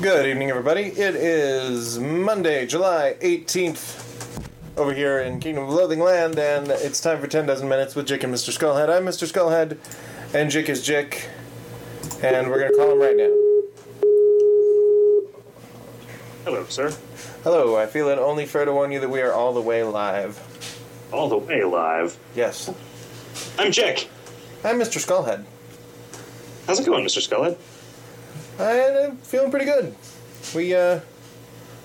Good 0.00 0.26
evening, 0.26 0.50
everybody. 0.50 0.82
It 0.82 1.16
is 1.16 1.98
Monday, 1.98 2.66
July 2.66 3.16
18th, 3.20 4.48
over 4.76 4.94
here 4.94 5.18
in 5.18 5.40
Kingdom 5.40 5.64
of 5.64 5.70
Loathing 5.70 5.98
Land, 5.98 6.38
and 6.38 6.68
it's 6.68 7.00
time 7.00 7.20
for 7.20 7.26
10 7.26 7.46
dozen 7.46 7.68
minutes 7.68 7.96
with 7.96 8.06
Jick 8.06 8.22
and 8.22 8.32
Mr. 8.32 8.56
Skullhead. 8.56 8.90
I'm 8.90 9.04
Mr. 9.04 9.26
Skullhead, 9.26 9.76
and 10.32 10.52
Jick 10.52 10.68
is 10.68 10.84
Jick, 10.86 11.28
and 12.22 12.48
we're 12.48 12.60
going 12.60 12.70
to 12.70 12.76
call 12.76 12.92
him 12.92 13.00
right 13.00 13.16
now. 13.16 13.34
Hello, 16.44 16.64
sir. 16.68 16.94
Hello, 17.42 17.76
I 17.76 17.86
feel 17.86 18.08
it 18.08 18.18
only 18.18 18.46
fair 18.46 18.66
to 18.66 18.72
warn 18.72 18.92
you 18.92 19.00
that 19.00 19.10
we 19.10 19.20
are 19.20 19.32
all 19.32 19.52
the 19.52 19.62
way 19.62 19.82
live. 19.82 20.38
All 21.12 21.28
the 21.28 21.38
way 21.38 21.64
live. 21.64 22.16
Yes. 22.36 22.72
I'm 23.58 23.72
Jick. 23.72 24.08
I'm 24.62 24.78
Mr. 24.78 25.04
Skullhead. 25.04 25.44
How's 26.68 26.78
it 26.78 26.86
going, 26.86 27.04
Mr. 27.04 27.20
Skullhead? 27.20 27.56
I'm 28.58 29.16
feeling 29.18 29.50
pretty 29.50 29.66
good. 29.66 29.94
We, 30.54 30.74
uh, 30.74 31.00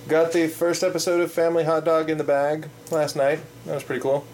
got 0.07 0.31
the 0.33 0.47
first 0.47 0.83
episode 0.83 1.21
of 1.21 1.31
Family 1.31 1.63
Hot 1.63 1.85
Dog 1.85 2.09
in 2.09 2.17
the 2.17 2.23
bag 2.23 2.67
last 2.91 3.15
night. 3.15 3.39
That 3.65 3.75
was 3.75 3.83
pretty 3.83 4.01
cool. 4.01 4.25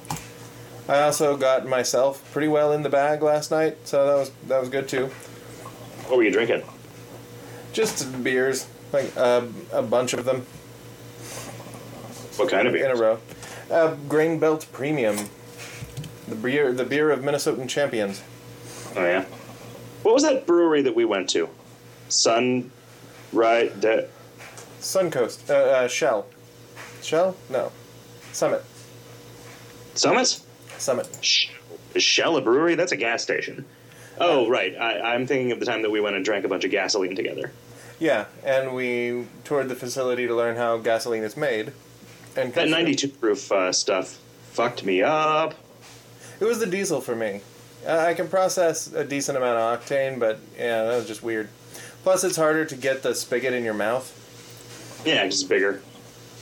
I 0.87 1.01
also 1.01 1.37
got 1.37 1.67
myself 1.67 2.31
pretty 2.33 2.47
well 2.47 2.71
in 2.73 2.81
the 2.81 2.89
bag 2.89 3.21
last 3.21 3.51
night, 3.51 3.77
so 3.87 4.05
that 4.07 4.15
was 4.15 4.31
that 4.47 4.59
was 4.59 4.69
good 4.69 4.87
too. 4.87 5.05
What 6.07 6.17
were 6.17 6.23
you 6.23 6.31
drinking? 6.31 6.63
Just 7.73 8.23
beers, 8.23 8.67
like 8.91 9.15
uh, 9.15 9.43
a 9.71 9.83
bunch 9.83 10.13
of 10.13 10.25
them 10.25 10.47
What 12.37 12.49
kind 12.49 12.67
of 12.67 12.73
beer? 12.73 12.85
in 12.85 12.91
a 12.91 12.99
row. 12.99 13.19
Uh, 13.69 13.93
Grain 14.07 14.39
Belt 14.39 14.65
Premium, 14.71 15.29
the 16.27 16.33
beer, 16.35 16.73
the 16.73 16.85
beer 16.85 17.11
of 17.11 17.19
Minnesotan 17.19 17.69
champions. 17.69 18.23
Oh 18.95 19.05
yeah. 19.05 19.25
What 20.01 20.15
was 20.15 20.23
that 20.23 20.47
brewery 20.47 20.81
that 20.81 20.95
we 20.95 21.05
went 21.05 21.29
to? 21.31 21.49
Sun, 22.09 22.71
right? 23.31 23.77
De- 23.79 24.07
Suncoast, 24.81 25.49
uh, 25.49 25.53
uh, 25.53 25.87
Shell, 25.87 26.27
Shell, 27.01 27.35
no, 27.49 27.71
Summit, 28.31 28.63
Summit? 29.95 30.41
Summit. 30.77 31.17
Sh- 31.21 31.49
Shell 31.95 32.37
a 32.37 32.41
brewery? 32.41 32.75
That's 32.75 32.91
a 32.91 32.97
gas 32.97 33.21
station. 33.23 33.65
Oh 34.19 34.49
right. 34.49 34.75
I, 34.77 35.13
I'm 35.13 35.25
thinking 35.27 35.51
of 35.51 35.59
the 35.59 35.65
time 35.65 35.81
that 35.81 35.91
we 35.91 36.01
went 36.01 36.15
and 36.15 36.25
drank 36.25 36.45
a 36.45 36.47
bunch 36.49 36.65
of 36.65 36.71
gasoline 36.71 37.15
together. 37.15 37.51
Yeah, 37.99 38.25
and 38.45 38.73
we 38.73 39.25
toured 39.43 39.67
the 39.69 39.75
facility 39.75 40.27
to 40.27 40.35
learn 40.35 40.55
how 40.55 40.77
gasoline 40.77 41.23
is 41.23 41.35
made. 41.35 41.73
And 42.35 42.53
That 42.53 42.69
92 42.69 43.07
proof 43.09 43.51
uh, 43.51 43.73
stuff 43.73 44.19
fucked 44.51 44.85
me 44.85 45.01
up. 45.01 45.53
It 46.39 46.45
was 46.45 46.59
the 46.59 46.65
diesel 46.65 47.01
for 47.01 47.15
me. 47.15 47.41
Uh, 47.85 47.97
I 47.97 48.13
can 48.13 48.27
process 48.29 48.91
a 48.93 49.03
decent 49.03 49.37
amount 49.37 49.57
of 49.57 49.85
octane, 49.85 50.19
but 50.19 50.39
yeah, 50.57 50.83
that 50.83 50.95
was 50.95 51.07
just 51.07 51.23
weird. 51.23 51.49
Plus, 52.09 52.23
it's 52.23 52.37
harder 52.37 52.65
to 52.65 52.75
get 52.75 53.03
the 53.03 53.13
spigot 53.13 53.53
in 53.53 53.63
your 53.63 53.75
mouth. 53.75 55.03
Yeah, 55.05 55.27
just 55.27 55.47
bigger. 55.47 55.79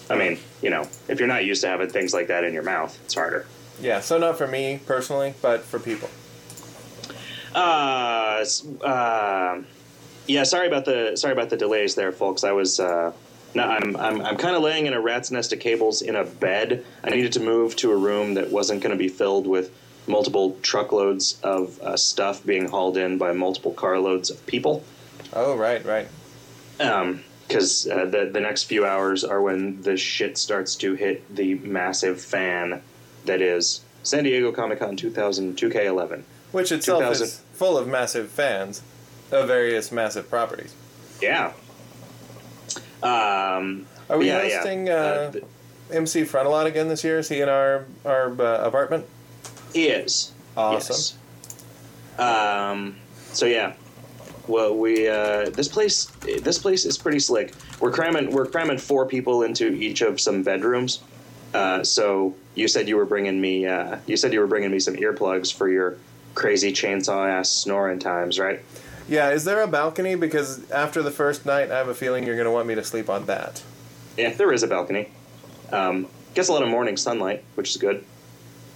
I 0.10 0.16
mean, 0.16 0.40
you 0.62 0.70
know, 0.70 0.88
if 1.10 1.20
you're 1.20 1.28
not 1.28 1.44
used 1.44 1.60
to 1.64 1.68
having 1.68 1.90
things 1.90 2.14
like 2.14 2.28
that 2.28 2.46
in 2.46 2.54
your 2.54 2.64
mouth, 2.64 2.98
it's 3.04 3.16
harder. 3.16 3.46
Yeah, 3.82 4.00
so 4.00 4.18
not 4.18 4.38
for 4.38 4.48
me 4.48 4.80
personally, 4.86 5.34
but 5.42 5.64
for 5.64 5.78
people. 5.78 6.10
Uh, 7.54 8.45
uh, 8.82 9.62
yeah. 10.26 10.44
Sorry 10.44 10.68
about 10.68 10.86
the 10.86 11.18
sorry 11.18 11.34
about 11.34 11.50
the 11.50 11.58
delays 11.58 11.95
there, 11.95 12.14
folks. 12.14 12.45
I 12.45 12.54
was 12.54 12.80
uh, 12.80 13.12
no, 13.54 13.64
I'm 13.64 13.98
I'm 13.98 14.22
I'm 14.22 14.38
kind 14.38 14.56
of 14.56 14.62
laying 14.62 14.86
in 14.86 14.94
a 14.94 15.02
rat's 15.02 15.32
nest 15.32 15.52
of 15.52 15.60
cables 15.60 16.02
in 16.02 16.16
a 16.16 16.23
bed. 16.23 16.86
I 17.04 17.10
needed 17.10 17.34
to 17.34 17.42
move 17.42 17.76
to 17.76 17.92
a 17.92 17.98
room 17.98 18.36
that 18.36 18.52
wasn't 18.52 18.82
going 18.82 18.92
to 18.92 18.98
be 18.98 19.10
filled 19.10 19.45
with 19.45 19.70
multiple 20.08 20.58
truckloads 20.62 21.38
of 21.44 21.78
uh, 21.82 21.98
stuff 21.98 22.45
being 22.45 22.70
hauled 22.70 22.95
in 22.95 23.18
by 23.18 23.34
multiple 23.34 23.73
carloads 23.73 24.30
of 24.30 24.48
people. 24.48 24.82
Oh, 25.33 25.56
right, 25.56 25.83
right. 25.86 26.08
Because 26.78 27.88
uh, 27.88 28.06
the 28.06 28.30
the 28.31 28.39
next 28.39 28.64
few 28.64 28.86
hours 28.86 29.23
are 29.23 29.42
when 29.42 29.81
the 29.81 29.97
shit 29.97 30.38
starts 30.38 30.75
to 30.78 30.95
hit 30.95 31.23
the 31.33 31.56
massive 31.56 32.22
fan 32.22 32.81
that 33.25 33.42
is 33.42 33.81
San 34.03 34.23
Diego 34.23 34.52
Comic 34.52 34.80
Con 34.80 34.95
2002 34.95 35.70
K11. 35.70 36.23
Which 36.52 36.71
itself 36.71 36.99
2000. 37.02 37.26
is 37.26 37.42
full 37.54 37.77
of 37.77 37.87
massive 37.87 38.30
fans 38.30 38.82
of 39.32 39.48
various 39.48 39.92
massive 39.92 40.30
properties. 40.30 40.73
Yeah. 41.21 41.52
Um, 43.04 43.86
Are 44.10 44.17
we 44.17 44.27
yeah, 44.27 44.43
yeah. 44.43 44.55
hosting 44.58 44.89
Uh, 44.89 44.93
uh, 44.93 45.32
th- 45.32 45.43
MC 45.92 46.21
Frontalot 46.23 46.66
again 46.66 46.87
this 46.87 47.04
year? 47.04 47.20
Is 47.20 47.30
he 47.30 47.42
in 47.42 47.49
our 47.49 47.86
our 48.05 48.30
uh, 48.42 48.66
apartment? 48.66 49.05
is 49.73 50.32
Awesome. 50.55 51.17
Yes. 52.17 52.20
Um. 52.20 52.98
So 53.33 53.45
yeah. 53.45 53.73
Well, 54.48 54.76
we 54.76 55.08
uh, 55.08 55.50
this 55.50 55.68
place 55.68 56.06
this 56.22 56.58
place 56.58 56.86
is 56.86 56.98
pretty 56.98 57.20
slick. 57.20 57.54
We're 57.80 57.92
cramming 57.92 58.32
we're 58.32 58.46
cramming 58.46 58.78
four 58.78 59.06
people 59.06 59.44
into 59.44 59.68
each 59.74 60.02
of 60.02 60.20
some 60.20 60.44
bedrooms. 60.44 61.00
Uh, 61.54 61.84
so 61.84 62.36
you 62.56 62.68
said 62.68 62.88
you 62.88 62.98
were 62.98 63.06
bringing 63.06 63.40
me 63.40 63.66
uh, 63.66 63.98
you 64.06 64.18
said 64.18 64.34
you 64.34 64.40
were 64.40 64.48
bringing 64.48 64.72
me 64.72 64.80
some 64.80 64.96
earplugs 64.96 65.54
for 65.54 65.70
your 65.70 65.98
crazy 66.36 66.72
chainsaw 66.72 67.30
ass 67.30 67.50
snoring 67.50 68.00
times, 68.00 68.40
right? 68.40 68.62
Yeah, 69.10 69.32
is 69.32 69.46
there 69.46 69.62
a 69.62 69.68
balcony? 69.68 70.16
Because 70.16 70.70
after 70.70 71.02
the 71.02 71.12
first 71.12 71.46
night, 71.46 71.72
I 71.72 71.78
have 71.78 71.88
a 71.88 71.96
feeling 71.96 72.26
you're 72.26 72.36
going 72.36 72.46
to 72.46 72.52
want 72.52 72.68
me 72.68 72.76
to 72.76 72.84
sleep 72.84 73.10
on 73.10 73.26
that. 73.26 73.64
Yeah, 74.18 74.34
there 74.34 74.52
is 74.52 74.64
a 74.64 74.68
balcony. 74.68 75.10
Um, 75.72 76.08
gets 76.34 76.50
a 76.50 76.54
lot 76.54 76.62
of 76.62 76.70
morning 76.70 76.98
sunlight, 76.98 77.44
which 77.56 77.70
is 77.70 77.78
good. 77.78 78.04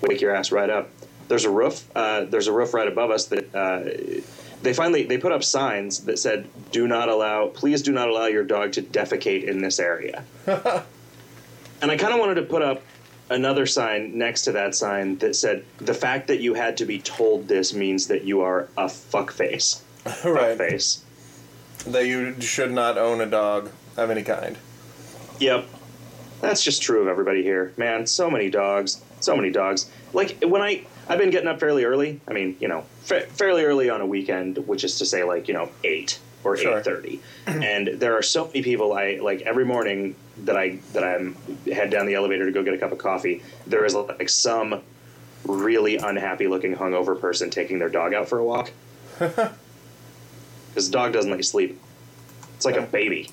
Wake 0.02 0.22
your 0.22 0.34
ass 0.34 0.52
right 0.52 0.70
up. 0.70 0.90
There's 1.28 1.46
a 1.46 1.50
roof. 1.50 1.86
Uh, 1.96 2.26
there's 2.26 2.48
a 2.48 2.52
roof 2.52 2.74
right 2.74 2.88
above 2.88 3.12
us 3.12 3.26
that 3.26 3.54
uh, 3.54 4.22
they 4.62 4.74
finally 4.74 5.04
they 5.04 5.18
put 5.18 5.32
up 5.32 5.44
signs 5.44 6.02
that 6.06 6.20
said, 6.20 6.48
"Do 6.72 6.88
not 6.88 7.10
allow. 7.10 7.48
Please 7.48 7.82
do 7.82 7.92
not 7.92 8.10
allow 8.10 8.28
your 8.28 8.44
dog 8.44 8.74
to 8.74 8.82
defecate 8.82 9.44
in 9.44 9.62
this 9.62 9.80
area." 9.80 10.24
and 10.46 11.92
I 11.92 11.98
kind 11.98 12.14
of 12.14 12.20
wanted 12.20 12.36
to 12.36 12.44
put 12.44 12.62
up 12.62 12.82
another 13.30 13.66
sign 13.66 14.18
next 14.18 14.44
to 14.44 14.52
that 14.54 14.76
sign 14.76 15.18
that 15.18 15.36
said, 15.36 15.66
"The 15.78 15.94
fact 15.94 16.28
that 16.28 16.40
you 16.40 16.54
had 16.54 16.78
to 16.78 16.86
be 16.86 17.00
told 17.00 17.48
this 17.48 17.74
means 17.74 18.08
that 18.08 18.24
you 18.24 18.42
are 18.42 18.68
a 18.78 18.86
fuckface." 18.86 19.82
right. 20.06 20.58
Fuckface. 20.58 21.02
That 21.88 22.06
you 22.06 22.40
should 22.42 22.72
not 22.72 22.98
own 22.98 23.22
a 23.22 23.26
dog 23.26 23.72
of 23.98 24.10
any 24.10 24.24
kind. 24.24 24.58
Yep. 25.40 25.68
That's 26.42 26.64
just 26.64 26.82
true 26.82 27.02
of 27.02 27.08
everybody 27.08 27.44
here. 27.44 27.74
Man, 27.78 28.06
so 28.06 28.30
many 28.30 28.50
dogs. 28.50 29.02
So 29.20 29.36
many 29.36 29.52
dogs. 29.52 29.90
Like 30.14 30.44
when 30.44 30.62
I 30.62 30.86
I've 31.12 31.20
been 31.20 31.30
getting 31.30 31.48
up 31.48 31.60
fairly 31.60 31.84
early. 31.84 32.20
I 32.28 32.34
mean, 32.34 32.56
you 32.60 32.68
know, 32.68 32.86
fa- 33.02 33.22
fairly 33.28 33.64
early 33.66 33.90
on 33.90 34.02
a 34.02 34.06
weekend, 34.06 34.58
which 34.68 34.84
is 34.84 34.98
to 35.00 35.06
say 35.06 35.24
like, 35.24 35.48
you 35.48 35.54
know, 35.54 35.70
8 35.84 36.20
or 36.44 36.58
Sure. 36.58 36.80
8:30. 36.82 37.20
and 37.48 37.88
there 38.00 38.18
are 38.18 38.22
so 38.22 38.46
many 38.48 38.62
people 38.64 38.94
I 38.94 39.20
like 39.22 39.42
every 39.42 39.66
morning 39.66 40.16
that 40.46 40.58
I 40.58 40.80
that 40.94 41.04
I'm 41.04 41.36
head 41.72 41.90
down 41.92 42.06
the 42.06 42.16
elevator 42.16 42.46
to 42.46 42.52
go 42.52 42.64
get 42.64 42.74
a 42.74 42.78
cup 42.78 42.92
of 42.92 42.98
coffee, 42.98 43.44
there 43.68 43.86
is 43.86 43.94
like 43.94 44.30
some 44.30 44.82
really 45.46 45.98
unhappy 45.98 46.48
looking 46.48 46.76
hungover 46.76 47.20
person 47.20 47.50
taking 47.50 47.78
their 47.80 47.90
dog 47.90 48.14
out 48.14 48.28
for 48.30 48.40
a 48.40 48.44
walk. 48.44 48.72
The 50.74 50.88
dog 50.90 51.12
doesn't 51.14 51.30
let 51.30 51.38
you 51.38 51.44
sleep. 51.44 51.80
It's 52.56 52.66
like 52.66 52.78
a 52.78 52.82
baby. 52.82 53.30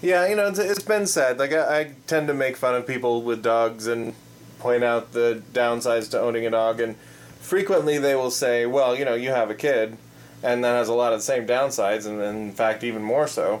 Yeah, 0.00 0.28
you 0.28 0.36
know, 0.36 0.46
it's, 0.46 0.58
it's 0.60 0.82
been 0.82 1.06
said. 1.06 1.38
Like, 1.38 1.52
I, 1.52 1.80
I 1.80 1.92
tend 2.06 2.28
to 2.28 2.34
make 2.34 2.56
fun 2.56 2.74
of 2.76 2.86
people 2.86 3.22
with 3.22 3.42
dogs 3.42 3.86
and 3.86 4.14
point 4.60 4.84
out 4.84 5.12
the 5.12 5.42
downsides 5.52 6.10
to 6.12 6.20
owning 6.20 6.46
a 6.46 6.50
dog, 6.50 6.80
and 6.80 6.96
frequently 7.40 7.98
they 7.98 8.14
will 8.14 8.30
say, 8.30 8.66
well, 8.66 8.94
you 8.94 9.04
know, 9.04 9.14
you 9.14 9.30
have 9.30 9.50
a 9.50 9.54
kid, 9.54 9.96
and 10.42 10.62
that 10.62 10.74
has 10.74 10.88
a 10.88 10.94
lot 10.94 11.12
of 11.12 11.18
the 11.18 11.24
same 11.24 11.46
downsides, 11.46 12.06
and, 12.06 12.20
in 12.20 12.52
fact, 12.52 12.84
even 12.84 13.02
more 13.02 13.26
so. 13.26 13.60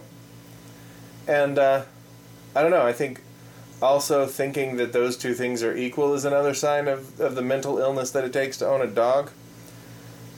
And, 1.26 1.58
uh, 1.58 1.82
I 2.54 2.62
don't 2.62 2.70
know, 2.70 2.86
I 2.86 2.92
think 2.92 3.20
also 3.82 4.26
thinking 4.26 4.76
that 4.76 4.92
those 4.92 5.16
two 5.16 5.34
things 5.34 5.62
are 5.62 5.74
equal 5.74 6.14
is 6.14 6.24
another 6.24 6.54
sign 6.54 6.86
of, 6.86 7.18
of 7.20 7.34
the 7.34 7.42
mental 7.42 7.78
illness 7.78 8.10
that 8.10 8.24
it 8.24 8.32
takes 8.32 8.58
to 8.58 8.68
own 8.68 8.82
a 8.82 8.86
dog. 8.86 9.30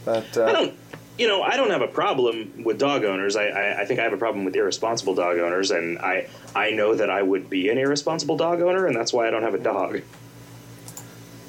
But, 0.04 0.36
uh, 0.36 0.44
I 0.44 0.52
don't, 0.52 0.74
you 1.18 1.28
know, 1.28 1.42
I 1.42 1.56
don't 1.56 1.70
have 1.70 1.82
a 1.82 1.88
problem 1.88 2.64
with 2.64 2.78
dog 2.78 3.04
owners. 3.04 3.36
I, 3.36 3.46
I, 3.46 3.80
I 3.82 3.84
think 3.84 4.00
I 4.00 4.04
have 4.04 4.12
a 4.12 4.16
problem 4.16 4.44
with 4.44 4.56
irresponsible 4.56 5.14
dog 5.14 5.38
owners, 5.38 5.70
and 5.70 5.98
I, 5.98 6.28
I 6.54 6.70
know 6.70 6.94
that 6.94 7.10
I 7.10 7.22
would 7.22 7.50
be 7.50 7.68
an 7.68 7.78
irresponsible 7.78 8.36
dog 8.36 8.60
owner, 8.60 8.86
and 8.86 8.96
that's 8.96 9.12
why 9.12 9.28
I 9.28 9.30
don't 9.30 9.42
have 9.42 9.54
a 9.54 9.58
dog. 9.58 10.02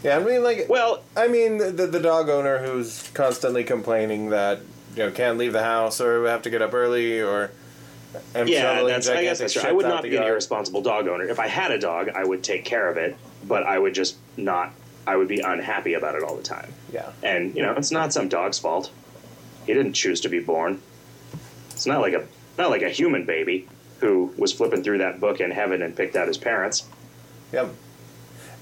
Yeah, 0.04 0.18
I 0.18 0.24
mean, 0.24 0.44
like, 0.44 0.68
Well, 0.70 1.02
I 1.16 1.28
mean, 1.28 1.58
the, 1.58 1.88
the, 1.88 2.00
dog 2.00 2.30
owner 2.30 2.60
who's 2.60 3.10
constantly 3.14 3.64
complaining 3.64 4.30
that 4.30 4.60
you 4.96 5.04
know 5.04 5.12
can't 5.12 5.38
leave 5.38 5.54
the 5.54 5.64
house 5.64 6.02
or 6.02 6.28
have 6.28 6.44
to 6.44 6.50
get 6.50 6.62
up 6.62 6.74
early 6.74 7.22
or 7.22 7.52
am 8.36 8.48
yeah, 8.48 8.84
that's, 8.84 9.08
I 9.08 9.24
guess 9.24 9.40
that's 9.40 9.54
true. 9.54 9.64
I 9.64 9.72
would 9.72 9.86
not 9.86 10.04
be 10.04 10.16
an 10.16 10.24
irresponsible 10.24 10.82
dog 10.82 11.08
owner. 11.08 11.26
If 11.26 11.40
I 11.40 11.48
had 11.48 11.72
a 11.72 11.80
dog, 11.80 12.10
I 12.10 12.24
would 12.24 12.44
take 12.44 12.66
care 12.66 12.90
of 12.90 12.98
it, 12.98 13.16
but 13.48 13.64
I 13.64 13.80
would 13.80 13.94
just 13.94 14.18
not. 14.38 14.74
I 15.06 15.18
would 15.18 15.28
be 15.28 15.42
unhappy 15.42 15.96
about 15.96 16.16
it 16.16 16.24
all 16.24 16.38
the 16.38 16.44
time. 16.44 16.72
Yeah, 16.94 17.12
And 17.22 17.54
you 17.56 17.62
know, 17.62 17.74
it's 17.74 17.92
not 17.92 18.14
some 18.14 18.30
dog's 18.30 18.58
fault. 18.58 18.90
He 19.66 19.74
didn't 19.74 19.94
choose 19.94 20.22
to 20.22 20.30
be 20.30 20.40
born. 20.40 20.82
It's 21.72 21.86
not 21.86 22.02
like 22.02 22.14
a 22.14 22.26
not 22.58 22.70
like 22.70 22.84
a 22.84 22.90
human 22.90 23.26
baby 23.26 23.68
who 24.00 24.34
was 24.38 24.54
flipping 24.54 24.84
through 24.84 25.00
that 25.00 25.20
book 25.20 25.40
in 25.40 25.52
heaven 25.52 25.82
and 25.82 25.96
picked 25.96 26.16
out 26.16 26.28
his 26.28 26.38
parents. 26.38 26.88
yep. 27.52 27.70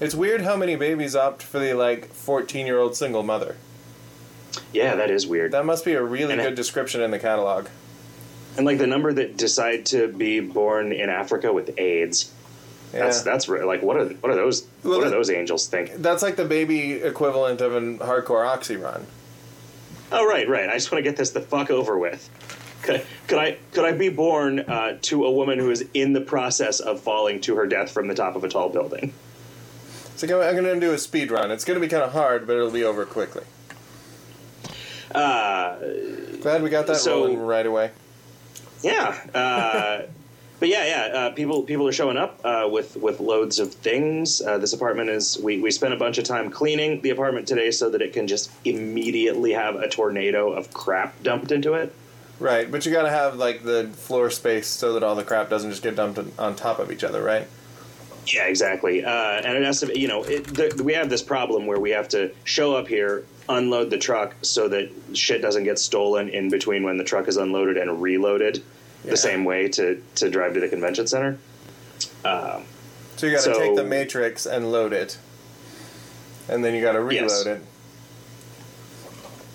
It's 0.02 0.14
weird 0.14 0.40
how 0.40 0.56
many 0.56 0.74
babies 0.74 1.14
opt 1.14 1.42
for 1.42 1.58
the 1.60 1.74
like 1.74 2.12
fourteen 2.12 2.66
year 2.66 2.78
old 2.78 2.96
single 2.96 3.22
mother. 3.22 3.56
Yeah, 4.72 4.96
that 4.96 5.10
is 5.10 5.26
weird. 5.26 5.52
That 5.52 5.64
must 5.64 5.84
be 5.84 5.92
a 5.92 6.02
really 6.02 6.32
And 6.34 6.42
good 6.42 6.54
description 6.56 7.00
in 7.00 7.10
the 7.10 7.18
catalog. 7.18 7.68
and 8.56 8.66
like 8.66 8.78
the 8.78 8.86
number 8.86 9.12
that 9.12 9.36
decide 9.36 9.86
to 9.86 10.08
be 10.08 10.40
born 10.40 10.92
in 10.92 11.08
Africa 11.08 11.52
with 11.52 11.78
AIDS. 11.78 12.32
Yeah. 12.92 13.04
That's 13.04 13.22
that's 13.22 13.48
like 13.48 13.82
what 13.82 13.96
are 13.96 14.06
what 14.06 14.30
are 14.32 14.34
those 14.34 14.66
Well, 14.82 14.98
what 14.98 15.06
are 15.06 15.10
those 15.10 15.30
angels 15.30 15.66
think? 15.68 15.92
That's 15.96 16.22
like 16.22 16.36
the 16.36 16.44
baby 16.44 16.94
equivalent 16.94 17.60
of 17.60 17.74
a 17.74 17.80
hardcore 18.04 18.46
oxy 18.46 18.76
run. 18.76 19.06
Oh 20.10 20.26
right, 20.26 20.48
right. 20.48 20.68
I 20.68 20.74
just 20.74 20.92
want 20.92 21.02
to 21.02 21.08
get 21.08 21.16
this 21.16 21.30
the 21.30 21.40
fuck 21.40 21.70
over 21.70 21.96
with. 21.96 22.28
Could, 22.82 23.06
could 23.28 23.38
I 23.38 23.56
could 23.72 23.84
I 23.84 23.92
be 23.92 24.08
born 24.08 24.58
uh, 24.60 24.98
to 25.02 25.24
a 25.24 25.30
woman 25.30 25.58
who 25.60 25.70
is 25.70 25.86
in 25.94 26.12
the 26.12 26.20
process 26.20 26.80
of 26.80 27.00
falling 27.00 27.40
to 27.42 27.54
her 27.56 27.66
death 27.66 27.92
from 27.92 28.08
the 28.08 28.14
top 28.14 28.34
of 28.34 28.42
a 28.42 28.48
tall 28.48 28.68
building? 28.68 29.14
So 30.22 30.40
I'm 30.40 30.54
going 30.54 30.72
to 30.72 30.78
do 30.78 30.92
a 30.92 30.98
speed 30.98 31.32
run. 31.32 31.50
It's 31.50 31.64
going 31.64 31.74
to 31.74 31.80
be 31.84 31.90
kind 31.90 32.04
of 32.04 32.12
hard, 32.12 32.46
but 32.46 32.54
it'll 32.54 32.70
be 32.70 32.84
over 32.84 33.04
quickly. 33.04 33.42
Uh, 35.12 35.76
Glad 36.40 36.62
we 36.62 36.70
got 36.70 36.86
that 36.86 36.98
So- 36.98 37.16
rolling 37.16 37.40
right 37.40 37.66
away. 37.66 37.90
yeah, 38.82 39.16
uh, 39.34 40.02
but 40.60 40.68
yeah, 40.68 40.86
yeah. 40.86 41.18
Uh, 41.18 41.30
people 41.32 41.64
people 41.64 41.88
are 41.88 41.92
showing 41.92 42.16
up 42.16 42.40
uh, 42.44 42.68
with 42.70 42.96
with 42.96 43.18
loads 43.18 43.58
of 43.58 43.74
things. 43.74 44.40
Uh, 44.40 44.58
this 44.58 44.72
apartment 44.72 45.10
is 45.10 45.38
we 45.42 45.60
we 45.60 45.72
spent 45.72 45.92
a 45.92 45.96
bunch 45.96 46.18
of 46.18 46.24
time 46.24 46.50
cleaning 46.50 47.00
the 47.02 47.10
apartment 47.10 47.48
today 47.48 47.72
so 47.72 47.90
that 47.90 48.00
it 48.00 48.12
can 48.12 48.28
just 48.28 48.48
immediately 48.64 49.52
have 49.52 49.74
a 49.74 49.88
tornado 49.88 50.52
of 50.52 50.72
crap 50.72 51.20
dumped 51.24 51.50
into 51.50 51.74
it. 51.74 51.92
Right, 52.38 52.70
but 52.70 52.86
you 52.86 52.92
got 52.92 53.02
to 53.02 53.10
have 53.10 53.34
like 53.36 53.64
the 53.64 53.88
floor 53.88 54.30
space 54.30 54.68
so 54.68 54.92
that 54.94 55.02
all 55.02 55.16
the 55.16 55.24
crap 55.24 55.50
doesn't 55.50 55.70
just 55.70 55.82
get 55.82 55.96
dumped 55.96 56.20
on 56.38 56.54
top 56.54 56.78
of 56.78 56.92
each 56.92 57.02
other, 57.02 57.22
right? 57.22 57.48
Yeah, 58.26 58.44
exactly. 58.46 59.04
Uh, 59.04 59.10
and 59.10 59.56
it 59.58 59.64
has 59.64 59.80
to, 59.80 59.98
you 59.98 60.06
know, 60.08 60.22
it, 60.22 60.80
we 60.80 60.92
have 60.94 61.10
this 61.10 61.22
problem 61.22 61.66
where 61.66 61.80
we 61.80 61.90
have 61.90 62.08
to 62.10 62.32
show 62.44 62.74
up 62.76 62.86
here, 62.86 63.24
unload 63.48 63.90
the 63.90 63.98
truck 63.98 64.34
so 64.42 64.68
that 64.68 64.90
shit 65.12 65.42
doesn't 65.42 65.64
get 65.64 65.78
stolen 65.78 66.28
in 66.28 66.48
between 66.48 66.84
when 66.84 66.98
the 66.98 67.04
truck 67.04 67.26
is 67.28 67.36
unloaded 67.36 67.76
and 67.76 68.00
reloaded, 68.00 68.62
Yeah. 69.04 69.10
the 69.10 69.16
same 69.16 69.44
way 69.44 69.68
to 69.70 70.00
to 70.16 70.30
drive 70.30 70.54
to 70.54 70.60
the 70.60 70.68
convention 70.68 71.06
center. 71.08 71.38
Um, 72.24 72.64
So 73.16 73.26
you 73.26 73.32
got 73.32 73.44
to 73.44 73.54
So- 73.54 73.58
take 73.58 73.76
the 73.76 73.84
matrix 73.84 74.46
and 74.46 74.70
load 74.70 74.92
it, 74.92 75.18
and 76.48 76.64
then 76.64 76.74
you 76.74 76.80
got 76.80 76.92
to 76.92 77.00
reload 77.00 77.30
Yes. 77.30 77.46
it, 77.46 77.60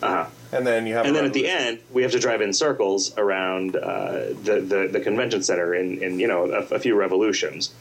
uh-huh. 0.03 0.25
and 0.51 0.67
then 0.67 0.85
you 0.87 0.93
have. 0.95 1.05
And 1.05 1.15
then 1.15 1.25
at 1.25 1.33
the 1.33 1.47
end, 1.47 1.79
we 1.91 2.01
have 2.03 2.11
to 2.11 2.19
drive 2.19 2.41
in 2.41 2.53
circles 2.53 3.17
around 3.17 3.75
uh, 3.75 4.33
the, 4.43 4.61
the 4.61 4.89
the 4.91 4.99
convention 4.99 5.41
center 5.41 5.73
in, 5.73 6.01
in 6.03 6.19
you 6.19 6.27
know 6.27 6.45
a, 6.51 6.75
a 6.75 6.79
few 6.79 6.95
revolutions. 6.95 7.73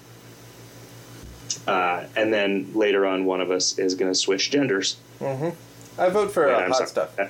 Uh, 1.66 2.04
and 2.16 2.32
then 2.32 2.72
later 2.74 3.06
on, 3.06 3.24
one 3.24 3.40
of 3.40 3.50
us 3.50 3.78
is 3.78 3.94
going 3.94 4.10
to 4.10 4.14
switch 4.14 4.50
genders. 4.50 4.96
I 5.20 6.08
vote 6.10 6.30
for 6.32 6.48
uh, 6.48 6.68
hot 6.68 6.76
sorry. 6.76 6.88
stuff. 6.88 7.18
Uh, 7.18 7.28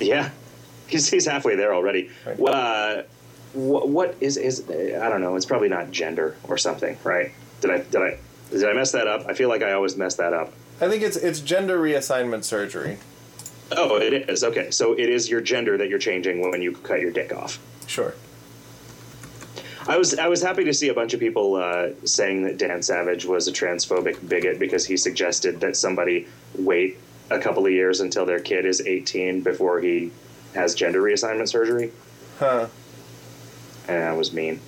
Yeah, 0.00 0.30
he's, 0.86 1.08
he's 1.08 1.26
halfway 1.26 1.56
there 1.56 1.74
already. 1.74 2.10
Right. 2.26 2.40
Uh, 2.40 3.02
what, 3.52 3.88
what 3.88 4.16
is 4.20 4.36
is 4.36 4.68
I 4.70 5.08
don't 5.08 5.20
know. 5.20 5.36
It's 5.36 5.46
probably 5.46 5.68
not 5.68 5.90
gender 5.90 6.36
or 6.44 6.58
something, 6.58 6.98
right? 7.04 7.32
Did 7.60 7.70
I 7.70 7.78
did 7.78 8.02
I 8.02 8.18
did 8.50 8.64
I 8.68 8.72
mess 8.74 8.92
that 8.92 9.06
up? 9.06 9.26
I 9.26 9.34
feel 9.34 9.48
like 9.48 9.62
I 9.62 9.72
always 9.72 9.96
mess 9.96 10.16
that 10.16 10.32
up. 10.32 10.52
I 10.80 10.88
think 10.88 11.02
it's 11.02 11.16
it's 11.16 11.40
gender 11.40 11.78
reassignment 11.80 12.44
surgery. 12.44 12.98
Oh, 13.72 13.96
it 13.96 14.28
is 14.28 14.44
okay. 14.44 14.70
So 14.70 14.92
it 14.92 15.08
is 15.08 15.30
your 15.30 15.40
gender 15.40 15.78
that 15.78 15.88
you're 15.88 15.98
changing 15.98 16.50
when 16.50 16.60
you 16.60 16.72
cut 16.72 17.00
your 17.00 17.10
dick 17.10 17.34
off. 17.34 17.58
Sure. 17.86 18.14
I 19.88 19.96
was 19.96 20.18
I 20.18 20.26
was 20.28 20.42
happy 20.42 20.64
to 20.64 20.74
see 20.74 20.88
a 20.88 20.94
bunch 20.94 21.14
of 21.14 21.20
people 21.20 21.54
uh, 21.56 21.90
saying 22.04 22.42
that 22.44 22.58
Dan 22.58 22.82
Savage 22.82 23.24
was 23.24 23.46
a 23.48 23.52
transphobic 23.52 24.28
bigot 24.28 24.58
because 24.58 24.84
he 24.86 24.96
suggested 24.96 25.60
that 25.60 25.76
somebody 25.76 26.26
wait 26.58 26.98
a 27.30 27.38
couple 27.38 27.64
of 27.66 27.72
years 27.72 28.00
until 28.00 28.26
their 28.26 28.40
kid 28.40 28.64
is 28.66 28.80
18 28.80 29.42
before 29.42 29.80
he 29.80 30.10
has 30.54 30.74
gender 30.74 31.00
reassignment 31.02 31.48
surgery, 31.48 31.92
Huh. 32.38 32.66
and 33.88 34.02
that 34.02 34.16
was 34.16 34.32
mean. 34.32 34.60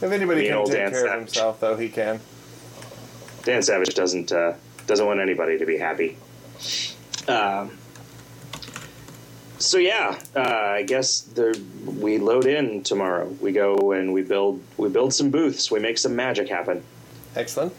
If 0.00 0.12
anybody 0.12 0.42
Mean 0.42 0.50
can 0.52 0.64
take 0.66 0.74
Dan 0.74 0.90
care 0.90 1.04
of 1.04 1.08
Savage. 1.10 1.18
himself, 1.20 1.60
though, 1.60 1.76
he 1.76 1.88
can. 1.88 2.20
Dan 3.44 3.62
Savage 3.62 3.94
doesn't 3.94 4.30
uh, 4.32 4.54
doesn't 4.86 5.06
want 5.06 5.20
anybody 5.20 5.58
to 5.58 5.66
be 5.66 5.76
happy. 5.78 6.16
Um, 7.26 7.70
so 9.58 9.78
yeah, 9.78 10.18
uh, 10.36 10.40
I 10.40 10.82
guess 10.82 11.20
there, 11.20 11.54
we 11.84 12.18
load 12.18 12.46
in 12.46 12.82
tomorrow. 12.82 13.26
We 13.40 13.52
go 13.52 13.92
and 13.92 14.12
we 14.12 14.22
build 14.22 14.62
we 14.76 14.88
build 14.88 15.12
some 15.14 15.30
booths. 15.30 15.70
We 15.70 15.80
make 15.80 15.98
some 15.98 16.14
magic 16.16 16.48
happen. 16.48 16.82
Excellent. 17.36 17.72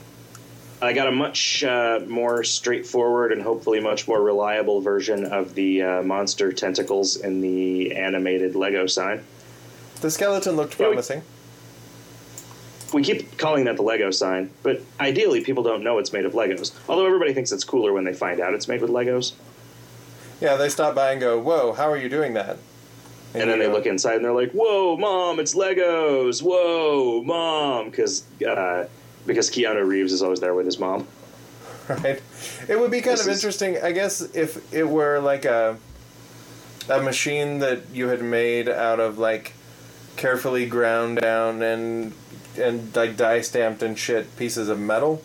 I 0.82 0.94
got 0.94 1.08
a 1.08 1.12
much 1.12 1.62
uh, 1.64 2.00
more 2.08 2.44
straightforward 2.46 3.34
and 3.34 3.42
hopefully 3.42 3.82
much 3.82 4.08
more 4.08 4.22
reliable 4.22 4.80
version 4.80 5.26
of 5.26 5.54
the 5.54 5.82
uh, 5.84 6.02
monster 6.04 6.54
tentacles 6.54 7.18
in 7.18 7.42
the 7.42 7.94
animated 7.98 8.56
Lego 8.56 8.86
sign. 8.86 9.22
The 10.00 10.10
skeleton 10.10 10.56
looked 10.56 10.80
Yeah, 10.80 10.88
we- 10.88 10.94
promising. 10.94 11.22
We 12.94 13.04
keep 13.04 13.38
calling 13.38 13.66
that 13.66 13.76
the 13.76 13.84
Lego 13.84 14.10
sign, 14.10 14.50
but 14.64 14.82
ideally 15.00 15.42
people 15.44 15.62
don't 15.62 15.84
know 15.84 16.00
it's 16.00 16.12
made 16.12 16.26
of 16.26 16.34
Legos. 16.34 16.72
Although 16.90 17.06
everybody 17.06 17.34
thinks 17.34 17.52
it's 17.52 17.64
cooler 17.64 17.94
when 17.94 18.04
they 18.04 18.14
find 18.14 18.40
out 18.40 18.56
it's 18.56 18.68
made 18.68 18.82
with 18.82 18.90
Legos. 18.90 19.34
Yeah, 20.42 20.56
they 20.56 20.70
stop 20.70 20.96
by 20.96 21.12
and 21.12 21.20
go, 21.22 21.40
"Whoa, 21.40 21.74
how 21.74 21.92
are 21.92 21.98
you 21.98 22.10
doing 22.10 22.34
that?" 22.34 22.58
And, 23.34 23.42
then 23.50 23.58
you 23.58 23.58
they 23.58 23.66
go, 23.68 23.74
look 23.74 23.86
inside 23.86 24.16
and 24.16 24.26
they're 24.26 24.34
like, 24.34 24.52
"Whoa, 24.54 24.98
mom, 24.98 25.40
it's 25.40 25.54
Legos! 25.54 26.42
Whoa, 26.42 27.22
mom!" 27.24 27.90
Because 27.90 28.24
uh, 28.44 28.88
because 29.28 29.50
Keanu 29.52 29.86
Reeves 29.88 30.12
is 30.14 30.22
always 30.24 30.40
there 30.40 30.54
with 30.56 30.66
his 30.66 30.80
mom. 30.80 31.08
Right. 31.90 32.22
It 32.68 32.80
would 32.80 32.92
be 32.92 33.02
kind 33.02 33.18
This 33.18 33.26
of 33.26 33.32
is- 33.32 33.38
interesting, 33.40 33.80
I 33.82 33.92
guess, 33.92 34.22
if 34.36 34.72
it 34.72 34.84
were 34.88 35.18
like 35.20 35.44
a 35.46 35.78
a 36.88 37.02
machine 37.02 37.60
that 37.60 37.90
you 37.92 38.10
had 38.10 38.22
made 38.22 38.70
out 38.70 39.00
of 39.00 39.18
like 39.18 39.54
carefully 40.16 40.68
ground 40.68 41.20
down 41.20 41.64
and 41.64 42.14
and 42.60 42.96
like 42.96 43.18
die 43.18 43.42
stamped 43.42 43.82
and 43.82 43.98
shit 43.98 44.36
pieces 44.38 44.70
of 44.70 44.80
metal. 44.80 45.24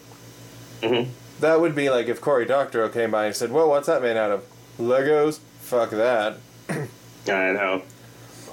Mhm. 0.82 1.08
That 1.40 1.60
would 1.60 1.74
be 1.74 1.90
like 1.90 2.06
if 2.08 2.20
Cory 2.22 2.46
Doctorow 2.46 2.88
came 2.88 3.10
by 3.10 3.26
and 3.26 3.36
said, 3.36 3.52
"Well, 3.52 3.68
what's 3.68 3.86
that 3.86 4.00
made 4.00 4.16
out 4.16 4.30
of? 4.30 4.44
Legos? 4.78 5.38
Fuck 5.60 5.90
that." 5.90 6.36
I 6.68 6.82
know 7.26 7.82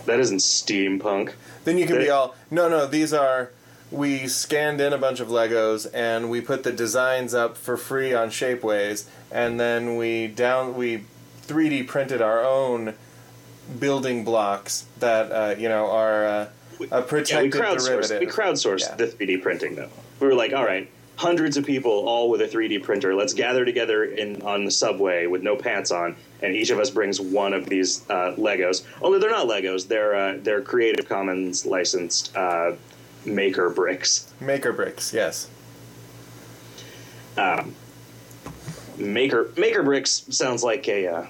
that 0.06 0.20
isn't 0.20 0.40
steampunk. 0.40 1.34
Then 1.66 1.78
you 1.78 1.86
can 1.86 1.98
be 1.98 2.10
all, 2.10 2.36
"No, 2.50 2.68
no, 2.70 2.86
these 2.88 3.14
are." 3.14 3.50
We 3.92 4.26
scanned 4.30 4.80
in 4.80 4.94
a 4.94 4.98
bunch 4.98 5.20
of 5.20 5.28
Legos 5.28 5.86
and 5.94 6.30
we 6.30 6.40
put 6.40 6.64
the 6.64 6.72
designs 6.72 7.34
up 7.34 7.58
for 7.58 7.76
free 7.76 8.14
on 8.14 8.30
Shapeways, 8.30 9.04
and 9.30 9.60
then 9.60 9.98
we 9.98 10.28
down 10.28 10.76
we 10.78 11.04
3D 11.46 11.84
printed 11.88 12.22
our 12.22 12.42
own 12.42 12.94
building 13.80 14.24
blocks 14.24 14.86
that 15.00 15.30
uh, 15.32 15.56
you 15.60 15.68
know 15.68 15.92
are 15.92 16.26
uh, 16.26 16.30
a 16.80 16.80
Yeah, 16.80 17.00
we 17.02 17.06
protected 17.06 17.52
crowdsourced. 17.52 17.86
derivative. 17.86 18.20
We 18.22 18.26
crowdsourced 18.28 18.80
Yeah. 18.90 18.96
the 18.96 19.08
3D 19.08 19.42
printing 19.42 19.76
though. 19.76 19.90
We 20.22 20.28
were 20.28 20.36
like, 20.36 20.54
all 20.54 20.64
right, 20.66 20.90
hundreds 21.22 21.56
of 21.56 21.64
people 21.64 21.92
all 21.92 22.32
with 22.32 22.42
a 22.42 22.48
3D 22.48 22.82
printer. 22.82 23.14
Let's 23.14 23.34
gather 23.34 23.64
together 23.64 24.06
in 24.06 24.42
on 24.42 24.66
the 24.66 24.72
subway 24.72 25.28
with 25.28 25.44
no 25.44 25.56
pants 25.56 25.92
on, 25.92 26.16
and 26.42 26.56
each 26.56 26.72
of 26.72 26.80
us 26.80 26.90
brings 26.90 27.22
one 27.22 27.54
of 27.54 27.70
these 27.70 28.10
uh, 28.10 28.34
Legos. 28.38 28.84
Only 29.04 29.20
they're 29.20 29.30
not 29.30 29.48
Legos. 29.48 29.88
They're 29.88 30.16
uh, 30.16 30.38
they're 30.42 30.62
Creative 30.62 31.08
Commons 31.08 31.64
licensed 31.66 32.36
uh, 32.36 32.74
maker 33.24 33.70
bricks. 33.70 34.34
Maker 34.40 34.74
bricks, 34.74 35.14
yes. 35.14 35.48
Um, 37.38 37.76
maker 38.98 39.52
maker 39.58 39.84
bricks 39.84 40.26
sounds 40.30 40.64
like 40.64 40.88
a 40.88 41.08
uh, 41.08 41.26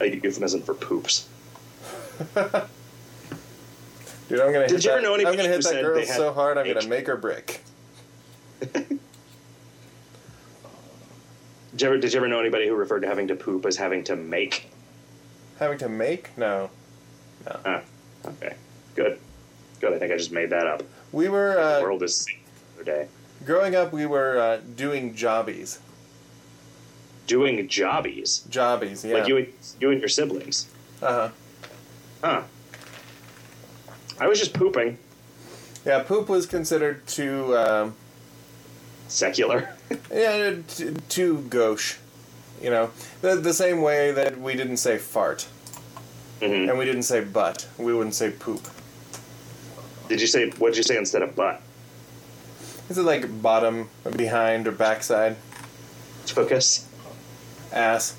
a 0.00 0.06
euphemism 0.06 0.62
for 0.62 0.74
poops. 0.74 1.28
Dude, 4.28 4.40
I'm 4.40 4.52
gonna 4.52 4.66
Did 4.66 4.70
hit 4.72 4.84
you 4.84 4.90
that, 4.90 4.98
ever 4.98 5.00
know 5.02 5.14
I'm 5.14 5.36
gonna 5.36 5.48
hit 5.48 5.62
that 5.62 5.80
girl 5.80 6.04
so 6.04 6.32
hard 6.32 6.58
I'm 6.58 6.66
gonna 6.66 6.80
make- 6.80 6.88
make 6.88 7.06
her 7.06 7.16
brick. 7.16 7.62
Did 11.78 11.84
you 11.84 11.90
ever 11.90 11.98
did 11.98 12.12
you 12.12 12.16
ever 12.16 12.26
know 12.26 12.40
anybody 12.40 12.66
who 12.66 12.74
referred 12.74 13.02
to 13.02 13.06
having 13.06 13.28
to 13.28 13.36
poop 13.36 13.64
as 13.64 13.76
having 13.76 14.02
to 14.04 14.16
make? 14.16 14.68
Having 15.60 15.78
to 15.78 15.88
make? 15.88 16.36
No. 16.36 16.70
No. 17.46 17.60
Ah, 17.64 17.82
okay, 18.26 18.54
good, 18.96 19.20
good. 19.80 19.92
I 19.92 19.98
think 20.00 20.12
I 20.12 20.16
just 20.16 20.32
made 20.32 20.50
that 20.50 20.66
up. 20.66 20.82
We 21.12 21.28
were 21.28 21.54
the 21.54 21.78
uh, 21.78 21.82
world 21.82 22.02
is 22.02 22.24
the 22.24 22.32
other 22.74 22.84
day. 22.84 23.08
growing 23.46 23.76
up. 23.76 23.92
We 23.92 24.06
were 24.06 24.40
uh, 24.40 24.60
doing 24.74 25.14
jobbies. 25.14 25.78
Doing 27.28 27.68
jobbies. 27.68 28.42
Jobbies, 28.50 29.04
yeah. 29.04 29.18
Like 29.18 29.28
you 29.28 29.36
and, 29.36 29.46
you 29.80 29.92
and 29.92 30.00
your 30.00 30.08
siblings. 30.08 30.66
uh 31.00 31.28
huh. 31.28 31.30
Huh. 32.24 32.42
I 34.18 34.26
was 34.26 34.40
just 34.40 34.52
pooping. 34.52 34.98
Yeah, 35.86 36.02
poop 36.02 36.28
was 36.28 36.44
considered 36.44 37.06
too, 37.06 37.56
um, 37.56 37.94
Secular. 39.06 39.76
yeah, 40.12 40.56
t- 40.66 40.94
too 41.08 41.38
gauche. 41.48 41.96
You 42.62 42.70
know, 42.70 42.90
the, 43.20 43.36
the 43.36 43.54
same 43.54 43.82
way 43.82 44.10
that 44.12 44.40
we 44.40 44.54
didn't 44.54 44.78
say 44.78 44.98
fart 44.98 45.46
hmm 46.40 46.68
and 46.68 46.78
we 46.78 46.84
didn't 46.84 47.02
say 47.02 47.20
butt. 47.24 47.66
We 47.78 47.92
wouldn't 47.94 48.14
say 48.14 48.30
poop. 48.30 48.66
Did 50.08 50.20
you 50.20 50.26
say 50.26 50.50
what 50.50 50.68
did 50.70 50.78
you 50.78 50.82
say 50.82 50.96
instead 50.96 51.22
of 51.22 51.34
butt? 51.34 51.60
Is 52.88 52.96
it 52.96 53.02
like 53.02 53.42
bottom, 53.42 53.90
behind, 54.16 54.66
or 54.66 54.72
backside? 54.72 55.36
Focus. 56.26 56.86
Ass. 57.72 58.16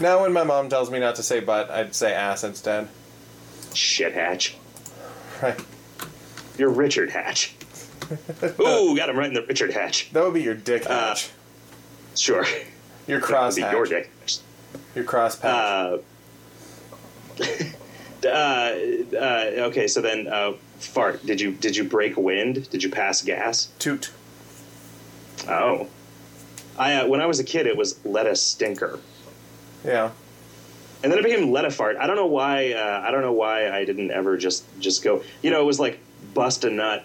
Now, 0.00 0.22
when 0.22 0.32
my 0.32 0.44
mom 0.44 0.68
tells 0.68 0.90
me 0.90 0.98
not 0.98 1.14
to 1.16 1.22
say 1.22 1.40
butt, 1.40 1.70
I'd 1.70 1.94
say 1.94 2.12
ass 2.12 2.44
instead. 2.44 2.88
Shit 3.72 4.12
hatch. 4.12 4.56
Right. 5.42 5.58
You're 6.58 6.70
Richard 6.70 7.10
Hatch. 7.10 7.54
Ooh, 8.60 8.96
got 8.96 9.08
him 9.08 9.16
right 9.16 9.28
in 9.28 9.34
the 9.34 9.42
Richard 9.46 9.72
Hatch. 9.72 10.10
That 10.12 10.24
would 10.24 10.34
be 10.34 10.42
your 10.42 10.54
dick 10.54 10.84
Uh, 10.88 11.08
hatch. 11.08 11.30
Sure. 12.16 12.44
your 13.06 13.20
That 13.20 13.26
cross 13.26 13.54
would 13.54 13.60
be 13.60 13.62
hatch. 13.62 13.72
your 13.72 13.86
dick. 13.86 14.10
Your 14.94 15.04
cross 15.04 15.36
patch. 15.36 15.50
Uh, 15.50 15.98
uh, 18.24 18.28
uh, 18.28 19.66
okay, 19.68 19.86
so 19.88 20.00
then 20.00 20.26
uh, 20.28 20.52
fart. 20.78 21.24
Did 21.26 21.40
you 21.40 21.52
did 21.52 21.76
you 21.76 21.84
break 21.84 22.16
wind? 22.16 22.70
Did 22.70 22.82
you 22.82 22.90
pass 22.90 23.22
gas? 23.22 23.66
Toot. 23.78 24.10
Oh, 25.48 25.88
I 26.78 26.94
uh, 26.94 27.06
when 27.08 27.20
I 27.20 27.26
was 27.26 27.38
a 27.40 27.44
kid, 27.44 27.66
it 27.66 27.76
was 27.76 28.02
let 28.04 28.26
a 28.26 28.36
stinker, 28.36 28.98
Yeah. 29.84 30.12
and 31.02 31.10
then 31.12 31.18
it 31.18 31.24
became 31.24 31.50
let 31.50 31.64
a 31.64 31.70
fart. 31.70 31.96
I 31.96 32.06
don't 32.06 32.16
know 32.16 32.26
why. 32.26 32.72
Uh, 32.72 33.02
I 33.06 33.10
don't 33.10 33.20
know 33.22 33.32
why 33.32 33.68
I 33.70 33.84
didn't 33.84 34.10
ever 34.12 34.36
just 34.36 34.64
just 34.78 35.02
go. 35.02 35.22
You 35.42 35.50
know, 35.50 35.60
it 35.60 35.66
was 35.66 35.80
like 35.80 35.98
bust 36.32 36.64
a 36.64 36.70
nut 36.70 37.04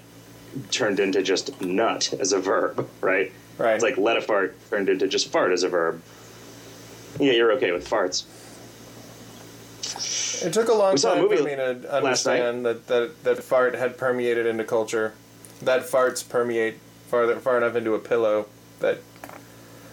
turned 0.72 1.00
into 1.00 1.22
just 1.22 1.60
nut 1.62 2.14
as 2.20 2.32
a 2.32 2.40
verb, 2.40 2.88
right? 3.02 3.32
Right. 3.58 3.76
It's 3.76 3.84
like 3.84 3.98
let 3.98 4.18
a 4.18 4.22
fart 4.22 4.56
turned 4.70 4.90
into 4.90 5.08
just 5.08 5.32
fart 5.32 5.52
as 5.52 5.64
a 5.64 5.70
verb. 5.70 6.02
Yeah, 7.20 7.34
you're 7.34 7.52
okay 7.54 7.72
with 7.72 7.90
farts. 7.90 8.24
It 10.46 10.54
took 10.54 10.70
a 10.70 10.74
long 10.74 10.94
We 10.94 11.00
a 11.00 11.02
time 11.02 11.28
for 11.28 11.44
me 11.44 11.56
to 11.56 11.94
understand 11.94 12.66
that, 12.66 12.88
that 12.88 13.24
that 13.24 13.44
fart 13.44 13.76
had 13.76 13.98
permeated 13.98 14.46
into 14.46 14.64
culture. 14.64 15.14
That 15.62 15.82
farts 15.82 16.28
permeate 16.28 16.76
farther 17.10 17.36
far 17.38 17.58
enough 17.58 17.76
into 17.76 17.94
a 17.96 18.00
pillow 18.00 18.46
that. 18.80 19.00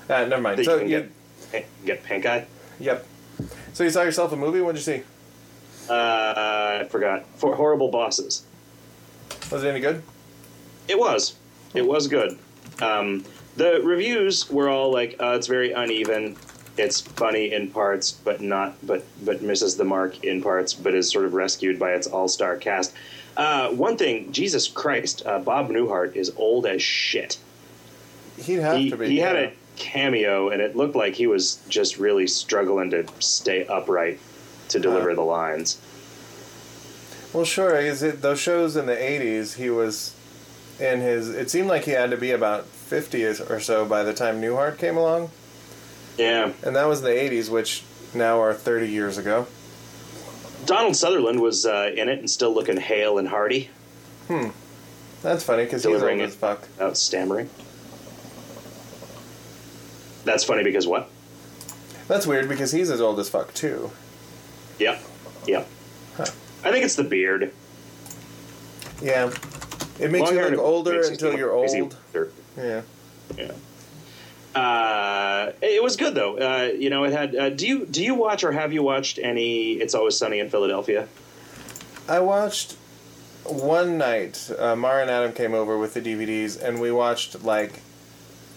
Ah, 0.09 0.25
never 0.25 0.41
mind. 0.41 0.59
That 0.59 0.65
So 0.65 0.75
you 0.75 0.81
can 0.81 0.89
you, 0.89 1.11
get 1.51 1.67
get 1.85 2.03
pink 2.05 2.27
eye. 2.27 2.47
yep. 2.79 3.05
So 3.73 3.83
you 3.85 3.91
saw 3.91 4.03
yourself 4.03 4.33
a 4.33 4.37
movie. 4.37 4.61
What'd 4.61 4.79
you 4.79 4.85
see? 4.85 5.03
Uh, 5.91 6.81
I 6.83 6.87
forgot. 6.89 7.27
For 7.37 7.57
horrible 7.57 7.89
bosses. 7.89 8.45
Was 9.51 9.65
it 9.65 9.69
any 9.69 9.81
good? 9.81 10.03
It 10.89 10.99
was. 10.99 11.35
It 11.75 11.87
was 11.87 12.09
good. 12.09 12.39
Um, 12.81 13.25
the 13.57 13.81
reviews 13.83 14.51
were 14.51 14.69
all 14.69 14.93
like, 14.93 15.17
uh, 15.21 15.35
"It's 15.37 15.47
very 15.47 15.73
uneven. 15.73 16.37
It's 16.77 17.01
funny 17.01 17.53
in 17.53 17.71
parts, 17.71 18.11
but 18.13 18.41
not, 18.41 18.75
but 18.87 19.05
but 19.25 19.41
misses 19.43 19.77
the 19.77 19.85
mark 19.85 20.23
in 20.25 20.43
parts, 20.43 20.75
but 20.75 20.95
is 20.95 21.11
sort 21.11 21.25
of 21.25 21.33
rescued 21.35 21.79
by 21.79 21.93
its 21.93 22.07
all-star 22.07 22.57
cast." 22.57 22.93
Uh, 23.37 23.69
one 23.71 23.97
thing, 23.97 24.31
Jesus 24.33 24.67
Christ, 24.69 25.23
uh, 25.27 25.39
Bob 25.39 25.69
Newhart 25.71 26.17
is 26.17 26.33
old 26.37 26.65
as 26.67 26.83
shit. 26.83 27.39
He'd 28.39 28.61
have 28.61 28.79
He, 28.79 28.91
to 28.91 28.97
be. 28.97 29.09
he 29.09 29.19
had 29.19 29.37
a 29.37 29.53
cameo, 29.77 30.49
and 30.51 30.63
it 30.63 30.75
looked 30.77 30.97
like 30.97 31.15
he 31.15 31.27
was 31.27 31.59
just 31.69 31.99
really 31.99 32.27
struggling 32.27 32.91
to 32.91 33.05
stay 33.19 33.67
upright 33.67 34.19
to 34.69 34.79
deliver 34.79 35.15
the 35.15 35.23
lines. 35.23 35.79
Well, 37.33 37.45
sure. 37.45 37.77
Is 37.77 38.03
it 38.03 38.23
those 38.23 38.41
shows 38.41 38.77
in 38.77 38.87
the 38.87 38.97
'80s? 38.97 39.55
He 39.57 39.69
was 39.69 40.13
in 40.81 41.01
his. 41.01 41.29
It 41.29 41.51
seemed 41.51 41.69
like 41.69 41.85
he 41.85 41.93
had 41.93 42.11
to 42.11 42.17
be 42.17 42.31
about 42.33 42.67
50 42.67 43.25
or 43.25 43.61
so 43.61 43.85
by 43.85 44.03
the 44.03 44.13
time 44.15 44.41
Newhart 44.41 44.79
came 44.79 44.97
along, 44.97 45.31
Yeah. 46.19 46.53
and 46.65 46.77
that 46.77 46.85
was 46.87 47.01
in 47.01 47.05
the 47.07 47.11
'80s, 47.11 47.49
which 47.51 47.83
now 48.15 48.41
are 48.41 48.55
30 48.55 48.89
years 48.89 49.19
ago. 49.19 49.47
Donald 50.65 50.97
Sutherland 50.97 51.41
was 51.41 51.65
uh, 51.67 51.91
in 51.95 52.09
it 52.09 52.19
and 52.19 52.29
still 52.31 52.53
looking 52.55 52.77
hale 52.79 53.19
and 53.19 53.29
hearty. 53.29 53.71
Hmm, 54.29 54.49
that's 55.23 55.45
funny 55.45 55.65
because 55.65 55.85
he's 55.85 56.03
old 56.03 56.21
as 56.21 56.35
fuck. 56.35 56.63
without 56.63 56.97
stammering. 56.97 57.49
That's 60.25 60.43
funny 60.45 60.65
because 60.65 60.87
what? 60.87 61.09
That's 62.09 62.27
weird 62.27 62.49
because 62.49 62.73
he's 62.73 62.91
as 62.91 63.01
old 63.01 63.19
as 63.21 63.29
fuck 63.29 63.55
too. 63.55 63.91
Yep. 64.79 65.01
Yep. 65.47 65.69
Huh. 66.17 66.27
I 66.65 66.71
think 66.73 66.85
it's 66.85 66.97
the 66.97 67.05
beard. 67.05 67.53
Yeah, 69.03 69.31
it 69.99 70.11
makes 70.11 70.27
Long 70.27 70.35
you 70.35 70.49
look 70.49 70.59
older 70.59 71.03
until 71.03 71.37
you're 71.37 71.53
old. 71.53 71.71
older. 71.75 72.31
Yeah. 72.57 72.83
Yeah. 73.37 73.53
Uh, 74.55 75.53
it 75.61 75.83
was 75.83 75.97
good 75.97 76.15
though. 76.15 76.39
Uh, 76.39 76.73
you 76.73 76.89
know, 76.89 77.05
it 77.05 77.13
had. 77.13 77.37
Uh, 77.37 77.51
do 77.51 77.67
you 77.67 77.85
do 77.87 78.03
you 78.03 78.15
watch 78.15 78.43
or 78.43 78.53
have 78.53 78.73
you 78.73 78.83
watched 78.83 79.19
any? 79.19 79.73
It's 79.73 79.95
always 79.95 80.17
sunny 80.17 80.39
in 80.39 80.49
Philadelphia. 80.49 81.09
I 82.09 82.21
watched 82.21 82.77
one 83.45 83.99
night. 83.99 84.51
Uh, 84.59 84.75
Mara 84.75 85.03
and 85.03 85.11
Adam 85.11 85.33
came 85.33 85.53
over 85.55 85.77
with 85.77 85.95
the 85.95 86.01
DVDs, 86.01 86.61
and 86.61 86.81
we 86.81 86.91
watched 86.91 87.45
like 87.45 87.81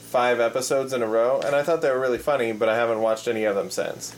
five 0.10 0.40
episodes 0.40 0.94
in 0.94 1.04
a 1.04 1.08
row. 1.08 1.42
And 1.44 1.56
I 1.56 1.64
thought 1.64 1.82
they 1.82 1.92
were 1.92 2.00
really 2.00 2.18
funny, 2.18 2.54
but 2.54 2.70
I 2.70 2.76
haven't 2.76 3.02
watched 3.02 3.28
any 3.28 3.44
of 3.44 3.56
them 3.56 3.70
since. 3.70 4.16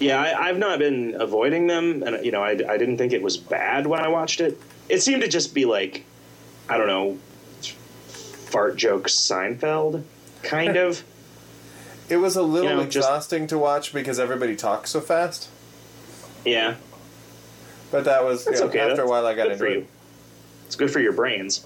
Yeah, 0.00 0.20
I, 0.20 0.48
I've 0.48 0.58
not 0.58 0.78
been 0.78 1.16
avoiding 1.20 1.66
them, 1.66 2.02
and 2.02 2.24
you 2.24 2.32
know, 2.32 2.42
I, 2.42 2.50
I 2.50 2.76
didn't 2.76 2.98
think 2.98 3.12
it 3.12 3.22
was 3.22 3.36
bad 3.36 3.86
when 3.86 4.00
I 4.00 4.08
watched 4.08 4.40
it. 4.40 4.60
It 4.88 5.00
seemed 5.00 5.22
to 5.22 5.28
just 5.28 5.54
be 5.54 5.64
like, 5.64 6.04
I 6.68 6.76
don't 6.78 6.86
know, 6.86 7.18
fart 8.50 8.76
jokes 8.76 9.14
Seinfeld, 9.14 10.02
kind 10.42 10.76
of. 10.76 11.02
It 12.06 12.18
was 12.18 12.36
a 12.36 12.42
little 12.42 12.68
You 12.68 12.76
know, 12.76 12.82
just- 12.84 12.96
exhausting 12.98 13.46
to 13.46 13.56
watch 13.56 13.94
because 13.94 14.20
everybody 14.20 14.54
talks 14.56 14.90
so 14.90 15.00
fast. 15.00 15.48
Yeah, 16.44 16.74
But 17.90 18.04
that 18.04 18.22
was 18.24 18.44
you 18.44 18.52
know, 18.52 18.64
okay. 18.64 18.78
after 18.80 18.96
That's 18.96 19.00
a 19.00 19.10
while 19.10 19.26
I 19.26 19.34
got 19.34 19.44
good 19.44 19.52
into 19.52 19.58
for 19.64 19.66
it. 19.70 19.86
It's 20.66 20.76
good 20.76 20.90
for 20.90 21.00
your 21.00 21.14
brains. 21.14 21.64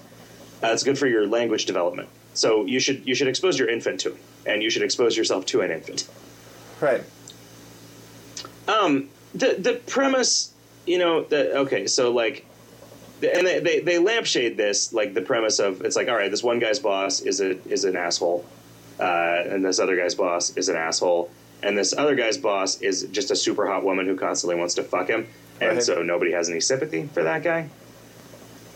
Uh, 0.63 0.67
it's 0.67 0.83
good 0.83 0.97
for 0.97 1.07
your 1.07 1.27
language 1.27 1.65
development. 1.65 2.07
So 2.35 2.63
you 2.65 2.79
should 2.79 3.05
you 3.05 3.15
should 3.15 3.27
expose 3.27 3.59
your 3.59 3.67
infant 3.69 3.99
to 4.01 4.11
it, 4.13 4.17
and 4.45 4.63
you 4.63 4.69
should 4.69 4.81
expose 4.81 5.17
yourself 5.17 5.45
to 5.47 5.59
an 5.59 5.71
infant. 5.71 6.07
Right. 6.79 7.03
Um, 8.69 9.09
the 9.35 9.55
the 9.59 9.73
premise, 9.73 10.53
you 10.87 10.99
know, 10.99 11.23
the 11.23 11.57
okay, 11.59 11.85
so 11.87 12.11
like, 12.11 12.45
the- 12.45 12.48
and 13.23 13.45
they, 13.45 13.59
they 13.59 13.79
they 13.79 13.97
lampshade 13.99 14.57
this 14.57 14.93
like 14.93 15.13
the 15.13 15.21
premise 15.21 15.59
of 15.59 15.81
it's 15.81 15.95
like 15.95 16.07
all 16.07 16.15
right, 16.15 16.31
this 16.31 16.43
one 16.43 16.59
guy's 16.59 16.79
boss 16.79 17.21
is 17.21 17.41
a 17.41 17.51
is 17.69 17.83
an 17.85 17.95
asshole, 17.95 18.45
uh, 18.99 19.03
and 19.47 19.63
this 19.65 19.79
other 19.79 19.95
guy's 19.95 20.15
boss 20.15 20.55
is 20.57 20.69
an 20.69 20.75
asshole, 20.75 21.29
and 21.63 21.77
this 21.77 21.93
other 21.97 22.15
guy's 22.15 22.37
boss 22.37 22.81
is 22.81 23.03
just 23.11 23.31
a 23.31 23.35
super 23.35 23.67
hot 23.67 23.83
woman 23.83 24.05
who 24.05 24.15
constantly 24.15 24.55
wants 24.57 24.75
to 24.75 24.83
fuck 24.83 25.07
him, 25.07 25.27
and 25.61 25.73
Right. 25.73 25.83
so 25.83 26.01
nobody 26.01 26.31
has 26.31 26.49
any 26.49 26.61
sympathy 26.61 27.09
for 27.13 27.23
that 27.23 27.43
guy. 27.43 27.69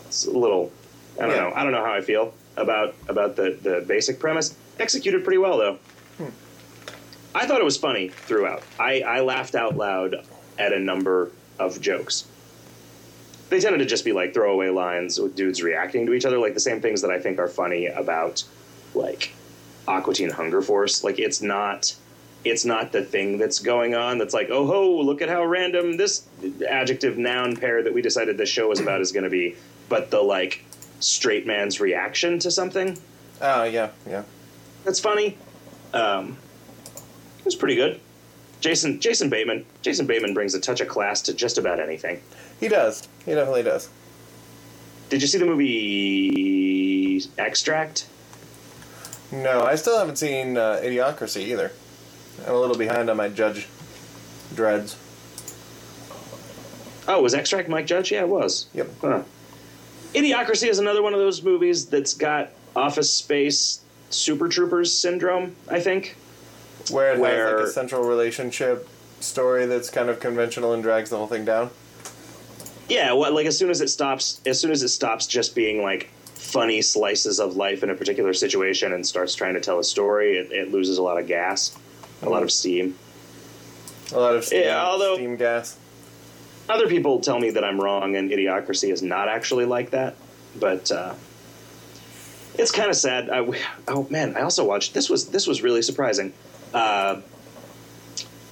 It's 0.08 0.26
a 0.26 0.32
little, 0.32 0.72
I 1.20 1.22
don't 1.26 1.32
Yeah. 1.32 1.42
know, 1.42 1.54
I 1.56 1.64
don't 1.64 1.72
know 1.72 1.84
how 1.84 1.94
I 1.94 2.02
feel 2.02 2.34
about 2.58 2.96
about 3.08 3.36
the 3.36 3.58
the 3.62 3.84
basic 3.88 4.20
premise. 4.20 4.56
Executed 4.80 5.24
pretty 5.24 5.38
well 5.38 5.58
though. 5.58 5.78
I 7.36 7.48
thought 7.48 7.60
it 7.60 7.64
was 7.64 7.78
funny 7.78 8.10
throughout. 8.10 8.62
I, 8.80 9.02
I 9.02 9.22
laughed 9.22 9.56
out 9.56 9.76
loud 9.76 10.24
at 10.60 10.72
a 10.72 10.78
number 10.80 11.32
of 11.58 11.82
jokes. 11.82 12.26
They 13.54 13.60
tended 13.60 13.82
to 13.82 13.86
just 13.86 14.04
be 14.04 14.14
like 14.14 14.34
throwaway 14.34 14.70
lines 14.70 15.20
with 15.20 15.36
dudes 15.36 15.62
reacting 15.62 16.08
to 16.08 16.14
each 16.14 16.26
other, 16.26 16.40
like 16.40 16.56
the 16.56 16.60
same 16.60 16.82
things 16.82 17.04
that 17.04 17.12
I 17.12 17.20
think 17.20 17.38
are 17.38 17.48
funny 17.48 17.86
about 17.86 18.44
like 18.96 19.32
Aqua 19.88 20.16
Teen 20.16 20.32
Hunger 20.32 20.60
Force. 20.60 21.04
Like 21.04 21.20
it's 21.20 21.40
not 21.40 21.96
it's 22.44 22.66
not 22.66 22.92
the 22.92 23.04
thing 23.04 23.38
that's 23.38 23.60
going 23.60 23.94
on 23.94 24.18
that's 24.18 24.34
like, 24.34 24.50
oh 24.50 24.66
ho, 24.66 25.00
look 25.02 25.22
at 25.22 25.30
how 25.30 25.46
random 25.46 25.98
this 25.98 26.28
adjective 26.68 27.20
noun 27.20 27.56
pair 27.56 27.84
that 27.84 27.94
we 27.94 28.02
decided 28.02 28.40
this 28.40 28.50
show 28.50 28.70
was 28.70 28.80
about 28.80 29.02
is 29.02 29.12
gonna 29.12 29.30
be. 29.30 29.56
But 29.88 30.10
the 30.10 30.24
like 30.24 30.66
straight 31.00 31.46
man's 31.46 31.80
reaction 31.80 32.40
to 32.40 32.50
something 32.50 32.98
Oh 33.40 33.66
yeah, 33.66 33.92
yeah. 34.10 34.24
that's 34.84 35.00
funny. 35.00 35.38
Um, 35.94 36.38
it 37.38 37.46
was 37.46 37.56
pretty 37.56 37.76
good. 37.76 38.00
Jason 38.62 39.00
Jason 39.00 39.30
Bateman 39.30 39.64
Jason 39.84 40.08
Bateman 40.08 40.34
brings 40.34 40.56
a 40.56 40.60
touch 40.60 40.82
of 40.82 40.88
class 40.88 41.22
to 41.22 41.36
just 41.36 41.60
about 41.60 41.80
anything. 41.80 42.20
He 42.64 42.70
does. 42.70 43.06
He 43.26 43.34
definitely 43.34 43.64
does. 43.64 43.90
Did 45.10 45.22
you 45.22 45.28
see 45.28 45.38
the 45.38 45.46
movie 45.46 47.22
Extract? 47.38 48.08
No, 49.34 49.64
I 49.64 49.76
still 49.76 50.00
haven't 50.00 50.16
seen 50.16 50.56
uh, 50.56 50.80
Idiocracy 50.82 51.42
either. 51.42 51.74
I'm 52.48 52.54
a 52.54 52.58
little 52.58 52.78
behind 52.78 53.10
on 53.10 53.18
my 53.18 53.28
Judge 53.28 53.68
Dreads. 54.56 54.98
Oh, 57.06 57.22
was 57.22 57.34
Extract 57.34 57.68
Mike 57.68 57.86
Judge? 57.86 58.14
Yeah, 58.14 58.22
it 58.22 58.30
was. 58.30 58.68
Yep. 58.74 58.90
Huh. 59.02 59.24
Idiocracy 60.14 60.70
is 60.70 60.80
another 60.80 61.04
one 61.04 61.14
of 61.14 61.20
those 61.20 61.44
movies 61.44 61.88
that's 61.88 62.14
got 62.14 62.52
Office 62.78 63.14
Space 63.14 63.82
Super 64.10 64.48
Troopers 64.48 64.94
syndrome. 64.94 65.58
I 65.68 65.82
think. 65.82 66.16
Where 66.92 67.12
it 67.12 67.20
has 67.20 67.56
like 67.58 67.68
a 67.68 67.72
central 67.72 68.08
relationship 68.08 68.88
story 69.20 69.66
that's 69.66 69.90
kind 69.90 70.08
of 70.08 70.22
conventional 70.22 70.72
and 70.72 70.82
drags 70.82 71.10
the 71.10 71.18
whole 71.18 71.28
thing 71.28 71.44
down. 71.44 71.70
Yeah, 72.94 73.14
well, 73.14 73.34
like 73.34 73.48
as 73.48 73.58
soon 73.58 73.72
as 73.72 73.82
it 73.82 73.90
stops, 73.90 74.40
as 74.46 74.60
soon 74.60 74.70
as 74.72 74.84
it 74.84 74.90
stops 74.90 75.26
just 75.26 75.56
being 75.56 75.82
like 75.82 76.10
funny 76.36 76.82
slices 76.84 77.40
of 77.40 77.56
life 77.56 77.82
in 77.82 77.90
a 77.90 77.96
particular 77.96 78.34
situation 78.34 78.94
and 78.94 79.06
starts 79.06 79.34
trying 79.34 79.56
to 79.56 79.60
tell 79.62 79.80
a 79.80 79.84
story, 79.84 80.38
it, 80.38 80.52
it 80.52 80.72
loses 80.72 81.00
a 81.00 81.02
lot 81.02 81.18
of 81.20 81.26
gas, 81.26 81.76
a 82.22 82.30
lot 82.30 82.44
of 82.44 82.52
steam. 82.52 82.96
A 84.14 84.20
lot 84.20 84.36
of 84.36 84.44
steam, 84.46 84.66
Yeah, 84.66 84.86
although- 84.86 85.16
steam 85.16 85.36
gas. 85.38 85.78
Other 86.70 86.88
people 86.88 87.20
tell 87.20 87.40
me 87.40 87.50
that 87.52 87.64
I'm 87.66 87.82
wrong, 87.82 88.16
and 88.16 88.30
Idiocracy 88.32 88.90
is 88.94 89.02
not 89.02 89.28
actually 89.28 89.66
like 89.66 89.90
that, 89.90 90.16
but 90.58 90.90
uh, 90.92 91.14
it's 92.58 92.72
kind 92.72 92.90
of 92.90 92.96
sad. 92.96 93.30
I, 93.30 93.40
oh 93.90 94.08
man, 94.10 94.38
I 94.38 94.42
also 94.44 94.64
watched 94.66 94.94
this 94.94 95.10
was 95.10 95.28
this 95.28 95.46
was 95.46 95.62
really 95.62 95.82
surprising. 95.82 96.32
Uh, 96.74 97.20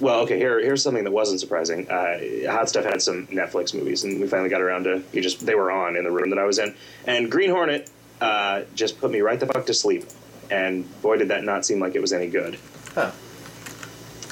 well, 0.01 0.21
okay. 0.21 0.37
Here, 0.37 0.59
here's 0.59 0.81
something 0.81 1.03
that 1.03 1.11
wasn't 1.11 1.39
surprising. 1.39 1.89
Uh, 1.89 2.51
Hot 2.51 2.67
Stuff 2.67 2.85
had 2.85 3.01
some 3.01 3.27
Netflix 3.27 3.73
movies, 3.73 4.03
and 4.03 4.19
we 4.19 4.27
finally 4.27 4.49
got 4.49 4.61
around 4.61 4.85
to. 4.85 5.03
You 5.13 5.21
just 5.21 5.45
they 5.45 5.55
were 5.55 5.71
on 5.71 5.95
in 5.95 6.03
the 6.03 6.11
room 6.11 6.31
that 6.31 6.39
I 6.39 6.43
was 6.43 6.59
in, 6.59 6.75
and 7.05 7.31
Green 7.31 7.51
Hornet 7.51 7.89
uh, 8.19 8.63
just 8.75 8.99
put 8.99 9.11
me 9.11 9.21
right 9.21 9.39
the 9.39 9.45
fuck 9.45 9.65
to 9.67 9.73
sleep. 9.73 10.05
And 10.49 11.01
boy, 11.01 11.17
did 11.17 11.29
that 11.29 11.43
not 11.43 11.65
seem 11.65 11.79
like 11.79 11.95
it 11.95 12.01
was 12.01 12.11
any 12.11 12.27
good. 12.27 12.57
Huh. 12.93 13.11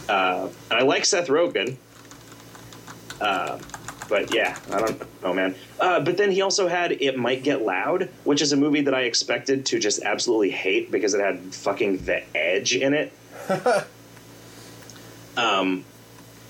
Uh, 0.09 0.49
and 0.69 0.79
I 0.79 0.83
like 0.83 1.05
Seth 1.05 1.27
Rogen. 1.27 1.77
Uh, 3.21 3.59
but 4.09 4.33
yeah, 4.33 4.57
I 4.71 4.79
don't 4.79 5.21
know, 5.21 5.33
man. 5.33 5.55
Uh, 5.79 5.99
but 5.99 6.17
then 6.17 6.31
he 6.31 6.41
also 6.41 6.67
had 6.67 6.93
It 6.93 7.17
Might 7.17 7.43
Get 7.43 7.61
Loud, 7.61 8.09
which 8.23 8.41
is 8.41 8.51
a 8.51 8.57
movie 8.57 8.81
that 8.81 8.93
I 8.93 9.01
expected 9.01 9.67
to 9.67 9.79
just 9.79 10.01
absolutely 10.01 10.49
hate 10.49 10.91
because 10.91 11.13
it 11.13 11.21
had 11.21 11.39
fucking 11.53 12.05
The 12.05 12.23
Edge 12.35 12.75
in 12.75 12.93
it. 12.93 13.13
um, 15.39 15.85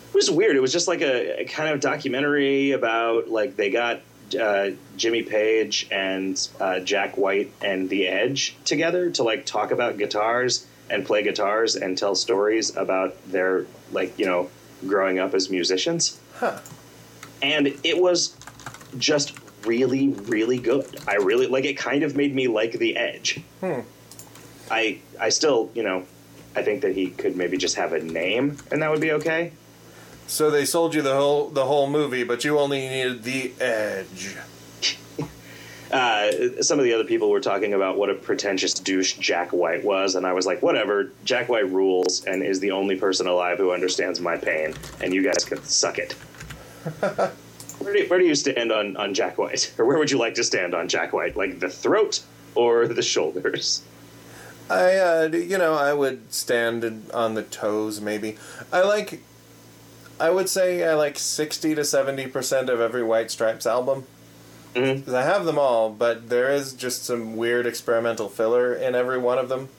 it 0.10 0.16
was 0.16 0.32
weird. 0.32 0.56
It 0.56 0.62
was 0.62 0.74
just 0.74 0.88
like 0.88 1.02
a, 1.02 1.42
a 1.42 1.46
kind 1.46 1.70
of 1.70 1.80
documentary 1.80 2.72
about 2.72 3.30
like 3.30 3.56
they 3.56 3.70
got 3.70 4.02
uh, 4.40 4.72
Jimmy 4.98 5.24
Page 5.24 5.88
and 5.92 6.50
uh, 6.60 6.80
Jack 6.80 7.18
White 7.18 7.52
and 7.62 7.90
The 7.90 8.08
Edge 8.08 8.56
together 8.66 9.12
to 9.12 9.24
like 9.24 9.46
talk 9.46 9.72
about 9.72 9.98
guitars 9.98 10.66
and 10.90 11.06
play 11.06 11.24
guitars 11.24 11.76
and 11.76 11.98
tell 11.98 12.16
stories 12.16 12.76
about 12.76 13.16
their 13.32 13.66
like 13.92 14.18
you 14.18 14.26
know 14.26 14.50
growing 14.88 15.20
up 15.20 15.34
as 15.34 15.50
musicians. 15.50 16.20
Huh. 16.36 16.60
And 17.42 17.68
it 17.84 18.02
was 18.02 18.36
just 18.98 19.38
really 19.66 20.10
really 20.10 20.58
good. 20.58 20.86
I 21.08 21.16
really 21.16 21.48
like 21.48 21.66
it. 21.66 21.78
Kind 21.78 22.04
of 22.04 22.16
made 22.16 22.34
me 22.34 22.48
like 22.48 22.74
The 22.74 22.98
Edge. 22.98 23.42
Hmm. 23.62 23.82
I 24.72 25.00
I 25.20 25.30
still 25.30 25.70
you 25.76 25.84
know 25.84 26.06
I 26.56 26.64
think 26.64 26.82
that 26.82 26.96
he 26.96 27.10
could 27.12 27.36
maybe 27.36 27.58
just 27.58 27.76
have 27.76 27.94
a 27.94 28.00
name 28.00 28.58
and 28.72 28.82
that 28.82 28.92
would 28.92 29.02
be 29.02 29.12
okay. 29.14 29.54
So 30.28 30.52
they 30.52 30.66
sold 30.66 30.94
you 30.94 31.02
the 31.02 31.16
whole 31.16 31.50
the 31.50 31.66
whole 31.66 31.90
movie, 31.90 32.24
but 32.24 32.44
you 32.44 32.60
only 32.60 32.88
needed 32.88 33.24
the 33.24 33.52
edge. 33.60 34.36
Uh, 35.92 36.62
some 36.62 36.78
of 36.78 36.86
the 36.86 36.94
other 36.94 37.04
people 37.04 37.32
were 37.32 37.40
talking 37.40 37.74
about 37.74 37.98
what 37.98 38.12
a 38.12 38.14
pretentious 38.14 38.76
douche 38.76 39.18
Jack 39.18 39.52
White 39.52 39.84
was, 39.84 40.14
and 40.14 40.24
I 40.24 40.34
was 40.34 40.46
like, 40.46 40.62
whatever. 40.62 41.12
Jack 41.26 41.50
White 41.50 41.68
rules 41.72 42.24
and 42.26 42.44
is 42.44 42.60
the 42.60 42.70
only 42.70 42.96
person 42.96 43.26
alive 43.26 43.58
who 43.58 43.72
understands 43.72 44.22
my 44.22 44.38
pain, 44.38 44.76
and 45.02 45.16
you 45.16 45.24
guys 45.24 45.44
can 45.44 45.64
suck 45.64 45.98
it. 45.98 46.14
where, 47.80 47.94
do, 47.94 48.06
where 48.08 48.20
do 48.20 48.26
you 48.26 48.36
stand 48.36 48.72
on, 48.72 48.96
on 48.98 49.16
Jack 49.16 49.40
White? 49.40 49.74
Or 49.80 49.86
where 49.86 49.98
would 49.98 50.12
you 50.12 50.20
like 50.20 50.36
to 50.36 50.44
stand 50.44 50.76
on 50.76 50.88
Jack 50.88 51.12
White? 51.12 51.36
Like 51.36 51.60
the 51.60 51.70
throat 51.70 52.22
or 52.54 52.88
the 52.88 53.02
shoulders? 53.02 53.82
I, 54.70 54.96
uh, 54.98 55.30
you 55.34 55.58
know, 55.58 55.74
I 55.74 55.94
would 55.94 56.32
stand 56.34 57.10
on 57.14 57.34
the 57.34 57.44
toes, 57.44 58.00
maybe. 58.02 58.38
I 58.72 58.82
like, 58.82 59.22
I 60.20 60.30
would 60.30 60.50
say 60.50 60.84
I 60.88 60.94
like 60.94 61.18
60 61.18 61.76
to 61.76 61.82
70% 61.82 62.70
of 62.70 62.80
every 62.80 63.04
White 63.04 63.32
Stripes 63.32 63.66
album. 63.66 64.06
Mhm. 64.76 65.04
'Cause 65.04 65.14
I 65.16 65.24
have 65.24 65.46
them 65.46 65.58
all, 65.58 65.90
but 65.90 66.30
there 66.30 66.52
is 66.52 66.74
just 66.74 67.04
some 67.04 67.36
weird 67.36 67.66
experimental 67.66 68.30
filler 68.30 68.74
in 68.74 68.94
every 68.94 69.18
one 69.18 69.40
of 69.40 69.50
them. 69.50 69.70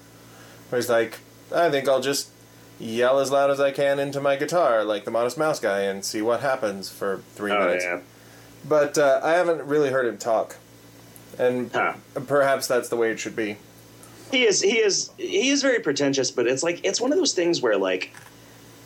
Where 0.69 0.81
he's 0.81 0.89
like, 0.91 1.19
I 1.55 1.71
think 1.71 1.89
I'll 1.89 2.01
just 2.01 2.29
yell 2.81 3.21
as 3.21 3.31
loud 3.31 3.51
as 3.51 3.61
I 3.61 3.71
can 3.71 4.01
into 4.01 4.21
my 4.21 4.35
guitar, 4.37 4.83
like 4.83 5.05
the 5.05 5.11
Modest 5.13 5.39
Mouse 5.39 5.61
guy, 5.61 5.81
and 5.83 6.05
see 6.05 6.23
what 6.23 6.41
happens 6.41 6.89
for 6.89 7.21
three 7.37 7.53
Oh, 7.53 7.59
minutes. 7.59 7.85
yeah. 7.85 8.01
But 8.69 8.99
uh, 8.99 9.21
I 9.23 9.33
haven't 9.35 9.63
really 9.63 9.91
heard 9.91 10.07
him 10.07 10.19
talk. 10.19 10.57
And 11.39 11.71
Huh. 11.73 11.93
perhaps 12.27 12.67
that's 12.67 12.89
the 12.89 12.97
way 12.97 13.11
it 13.13 13.21
should 13.21 13.37
be. 13.37 13.59
He 14.31 14.45
is 14.45 14.61
he 14.61 14.79
is 14.79 15.11
he 15.17 15.49
is 15.49 15.63
very 15.63 15.81
pretentious, 15.81 16.31
but 16.31 16.47
it's 16.47 16.63
like 16.63 16.85
it's 16.85 17.01
one 17.01 17.13
of 17.13 17.19
those 17.19 17.33
things 17.33 17.61
where 17.61 17.77
like 17.77 18.13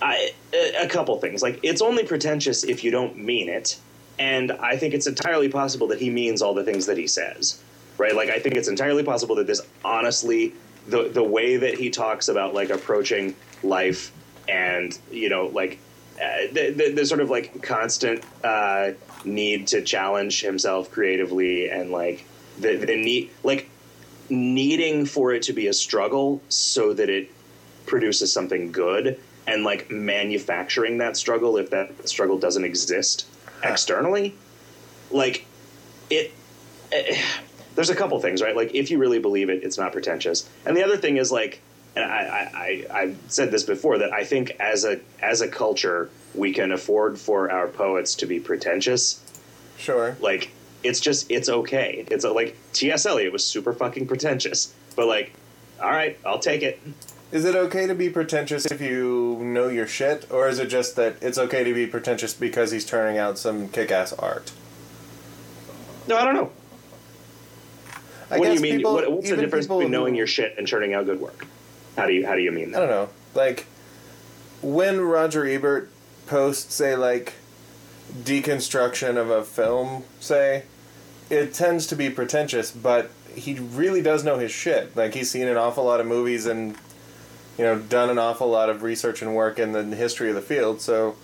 I 0.00 0.32
a 0.80 0.88
couple 0.88 1.18
things. 1.18 1.42
Like 1.42 1.60
it's 1.62 1.82
only 1.82 2.04
pretentious 2.04 2.64
if 2.64 2.84
you 2.84 2.90
don't 2.90 3.18
mean 3.18 3.48
it. 3.48 3.78
And 4.18 4.52
I 4.52 4.76
think 4.76 4.94
it's 4.94 5.06
entirely 5.06 5.48
possible 5.48 5.88
that 5.88 6.00
he 6.00 6.08
means 6.08 6.40
all 6.40 6.54
the 6.54 6.64
things 6.64 6.86
that 6.86 6.96
he 6.96 7.06
says. 7.06 7.60
Right? 7.98 8.14
Like 8.14 8.28
I 8.28 8.38
think 8.38 8.56
it's 8.56 8.68
entirely 8.68 9.02
possible 9.02 9.36
that 9.36 9.46
this 9.46 9.60
honestly 9.84 10.54
the 10.88 11.08
the 11.08 11.22
way 11.22 11.57
that 11.57 11.74
he 11.78 11.90
talks 11.90 12.28
about 12.28 12.54
like 12.54 12.70
approaching 12.70 13.35
life 13.62 14.12
and 14.48 14.98
you 15.11 15.28
know 15.28 15.46
like 15.46 15.78
uh, 16.20 16.46
the, 16.52 16.70
the, 16.70 16.92
the 16.92 17.07
sort 17.07 17.20
of 17.20 17.30
like 17.30 17.62
constant 17.62 18.22
uh, 18.44 18.92
need 19.24 19.66
to 19.68 19.83
challenge 19.83 20.42
himself 20.42 20.90
creatively 20.90 21.68
and 21.68 21.90
like 21.90 22.24
the, 22.61 22.76
the 22.76 22.96
need 22.96 23.30
like 23.42 23.68
needing 24.30 25.06
for 25.06 25.32
it 25.32 25.42
to 25.42 25.52
be 25.52 25.66
a 25.66 25.72
struggle 25.72 26.40
so 26.48 26.92
that 26.94 27.08
it 27.08 27.30
produces 27.87 28.32
something 28.32 28.72
good 28.72 29.20
and 29.46 29.64
like 29.64 29.90
manufacturing 29.90 30.98
that 30.98 31.16
struggle 31.16 31.56
if 31.56 31.70
that 31.70 32.08
struggle 32.08 32.38
doesn't 32.38 32.64
exist 32.64 33.26
externally 33.62 34.34
like 35.10 35.46
it 36.10 36.32
eh, 36.92 37.20
there's 37.74 37.90
a 37.90 37.96
couple 37.96 38.18
things 38.20 38.42
right? 38.42 38.54
Like 38.54 38.74
if 38.74 38.90
you 38.90 38.98
really 38.98 39.18
believe 39.18 39.48
it 39.48 39.62
it's 39.62 39.78
not 39.78 39.92
pretentious. 39.92 40.48
And 40.64 40.76
the 40.76 40.84
other 40.84 40.96
thing 40.96 41.16
is 41.16 41.32
like 41.32 41.60
and 41.96 42.04
I, 42.04 42.18
I, 42.18 42.50
I 42.92 43.00
I've 43.00 43.18
said 43.28 43.50
this 43.50 43.62
before 43.62 43.98
that 43.98 44.12
I 44.12 44.24
think 44.24 44.50
as 44.60 44.84
a 44.84 45.00
as 45.20 45.40
a 45.40 45.48
culture 45.48 46.10
we 46.34 46.52
can 46.52 46.72
afford 46.72 47.18
for 47.18 47.50
our 47.50 47.68
poets 47.68 48.14
to 48.16 48.26
be 48.26 48.40
pretentious. 48.40 49.20
Sure. 49.76 50.16
like 50.20 50.52
it's 50.85 51.01
just 51.01 51.31
it's 51.31 51.49
okay. 51.49 52.05
It's 52.11 52.25
like 52.25 52.57
ts 52.73 53.07
eliot 53.07 53.33
was 53.33 53.44
super 53.44 53.73
fucking 53.73 54.07
pretentious 54.07 54.73
but 54.97 55.07
like 55.07 55.33
all 55.83 55.90
right 55.90 56.18
i'll 56.25 56.38
take 56.38 56.62
it. 56.62 56.81
Is 57.33 57.44
it 57.44 57.57
okay 57.57 57.87
to 57.88 57.94
be 57.97 58.11
pretentious 58.11 58.66
if 58.66 58.81
you 58.81 59.38
know 59.42 59.66
your 59.66 59.88
shit, 59.88 60.31
or 60.31 60.47
is 60.47 60.61
it 60.61 60.66
just 60.68 60.94
that 60.94 61.16
it's 61.20 61.37
okay 61.37 61.64
to 61.64 61.75
be 61.75 61.85
pretentious 61.85 62.33
because 62.33 62.70
he's 62.70 62.85
turning 62.85 63.18
out 63.18 63.38
some 63.38 63.68
kick-ass 63.68 64.12
art? 64.12 64.53
no 66.07 66.16
i 66.16 66.25
don't 66.25 66.35
know. 66.35 66.51
I 68.31 68.38
what 68.38 68.47
do 68.47 68.55
you 68.55 68.61
mean? 68.61 68.77
people- 68.77 68.94
what, 68.94 69.11
what's 69.11 69.31
the 69.31 69.37
difference 69.37 69.66
between 69.66 69.90
knowing 69.90 70.14
your 70.14 70.27
shit 70.27 70.55
and 70.59 70.66
turning 70.66 70.94
out 70.94 71.07
good 71.07 71.20
work? 71.20 71.47
How 71.97 72.07
do 72.07 72.12
you 72.12 72.27
how 72.27 72.35
do 72.35 72.40
you 72.40 72.53
mean 72.53 72.75
I 72.75 72.79
don't 72.81 72.88
know. 72.90 73.09
Like 73.35 73.66
when 74.62 75.01
Roger 75.01 75.44
Ebert 75.47 75.90
posts 76.27 76.81
a 76.81 76.97
like 76.97 77.35
deconstruction 78.23 79.16
of 79.16 79.31
a 79.31 79.44
film, 79.44 80.05
say, 80.20 80.64
it 81.35 81.55
tends 81.55 81.87
to 81.88 81.97
be 81.97 82.11
pretentious, 82.11 82.70
but 82.70 83.11
he 83.35 83.55
really 83.55 84.03
does 84.03 84.25
know 84.25 84.38
his 84.38 84.51
shit. 84.51 84.97
Like 84.97 85.14
he's 85.14 85.31
seen 85.31 85.49
an 85.49 85.57
awful 85.57 85.85
lot 85.85 86.01
of 86.01 86.07
movies 86.07 86.47
and 86.47 86.77
you 87.59 87.64
know 87.64 87.79
done 87.79 88.11
an 88.11 88.18
awful 88.18 88.49
lot 88.49 88.68
of 88.70 88.83
research 88.83 89.23
and 89.23 89.35
work 89.35 89.59
in 89.59 89.73
the 89.73 89.85
history 89.97 90.29
of 90.29 90.35
the 90.35 90.42
field. 90.42 90.81
So 90.81 91.16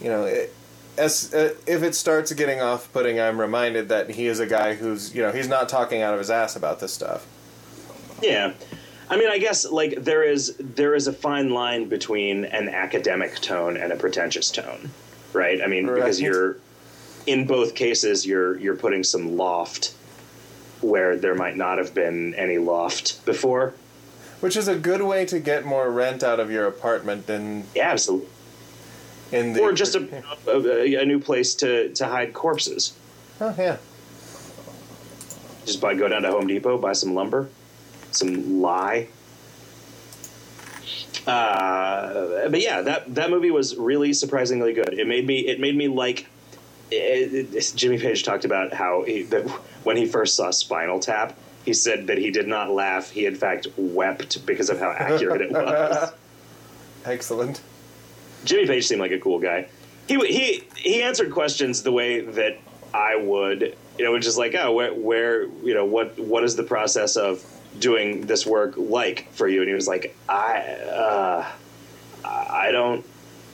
you 0.00 0.08
know, 0.10 0.24
it, 0.24 0.54
as 0.98 1.32
uh, 1.34 1.54
if 1.66 1.82
it 1.82 1.94
starts 1.94 2.32
getting 2.32 2.60
off-putting, 2.60 3.20
I'm 3.20 3.40
reminded 3.40 3.88
that 3.90 4.10
he 4.10 4.26
is 4.26 4.40
a 4.40 4.46
guy 4.46 4.74
who's 4.74 5.14
you 5.14 5.22
know 5.22 5.32
he's 5.32 5.48
not 5.48 5.68
talking 5.68 6.02
out 6.02 6.14
of 6.14 6.18
his 6.18 6.30
ass 6.30 6.56
about 6.56 6.80
this 6.80 6.92
stuff. 6.92 7.26
yeah 8.22 8.52
i 9.10 9.16
mean 9.16 9.28
i 9.28 9.38
guess 9.38 9.66
like 9.70 10.02
there 10.02 10.22
is 10.22 10.56
there 10.58 10.94
is 10.94 11.06
a 11.06 11.12
fine 11.12 11.50
line 11.50 11.88
between 11.88 12.46
an 12.46 12.68
academic 12.68 13.34
tone 13.36 13.76
and 13.76 13.92
a 13.92 13.96
pretentious 13.96 14.50
tone 14.50 14.90
right 15.32 15.60
i 15.62 15.66
mean 15.66 15.86
because 15.86 16.18
you're 16.20 16.56
in 17.26 17.46
both 17.46 17.74
cases 17.74 18.24
you're 18.26 18.58
you're 18.58 18.76
putting 18.76 19.02
some 19.04 19.36
loft 19.36 19.94
where 20.80 21.16
there 21.16 21.34
might 21.34 21.56
not 21.56 21.78
have 21.78 21.94
been 21.94 22.34
any 22.34 22.58
loft 22.58 23.24
before 23.24 23.74
Which 24.40 24.56
is 24.56 24.68
a 24.68 24.76
good 24.76 25.02
way 25.02 25.24
to 25.26 25.40
get 25.40 25.64
more 25.64 25.90
rent 25.90 26.22
out 26.22 26.38
of 26.40 26.50
your 26.50 26.66
apartment 26.66 27.26
than 27.26 27.64
yeah 27.74 27.90
absolutely 27.90 28.28
in 29.32 29.54
the 29.54 29.60
or 29.60 29.72
just 29.72 29.94
a, 29.96 30.22
a, 30.46 31.02
a 31.02 31.04
new 31.04 31.18
place 31.18 31.54
to, 31.56 31.92
to 31.94 32.06
hide 32.06 32.32
corpses. 32.32 32.92
oh 33.40 33.54
yeah 33.58 33.78
Just 35.64 35.80
buy 35.80 35.94
go 35.94 36.06
down 36.06 36.22
to 36.22 36.30
Home 36.30 36.46
Depot, 36.46 36.78
buy 36.78 36.92
some 36.92 37.12
lumber, 37.14 37.48
some 38.12 38.60
lye. 38.62 39.08
Uh, 41.26 42.48
but 42.48 42.60
yeah, 42.60 42.82
that 42.82 43.12
that 43.16 43.30
movie 43.30 43.50
was 43.50 43.74
really 43.76 44.12
surprisingly 44.12 44.72
good. 44.72 44.94
It 44.94 45.08
made 45.08 45.26
me 45.26 45.40
it 45.40 45.58
made 45.58 45.74
me 45.74 45.88
like. 45.88 46.28
It, 46.90 47.54
it- 47.54 47.72
Jimmy 47.74 47.98
Page 47.98 48.22
talked 48.22 48.44
about 48.44 48.72
how 48.72 49.02
he, 49.04 49.22
that 49.24 49.48
when 49.84 49.96
he 49.96 50.06
first 50.06 50.36
saw 50.36 50.50
Spinal 50.50 51.00
Tap, 51.00 51.36
he 51.64 51.74
said 51.74 52.06
that 52.06 52.18
he 52.18 52.30
did 52.30 52.46
not 52.46 52.70
laugh. 52.70 53.10
He 53.10 53.26
in 53.26 53.34
fact 53.34 53.66
wept 53.76 54.46
because 54.46 54.70
of 54.70 54.78
how 54.78 54.90
accurate 54.92 55.40
it 55.40 55.50
was. 55.52 56.12
excellent 57.04 57.60
Jimmy 58.44 58.66
Page 58.66 58.86
seemed 58.86 59.00
like 59.00 59.12
a 59.12 59.18
cool 59.18 59.38
guy. 59.38 59.68
He 60.06 60.14
he 60.26 60.64
he 60.76 61.02
answered 61.02 61.32
questions 61.32 61.82
the 61.82 61.92
way 61.92 62.20
that 62.20 62.58
I 62.94 63.16
would, 63.16 63.76
you 63.98 64.04
know, 64.04 64.12
which 64.12 64.26
is 64.26 64.38
like, 64.38 64.54
oh, 64.54 64.72
where, 64.72 64.94
where, 64.94 65.42
you 65.64 65.74
know, 65.74 65.84
what 65.84 66.18
what 66.18 66.44
is 66.44 66.54
the 66.56 66.62
process 66.62 67.16
of 67.16 67.44
doing 67.78 68.26
this 68.26 68.46
work 68.46 68.74
like 68.76 69.32
for 69.32 69.48
you? 69.48 69.60
And 69.60 69.68
he 69.68 69.74
was 69.74 69.88
like, 69.88 70.16
I 70.28 70.58
uh, 70.60 71.46
I 72.24 72.70
don't 72.70 73.04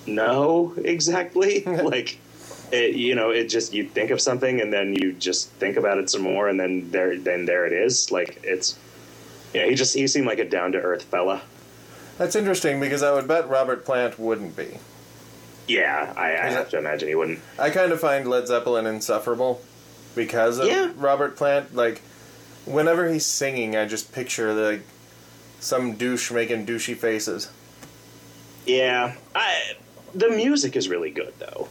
know 0.07 0.75
exactly. 0.77 1.63
like, 1.65 2.19
it, 2.73 2.95
you 2.95 3.15
know, 3.15 3.31
it 3.31 3.45
just 3.49 3.73
you 3.73 3.87
think 3.89 4.11
of 4.11 4.21
something 4.21 4.61
and 4.61 4.73
then 4.73 4.95
you 4.95 5.13
just 5.13 5.51
think 5.51 5.77
about 5.77 5.99
it 5.99 6.11
some 6.11 6.23
more, 6.23 6.49
and 6.49 6.59
then 6.59 6.91
there 6.91 7.17
then 7.17 7.45
there 7.45 7.67
it 7.67 7.73
is. 7.73 8.11
Like 8.11 8.41
it's, 8.43 8.79
yeah, 9.55 9.67
he 9.67 9.75
just 9.75 9.95
he 9.95 10.07
seemed 10.07 10.27
like 10.27 10.39
a 10.39 10.45
down 10.49 10.73
to 10.73 10.79
earth 10.79 11.03
fella. 11.05 11.43
That's 12.19 12.37
interesting 12.37 12.81
because 12.81 13.03
I 13.03 13.13
would 13.13 13.27
bet 13.29 13.49
Robert 13.49 13.85
Plant 13.85 14.19
wouldn't 14.19 14.57
be. 14.57 14.79
Yeah, 15.69 16.13
I, 16.17 16.33
I 16.33 16.51
have 16.51 16.71
to 16.71 16.79
imagine 16.79 17.09
he 17.09 17.15
wouldn't. 17.15 17.39
I 17.59 17.71
kind 17.71 17.93
of 17.93 18.01
find 18.01 18.29
Led 18.29 18.47
Zeppelin 18.49 18.87
insufferable 18.87 19.63
because 20.15 20.59
of 20.59 20.67
Yeah. 20.67 20.93
Robert 20.97 21.37
Plant. 21.37 21.75
Like, 21.75 22.01
whenever 22.67 23.09
he's 23.09 23.25
singing, 23.25 23.77
I 23.77 23.87
just 23.87 24.13
picture 24.13 24.53
like 24.53 24.83
some 25.61 25.95
douche 25.95 26.31
making 26.31 26.67
douchey 26.67 26.97
faces. 26.97 27.51
Yeah, 28.67 29.15
I, 29.35 29.75
the 30.15 30.29
music 30.31 30.77
is 30.77 30.89
really 30.89 31.11
good 31.11 31.33
though, 31.39 31.69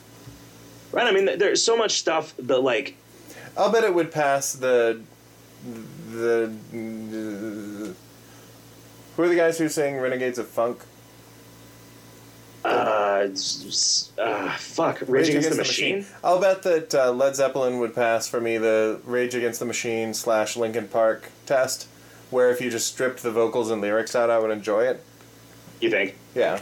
right? 0.91 1.07
I 1.07 1.11
mean, 1.11 1.37
there's 1.37 1.63
so 1.63 1.77
much 1.77 1.99
stuff 1.99 2.33
that 2.37 2.59
like 2.59 2.95
I'll 3.57 3.71
bet 3.71 3.83
it 3.83 3.93
would 3.93 4.11
pass 4.11 4.53
the 4.53 5.01
the. 6.11 6.51
who 9.15 9.23
are 9.23 9.27
the 9.27 9.35
guys 9.35 9.57
who 9.57 9.69
sing 9.69 9.97
"Renegades 9.97 10.39
of 10.39 10.47
Funk"? 10.47 10.81
uh, 12.63 13.27
uh 14.19 14.57
fuck 14.57 15.01
Rage, 15.07 15.29
Against, 15.29 15.49
the, 15.49 15.55
Machine. 15.55 16.05
I'll 16.23 16.39
bet 16.39 16.63
that 16.63 16.93
uh, 16.93 17.11
Led 17.11 17.35
Zeppelin 17.35 17.79
would 17.79 17.95
pass 17.95 18.27
for 18.27 18.39
me 18.39 18.57
the 18.57 18.99
Rage 19.03 19.33
Against 19.33 19.59
the 19.59 19.65
Machine 19.65 20.13
slash 20.13 20.55
Linkin 20.55 20.87
Park 20.87 21.31
test, 21.45 21.87
where 22.29 22.51
if 22.51 22.61
you 22.61 22.69
just 22.69 22.87
stripped 22.87 23.23
the 23.23 23.31
vocals 23.31 23.71
and 23.71 23.81
lyrics 23.81 24.15
out, 24.15 24.29
I 24.29 24.39
would 24.39 24.51
enjoy 24.51 24.83
it. 24.83 25.03
You 25.79 25.89
think? 25.89 26.15
Yeah. 26.35 26.59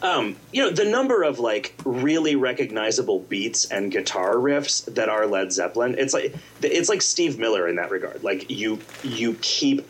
Um, 0.00 0.36
you 0.52 0.62
know, 0.62 0.70
the 0.70 0.84
number 0.84 1.22
of 1.24 1.38
like 1.40 1.74
really 1.84 2.36
recognizable 2.36 3.18
beats 3.20 3.64
and 3.64 3.90
guitar 3.90 4.34
riffs 4.34 4.84
that 4.94 5.08
are 5.08 5.26
Led 5.26 5.52
Zeppelin, 5.52 5.96
it's 5.98 6.14
like 6.14 6.34
it's 6.62 6.88
like 6.88 7.02
Steve 7.02 7.38
Miller 7.38 7.66
in 7.68 7.76
that 7.76 7.90
regard. 7.90 8.22
Like 8.22 8.48
you 8.50 8.78
you 9.02 9.34
keep 9.40 9.84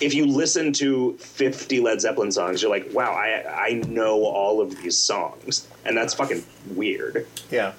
if 0.00 0.14
you 0.14 0.24
listen 0.26 0.72
to 0.74 1.14
50 1.18 1.80
Led 1.80 2.00
Zeppelin 2.00 2.30
songs, 2.32 2.62
you're 2.62 2.70
like, 2.70 2.90
"Wow, 2.94 3.12
I 3.12 3.44
I 3.68 3.72
know 3.88 4.24
all 4.24 4.60
of 4.60 4.76
these 4.82 4.96
songs." 4.96 5.66
And 5.84 5.96
that's 5.96 6.14
fucking 6.14 6.44
weird, 6.74 7.26
Yeah. 7.50 7.72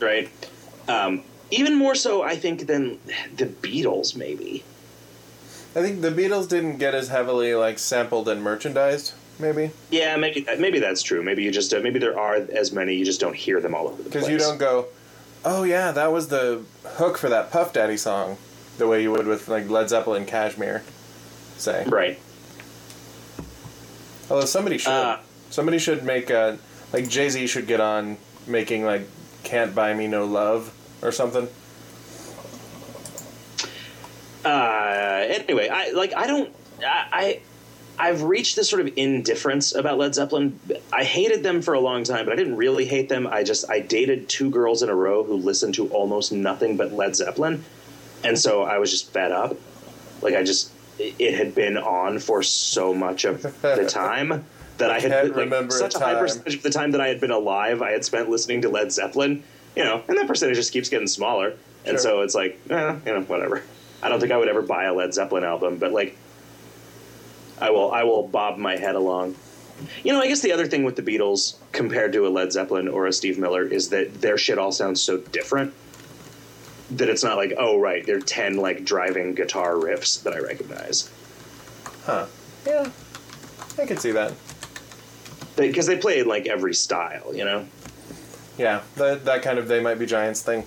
right? 0.00 0.28
Um, 0.88 1.22
even 1.50 1.74
more 1.76 1.94
so 1.94 2.22
I 2.22 2.36
think 2.36 2.66
than 2.66 2.98
the 3.36 3.46
Beatles 3.46 4.16
maybe. 4.16 4.64
I 5.76 5.82
think 5.82 6.00
the 6.00 6.10
Beatles 6.10 6.48
didn't 6.48 6.78
get 6.78 6.94
as 6.94 7.08
heavily 7.08 7.54
like 7.54 7.78
sampled 7.78 8.28
and 8.28 8.42
merchandised. 8.42 9.12
Maybe 9.40 9.70
Yeah, 9.90 10.16
maybe 10.16 10.44
maybe 10.58 10.80
that's 10.80 11.02
true. 11.02 11.22
Maybe 11.22 11.42
you 11.44 11.50
just 11.50 11.72
uh, 11.72 11.80
maybe 11.80 11.98
there 11.98 12.18
are 12.18 12.34
as 12.34 12.72
many, 12.72 12.94
you 12.96 13.04
just 13.04 13.20
don't 13.20 13.36
hear 13.36 13.60
them 13.60 13.74
all 13.74 13.86
over 13.88 14.02
the 14.02 14.10
place. 14.10 14.24
because 14.24 14.28
you 14.28 14.38
don't 14.38 14.58
go, 14.58 14.86
oh 15.44 15.62
yeah, 15.62 15.92
that 15.92 16.10
was 16.12 16.28
the 16.28 16.62
hook 16.84 17.16
for 17.18 17.28
that 17.28 17.50
Puff 17.52 17.72
Daddy 17.72 17.96
song, 17.96 18.36
the 18.78 18.86
way 18.88 19.02
you 19.02 19.12
would 19.12 19.26
with 19.26 19.46
like 19.48 19.68
Led 19.68 19.88
Zeppelin, 19.88 20.26
Kashmir, 20.26 20.82
say. 21.56 21.84
right. 21.86 22.18
Although 24.30 24.44
somebody 24.46 24.76
should, 24.78 24.90
Uh, 24.90 25.18
somebody 25.50 25.78
should 25.78 26.02
make 26.04 26.30
a 26.30 26.58
like 26.92 27.08
Jay 27.08 27.28
Z 27.30 27.46
should 27.46 27.66
get 27.66 27.80
on 27.80 28.18
making 28.46 28.84
like 28.84 29.08
"Can't 29.44 29.74
Buy 29.74 29.94
Me 29.94 30.06
No 30.08 30.24
Love" 30.24 30.72
or 31.00 31.12
something. 31.12 31.48
uh, 34.44 35.24
anyway, 35.28 35.68
I 35.68 35.90
like 35.92 36.12
I 36.16 36.26
don't 36.26 36.54
I, 36.80 37.06
I 37.12 37.40
I've 37.98 38.22
reached 38.22 38.54
this 38.56 38.70
sort 38.70 38.80
of 38.80 38.92
indifference 38.96 39.74
about 39.74 39.98
Led 39.98 40.14
Zeppelin. 40.14 40.58
I 40.92 41.04
hated 41.04 41.42
them 41.42 41.62
for 41.62 41.74
a 41.74 41.80
long 41.80 42.04
time, 42.04 42.24
but 42.26 42.32
I 42.32 42.36
didn't 42.36 42.56
really 42.56 42.84
hate 42.84 43.08
them. 43.08 43.26
I 43.26 43.42
just 43.42 43.68
I 43.70 43.80
dated 43.80 44.28
two 44.28 44.50
girls 44.50 44.82
in 44.82 44.88
a 44.88 44.94
row 44.94 45.24
who 45.24 45.34
listened 45.34 45.74
to 45.74 45.88
almost 45.88 46.30
nothing 46.30 46.76
but 46.76 46.92
Led 46.92 47.16
Zeppelin, 47.16 47.64
and 48.22 48.38
so 48.38 48.62
I 48.62 48.78
was 48.78 48.90
just 48.90 49.10
fed 49.12 49.32
up. 49.32 49.56
Like 50.22 50.34
I 50.34 50.42
just 50.42 50.70
it 50.98 51.34
had 51.34 51.54
been 51.54 51.76
on 51.76 52.18
for 52.18 52.42
so 52.42 52.92
much 52.94 53.24
of 53.24 53.42
the 53.42 53.86
time 53.88 54.44
that 54.78 54.90
I, 54.90 55.00
had 55.00 55.10
can't 55.10 55.28
like, 55.28 55.36
remember 55.36 55.74
a 55.74 55.78
such 55.78 55.94
a 55.94 55.98
high 55.98 56.14
percentage 56.14 56.54
of 56.56 56.62
the 56.62 56.70
time 56.70 56.92
that 56.92 57.00
I 57.00 57.08
had 57.08 57.20
been 57.20 57.30
alive. 57.30 57.82
I 57.82 57.92
had 57.92 58.04
spent 58.04 58.28
listening 58.28 58.62
to 58.62 58.68
Led 58.68 58.92
Zeppelin, 58.92 59.42
you 59.76 59.84
know, 59.84 60.02
and 60.08 60.16
that 60.18 60.26
percentage 60.26 60.56
just 60.56 60.72
keeps 60.72 60.88
getting 60.88 61.08
smaller. 61.08 61.54
And 61.84 61.94
Sure. 61.94 61.98
so 61.98 62.20
it's 62.22 62.34
like, 62.34 62.58
eh, 62.70 62.96
you 63.06 63.12
know, 63.14 63.22
whatever. 63.22 63.62
I 64.02 64.08
don't 64.08 64.20
think 64.20 64.32
I 64.32 64.36
would 64.36 64.48
ever 64.48 64.62
buy 64.62 64.84
a 64.84 64.94
Led 64.94 65.14
Zeppelin 65.14 65.42
album, 65.44 65.78
but 65.78 65.92
like, 65.92 66.16
I 67.60 67.70
will, 67.70 67.92
I 67.92 68.04
will 68.04 68.26
bob 68.26 68.58
my 68.58 68.76
head 68.76 68.94
along. 68.94 69.36
You 70.02 70.12
know, 70.12 70.20
I 70.20 70.26
guess 70.26 70.40
the 70.40 70.52
other 70.52 70.66
thing 70.66 70.84
with 70.84 70.96
the 70.96 71.02
Beatles 71.02 71.56
compared 71.72 72.12
to 72.14 72.26
a 72.26 72.30
Led 72.30 72.52
Zeppelin 72.52 72.88
or 72.88 73.06
a 73.06 73.12
Steve 73.12 73.38
Miller 73.38 73.64
is 73.64 73.90
that 73.90 74.20
their 74.20 74.36
shit 74.36 74.58
all 74.58 74.72
sounds 74.72 75.00
so 75.00 75.18
different 75.18 75.72
that 76.90 77.08
it's 77.08 77.22
not 77.22 77.36
like, 77.36 77.52
oh 77.58 77.78
right, 77.78 78.04
they're 78.04 78.20
ten 78.20 78.56
like 78.56 78.84
driving 78.84 79.34
guitar 79.34 79.74
riffs 79.74 80.22
that 80.22 80.32
I 80.32 80.38
recognize 80.38 81.10
Huh? 82.04 82.26
Yeah, 82.66 82.90
I 83.78 83.84
can 83.84 83.98
see 83.98 84.12
that. 84.12 84.32
because 85.56 85.86
they, 85.86 85.98
play 85.98 86.20
in 86.20 86.26
like 86.26 86.46
every 86.46 86.72
style, 86.72 87.34
you 87.34 87.44
know. 87.44 87.66
Yeah, 88.56 88.80
that 88.96 89.26
that 89.26 89.42
kind 89.42 89.58
of 89.58 89.68
they 89.68 89.80
might 89.80 89.98
be 89.98 90.06
giants 90.06 90.40
thing. 90.40 90.64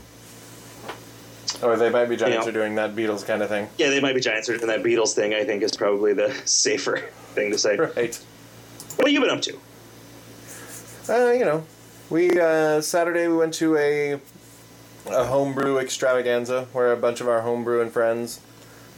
Or 1.64 1.76
they 1.78 1.90
might 1.90 2.06
be 2.06 2.16
giants 2.18 2.46
Yeah. 2.46 2.50
are 2.50 2.54
doing 2.54 2.76
that 2.76 2.96
Beatles 2.96 3.26
kind 3.26 3.42
of 3.44 3.50
thing. 3.50 3.68
Yeah, 3.78 3.90
they 3.90 4.00
might 4.00 4.16
be 4.16 4.22
giants 4.22 4.50
or 4.50 4.58
doing 4.58 4.68
that 4.68 4.84
Beatles 4.84 5.14
thing. 5.14 5.34
I 5.34 5.44
think 5.44 5.62
is 5.64 5.76
probably 5.78 6.14
the 6.14 6.34
safer 6.46 6.98
thing 7.34 7.52
to 7.52 7.58
say. 7.58 7.78
Right. 7.78 8.16
What 8.96 9.08
have 9.08 9.14
you 9.14 9.22
been 9.22 9.30
up 9.30 9.42
to? 9.44 9.58
Uh, 11.10 11.32
you 11.32 11.46
know, 11.46 11.64
we 12.10 12.40
uh, 12.40 12.82
Saturday 12.82 13.28
we 13.28 13.36
went 13.38 13.54
to 13.56 13.76
a 13.78 14.14
a 15.08 15.26
homebrew 15.26 15.78
extravaganza 15.80 16.68
where 16.74 16.92
a 16.92 16.98
bunch 16.98 17.22
of 17.22 17.28
our 17.28 17.42
homebrewing 17.42 17.90
friends 17.92 18.40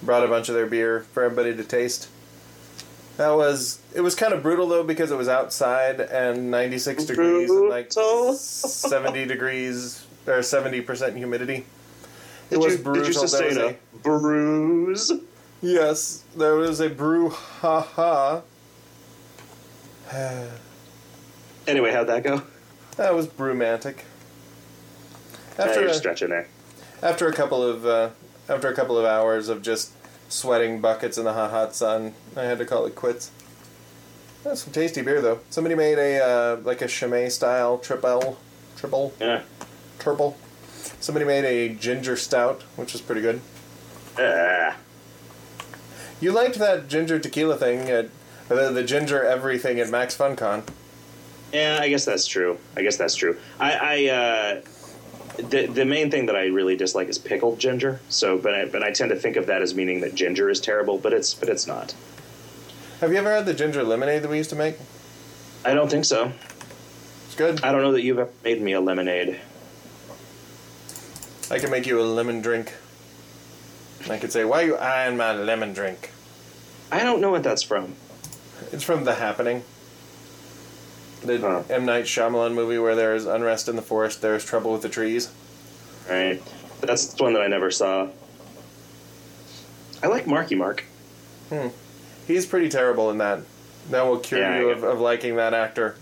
brought 0.02 0.24
a 0.24 0.28
bunch 0.28 0.50
of 0.50 0.56
their 0.56 0.66
beer 0.66 1.02
for 1.14 1.24
everybody 1.24 1.56
to 1.56 1.64
taste. 1.64 2.10
That 3.18 3.30
was 3.32 3.80
it 3.94 4.02
was 4.02 4.16
kind 4.16 4.34
of 4.34 4.42
brutal 4.44 4.68
though 4.68 4.84
because 4.84 5.12
it 5.12 5.18
was 5.18 5.28
outside 5.30 6.00
and 6.02 6.50
96 6.52 7.06
degrees 7.06 7.50
and 7.50 7.70
like 7.70 7.92
70 7.94 9.26
degrees 9.26 10.06
or 10.28 10.40
70% 10.40 11.16
humidity. 11.16 11.66
It 12.54 12.60
was 12.60 12.78
you. 12.80 12.94
Did 12.94 13.08
you 13.08 13.14
sustain 13.14 13.58
a- 13.58 13.66
a 13.68 13.76
bruise? 14.02 15.12
Yes, 15.62 16.24
there 16.36 16.56
was 16.56 16.80
a 16.82 16.90
brew 16.90 17.30
ha 17.30 17.82
ha. 17.82 18.42
Anyway, 21.68 21.92
how'd 21.92 22.08
that 22.08 22.24
go? 22.24 22.44
That 22.98 23.16
was 23.16 23.28
brewmantic. 23.28 24.00
Uh, 25.58 25.64
After 25.64 25.82
you're 25.82 25.90
a, 25.90 25.94
stretching 25.94 26.30
there. 26.30 26.48
after 27.02 27.28
a 27.28 27.34
couple 27.34 27.64
of 27.64 27.86
uh, 27.86 28.10
after 28.50 28.68
a 28.68 28.76
couple 28.76 28.98
of 28.98 29.06
hours 29.06 29.50
of 29.50 29.62
just 29.62 29.92
sweating 30.30 30.82
buckets 30.82 31.18
in 31.18 31.24
the 31.26 31.34
hot 31.34 31.52
hot 31.52 31.76
sun, 31.76 32.14
I 32.36 32.44
had 32.44 32.58
to 32.60 32.66
call 32.66 32.86
it 32.86 32.96
quits. 32.96 33.32
That's 34.44 34.64
some 34.64 34.74
tasty 34.74 35.02
beer 35.02 35.22
though. 35.22 35.40
Somebody 35.50 35.76
made 35.76 35.98
a 35.98 36.20
uh, 36.24 36.58
like 36.64 36.82
a 36.82 36.88
Chimay 36.88 37.30
style 37.30 37.78
triple 37.78 38.38
triple 38.76 39.14
Yeah. 39.20 39.42
triple. 40.00 40.38
Somebody 41.04 41.26
made 41.26 41.44
a 41.44 41.68
ginger 41.68 42.16
stout, 42.16 42.62
which 42.78 42.94
was 42.94 43.02
pretty 43.02 43.20
good. 43.20 43.42
Ah. 44.18 44.78
You 46.22 46.32
liked 46.32 46.58
that 46.60 46.88
ginger 46.88 47.20
tequila 47.20 47.58
thing 47.58 47.90
at 47.90 48.10
the, 48.48 48.72
the 48.72 48.86
ginger 48.86 49.22
everything 49.22 49.82
at 49.82 49.90
Max 49.90 50.16
FunCon. 50.16 50.64
Yeah, 51.52 51.80
I 51.82 51.90
guess 51.90 52.06
that's 52.06 52.26
true. 52.26 52.58
I 52.78 52.84
guess 52.84 52.96
that's 52.96 53.16
true. 53.16 53.38
I, 53.60 53.74
I 53.74 54.10
uh, 54.12 54.62
the 55.50 55.66
the 55.66 55.84
main 55.84 56.10
thing 56.10 56.28
that 56.28 56.38
I 56.38 56.46
really 56.46 56.78
dislike 56.78 57.10
is 57.10 57.18
pickled 57.18 57.60
ginger. 57.60 58.00
So, 58.08 58.38
but 58.38 58.54
I, 58.54 58.64
but 58.64 58.82
I 58.82 58.92
tend 58.92 59.10
to 59.10 59.18
think 59.18 59.36
of 59.36 59.48
that 59.48 59.62
as 59.62 59.76
meaning 59.76 60.00
that 60.00 60.16
ginger 60.16 60.50
is 60.50 60.62
terrible, 60.62 60.98
but 60.98 61.12
it's 61.12 61.34
but 61.34 61.50
it's 61.50 61.68
not. 61.68 61.94
Have 63.02 63.12
you 63.12 63.18
ever 63.18 63.36
had 63.36 63.46
the 63.46 63.54
ginger 63.54 63.84
lemonade 63.84 64.22
that 64.22 64.30
we 64.30 64.38
used 64.38 64.52
to 64.52 64.56
make? 64.56 64.78
I 65.66 65.74
don't 65.74 65.92
think 65.92 66.06
so. 66.06 66.32
It's 67.26 67.36
good. 67.36 67.62
I 67.62 67.74
don't 67.74 67.82
know 67.82 67.92
that 67.92 68.04
you've 68.04 68.20
ever 68.20 68.32
made 68.46 68.62
me 68.62 68.72
a 68.72 68.80
lemonade. 68.80 69.42
I 71.54 71.60
can 71.60 71.70
make 71.70 71.86
you 71.86 72.02
a 72.02 72.04
lemon 72.04 72.42
drink. 72.42 72.74
I 74.10 74.18
could 74.18 74.32
say, 74.32 74.44
"Why 74.44 74.64
are 74.64 74.66
you 74.66 74.76
eyeing 74.76 75.18
my 75.18 75.34
lemon 75.34 75.72
drink?" 75.72 76.10
I 76.92 77.04
don't 77.04 77.22
know 77.22 77.30
what 77.30 77.44
that's 77.44 77.62
from. 77.62 77.94
It's 78.72 78.84
from 78.84 79.04
The 79.04 79.14
Happening. 79.14 79.64
The 81.24 81.38
Huh. 81.38 81.62
M 81.70 81.86
Night 81.86 82.06
Shyamalan 82.06 82.56
movie 82.56 82.80
where 82.80 82.96
there 82.96 83.14
is 83.14 83.28
unrest 83.28 83.70
in 83.70 83.76
the 83.76 83.84
forest, 83.84 84.22
there 84.24 84.36
is 84.36 84.44
trouble 84.44 84.72
with 84.74 84.82
the 84.82 84.90
trees. 84.90 85.30
Right. 86.10 86.42
That's 86.82 87.14
one 87.20 87.34
that 87.34 87.44
I 87.44 87.48
never 87.48 87.70
saw. 87.70 88.08
I 90.02 90.08
like 90.08 90.26
Marky 90.26 90.56
Mark. 90.56 90.84
Hmm. 91.50 91.68
He's 92.26 92.48
pretty 92.48 92.70
terrible 92.70 93.12
in 93.12 93.20
that. 93.20 93.42
That 93.92 94.08
will 94.08 94.18
cure 94.18 94.42
Yeah, 94.42 94.60
you 94.60 94.70
of, 94.72 94.84
of 94.84 95.00
liking 95.00 95.36
that 95.36 95.54
actor. 95.54 95.96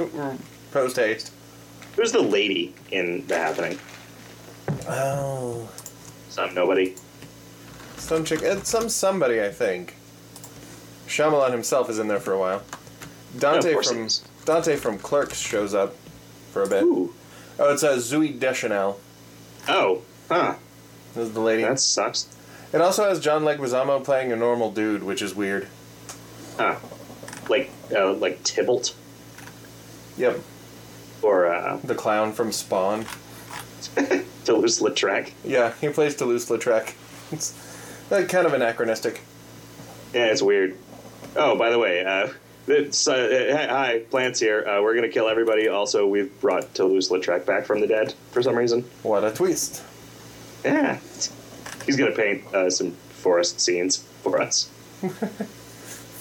Post 0.72 0.96
haste. 0.96 1.32
Who's 1.96 2.12
the 2.12 2.22
lady 2.22 2.74
in 2.90 3.26
The 3.26 3.36
Happening? 3.36 3.78
Oh, 4.88 5.68
Some 6.28 6.54
nobody. 6.54 6.94
some 7.96 8.24
chick, 8.24 8.40
it's 8.42 8.68
some 8.68 8.88
somebody 8.88 9.42
I 9.42 9.50
think. 9.50 9.94
Shyamalan 11.06 11.50
himself 11.52 11.88
is 11.88 11.98
in 11.98 12.08
there 12.08 12.20
for 12.20 12.32
a 12.32 12.38
while. 12.38 12.62
Dante 13.38 13.74
he 13.74 13.82
from. 13.82 14.08
Dante 14.44 14.76
from 14.76 14.98
Clerks 14.98 15.38
shows 15.40 15.74
up 15.74 15.94
for 16.52 16.62
a 16.62 16.68
bit. 16.68 16.82
Ooh. 16.82 17.14
Oh, 17.58 17.72
it's 17.72 17.82
uh, 17.82 17.96
Zooey 17.96 18.38
Deschanel. 18.38 19.00
Oh. 19.68 20.02
Huh. 20.28 20.54
This 21.14 21.28
is 21.28 21.34
the 21.34 21.40
lady. 21.40 21.62
That 21.62 21.80
sucks. 21.80 22.28
It 22.72 22.80
also 22.80 23.08
has 23.08 23.20
John 23.20 23.42
Leguizamo 23.44 24.04
playing 24.04 24.32
a 24.32 24.36
normal 24.36 24.70
dude, 24.72 25.02
which 25.02 25.22
is 25.22 25.34
weird. 25.34 25.68
Huh. 26.58 26.76
like 27.48 27.70
uh, 27.94 28.12
like 28.14 28.42
Tybalt 28.42 28.94
Yep. 30.18 30.40
or 31.22 31.46
uh, 31.46 31.78
The 31.84 31.94
clown 31.94 32.32
from 32.32 32.50
Spawn. 32.52 33.06
Toulouse-Lautrec. 34.46 35.32
Yeah, 35.44 35.72
he 35.80 35.88
plays 35.88 36.14
Toulouse-Lautrec. 36.14 36.94
It's 37.32 37.52
uh, 38.10 38.24
kind 38.28 38.46
of 38.46 38.54
anachronistic. 38.54 39.20
Yeah, 40.14 40.26
it's 40.26 40.40
weird. 40.40 40.76
Oh, 41.34 41.56
by 41.58 41.70
the 41.70 41.78
way, 41.78 42.04
uh, 42.04 42.28
it's, 42.68 43.06
uh, 43.06 43.66
hi, 43.68 43.98
Plants 44.10 44.38
here. 44.40 44.66
Uh, 44.66 44.80
we're 44.82 44.94
gonna 44.94 45.08
kill 45.08 45.28
everybody. 45.28 45.68
Also, 45.68 46.06
we've 46.06 46.40
brought 46.40 46.72
Toulouse-Lautrec 46.74 47.44
back 47.44 47.66
from 47.66 47.80
the 47.80 47.86
dead 47.86 48.14
for 48.30 48.42
some 48.42 48.56
reason. 48.56 48.82
What 49.02 49.24
a 49.24 49.32
twist. 49.32 49.82
Yeah, 50.64 50.98
he's 51.84 51.96
gonna 51.96 52.12
paint 52.12 52.44
uh, 52.54 52.70
some 52.70 52.92
forest 52.92 53.60
scenes 53.60 53.98
for 54.22 54.40
us. 54.40 54.70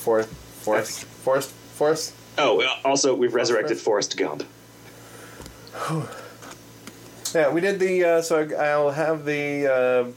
Forest, 0.06 0.30
forest, 0.30 1.04
forest, 1.04 1.50
forest. 1.50 2.14
Oh, 2.38 2.62
uh, 2.62 2.68
also, 2.84 3.16
we've 3.16 3.34
resurrected 3.34 3.80
Forrest 3.80 4.16
Gump. 4.18 4.44
Yeah, 7.36 7.50
we 7.52 7.60
did 7.60 7.80
the. 7.80 8.04
Uh, 8.04 8.22
so 8.22 8.50
I'll 8.58 8.92
have 8.92 9.26
the 9.26 9.68
uh, 9.68 10.12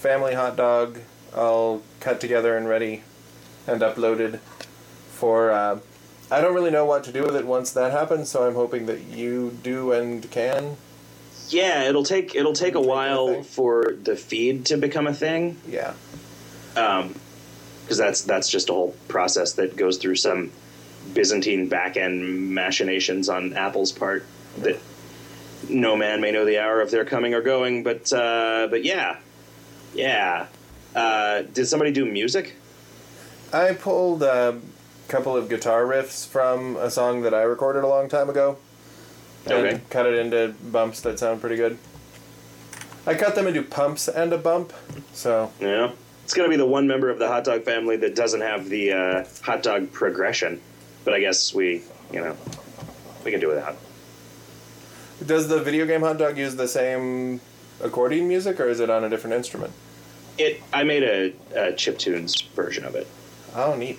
family 0.00 0.34
hot 0.34 0.56
dog 0.56 0.98
all 1.34 1.82
cut 2.00 2.20
together 2.20 2.56
and 2.56 2.68
ready 2.68 3.04
and 3.68 3.80
uploaded 3.80 4.40
for. 5.10 5.52
Uh, 5.52 5.78
I 6.28 6.40
don't 6.40 6.54
really 6.54 6.72
know 6.72 6.84
what 6.84 7.04
to 7.04 7.12
do 7.12 7.22
with 7.22 7.36
it 7.36 7.46
once 7.46 7.70
that 7.72 7.92
happens, 7.92 8.30
so 8.30 8.46
I'm 8.46 8.54
hoping 8.54 8.86
that 8.86 9.02
you 9.02 9.56
do 9.62 9.92
and 9.92 10.28
can. 10.30 10.76
Yeah, 11.48 11.84
it'll 11.84 12.04
take 12.04 12.34
it'll 12.34 12.52
take 12.52 12.74
a 12.74 12.78
Take 12.78 12.84
a 12.84 12.88
while 12.88 13.42
for 13.44 13.96
the 14.02 14.16
feed 14.16 14.66
to 14.66 14.76
become 14.76 15.06
a 15.06 15.14
thing. 15.14 15.56
Yeah. 15.68 15.94
um, 16.76 17.14
because 17.82 17.98
that's 17.98 18.22
that's 18.22 18.48
just 18.48 18.70
a 18.70 18.72
whole 18.72 18.94
process 19.08 19.54
that 19.54 19.76
goes 19.76 19.98
through 19.98 20.16
some 20.16 20.50
Byzantine 21.12 21.68
back 21.68 21.96
end 21.96 22.54
machinations 22.54 23.28
on 23.28 23.52
Apple's 23.54 23.90
part 23.90 24.24
that 24.58 24.80
no 25.68 25.96
man 25.96 26.20
may 26.20 26.30
know 26.32 26.44
the 26.44 26.58
hour 26.58 26.80
of 26.80 26.90
their 26.90 27.04
coming 27.04 27.34
or 27.34 27.42
going. 27.42 27.82
But 27.82 28.12
uh, 28.12 28.68
but 28.70 28.84
yeah, 28.84 29.18
yeah. 29.94 30.46
Uh, 30.94 31.42
did 31.42 31.66
somebody 31.66 31.92
do 31.92 32.04
music? 32.04 32.56
I 33.52 33.72
pulled 33.74 34.22
a 34.22 34.60
couple 35.08 35.36
of 35.36 35.48
guitar 35.48 35.84
riffs 35.84 36.26
from 36.26 36.76
a 36.76 36.90
song 36.90 37.22
that 37.22 37.34
I 37.34 37.42
recorded 37.42 37.84
a 37.84 37.88
long 37.88 38.08
time 38.08 38.28
ago. 38.30 38.58
And 39.46 39.52
Okay. 39.54 39.80
cut 39.90 40.06
it 40.06 40.14
into 40.18 40.54
bumps 40.70 41.00
that 41.02 41.18
sound 41.18 41.40
pretty 41.40 41.56
good. 41.56 41.78
I 43.06 43.14
cut 43.14 43.34
them 43.34 43.46
into 43.46 43.62
pumps 43.62 44.06
and 44.08 44.32
a 44.32 44.38
bump, 44.38 44.72
so 45.14 45.50
Yeah, 45.60 45.92
it's 46.24 46.34
gonna 46.34 46.48
be 46.50 46.56
the 46.56 46.66
one 46.66 46.86
member 46.86 47.08
of 47.08 47.18
the 47.18 47.26
hot 47.28 47.44
dog 47.44 47.64
family 47.64 47.96
that 47.96 48.14
doesn't 48.14 48.42
have 48.42 48.68
the 48.68 48.92
uh, 48.92 49.24
hot 49.42 49.62
dog 49.62 49.90
progression. 49.92 50.60
But 51.04 51.14
I 51.14 51.20
guess 51.20 51.54
we, 51.54 51.82
you 52.12 52.20
know, 52.20 52.36
we 53.24 53.30
can 53.30 53.40
do 53.40 53.48
without. 53.48 53.76
Does 55.24 55.48
the 55.48 55.60
video 55.60 55.86
game 55.86 56.00
hot 56.00 56.18
dog 56.18 56.38
use 56.38 56.56
the 56.56 56.68
same 56.68 57.40
accordion 57.82 58.28
music, 58.28 58.58
or 58.60 58.68
is 58.68 58.80
it 58.80 58.90
on 58.90 59.04
a 59.04 59.08
different 59.08 59.34
instrument? 59.36 59.72
It. 60.38 60.62
I 60.72 60.84
made 60.84 61.02
a, 61.02 61.34
a 61.54 61.72
chip 61.74 61.98
tunes 61.98 62.40
version 62.54 62.84
of 62.84 62.94
it. 62.94 63.06
Oh, 63.54 63.74
neat. 63.74 63.98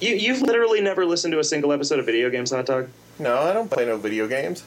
You 0.00 0.14
you've 0.14 0.42
literally 0.42 0.80
never 0.80 1.04
listened 1.04 1.32
to 1.32 1.40
a 1.40 1.44
single 1.44 1.72
episode 1.72 1.98
of 1.98 2.06
Video 2.06 2.30
Games 2.30 2.52
Hot 2.52 2.66
Dog? 2.66 2.88
No, 3.18 3.38
I 3.38 3.52
don't 3.52 3.70
play 3.70 3.84
no 3.84 3.96
video 3.96 4.28
games. 4.28 4.62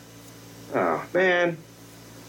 Oh 0.73 1.05
man, 1.13 1.57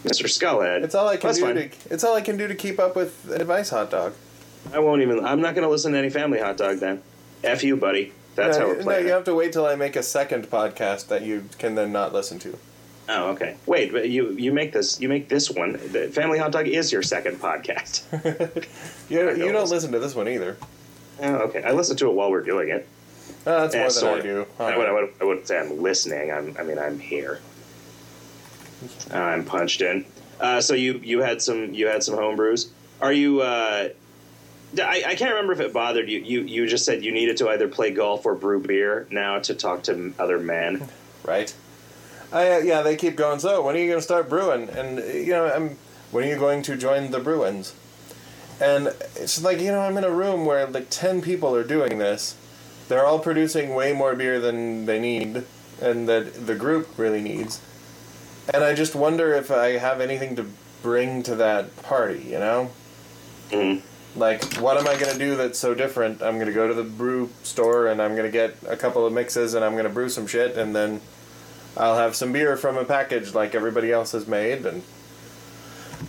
Mr. 0.05 0.25
Skullhead. 0.25 0.83
It's 0.83 0.95
all 0.95 1.07
I 1.09 1.17
can 1.17 1.27
That's 1.27 1.39
do 1.39 1.45
fine. 1.45 1.55
to. 1.55 1.69
It's 1.89 2.03
all 2.03 2.15
I 2.15 2.21
can 2.21 2.37
do 2.37 2.47
to 2.47 2.55
keep 2.55 2.79
up 2.79 2.95
with 2.95 3.29
Advice 3.29 3.71
Hot 3.71 3.91
Dog. 3.91 4.13
I 4.71 4.79
won't 4.79 5.01
even. 5.01 5.25
I'm 5.25 5.41
not 5.41 5.55
going 5.55 5.65
to 5.65 5.69
listen 5.69 5.91
to 5.91 5.97
any 5.97 6.09
Family 6.09 6.39
Hot 6.39 6.55
Dog 6.55 6.77
then. 6.77 7.01
F 7.43 7.63
you, 7.63 7.75
buddy. 7.75 8.13
That's 8.35 8.57
no, 8.57 8.63
how 8.63 8.69
we're 8.69 8.83
playing. 8.83 9.01
no, 9.03 9.07
you 9.07 9.13
have 9.13 9.25
to 9.25 9.35
wait 9.35 9.51
till 9.51 9.65
I 9.65 9.75
make 9.75 9.97
a 9.97 10.03
second 10.03 10.49
podcast 10.49 11.07
that 11.09 11.23
you 11.23 11.49
can 11.57 11.75
then 11.75 11.91
not 11.91 12.13
listen 12.13 12.39
to. 12.39 12.57
Oh, 13.09 13.31
okay. 13.31 13.57
Wait, 13.65 13.91
but 13.91 14.09
you 14.09 14.31
you 14.31 14.53
make 14.53 14.71
this 14.71 14.99
you 15.01 15.09
make 15.09 15.27
this 15.29 15.51
one. 15.51 15.73
The 15.91 16.07
Family 16.07 16.37
Hot 16.39 16.51
Dog 16.51 16.67
is 16.67 16.91
your 16.91 17.03
second 17.03 17.37
podcast. 17.37 18.03
You, 19.09 19.19
you 19.19 19.25
don't 19.25 19.53
don't 19.53 19.69
listen. 19.69 19.91
to 19.91 19.99
this 19.99 20.15
one 20.15 20.27
either. 20.29 20.57
oh, 21.21 21.35
okay. 21.35 21.61
I 21.63 21.71
listen 21.73 21.97
to 21.97 22.07
it 22.09 22.13
while 22.13 22.31
we're 22.31 22.41
doing 22.41 22.69
it. 22.69 22.87
Oh, 23.45 23.67
that's 23.67 23.75
Eh, 23.75 23.79
more 23.79 23.87
than 23.89 23.91
sort 23.91 24.19
I 24.19 24.21
do. 24.21 24.45
I, 24.57 24.77
would, 24.77 24.87
I, 24.87 24.91
would, 24.93 25.13
I 25.21 25.23
wouldn't 25.25 25.47
say 25.47 25.59
I'm 25.59 25.81
listening. 25.81 26.31
I'm, 26.31 26.55
I 26.57 26.63
mean, 26.63 26.79
I'm 26.79 26.97
here. 26.97 27.41
I'm 29.11 29.43
punched 29.45 29.81
in. 29.81 30.05
Uh, 30.39 30.61
so 30.61 30.73
you 30.73 30.93
you 31.03 31.19
had 31.19 31.41
some 31.41 31.73
you 31.73 31.87
had 31.87 32.03
some 32.03 32.15
home 32.15 32.35
brews. 32.35 32.71
Are 33.01 33.13
you? 33.13 33.41
Uh, 33.41 33.89
I, 34.81 35.03
I 35.05 35.15
can't 35.15 35.31
remember 35.31 35.53
if 35.53 35.59
it 35.59 35.73
bothered 35.73 36.09
you. 36.09 36.19
You 36.19 36.41
you 36.41 36.67
just 36.67 36.85
said 36.85 37.03
you 37.03 37.11
needed 37.11 37.37
to 37.37 37.49
either 37.49 37.67
play 37.67 37.91
golf 37.91 38.25
or 38.25 38.33
brew 38.35 38.59
beer 38.61 39.07
now 39.11 39.39
to 39.39 39.53
talk 39.53 39.83
to 39.83 40.13
other 40.17 40.39
men. 40.39 40.87
right? 41.23 41.53
I, 42.33 42.51
uh, 42.53 42.57
yeah, 42.57 42.81
they 42.81 42.95
keep 42.95 43.15
going. 43.15 43.39
So, 43.39 43.61
when 43.61 43.75
are 43.75 43.79
you 43.79 43.87
going 43.87 43.99
to 43.99 44.03
start 44.03 44.27
brewing? 44.27 44.69
And 44.69 44.99
uh, 44.99 45.03
you 45.05 45.31
know, 45.31 45.45
I'm. 45.45 45.77
When 46.11 46.23
are 46.25 46.27
you 46.27 46.37
going 46.37 46.61
to 46.63 46.75
join 46.75 47.09
the 47.11 47.19
Bruins? 47.19 47.73
And 48.61 48.87
it's 49.15 49.41
like 49.43 49.59
you 49.59 49.71
know, 49.71 49.79
I'm 49.81 49.97
in 49.97 50.03
a 50.03 50.11
room 50.11 50.45
where 50.45 50.65
like 50.67 50.87
ten 50.89 51.21
people 51.21 51.55
are 51.55 51.63
doing 51.63 51.97
this. 51.99 52.35
They're 52.89 53.05
all 53.05 53.19
producing 53.19 53.73
way 53.75 53.93
more 53.93 54.15
beer 54.15 54.39
than 54.39 54.85
they 54.85 54.99
need, 54.99 55.43
and 55.81 56.09
that 56.09 56.45
the 56.47 56.55
group 56.55 56.89
really 56.97 57.21
needs. 57.21 57.61
And 58.53 58.63
I 58.63 58.73
just 58.73 58.93
wonder 58.93 59.33
if 59.33 59.49
I 59.51 59.77
have 59.77 60.01
anything 60.01 60.35
to 60.35 60.45
bring 60.81 61.23
to 61.23 61.35
that 61.35 61.75
party. 61.83 62.23
You 62.27 62.39
know, 62.39 62.71
Mhm. 63.51 63.81
like 64.15 64.43
what 64.55 64.77
am 64.77 64.87
I 64.87 64.95
going 64.97 65.13
to 65.13 65.17
do 65.19 65.35
that's 65.35 65.57
so 65.59 65.73
different? 65.73 66.21
I'm 66.21 66.35
going 66.35 66.47
to 66.47 66.53
go 66.53 66.67
to 66.67 66.73
the 66.73 66.83
brew 66.83 67.29
store 67.43 67.87
and 67.87 68.01
I'm 68.01 68.15
going 68.15 68.25
to 68.27 68.31
get 68.31 68.55
a 68.67 68.75
couple 68.75 69.05
of 69.05 69.13
mixes 69.13 69.53
and 69.53 69.63
I'm 69.65 69.73
going 69.73 69.85
to 69.85 69.89
brew 69.89 70.09
some 70.09 70.27
shit 70.27 70.57
and 70.57 70.75
then 70.75 71.01
I'll 71.75 71.97
have 71.97 72.15
some 72.15 72.31
beer 72.31 72.55
from 72.55 72.77
a 72.77 72.85
package 72.85 73.33
like 73.33 73.55
everybody 73.55 73.91
else 73.91 74.11
has 74.11 74.27
made 74.27 74.65
and 74.65 74.83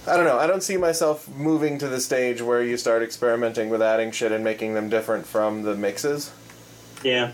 I 0.06 0.16
don't 0.16 0.26
know. 0.26 0.38
I 0.38 0.46
don't 0.46 0.62
see 0.62 0.76
myself 0.76 1.28
moving 1.28 1.78
to 1.78 1.88
the 1.88 2.00
stage 2.00 2.42
where 2.42 2.62
you 2.62 2.76
start 2.76 3.02
experimenting 3.02 3.70
with 3.70 3.80
adding 3.80 4.10
shit 4.10 4.32
and 4.32 4.44
making 4.44 4.74
them 4.74 4.88
different 4.90 5.24
from 5.24 5.62
the 5.62 5.74
mixes. 5.74 6.30
Yeah, 7.02 7.32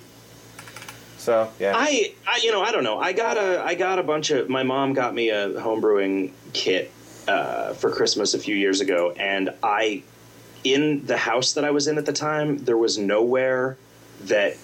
So, 1.18 1.50
yeah. 1.58 1.72
I, 1.74 2.14
I 2.26 2.40
you 2.42 2.52
know 2.52 2.62
I 2.62 2.70
don't 2.72 2.84
know. 2.84 2.98
I 2.98 3.12
got 3.12 3.36
a 3.36 3.62
I 3.62 3.74
got 3.74 3.98
a 3.98 4.02
bunch 4.02 4.30
of 4.30 4.48
my 4.48 4.62
mom 4.62 4.92
got 4.94 5.14
me 5.14 5.30
a 5.30 5.50
homebrewing 5.50 6.32
kit 6.52 6.90
uh, 7.28 7.72
for 7.74 7.90
Christmas 7.90 8.34
a 8.34 8.38
few 8.38 8.56
years 8.56 8.80
ago, 8.80 9.12
and 9.12 9.50
I 9.62 10.02
in 10.64 11.06
the 11.06 11.16
house 11.16 11.54
that 11.54 11.64
I 11.64 11.70
was 11.70 11.86
in 11.86 11.98
at 11.98 12.06
the 12.06 12.12
time 12.12 12.58
there 12.64 12.76
was 12.76 12.98
nowhere 12.98 13.78
that 14.22 14.56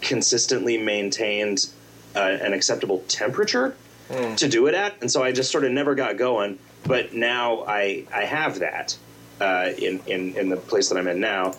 consistently 0.00 0.76
maintained 0.76 1.70
uh, 2.16 2.20
an 2.20 2.52
acceptable 2.52 3.02
temperature 3.08 3.74
Mm. 4.10 4.36
to 4.36 4.48
do 4.48 4.66
it 4.66 4.74
at, 4.74 4.94
and 5.00 5.10
so 5.10 5.22
I 5.22 5.32
just 5.32 5.50
sort 5.50 5.64
of 5.64 5.70
never 5.72 5.94
got 5.94 6.18
going. 6.18 6.58
But 6.84 7.14
now 7.14 7.64
I 7.66 8.04
I 8.12 8.24
have 8.24 8.58
that 8.58 8.94
uh, 9.40 9.70
in 9.78 10.00
in 10.06 10.34
in 10.36 10.48
the 10.50 10.56
place 10.56 10.90
that 10.90 10.98
I'm 10.98 11.06
in 11.08 11.18
now. 11.20 11.52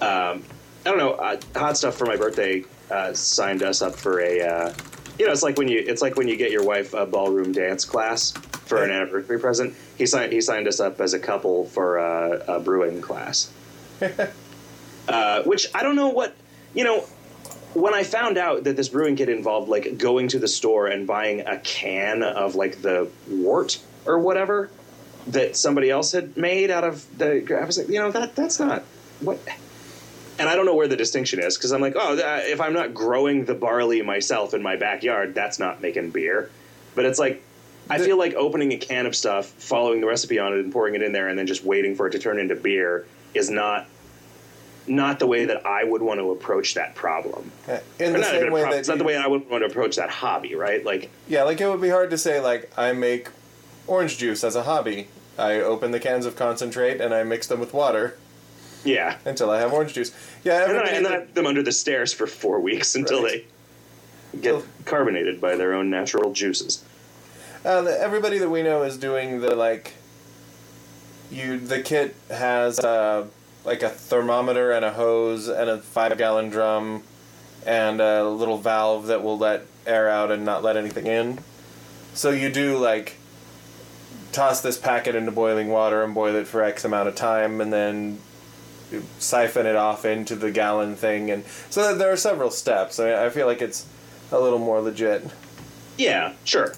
Um, 0.00 0.44
I 0.84 0.90
don't 0.90 0.98
know. 0.98 1.12
Uh, 1.12 1.40
hot 1.56 1.76
stuff 1.76 1.96
for 1.96 2.04
my 2.06 2.16
birthday 2.16 2.64
uh, 2.92 3.12
signed 3.12 3.62
us 3.64 3.82
up 3.82 3.96
for 3.96 4.20
a. 4.20 4.40
Uh, 4.40 4.74
you 5.18 5.26
know, 5.26 5.32
it's 5.32 5.42
like 5.42 5.56
when 5.58 5.66
you 5.66 5.82
it's 5.84 6.02
like 6.02 6.16
when 6.16 6.28
you 6.28 6.36
get 6.36 6.52
your 6.52 6.62
wife 6.64 6.94
a 6.94 7.06
ballroom 7.06 7.50
dance 7.50 7.84
class 7.84 8.32
for 8.66 8.84
an 8.84 8.90
anniversary 8.92 9.40
present. 9.40 9.74
He 9.98 10.06
signed 10.06 10.32
he 10.32 10.40
signed 10.42 10.68
us 10.68 10.78
up 10.78 11.00
as 11.00 11.12
a 11.14 11.18
couple 11.18 11.64
for 11.64 11.96
a, 11.96 12.44
a 12.46 12.60
brewing 12.60 13.00
class. 13.00 13.50
uh, 15.08 15.42
which 15.42 15.66
I 15.74 15.82
don't 15.82 15.96
know 15.96 16.08
what 16.10 16.34
you 16.74 16.84
know. 16.84 17.04
When 17.76 17.92
I 17.92 18.04
found 18.04 18.38
out 18.38 18.64
that 18.64 18.74
this 18.74 18.88
brewing 18.88 19.16
kit 19.16 19.28
involved 19.28 19.68
like 19.68 19.98
going 19.98 20.28
to 20.28 20.38
the 20.38 20.48
store 20.48 20.86
and 20.86 21.06
buying 21.06 21.40
a 21.40 21.58
can 21.58 22.22
of 22.22 22.54
like 22.54 22.80
the 22.80 23.10
wort 23.28 23.78
or 24.06 24.18
whatever 24.18 24.70
that 25.26 25.56
somebody 25.56 25.90
else 25.90 26.12
had 26.12 26.38
made 26.38 26.70
out 26.70 26.84
of 26.84 27.06
the, 27.18 27.44
I 27.60 27.66
was 27.66 27.76
like, 27.76 27.88
you 27.88 27.98
know, 27.98 28.10
that 28.10 28.34
that's 28.34 28.58
not 28.58 28.82
what. 29.20 29.38
And 30.38 30.48
I 30.48 30.56
don't 30.56 30.64
know 30.64 30.74
where 30.74 30.88
the 30.88 30.96
distinction 30.96 31.38
is 31.38 31.58
because 31.58 31.72
I'm 31.72 31.82
like, 31.82 31.94
oh, 31.96 32.14
uh, 32.14 32.40
if 32.44 32.62
I'm 32.62 32.72
not 32.72 32.94
growing 32.94 33.44
the 33.44 33.54
barley 33.54 34.00
myself 34.00 34.54
in 34.54 34.62
my 34.62 34.76
backyard, 34.76 35.34
that's 35.34 35.58
not 35.58 35.82
making 35.82 36.12
beer. 36.12 36.50
But 36.94 37.04
it's 37.04 37.18
like, 37.18 37.42
I 37.90 37.98
feel 37.98 38.16
like 38.16 38.32
opening 38.34 38.72
a 38.72 38.78
can 38.78 39.04
of 39.04 39.14
stuff, 39.14 39.46
following 39.46 40.00
the 40.00 40.06
recipe 40.06 40.38
on 40.38 40.54
it, 40.54 40.60
and 40.60 40.72
pouring 40.72 40.94
it 40.94 41.02
in 41.02 41.12
there, 41.12 41.28
and 41.28 41.38
then 41.38 41.46
just 41.46 41.62
waiting 41.62 41.94
for 41.94 42.06
it 42.06 42.12
to 42.12 42.18
turn 42.18 42.38
into 42.38 42.54
beer 42.54 43.06
is 43.34 43.50
not 43.50 43.86
not 44.88 45.18
the 45.18 45.26
way 45.26 45.44
that 45.46 45.66
I 45.66 45.84
would 45.84 46.02
want 46.02 46.20
to 46.20 46.30
approach 46.30 46.74
that 46.74 46.94
problem. 46.94 47.50
in 47.98 48.12
the 48.12 48.22
same 48.22 48.52
way 48.52 48.62
problem, 48.62 48.70
that 48.70 48.78
it's 48.78 48.88
not 48.88 48.98
the 48.98 49.04
way 49.04 49.16
I 49.16 49.26
would 49.26 49.48
want 49.50 49.62
to 49.64 49.68
approach 49.70 49.96
that 49.96 50.10
hobby, 50.10 50.54
right? 50.54 50.84
Like, 50.84 51.10
Yeah, 51.28 51.42
like 51.42 51.60
it 51.60 51.68
would 51.68 51.80
be 51.80 51.88
hard 51.90 52.10
to 52.10 52.18
say 52.18 52.40
like 52.40 52.70
I 52.78 52.92
make 52.92 53.28
orange 53.86 54.18
juice 54.18 54.44
as 54.44 54.54
a 54.56 54.62
hobby. 54.62 55.08
I 55.38 55.54
open 55.60 55.90
the 55.90 56.00
cans 56.00 56.24
of 56.26 56.36
concentrate 56.36 57.00
and 57.00 57.12
I 57.14 57.22
mix 57.24 57.46
them 57.46 57.60
with 57.60 57.74
water 57.74 58.16
yeah. 58.84 59.18
until 59.24 59.50
I 59.50 59.58
have 59.60 59.72
orange 59.72 59.92
juice. 59.94 60.12
Yeah, 60.44 60.68
And 60.68 60.78
I, 60.78 60.84
and 60.90 61.04
then 61.04 61.12
I 61.12 61.18
put 61.18 61.34
them 61.34 61.46
under 61.46 61.62
the 61.62 61.72
stairs 61.72 62.12
for 62.12 62.26
four 62.26 62.60
weeks 62.60 62.94
until 63.00 63.22
Right. 63.24 63.44
they 64.32 64.38
get 64.40 64.54
Well- 64.54 64.64
carbonated 64.84 65.40
by 65.40 65.56
their 65.56 65.74
own 65.74 65.90
natural 65.90 66.32
juices. 66.32 66.82
Uh, 67.64 67.82
the, 67.82 68.00
everybody 68.00 68.38
that 68.38 68.48
we 68.48 68.62
know 68.62 68.82
is 68.82 68.96
doing 68.96 69.40
the 69.40 69.54
like. 69.56 69.94
You 71.30 71.58
the 71.58 71.82
kit 71.82 72.14
has 72.30 72.78
uh, 72.78 73.26
like 73.66 73.82
a 73.82 73.88
thermometer 73.90 74.70
and 74.72 74.84
a 74.84 74.92
hose 74.92 75.48
and 75.48 75.68
a 75.68 75.78
five 75.78 76.16
gallon 76.16 76.48
drum, 76.48 77.02
and 77.66 78.00
a 78.00 78.24
little 78.28 78.56
valve 78.58 79.08
that 79.08 79.22
will 79.22 79.36
let 79.36 79.66
air 79.86 80.08
out 80.08 80.30
and 80.30 80.44
not 80.44 80.62
let 80.62 80.76
anything 80.76 81.06
in. 81.06 81.40
So 82.14 82.30
you 82.30 82.48
do 82.50 82.78
like 82.78 83.18
toss 84.32 84.60
this 84.60 84.78
packet 84.78 85.14
into 85.14 85.32
boiling 85.32 85.68
water 85.68 86.02
and 86.04 86.14
boil 86.14 86.34
it 86.36 86.46
for 86.46 86.62
X 86.62 86.84
amount 86.84 87.08
of 87.08 87.14
time, 87.16 87.60
and 87.60 87.72
then 87.72 88.18
siphon 89.18 89.66
it 89.66 89.74
off 89.76 90.04
into 90.04 90.36
the 90.36 90.50
gallon 90.52 90.94
thing, 90.94 91.30
and 91.30 91.44
so 91.70 91.94
there 91.94 92.12
are 92.12 92.16
several 92.16 92.50
steps. 92.50 93.00
I, 93.00 93.04
mean, 93.06 93.14
I 93.14 93.28
feel 93.30 93.46
like 93.46 93.60
it's 93.60 93.84
a 94.30 94.38
little 94.38 94.60
more 94.60 94.80
legit, 94.80 95.24
Yeah, 95.96 96.34
sure. 96.44 96.72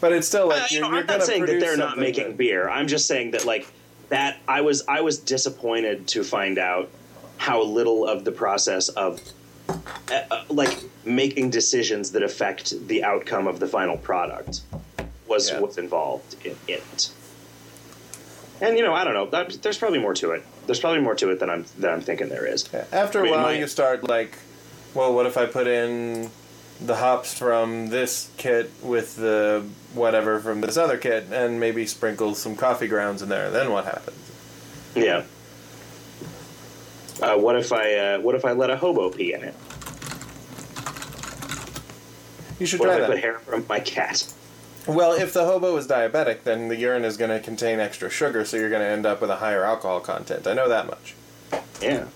but 0.00 0.12
it's 0.12 0.26
still 0.26 0.48
like 0.48 0.62
Uh, 0.62 0.66
you 0.70 0.78
you're, 0.80 0.90
know, 0.90 0.98
I'm 0.98 1.06
not 1.06 1.22
saying 1.22 1.44
that 1.46 1.60
they're 1.60 1.76
not 1.76 1.98
making 1.98 2.28
that- 2.28 2.36
beer. 2.38 2.68
I'm 2.68 2.86
just 2.86 3.06
saying 3.06 3.32
that 3.32 3.44
like 3.44 3.66
that 4.10 4.36
I 4.46 4.60
was 4.60 4.84
I 4.86 5.00
was 5.00 5.18
disappointed 5.18 6.06
to 6.08 6.22
find 6.22 6.58
out 6.58 6.90
how 7.38 7.62
little 7.62 8.06
of 8.06 8.24
the 8.24 8.32
process 8.32 8.88
of 8.90 9.20
uh, 9.68 9.74
uh, 10.30 10.44
like 10.50 10.78
making 11.04 11.50
decisions 11.50 12.12
that 12.12 12.22
affect 12.22 12.86
the 12.88 13.02
outcome 13.02 13.46
of 13.46 13.58
the 13.60 13.66
final 13.66 13.96
product 13.96 14.60
was 15.26 15.50
Yeah. 15.50 15.60
what's 15.60 15.78
involved 15.78 16.34
in 16.44 16.56
it. 16.68 17.10
And 18.60 18.76
you 18.76 18.82
know, 18.84 18.92
I 18.92 19.04
don't 19.04 19.14
know. 19.14 19.26
That, 19.26 19.62
there's 19.62 19.78
probably 19.78 20.00
more 20.00 20.12
to 20.14 20.32
it. 20.32 20.44
There's 20.66 20.80
probably 20.80 21.00
more 21.00 21.14
to 21.14 21.30
it 21.30 21.40
than 21.40 21.48
I'm 21.48 21.64
than 21.78 21.90
I'm 21.92 22.00
thinking 22.02 22.28
there 22.28 22.46
is. 22.46 22.68
Yeah, 22.72 22.84
After 22.92 23.18
I 23.18 23.22
a 23.22 23.24
mean, 23.24 23.32
while, 23.34 23.42
my- 23.44 23.52
you 23.58 23.66
start 23.66 24.06
like, 24.08 24.36
well, 24.92 25.14
what 25.14 25.24
if 25.26 25.38
I 25.38 25.46
put 25.46 25.66
in 25.66 26.30
the 26.84 26.96
hops 26.96 27.36
from 27.36 27.88
this 27.88 28.30
kit 28.36 28.70
with 28.82 29.16
the 29.16 29.64
whatever 29.94 30.40
from 30.40 30.60
this 30.60 30.76
other 30.76 30.96
kit, 30.96 31.26
and 31.30 31.60
maybe 31.60 31.86
sprinkle 31.86 32.34
some 32.34 32.56
coffee 32.56 32.88
grounds 32.88 33.22
in 33.22 33.28
there? 33.28 33.50
Then 33.50 33.70
what 33.72 33.84
happens? 33.84 34.16
Yeah. 34.94 35.24
Uh, 37.22 37.36
what 37.36 37.56
if 37.56 37.72
I 37.72 37.94
uh, 37.94 38.20
what 38.20 38.34
if 38.34 38.44
I 38.44 38.52
let 38.52 38.70
a 38.70 38.76
hobo 38.76 39.10
pee 39.10 39.34
in 39.34 39.42
it? 39.44 39.54
You 42.58 42.66
should 42.66 42.80
What 42.80 42.86
try 42.86 42.96
if 42.98 43.04
I 43.04 43.06
put 43.06 43.18
hair 43.20 43.38
from 43.38 43.64
my 43.68 43.80
cat? 43.80 44.32
Well, 44.86 45.12
if 45.12 45.32
the 45.32 45.44
hobo 45.44 45.76
is 45.76 45.86
diabetic, 45.86 46.42
then 46.42 46.68
the 46.68 46.76
urine 46.76 47.04
is 47.04 47.16
going 47.16 47.30
to 47.30 47.40
contain 47.40 47.80
extra 47.80 48.10
sugar, 48.10 48.44
so 48.44 48.56
you're 48.56 48.70
going 48.70 48.82
to 48.82 48.88
end 48.88 49.06
up 49.06 49.20
with 49.20 49.30
a 49.30 49.36
higher 49.36 49.64
alcohol 49.64 50.00
content. 50.00 50.46
I 50.46 50.54
know 50.54 50.68
that 50.68 50.86
much. 50.86 51.14
Yeah. 51.80 52.06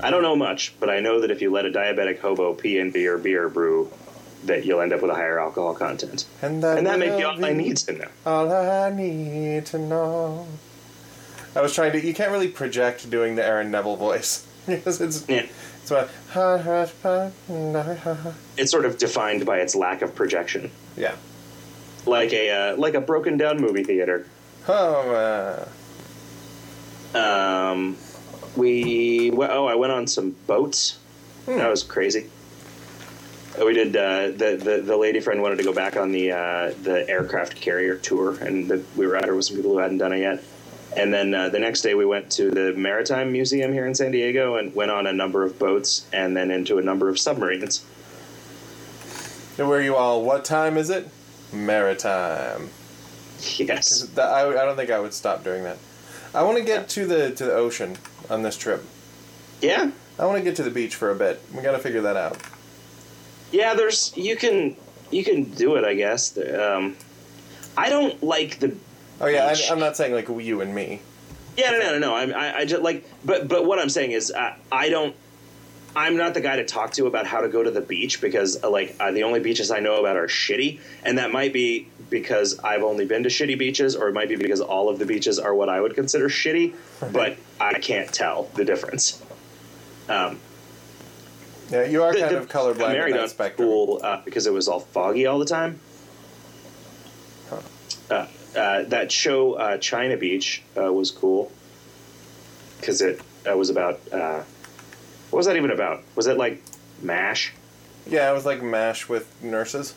I 0.00 0.10
don't 0.10 0.22
know 0.22 0.36
much, 0.36 0.74
but 0.78 0.90
I 0.90 1.00
know 1.00 1.20
that 1.20 1.30
if 1.30 1.40
you 1.42 1.50
let 1.50 1.64
a 1.66 1.70
diabetic 1.70 2.20
hobo 2.20 2.52
pee 2.54 2.78
into 2.78 2.98
your 3.00 3.18
beer 3.18 3.48
brew, 3.48 3.90
that 4.44 4.64
you'll 4.64 4.80
end 4.80 4.92
up 4.92 5.00
with 5.02 5.10
a 5.10 5.14
higher 5.14 5.40
alcohol 5.40 5.74
content. 5.74 6.26
And 6.42 6.62
that, 6.62 6.78
And 6.78 6.86
that 6.86 6.98
may 6.98 7.16
be 7.16 7.22
all 7.24 7.42
I 7.44 7.52
need 7.52 7.76
to 7.78 7.92
know. 7.92 8.08
All 8.24 8.52
I 8.52 8.90
need 8.90 9.66
to 9.66 9.78
know. 9.78 10.46
I 11.54 11.62
was 11.62 11.74
trying 11.74 11.92
to. 11.92 12.04
You 12.06 12.12
can't 12.14 12.30
really 12.30 12.48
project 12.48 13.08
doing 13.10 13.34
the 13.36 13.44
Aaron 13.44 13.70
Neville 13.70 13.96
voice 13.96 14.46
because 14.66 15.00
it's 15.00 15.24
Yeah. 15.28 15.46
it's 15.80 15.90
about 15.90 16.10
It's 18.58 18.70
sort 18.70 18.84
of 18.84 18.98
defined 18.98 19.46
by 19.46 19.58
its 19.60 19.74
lack 19.74 20.02
of 20.02 20.14
projection. 20.14 20.70
yeah. 20.96 21.14
Like 22.04 22.32
a 22.34 22.50
uh, 22.50 22.76
like 22.76 22.94
a 22.94 23.00
broken 23.00 23.36
down 23.38 23.58
movie 23.60 23.82
theater. 23.82 24.26
Oh, 24.68 25.66
uh, 27.14 27.18
Um, 27.18 27.96
we 28.56 29.30
oh 29.32 29.66
I 29.66 29.74
went 29.74 29.92
on 29.92 30.06
some 30.06 30.34
boats. 30.46 30.98
Hmm. 31.44 31.58
That 31.58 31.70
was 31.70 31.82
crazy. 31.82 32.28
Uh, 33.60 33.64
We 33.64 33.74
did 33.74 33.96
uh, 33.96 34.28
the, 34.28 34.60
the 34.62 34.82
the 34.84 34.96
lady 34.96 35.20
friend 35.20 35.42
wanted 35.42 35.58
to 35.58 35.64
go 35.64 35.72
back 35.72 35.96
on 35.96 36.12
the 36.12 36.32
uh, 36.32 36.74
the 36.82 37.08
aircraft 37.08 37.56
carrier 37.56 37.96
tour, 37.96 38.36
and 38.38 38.68
the, 38.68 38.82
we 38.96 39.06
were 39.06 39.16
out 39.16 39.24
there 39.24 39.34
with 39.34 39.44
some 39.44 39.56
people 39.56 39.72
who 39.72 39.78
hadn't 39.78 39.98
done 39.98 40.12
it 40.12 40.20
yet. 40.20 40.42
And 40.96 41.12
then 41.12 41.34
uh, 41.34 41.50
the 41.50 41.58
next 41.58 41.82
day 41.82 41.94
we 41.94 42.06
went 42.06 42.30
to 42.32 42.50
the 42.50 42.72
Maritime 42.72 43.30
Museum 43.30 43.72
here 43.72 43.86
in 43.86 43.94
San 43.94 44.12
Diego 44.12 44.56
and 44.56 44.74
went 44.74 44.90
on 44.90 45.06
a 45.06 45.12
number 45.12 45.44
of 45.44 45.58
boats, 45.58 46.06
and 46.12 46.36
then 46.36 46.50
into 46.50 46.78
a 46.78 46.82
number 46.82 47.08
of 47.08 47.18
submarines. 47.18 47.84
where 49.56 49.68
are 49.68 49.80
you 49.82 49.94
all? 49.94 50.22
What 50.24 50.44
time 50.44 50.78
is 50.78 50.88
it? 50.88 51.08
Maritime. 51.52 52.70
Yes. 53.56 54.16
I, 54.16 54.48
I 54.48 54.64
don't 54.64 54.76
think 54.76 54.90
I 54.90 54.98
would 54.98 55.12
stop 55.12 55.44
doing 55.44 55.64
that. 55.64 55.76
I 56.36 56.42
want 56.42 56.58
to 56.58 56.64
get 56.64 56.88
to 56.90 57.06
the 57.06 57.34
to 57.34 57.44
the 57.44 57.54
ocean 57.54 57.96
on 58.30 58.42
this 58.42 58.56
trip. 58.56 58.84
Yeah. 59.60 59.90
I 60.18 60.26
want 60.26 60.38
to 60.38 60.44
get 60.44 60.56
to 60.56 60.62
the 60.62 60.70
beach 60.70 60.94
for 60.94 61.10
a 61.10 61.14
bit. 61.14 61.42
We 61.54 61.62
got 61.62 61.72
to 61.72 61.78
figure 61.78 62.02
that 62.02 62.16
out. 62.16 62.38
Yeah. 63.50 63.74
There's 63.74 64.16
you 64.16 64.36
can 64.36 64.76
you 65.10 65.24
can 65.24 65.44
do 65.44 65.76
it. 65.76 65.84
I 65.84 65.94
guess. 65.94 66.36
Um, 66.38 66.96
I 67.76 67.88
don't 67.88 68.22
like 68.22 68.60
the 68.60 68.76
Oh 69.20 69.26
yeah, 69.26 69.50
Beach. 69.50 69.70
I, 69.70 69.72
I'm 69.72 69.80
not 69.80 69.96
saying 69.96 70.12
like 70.12 70.28
you 70.28 70.60
and 70.60 70.74
me. 70.74 71.00
Yeah, 71.56 71.70
no, 71.70 71.78
no, 71.78 71.92
no, 71.92 71.98
no. 71.98 72.14
I, 72.14 72.48
I, 72.48 72.56
I 72.58 72.64
just 72.66 72.82
like, 72.82 73.04
but, 73.24 73.48
but 73.48 73.64
what 73.64 73.78
I'm 73.78 73.88
saying 73.88 74.12
is, 74.12 74.30
uh, 74.30 74.54
I 74.70 74.90
don't. 74.90 75.16
I'm 75.96 76.18
not 76.18 76.34
the 76.34 76.42
guy 76.42 76.56
to 76.56 76.64
talk 76.64 76.92
to 76.92 77.06
about 77.06 77.26
how 77.26 77.40
to 77.40 77.48
go 77.48 77.62
to 77.62 77.70
the 77.70 77.80
beach 77.80 78.20
because, 78.20 78.62
uh, 78.62 78.68
like, 78.68 78.94
uh, 79.00 79.12
the 79.12 79.22
only 79.22 79.40
beaches 79.40 79.70
I 79.70 79.80
know 79.80 79.96
about 79.98 80.16
are 80.18 80.26
shitty, 80.26 80.78
and 81.02 81.16
that 81.16 81.32
might 81.32 81.54
be 81.54 81.88
because 82.10 82.58
I've 82.58 82.82
only 82.82 83.06
been 83.06 83.22
to 83.22 83.30
shitty 83.30 83.58
beaches, 83.58 83.96
or 83.96 84.08
it 84.08 84.12
might 84.12 84.28
be 84.28 84.36
because 84.36 84.60
all 84.60 84.90
of 84.90 84.98
the 84.98 85.06
beaches 85.06 85.38
are 85.38 85.54
what 85.54 85.70
I 85.70 85.80
would 85.80 85.94
consider 85.94 86.28
shitty, 86.28 86.74
but 87.12 87.38
I 87.58 87.78
can't 87.78 88.12
tell 88.12 88.50
the 88.54 88.64
difference. 88.66 89.22
Um, 90.08 90.38
Yeah, 91.70 91.84
you 91.86 92.02
are 92.02 92.12
the- 92.12 92.20
kind 92.20 92.34
the- 92.36 92.38
of 92.40 92.48
colorblind 92.48 92.90
in 92.90 92.92
Married 92.92 93.16
on 93.16 93.28
spectrum. 93.28 93.66
pool 93.66 94.00
uh, 94.04 94.20
because 94.24 94.46
it 94.46 94.52
was 94.52 94.68
all 94.68 94.80
foggy 94.80 95.24
all 95.26 95.38
the 95.38 95.46
time. 95.46 95.80
Uh, 98.10 98.26
uh, 98.54 98.82
that 98.84 99.10
show 99.10 99.54
uh, 99.54 99.78
China 99.78 100.16
Beach 100.18 100.62
uh, 100.78 100.92
was 100.92 101.10
cool 101.10 101.50
because 102.78 103.00
it 103.00 103.20
uh, 103.50 103.56
was 103.56 103.68
about 103.70 103.98
uh, 104.12 104.42
what 105.30 105.38
was 105.38 105.46
that 105.46 105.56
even 105.56 105.70
about? 105.70 106.02
Was 106.14 106.26
it 106.26 106.36
like 106.36 106.62
Mash? 107.02 107.52
Yeah, 108.08 108.30
it 108.30 108.34
was 108.34 108.46
like 108.46 108.62
mash 108.62 109.08
with 109.08 109.26
nurses 109.42 109.94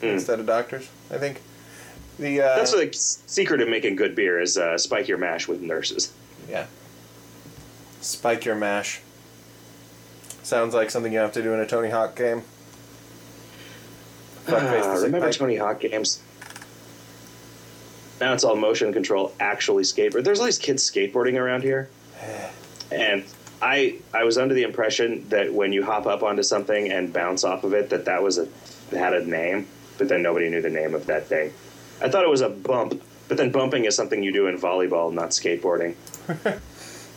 Mm. 0.00 0.14
instead 0.14 0.40
of 0.40 0.46
doctors. 0.46 0.88
I 1.10 1.18
think. 1.18 1.42
The 2.18 2.40
uh, 2.40 2.56
That's 2.56 2.72
the 2.72 2.88
secret 2.92 3.60
of 3.60 3.68
making 3.68 3.96
good 3.96 4.14
beer 4.16 4.40
is 4.40 4.56
uh, 4.56 4.78
spike 4.78 5.08
your 5.08 5.18
mash 5.18 5.46
with 5.46 5.60
nurses. 5.60 6.12
yeah. 6.48 6.66
Spike 8.00 8.46
your 8.46 8.54
mash. 8.54 9.00
Sounds 10.42 10.72
like 10.74 10.90
something 10.90 11.12
you 11.12 11.18
have 11.18 11.32
to 11.32 11.42
do 11.42 11.52
in 11.52 11.60
a 11.60 11.66
Tony 11.66 11.90
Hawk 11.90 12.16
game. 12.16 12.42
Sick 14.46 14.54
remember. 15.02 15.32
Tony 15.32 15.56
Hawk 15.56 15.80
games? 15.80 16.22
Now 18.20 18.32
it's 18.32 18.44
all 18.44 18.56
motion 18.56 18.92
control, 18.92 19.32
actually 19.38 19.84
skateboard. 19.84 20.24
There's 20.24 20.40
all 20.40 20.46
these 20.46 20.58
kids 20.58 20.88
skateboarding 20.90 21.38
around 21.38 21.62
here, 21.62 21.88
and 22.90 23.24
I 23.62 23.98
I 24.14 24.24
was 24.24 24.38
under 24.38 24.54
the 24.54 24.62
impression 24.62 25.28
that 25.28 25.52
when 25.52 25.72
you 25.72 25.84
hop 25.84 26.06
up 26.06 26.22
onto 26.22 26.42
something 26.42 26.90
and 26.90 27.12
bounce 27.12 27.44
off 27.44 27.64
of 27.64 27.74
it, 27.74 27.90
that 27.90 28.06
that 28.06 28.22
was 28.22 28.38
a 28.38 28.48
had 28.96 29.14
a 29.14 29.24
name, 29.24 29.68
but 29.98 30.08
then 30.08 30.22
nobody 30.22 30.48
knew 30.48 30.62
the 30.62 30.70
name 30.70 30.94
of 30.94 31.06
that 31.06 31.26
thing. 31.26 31.52
I 32.02 32.08
thought 32.08 32.24
it 32.24 32.30
was 32.30 32.40
a 32.40 32.48
bump, 32.48 33.02
but 33.28 33.36
then 33.36 33.50
bumping 33.50 33.84
is 33.84 33.94
something 33.94 34.22
you 34.22 34.32
do 34.32 34.46
in 34.46 34.58
volleyball, 34.58 35.12
not 35.12 35.30
skateboarding. 35.30 35.94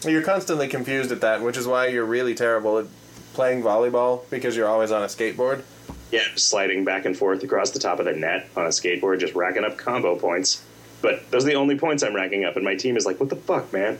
You're 0.05 0.21
constantly 0.21 0.67
confused 0.67 1.11
at 1.11 1.21
that, 1.21 1.41
which 1.41 1.55
is 1.55 1.65
why 1.65 1.87
you're 1.87 2.03
really 2.03 2.35
terrible 2.35 2.77
at 2.77 2.87
playing 3.33 3.63
volleyball 3.63 4.29
because 4.29 4.55
you're 4.57 4.67
always 4.67 4.91
on 4.91 5.01
a 5.01 5.05
skateboard. 5.05 5.63
Yeah, 6.11 6.23
sliding 6.35 6.83
back 6.83 7.05
and 7.05 7.17
forth 7.17 7.41
across 7.41 7.71
the 7.71 7.79
top 7.79 7.99
of 7.99 8.05
the 8.05 8.11
net 8.11 8.49
on 8.57 8.65
a 8.65 8.69
skateboard, 8.69 9.21
just 9.21 9.33
racking 9.33 9.63
up 9.63 9.77
combo 9.77 10.17
points. 10.17 10.61
But 11.01 11.31
those 11.31 11.45
are 11.45 11.47
the 11.47 11.55
only 11.55 11.77
points 11.77 12.03
I'm 12.03 12.13
racking 12.13 12.43
up, 12.43 12.57
and 12.57 12.65
my 12.65 12.75
team 12.75 12.97
is 12.97 13.05
like, 13.05 13.19
"What 13.19 13.29
the 13.29 13.37
fuck, 13.37 13.71
man?" 13.71 13.97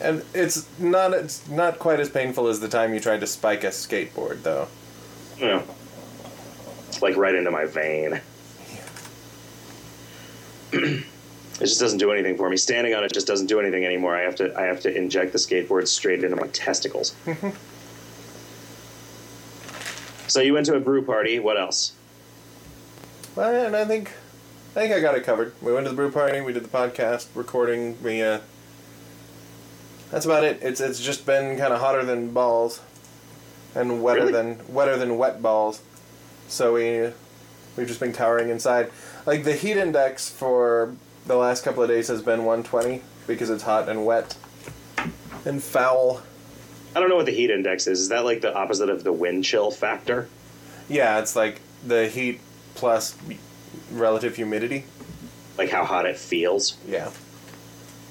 And 0.00 0.24
it's 0.32 0.66
not 0.78 1.12
it's 1.12 1.46
not 1.48 1.78
quite 1.78 2.00
as 2.00 2.08
painful 2.08 2.48
as 2.48 2.60
the 2.60 2.68
time 2.68 2.94
you 2.94 3.00
tried 3.00 3.20
to 3.20 3.26
spike 3.26 3.62
a 3.64 3.68
skateboard, 3.68 4.42
though. 4.42 4.68
Yeah. 5.38 5.62
like 7.02 7.16
right 7.16 7.34
into 7.34 7.50
my 7.50 7.66
vein. 7.66 8.20
it 10.72 11.04
just 11.60 11.78
doesn't 11.78 11.98
do 11.98 12.10
anything 12.10 12.36
for 12.36 12.48
me. 12.48 12.56
Standing 12.56 12.94
on 12.94 13.04
it 13.04 13.12
just 13.12 13.26
doesn't 13.26 13.46
do 13.46 13.60
anything 13.60 13.84
anymore. 13.84 14.16
I 14.16 14.22
have 14.22 14.36
to 14.36 14.58
I 14.58 14.62
have 14.62 14.80
to 14.80 14.94
inject 14.96 15.32
the 15.32 15.38
skateboard 15.38 15.88
straight 15.88 16.24
into 16.24 16.36
my 16.36 16.46
testicles. 16.48 17.14
so 20.26 20.40
you 20.40 20.54
went 20.54 20.64
to 20.66 20.74
a 20.74 20.80
brew 20.80 21.02
party. 21.02 21.38
What 21.38 21.58
else? 21.58 21.92
Well, 23.34 23.66
and 23.66 23.76
I 23.76 23.84
think 23.84 24.12
I 24.74 24.80
think 24.80 24.94
I 24.94 25.00
got 25.00 25.14
it 25.16 25.24
covered. 25.24 25.52
We 25.60 25.72
went 25.74 25.84
to 25.84 25.90
the 25.90 25.96
brew 25.96 26.10
party. 26.10 26.40
We 26.40 26.54
did 26.54 26.64
the 26.64 26.68
podcast 26.68 27.26
recording. 27.34 28.02
We 28.02 28.22
uh, 28.22 28.40
that's 30.10 30.24
about 30.24 30.44
it. 30.44 30.58
It's 30.62 30.80
it's 30.80 31.00
just 31.00 31.26
been 31.26 31.56
kind 31.58 31.72
of 31.72 31.80
hotter 31.80 32.04
than 32.04 32.32
balls, 32.32 32.80
and 33.74 34.02
wetter 34.02 34.20
Really? 34.20 34.32
than 34.32 34.60
wetter 34.68 34.96
than 34.96 35.18
wet 35.18 35.42
balls. 35.42 35.82
So 36.48 36.74
we 36.74 37.12
we've 37.76 37.86
just 37.88 38.00
been 38.00 38.12
cowering 38.12 38.48
inside. 38.50 38.90
Like 39.26 39.44
the 39.44 39.54
heat 39.54 39.76
index 39.76 40.28
for 40.30 40.94
the 41.26 41.36
last 41.36 41.64
couple 41.64 41.82
of 41.82 41.88
days 41.88 42.08
has 42.08 42.22
been 42.22 42.44
120 42.44 43.02
because 43.26 43.50
it's 43.50 43.64
hot 43.64 43.88
and 43.88 44.06
wet 44.06 44.36
and 45.44 45.62
foul. 45.62 46.22
I 46.94 47.00
don't 47.00 47.08
know 47.10 47.16
what 47.16 47.26
the 47.26 47.32
heat 47.32 47.50
index 47.50 47.86
is. 47.86 48.00
Is 48.00 48.08
that 48.10 48.24
like 48.24 48.40
the 48.40 48.54
opposite 48.54 48.88
of 48.88 49.04
the 49.04 49.12
wind 49.12 49.44
chill 49.44 49.70
factor? 49.70 50.28
Yeah, 50.88 51.18
it's 51.18 51.34
like 51.36 51.60
the 51.84 52.06
heat 52.08 52.40
plus 52.74 53.16
relative 53.90 54.36
humidity. 54.36 54.84
Like 55.58 55.70
how 55.70 55.84
hot 55.84 56.06
it 56.06 56.16
feels? 56.16 56.76
Yeah. 56.86 57.10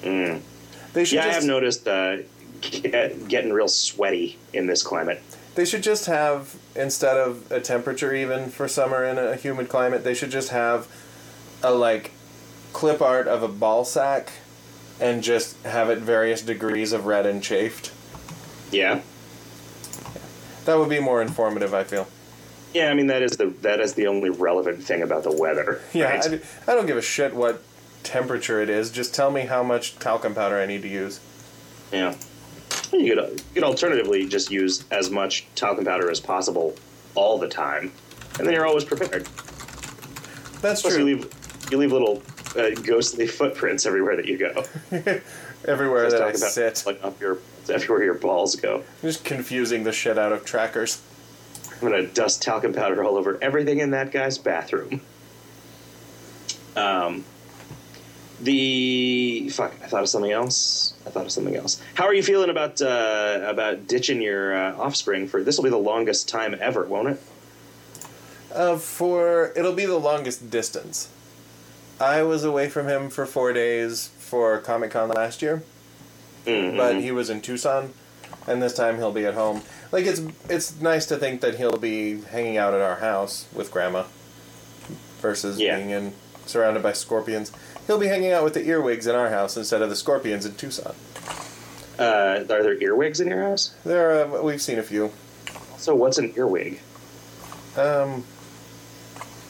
Mm. 0.02 0.40
They 0.96 1.04
should 1.04 1.16
Yeah, 1.16 1.26
I 1.26 1.32
have 1.34 1.44
noticed 1.44 1.86
uh, 1.86 2.16
get, 2.62 3.28
getting 3.28 3.52
real 3.52 3.68
sweaty 3.68 4.38
in 4.54 4.66
this 4.66 4.82
climate. 4.82 5.22
They 5.54 5.66
should 5.66 5.82
just 5.82 6.06
have 6.06 6.56
instead 6.74 7.18
of 7.18 7.52
a 7.52 7.60
temperature 7.60 8.14
even 8.14 8.48
for 8.48 8.66
summer 8.66 9.04
in 9.04 9.18
a 9.18 9.36
humid 9.36 9.68
climate, 9.68 10.04
they 10.04 10.14
should 10.14 10.30
just 10.30 10.48
have 10.48 10.88
a 11.62 11.70
like 11.70 12.12
clip 12.72 13.02
art 13.02 13.28
of 13.28 13.42
a 13.42 13.48
ball 13.48 13.84
sack 13.84 14.32
and 14.98 15.22
just 15.22 15.62
have 15.64 15.90
it 15.90 15.98
various 15.98 16.40
degrees 16.40 16.94
of 16.94 17.04
red 17.04 17.26
and 17.26 17.42
chafed. 17.42 17.92
Yeah. 18.72 19.02
That 20.64 20.78
would 20.78 20.88
be 20.88 20.98
more 20.98 21.20
informative, 21.20 21.74
I 21.74 21.84
feel. 21.84 22.08
Yeah, 22.72 22.88
I 22.88 22.94
mean 22.94 23.08
that 23.08 23.20
is 23.20 23.32
the 23.32 23.48
that 23.60 23.80
is 23.80 23.92
the 23.92 24.06
only 24.06 24.30
relevant 24.30 24.82
thing 24.82 25.02
about 25.02 25.24
the 25.24 25.32
weather. 25.32 25.82
Yeah, 25.92 26.16
right? 26.16 26.42
I, 26.66 26.72
I 26.72 26.74
don't 26.74 26.86
give 26.86 26.96
a 26.96 27.02
shit 27.02 27.34
what 27.34 27.62
temperature 28.06 28.60
it 28.60 28.70
is. 28.70 28.90
Just 28.90 29.14
tell 29.14 29.30
me 29.30 29.42
how 29.42 29.62
much 29.62 29.98
talcum 29.98 30.34
powder 30.34 30.58
I 30.60 30.66
need 30.66 30.82
to 30.82 30.88
use. 30.88 31.20
yeah. 31.92 32.14
You 32.92 33.14
could 33.14 33.30
you 33.30 33.44
could 33.54 33.64
alternatively 33.64 34.26
just 34.28 34.50
use 34.50 34.84
as 34.90 35.10
much 35.10 35.46
talcum 35.56 35.84
powder 35.84 36.10
as 36.10 36.20
possible 36.20 36.74
all 37.14 37.36
the 37.38 37.48
time, 37.48 37.90
and 38.38 38.46
then 38.46 38.54
you're 38.54 38.66
always 38.66 38.84
prepared. 38.84 39.26
That's 40.62 40.82
Plus, 40.82 40.94
true. 40.94 40.98
you 41.06 41.16
leave 41.16 41.30
you 41.70 41.78
leave 41.78 41.92
little 41.92 42.22
uh, 42.56 42.70
ghostly 42.82 43.26
footprints 43.38 43.86
everywhere 43.86 44.16
that 44.16 44.26
you 44.26 44.38
go. 44.38 44.64
Everywhere 45.66 46.04
Just 46.04 46.16
that 46.16 46.22
I 46.22 46.28
about, 46.28 46.52
sit. 46.52 46.82
like 46.86 47.02
up 47.02 47.20
your 47.20 47.38
everywhere 47.68 48.04
your 48.04 48.14
balls 48.14 48.54
go. 48.54 48.84
Just 49.02 49.24
confusing 49.24 49.82
the 49.82 49.90
shit 49.92 50.16
out 50.16 50.30
of 50.32 50.44
trackers. 50.44 51.02
I'm 51.72 51.80
gonna 51.88 52.06
dust 52.06 52.40
talcum 52.42 52.72
powder 52.72 53.02
all 53.02 53.16
over 53.16 53.36
everything 53.42 53.80
in 53.80 53.90
that 53.90 54.12
guy's 54.12 54.38
bathroom. 54.38 55.00
Um, 56.76 57.24
the 58.42 59.48
fuck, 59.50 59.72
I 59.82 59.86
thought 59.86 60.02
of 60.02 60.08
something 60.08 60.32
else. 60.32 60.94
I 61.06 61.10
thought 61.10 61.24
of 61.26 61.32
something 61.32 61.56
else. 61.56 61.80
How 61.94 62.04
are 62.04 62.14
you 62.14 62.22
feeling 62.22 62.50
about 62.50 62.80
uh, 62.82 63.40
about 63.46 63.86
ditching 63.86 64.20
your 64.20 64.54
uh, 64.56 64.76
offspring 64.76 65.26
for 65.28 65.42
this? 65.42 65.56
Will 65.56 65.64
be 65.64 65.70
the 65.70 65.76
longest 65.78 66.28
time 66.28 66.56
ever, 66.60 66.84
won't 66.84 67.08
it? 67.08 67.20
Uh, 68.54 68.76
for 68.76 69.52
it'll 69.56 69.72
be 69.74 69.86
the 69.86 69.98
longest 69.98 70.50
distance. 70.50 71.08
I 71.98 72.22
was 72.22 72.44
away 72.44 72.68
from 72.68 72.88
him 72.88 73.08
for 73.08 73.24
four 73.26 73.52
days 73.52 74.10
for 74.18 74.58
Comic 74.58 74.90
Con 74.90 75.08
last 75.08 75.40
year, 75.40 75.62
Mhm. 76.46 76.76
but 76.76 76.96
he 77.00 77.10
was 77.10 77.30
in 77.30 77.40
Tucson, 77.40 77.94
and 78.46 78.62
this 78.62 78.74
time 78.74 78.96
he'll 78.96 79.12
be 79.12 79.24
at 79.24 79.34
home. 79.34 79.62
Like 79.92 80.04
it's 80.04 80.20
it's 80.50 80.78
nice 80.80 81.06
to 81.06 81.16
think 81.16 81.40
that 81.40 81.54
he'll 81.56 81.78
be 81.78 82.20
hanging 82.20 82.58
out 82.58 82.74
at 82.74 82.80
our 82.80 82.96
house 82.96 83.46
with 83.54 83.70
Grandma, 83.70 84.04
versus 85.22 85.58
Yeah. 85.58 85.76
being 85.76 85.90
in 85.90 86.12
surrounded 86.44 86.82
by 86.82 86.92
scorpions. 86.92 87.50
He'll 87.86 87.98
be 87.98 88.06
hanging 88.08 88.32
out 88.32 88.42
with 88.44 88.54
the 88.54 88.64
earwigs 88.66 89.06
in 89.06 89.14
our 89.14 89.30
house 89.30 89.56
instead 89.56 89.82
of 89.82 89.90
the 89.90 89.96
scorpions 89.96 90.44
in 90.44 90.54
Tucson. 90.54 90.94
uh, 91.98 92.02
are 92.02 92.44
there 92.44 92.82
earwigs 92.82 93.20
in 93.20 93.28
your 93.28 93.42
house? 93.42 93.74
There, 93.84 94.24
uh, 94.26 94.42
we've 94.42 94.60
seen 94.62 94.78
a 94.78 94.82
few. 94.82 95.12
So 95.78 95.94
what's 95.94 96.18
an 96.18 96.32
earwig? 96.36 96.80
Um, 97.76 98.24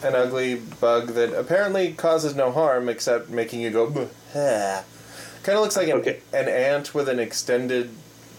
an 0.03 0.14
ugly 0.14 0.57
bug 0.57 1.09
that 1.14 1.32
apparently 1.39 1.93
causes 1.93 2.34
no 2.34 2.53
harm 2.53 2.89
except 2.89 3.30
making 3.30 3.61
you 3.61 3.70
go. 3.70 3.91
Kind 4.32 5.57
of 5.57 5.62
looks 5.62 5.76
like 5.76 5.89
an, 5.89 5.95
Okay. 5.99 6.20
an 6.32 6.49
ant 6.49 6.95
with 6.95 7.09
an 7.09 7.18
extended 7.18 7.91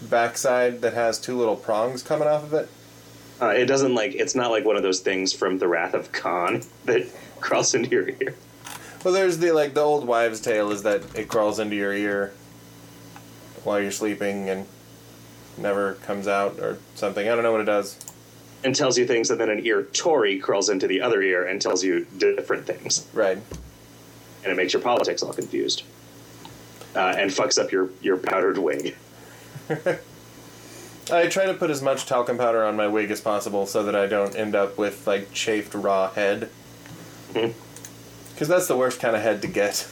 backside 0.02 0.82
that 0.82 0.92
has 0.92 1.18
two 1.18 1.36
little 1.36 1.56
prongs 1.56 2.02
coming 2.02 2.28
off 2.28 2.44
of 2.44 2.54
it. 2.54 2.68
Uh, 3.40 3.48
it 3.48 3.64
doesn't 3.66 3.94
like 3.94 4.14
it's 4.14 4.34
not 4.34 4.50
like 4.50 4.64
one 4.64 4.76
of 4.76 4.82
those 4.82 5.00
things 5.00 5.32
from 5.32 5.58
the 5.58 5.66
Wrath 5.66 5.94
of 5.94 6.12
Khan 6.12 6.62
that 6.84 7.06
crawls 7.40 7.74
into 7.74 7.88
your 7.90 8.08
ear. 8.08 8.34
Well, 9.04 9.14
there's 9.14 9.38
the 9.38 9.52
like 9.52 9.74
the 9.74 9.80
old 9.80 10.06
wives' 10.06 10.40
tale 10.40 10.70
is 10.72 10.82
that 10.82 11.02
it 11.16 11.28
crawls 11.28 11.58
into 11.58 11.76
your 11.76 11.92
ear 11.92 12.32
while 13.64 13.80
you're 13.80 13.90
sleeping 13.92 14.48
and 14.50 14.66
never 15.56 15.94
comes 15.94 16.26
out 16.28 16.58
or 16.58 16.78
something. 16.94 17.28
I 17.28 17.34
don't 17.34 17.42
know 17.44 17.52
what 17.52 17.60
it 17.60 17.64
does. 17.64 17.96
and 18.64 18.74
tells 18.74 18.98
you 18.98 19.06
things, 19.06 19.30
and 19.30 19.40
then 19.40 19.50
an 19.50 19.64
ear 19.64 19.84
Tory 19.84 20.38
crawls 20.40 20.68
into 20.68 20.88
the 20.88 21.00
other 21.00 21.22
ear 21.22 21.44
and 21.46 21.62
tells 21.62 21.84
you 21.84 22.04
different 22.18 22.66
things, 22.66 23.06
Right. 23.14 23.38
and 24.42 24.52
it 24.52 24.56
makes 24.56 24.72
your 24.72 24.82
politics 24.82 25.22
all 25.22 25.32
confused, 25.32 25.84
uh, 26.96 27.14
and 27.16 27.30
fucks 27.30 27.56
up 27.56 27.70
your 27.70 27.88
your 28.02 28.16
powdered 28.16 28.58
wig. 28.58 28.96
I 31.10 31.26
try 31.28 31.46
to 31.46 31.54
put 31.54 31.70
as 31.70 31.80
much 31.80 32.04
talcum 32.06 32.36
powder 32.36 32.64
on 32.64 32.74
my 32.76 32.88
wig 32.88 33.10
as 33.12 33.20
possible 33.20 33.64
so 33.64 33.82
that 33.84 33.94
I 33.94 34.06
don't 34.06 34.34
end 34.36 34.56
up 34.56 34.76
with 34.76 35.06
like 35.06 35.32
chafed 35.32 35.72
raw 35.74 36.10
head. 36.10 36.50
Mhm. 37.34 37.52
Because 38.38 38.46
that's 38.46 38.68
the 38.68 38.76
worst 38.76 39.00
kind 39.00 39.16
of 39.16 39.22
head 39.22 39.42
to 39.42 39.48
get. 39.48 39.84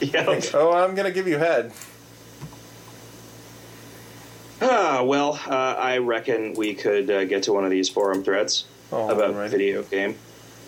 Yeah. 0.00 0.22
Like, 0.22 0.48
oh, 0.54 0.72
I'm 0.72 0.94
gonna 0.94 1.10
give 1.10 1.26
you 1.26 1.36
head. 1.38 1.72
Ah, 4.62 5.02
well, 5.02 5.40
uh, 5.48 5.74
I 5.76 5.98
reckon 5.98 6.54
we 6.54 6.74
could 6.74 7.10
uh, 7.10 7.24
get 7.24 7.42
to 7.44 7.52
one 7.52 7.64
of 7.64 7.70
these 7.72 7.88
forum 7.88 8.22
threads 8.22 8.66
Oh, 8.92 9.08
about 9.10 9.30
alright. 9.30 9.50
video 9.50 9.82
game. 9.82 10.14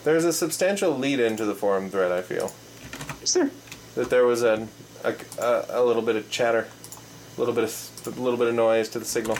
There's 0.02 0.24
a 0.24 0.32
substantial 0.32 0.90
lead 0.98 1.20
into 1.20 1.44
the 1.44 1.54
forum 1.54 1.88
thread. 1.88 2.10
I 2.10 2.20
feel 2.22 2.52
Is 3.22 3.34
there? 3.34 3.50
that 3.94 4.10
there 4.10 4.24
was 4.26 4.42
a 4.42 4.66
a, 5.04 5.14
a, 5.40 5.66
a 5.80 5.84
little 5.84 6.02
bit 6.02 6.16
of 6.16 6.28
chatter, 6.30 6.66
a 7.36 7.40
little 7.40 7.54
bit 7.54 7.62
of 7.64 8.00
a 8.06 8.20
little 8.20 8.38
bit 8.38 8.48
of 8.48 8.54
noise 8.56 8.88
to 8.88 8.98
the 8.98 9.04
signal. 9.04 9.38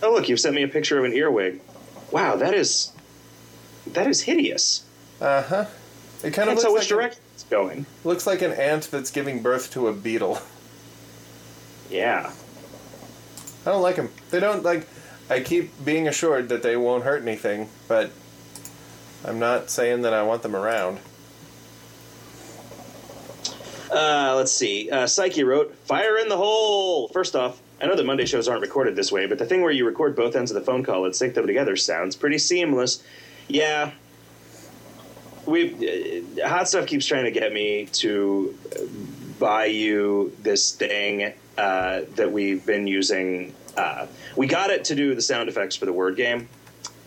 Oh, 0.00 0.12
look, 0.12 0.28
you've 0.28 0.38
sent 0.40 0.54
me 0.54 0.62
a 0.62 0.68
picture 0.68 0.96
of 0.98 1.04
an 1.04 1.12
earwig. 1.12 1.60
Wow, 2.12 2.36
that 2.36 2.54
is 2.54 2.92
that 3.88 4.06
is 4.06 4.22
hideous. 4.22 4.84
Uh 5.20 5.42
huh. 5.42 5.64
It 6.24 6.32
kind 6.32 6.48
of 6.48 6.54
looks 6.54 6.64
how 6.64 6.70
like 6.70 6.80
which 6.80 6.88
direction 6.88 7.22
it's 7.34 7.44
going. 7.44 7.86
Looks 8.04 8.26
like 8.26 8.42
an 8.42 8.52
ant 8.52 8.90
that's 8.90 9.10
giving 9.10 9.42
birth 9.42 9.70
to 9.72 9.88
a 9.88 9.92
beetle. 9.92 10.40
Yeah. 11.90 12.32
I 13.64 13.70
don't 13.70 13.82
like 13.82 13.96
them. 13.96 14.10
They 14.30 14.40
don't 14.40 14.62
like. 14.62 14.86
I 15.28 15.40
keep 15.40 15.84
being 15.84 16.06
assured 16.08 16.48
that 16.48 16.62
they 16.62 16.76
won't 16.76 17.04
hurt 17.04 17.22
anything, 17.22 17.68
but 17.88 18.10
I'm 19.24 19.38
not 19.38 19.70
saying 19.70 20.02
that 20.02 20.12
I 20.12 20.22
want 20.22 20.42
them 20.42 20.54
around. 20.54 20.98
Uh, 23.90 24.34
let's 24.36 24.52
see. 24.52 24.90
Uh, 24.90 25.06
Psyche 25.06 25.44
wrote, 25.44 25.74
"Fire 25.84 26.16
in 26.16 26.28
the 26.28 26.36
hole." 26.36 27.08
First 27.08 27.34
off, 27.34 27.60
I 27.80 27.86
know 27.86 27.96
that 27.96 28.06
Monday 28.06 28.24
shows 28.24 28.48
aren't 28.48 28.62
recorded 28.62 28.96
this 28.96 29.12
way, 29.12 29.26
but 29.26 29.38
the 29.38 29.46
thing 29.46 29.62
where 29.62 29.70
you 29.72 29.84
record 29.84 30.16
both 30.16 30.36
ends 30.36 30.50
of 30.50 30.54
the 30.54 30.60
phone 30.60 30.84
call 30.84 31.04
and 31.04 31.14
sync 31.14 31.34
them 31.34 31.46
together 31.46 31.76
sounds 31.76 32.16
pretty 32.16 32.38
seamless. 32.38 33.02
Yeah, 33.48 33.92
we 35.46 36.22
uh, 36.42 36.48
hot 36.48 36.68
stuff 36.68 36.86
keeps 36.86 37.06
trying 37.06 37.24
to 37.24 37.30
get 37.30 37.52
me 37.52 37.86
to 37.86 38.56
buy 39.38 39.66
you 39.66 40.36
this 40.42 40.72
thing 40.72 41.32
uh, 41.56 42.02
that 42.16 42.30
we've 42.30 42.64
been 42.66 42.86
using. 42.86 43.54
Uh, 43.76 44.06
we 44.36 44.46
got 44.46 44.70
it 44.70 44.84
to 44.86 44.94
do 44.94 45.14
the 45.14 45.22
sound 45.22 45.48
effects 45.48 45.76
for 45.76 45.86
the 45.86 45.92
word 45.92 46.16
game. 46.16 46.48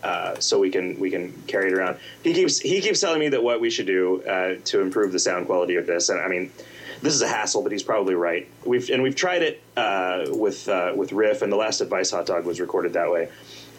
Uh, 0.02 0.40
so 0.40 0.58
we 0.60 0.70
can 0.70 0.98
we 0.98 1.12
can 1.12 1.34
carry 1.46 1.68
it 1.68 1.74
around. 1.74 1.98
He 2.24 2.34
keeps 2.34 2.58
he 2.60 2.80
keeps 2.80 3.02
telling 3.02 3.20
me 3.20 3.28
that 3.30 3.44
what 3.44 3.60
we 3.60 3.70
should 3.70 3.88
do 3.88 4.24
uh, 4.24 4.56
to 4.66 4.80
improve 4.80 5.12
the 5.12 5.20
sound 5.20 5.46
quality 5.46 5.76
of 5.76 5.88
this, 5.88 6.08
and 6.08 6.22
I 6.22 6.30
mean, 6.30 6.54
this 7.02 7.14
is 7.14 7.22
a 7.22 7.28
hassle, 7.28 7.64
but 7.64 7.74
he's 7.74 7.84
probably 7.84 8.16
right. 8.16 8.48
We've 8.64 8.90
and 8.90 9.04
we've 9.04 9.16
tried 9.16 9.42
it 9.42 9.62
uh, 9.76 10.28
with 10.30 10.70
with 10.96 11.12
Riff, 11.12 11.42
and 11.42 11.52
the 11.52 11.58
last 11.58 11.82
advice 11.82 12.12
hot 12.12 12.28
dog 12.28 12.46
was 12.46 12.62
recorded 12.62 12.94
that 12.94 13.12
way. 13.12 13.28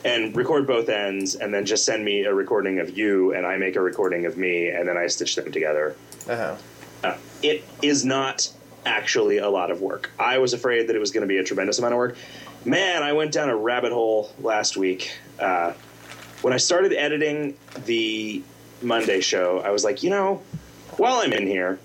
And 0.05 0.34
record 0.34 0.66
both 0.66 0.88
ends, 0.88 1.34
and 1.34 1.53
then 1.53 1.66
just 1.66 1.84
send 1.84 2.05
me 2.05 2.24
a 2.24 2.32
recording 2.32 2.78
of 2.78 2.96
you, 2.96 3.34
and 3.34 3.46
I 3.46 3.59
make 3.59 3.76
a 3.76 3.82
recording 3.82 4.24
of 4.24 4.38
me, 4.38 4.68
and 4.68 4.88
then 4.88 4.96
I 4.96 5.07
stitch 5.09 5.36
them 5.36 5.53
together. 5.53 5.94
Uh-huh. 6.28 6.57
Uh, 7.05 7.16
it 7.42 7.64
is 7.82 8.05
not 8.05 8.51
actually 8.86 9.38
a 9.38 9.48
lot 9.48 9.70
of 9.70 9.82
work. 9.82 10.11
I 10.18 10.38
was 10.38 10.53
afraid 10.53 10.88
that 10.88 10.96
it 10.96 10.98
was 10.98 11.11
going 11.11 11.22
to 11.22 11.26
be 11.26 11.36
a 11.36 11.44
tremendous 11.44 11.78
amount 11.78 11.92
of 11.92 11.98
work. 11.98 12.16
Man, 12.64 13.03
I 13.03 13.12
went 13.12 13.32
down 13.32 13.48
a 13.48 13.57
rabbit 13.57 13.92
hole 13.92 14.32
last 14.40 14.76
week. 14.76 15.12
Uh, 15.38 15.74
when 16.42 16.53
I 16.53 16.57
started 16.57 16.92
editing 16.92 17.57
the 17.84 18.42
Monday 18.82 19.20
show, 19.20 19.61
I 19.61 19.70
was 19.70 19.84
like, 19.84 20.03
you 20.03 20.11
know, 20.11 20.42
while 20.96 21.20
I'm 21.20 21.32
in 21.32 21.46
here, 21.46 21.78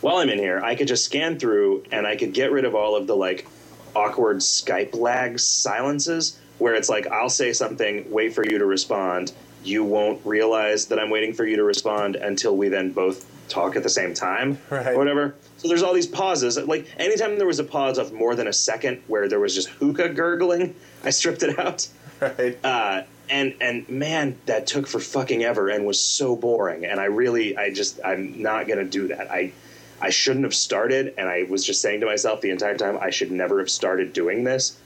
while 0.00 0.16
I'm 0.16 0.28
in 0.28 0.38
here, 0.38 0.60
I 0.62 0.74
could 0.74 0.88
just 0.88 1.04
scan 1.04 1.38
through 1.38 1.84
and 1.92 2.06
I 2.06 2.16
could 2.16 2.32
get 2.32 2.50
rid 2.50 2.64
of 2.64 2.74
all 2.74 2.96
of 2.96 3.06
the 3.06 3.16
like 3.16 3.46
awkward 3.94 4.38
Skype 4.38 4.94
lag 4.94 5.38
silences 5.38 6.38
where 6.62 6.74
it's 6.74 6.88
like 6.88 7.08
I'll 7.08 7.28
say 7.28 7.52
something, 7.52 8.08
wait 8.10 8.34
for 8.34 8.44
you 8.44 8.58
to 8.58 8.64
respond. 8.64 9.32
You 9.64 9.82
won't 9.84 10.24
realize 10.24 10.86
that 10.86 10.98
I'm 11.00 11.10
waiting 11.10 11.32
for 11.34 11.44
you 11.44 11.56
to 11.56 11.64
respond 11.64 12.14
until 12.16 12.56
we 12.56 12.68
then 12.68 12.92
both 12.92 13.26
talk 13.48 13.74
at 13.76 13.82
the 13.82 13.88
same 13.88 14.14
time 14.14 14.58
Right. 14.70 14.86
or 14.94 14.96
whatever. 14.98 15.34
So 15.58 15.66
there's 15.68 15.82
all 15.82 15.92
these 15.92 16.06
pauses. 16.06 16.56
Like 16.56 16.86
anytime 16.98 17.36
there 17.36 17.46
was 17.48 17.58
a 17.58 17.64
pause 17.64 17.98
of 17.98 18.12
more 18.12 18.34
than 18.36 18.46
a 18.46 18.52
second 18.52 19.02
where 19.08 19.28
there 19.28 19.40
was 19.40 19.54
just 19.54 19.68
hookah 19.70 20.10
gurgling, 20.10 20.74
I 21.04 21.10
stripped 21.10 21.42
it 21.42 21.58
out. 21.58 21.88
Right. 22.20 22.56
Uh, 22.64 23.02
and 23.28 23.54
and 23.60 23.88
man, 23.88 24.38
that 24.46 24.66
took 24.68 24.86
for 24.86 25.00
fucking 25.00 25.42
ever 25.42 25.68
and 25.68 25.84
was 25.84 26.00
so 26.00 26.36
boring. 26.36 26.84
And 26.84 27.00
I 27.00 27.06
really, 27.06 27.56
I 27.56 27.72
just, 27.72 27.98
I'm 28.04 28.40
not 28.40 28.68
gonna 28.68 28.84
do 28.84 29.08
that. 29.08 29.30
I, 29.32 29.52
I 30.00 30.10
shouldn't 30.10 30.44
have 30.44 30.54
started. 30.54 31.14
And 31.18 31.28
I 31.28 31.44
was 31.48 31.64
just 31.66 31.80
saying 31.82 32.00
to 32.00 32.06
myself 32.06 32.40
the 32.40 32.50
entire 32.50 32.76
time, 32.76 32.98
I 33.00 33.10
should 33.10 33.32
never 33.32 33.58
have 33.58 33.70
started 33.70 34.12
doing 34.12 34.44
this 34.44 34.78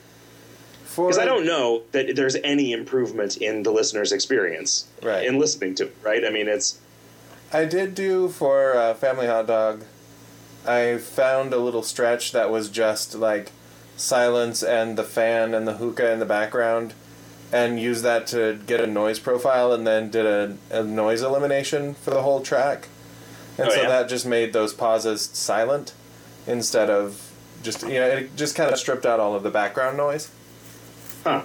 because 0.97 1.18
I 1.18 1.24
don't 1.24 1.44
know 1.47 1.82
that 1.92 2.16
there's 2.16 2.36
any 2.36 2.72
improvement 2.72 3.36
in 3.36 3.62
the 3.62 3.70
listener's 3.70 4.12
experience 4.12 4.86
Right. 5.03 5.24
in 5.26 5.38
listening 5.38 5.74
to 5.76 5.84
it. 5.84 5.97
Right? 6.03 6.24
I 6.24 6.30
mean, 6.30 6.49
it's 6.49 6.78
I 7.53 7.64
did 7.64 7.94
do 7.94 8.28
for 8.28 8.74
uh, 8.76 8.94
Family 8.94 9.26
Hot 9.26 9.47
Dog. 9.47 9.84
I 10.66 10.99
found 10.99 11.53
a 11.53 11.59
little 11.59 11.82
stretch 11.82 12.32
that 12.32 12.51
was 12.51 12.68
just 12.70 13.14
like 13.14 13.53
silence 13.97 14.62
and 14.62 14.97
the 14.99 15.05
fan 15.05 15.55
and 15.55 15.66
the 15.66 15.74
hookah 15.74 16.11
in 16.12 16.18
the 16.18 16.26
background, 16.26 16.92
and 17.53 17.78
used 17.80 18.03
that 18.03 18.26
to 18.28 18.59
get 18.66 18.80
a 18.80 18.86
noise 18.86 19.18
profile, 19.20 19.72
and 19.72 19.86
then 19.86 20.11
did 20.11 20.26
a, 20.26 20.57
a 20.70 20.82
noise 20.82 21.22
elimination 21.22 21.94
for 21.94 22.11
the 22.11 22.22
whole 22.22 22.40
track. 22.40 22.88
And 23.59 23.68
Oh, 23.68 23.70
so 23.74 23.82
yeah? 23.82 23.88
that 23.88 24.09
just 24.09 24.26
made 24.26 24.53
those 24.53 24.74
pauses 24.74 25.22
silent 25.32 25.92
instead 26.47 26.90
of 26.90 27.32
just 27.62 27.82
you 27.82 27.94
know 28.01 28.07
it 28.07 28.36
just 28.36 28.55
kind 28.55 28.70
of 28.70 28.78
stripped 28.78 29.07
out 29.07 29.18
all 29.20 29.34
of 29.34 29.42
the 29.44 29.51
background 29.51 29.97
noise. 29.97 30.30
Huh. 31.27 31.43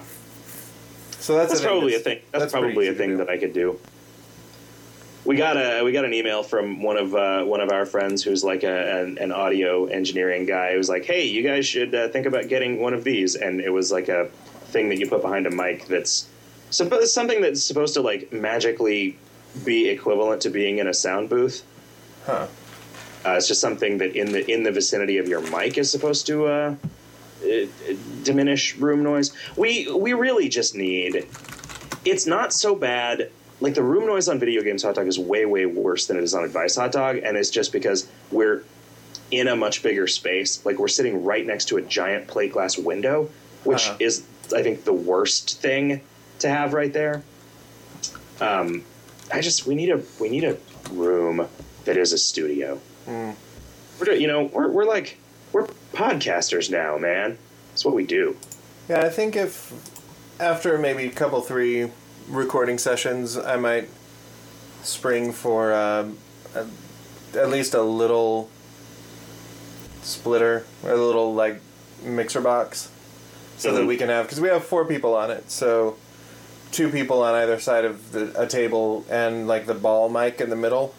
So 1.18 1.34
that's, 1.34 1.50
That's 1.50 1.60
probably 1.60 1.96
a 1.96 1.98
thing. 1.98 2.20
That's, 2.30 2.52
pretty 2.52 2.66
probably 2.68 2.86
a 2.86 2.94
thing 2.94 3.16
that 3.16 3.28
I 3.28 3.36
could 3.36 3.52
do. 3.52 3.80
We 5.24 5.34
got 5.34 5.56
a 5.56 5.82
we 5.82 5.90
got 5.90 6.04
an 6.04 6.14
email 6.14 6.44
from 6.44 6.82
one 6.82 6.96
of 6.96 7.14
uh, 7.16 7.42
one 7.42 7.60
of 7.60 7.72
our 7.72 7.84
friends 7.84 8.22
who's 8.22 8.44
like 8.44 8.62
a, 8.62 9.02
an, 9.02 9.18
an 9.18 9.32
audio 9.32 9.86
engineering 9.86 10.46
guy. 10.46 10.72
Who 10.72 10.78
was 10.78 10.88
like, 10.88 11.04
"Hey, 11.04 11.26
you 11.26 11.42
guys 11.42 11.66
should 11.66 11.94
uh, 11.94 12.08
think 12.08 12.26
about 12.26 12.46
getting 12.48 12.80
one 12.80 12.94
of 12.94 13.02
these." 13.02 13.34
And 13.34 13.60
it 13.60 13.70
was 13.70 13.90
like 13.90 14.08
a 14.08 14.30
thing 14.66 14.88
that 14.90 14.98
you 14.98 15.08
put 15.08 15.20
behind 15.20 15.46
a 15.46 15.50
mic 15.50 15.86
that's 15.86 16.28
suppo- 16.70 17.04
something 17.04 17.40
that's 17.40 17.62
supposed 17.62 17.94
to 17.94 18.02
like 18.02 18.32
magically 18.32 19.16
be 19.64 19.88
equivalent 19.88 20.42
to 20.42 20.50
being 20.50 20.78
in 20.78 20.86
a 20.86 20.94
sound 20.94 21.28
booth. 21.28 21.64
Huh. 22.24 22.46
Uh, 23.24 23.30
it's 23.32 23.48
just 23.48 23.60
something 23.60 23.98
that 23.98 24.14
in 24.14 24.30
the 24.30 24.48
in 24.48 24.62
the 24.62 24.72
vicinity 24.72 25.18
of 25.18 25.28
your 25.28 25.40
mic 25.50 25.76
is 25.78 25.90
supposed 25.90 26.26
to 26.28 26.46
uh, 26.46 26.74
uh, 27.44 27.66
diminish 28.24 28.76
room 28.76 29.02
noise. 29.02 29.32
We 29.56 29.90
we 29.92 30.12
really 30.12 30.48
just 30.48 30.74
need. 30.74 31.26
It's 32.04 32.26
not 32.26 32.52
so 32.52 32.74
bad. 32.74 33.30
Like 33.60 33.74
the 33.74 33.82
room 33.82 34.06
noise 34.06 34.28
on 34.28 34.38
video 34.40 34.62
games 34.62 34.82
hot 34.82 34.96
dog 34.96 35.06
is 35.06 35.18
way 35.18 35.44
way 35.46 35.66
worse 35.66 36.06
than 36.06 36.16
it 36.16 36.24
is 36.24 36.34
on 36.34 36.44
Advice 36.44 36.76
Hot 36.76 36.90
Dog, 36.92 37.18
and 37.18 37.36
it's 37.36 37.50
just 37.50 37.72
because 37.72 38.08
we're 38.30 38.64
in 39.30 39.48
a 39.48 39.56
much 39.56 39.82
bigger 39.82 40.06
space. 40.06 40.64
Like 40.66 40.78
we're 40.78 40.88
sitting 40.88 41.24
right 41.24 41.46
next 41.46 41.66
to 41.66 41.76
a 41.76 41.82
giant 41.82 42.26
plate 42.26 42.52
glass 42.52 42.76
window, 42.76 43.30
which 43.64 43.86
Uh-huh. 43.88 43.96
is 44.00 44.24
I 44.54 44.62
think 44.62 44.84
the 44.84 44.92
worst 44.92 45.60
thing 45.60 46.00
to 46.40 46.48
have 46.48 46.74
right 46.74 46.92
there. 46.92 47.22
Um, 48.40 48.84
I 49.32 49.40
just 49.40 49.66
we 49.66 49.74
need 49.74 49.90
a 49.90 50.02
we 50.20 50.28
need 50.28 50.44
a 50.44 50.56
room 50.90 51.46
that 51.84 51.96
is 51.96 52.12
a 52.12 52.18
studio. 52.18 52.80
Mm. 53.06 53.34
We're 54.00 54.12
you 54.14 54.26
know 54.26 54.44
we're 54.52 54.68
we're 54.68 54.84
like 54.84 55.18
we're 55.52 55.66
podcasters 55.92 56.68
now, 56.70 56.98
man. 56.98 57.38
That's 57.72 57.84
what 57.84 57.94
we 57.94 58.04
do. 58.04 58.36
Yeah, 58.88 59.00
I 59.00 59.08
think 59.08 59.34
if 59.36 59.72
after 60.38 60.76
maybe 60.78 61.04
a 61.06 61.10
couple 61.10 61.40
three 61.40 61.90
recording 62.28 62.78
sessions, 62.78 63.36
I 63.36 63.56
might 63.56 63.88
spring 64.82 65.32
for 65.32 65.72
um, 65.72 66.18
a, 66.54 66.66
at 67.36 67.48
least 67.50 67.74
a 67.74 67.82
little 67.82 68.50
splitter, 70.02 70.64
or 70.82 70.90
a 70.90 70.96
little 70.96 71.34
like 71.34 71.60
mixer 72.02 72.40
box, 72.40 72.90
so 73.56 73.72
that 73.72 73.82
Mhm. 73.82 73.86
we 73.86 73.96
can 73.96 74.08
have 74.08 74.26
because 74.26 74.40
we 74.40 74.48
have 74.48 74.64
four 74.64 74.84
people 74.84 75.14
on 75.14 75.30
it, 75.30 75.50
so 75.50 75.96
two 76.72 76.88
people 76.90 77.22
on 77.22 77.34
either 77.34 77.60
side 77.60 77.84
of 77.84 78.12
the, 78.12 78.32
a 78.40 78.46
table 78.46 79.04
and 79.08 79.46
like 79.46 79.66
the 79.66 79.74
ball 79.74 80.08
mic 80.08 80.40
in 80.40 80.50
the 80.50 80.56
middle. 80.56 80.94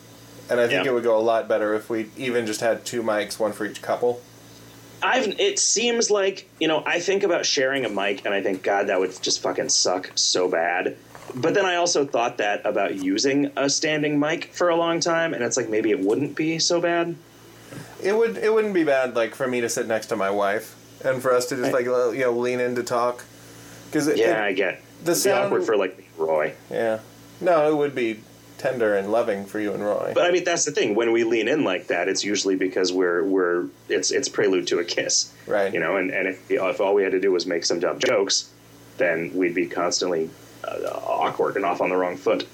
And 0.49 0.59
I 0.59 0.67
think 0.67 0.85
Yeah. 0.85 0.91
it 0.91 0.93
would 0.93 1.03
go 1.03 1.17
a 1.17 1.21
lot 1.21 1.47
better 1.47 1.73
if 1.73 1.89
we 1.89 2.09
even 2.17 2.45
just 2.45 2.61
had 2.61 2.85
two 2.85 3.01
mics, 3.01 3.39
one 3.39 3.53
for 3.53 3.65
each 3.65 3.81
couple. 3.81 4.21
I've 5.03 5.39
it 5.39 5.59
seems 5.59 6.09
like 6.09 6.47
you 6.59 6.67
know 6.67 6.81
I 6.85 6.99
think 6.99 7.23
about 7.23 7.45
sharing 7.45 7.85
a 7.85 7.89
mic 7.89 8.25
and 8.25 8.33
I 8.33 8.41
think 8.41 8.63
God 8.63 8.87
that 8.87 8.99
would 8.99 9.21
just 9.21 9.41
fucking 9.41 9.69
suck 9.69 10.11
so 10.15 10.47
bad. 10.49 10.95
But 11.35 11.53
then 11.55 11.65
I 11.65 11.75
also 11.75 12.05
thought 12.05 12.37
that 12.37 12.65
about 12.65 12.95
using 12.95 13.51
a 13.55 13.69
standing 13.69 14.19
mic 14.19 14.45
for 14.53 14.69
a 14.69 14.75
long 14.75 14.99
time, 14.99 15.33
and 15.33 15.43
it's 15.43 15.57
like 15.57 15.67
maybe 15.69 15.89
it 15.91 15.99
wouldn't 15.99 16.35
be 16.35 16.59
so 16.59 16.79
bad. 16.79 17.15
It 18.01 18.15
would 18.15 18.37
it 18.37 18.53
wouldn't 18.53 18.73
be 18.73 18.83
bad 18.83 19.15
like 19.15 19.33
for 19.35 19.47
me 19.47 19.61
to 19.61 19.69
sit 19.69 19.87
next 19.87 20.07
to 20.07 20.15
my 20.15 20.29
wife 20.29 20.75
and 21.03 21.21
for 21.21 21.33
us 21.33 21.47
to 21.47 21.55
just 21.55 21.73
like 21.73 21.85
you 21.85 22.19
know 22.19 22.31
lean 22.31 22.59
in 22.59 22.75
to 22.75 22.83
talk 22.83 23.23
because 23.87 24.07
Yeah, 24.17 24.43
I 24.43 24.53
get. 24.53 24.81
the 25.03 25.15
sound- 25.15 25.45
awkward 25.45 25.63
for 25.65 25.75
like 25.75 26.07
Roy. 26.17 26.53
yeah 26.69 26.99
no 27.41 27.69
it 27.71 27.75
would 27.75 27.95
be 27.95 28.19
tender 28.63 28.95
and 28.95 29.11
loving 29.11 29.45
for 29.45 29.59
you 29.59 29.73
and 29.73 29.83
Roy 29.83 30.13
But 30.15 30.25
I 30.25 30.31
mean, 30.31 30.45
that's 30.45 30.63
the 30.63 30.71
thing. 30.71 30.95
When 30.95 31.11
we 31.11 31.25
lean 31.25 31.49
in 31.49 31.65
like 31.65 31.87
that, 31.87 32.07
it's 32.07 32.23
usually 32.23 32.55
because 32.55 32.93
we're 32.93 33.21
we're 33.21 33.65
it's 33.89 34.09
it's 34.09 34.29
prelude 34.29 34.67
to 34.67 34.79
a 34.79 34.85
kiss, 34.85 35.33
right 35.45 35.73
you 35.73 35.81
know. 35.81 35.97
And 35.97 36.11
and 36.11 36.29
if, 36.29 36.49
if 36.49 36.79
all 36.79 36.93
we 36.93 37.03
had 37.03 37.11
to 37.11 37.19
do 37.19 37.31
was 37.31 37.45
make 37.45 37.65
some 37.65 37.81
dumb 37.81 37.99
jokes, 37.99 38.49
then 38.97 39.33
we'd 39.35 39.53
be 39.53 39.67
constantly 39.67 40.29
uh, 40.63 40.77
awkward 41.05 41.57
and 41.57 41.65
off 41.65 41.81
on 41.81 41.89
the 41.89 41.97
wrong 41.97 42.15
foot. 42.15 42.47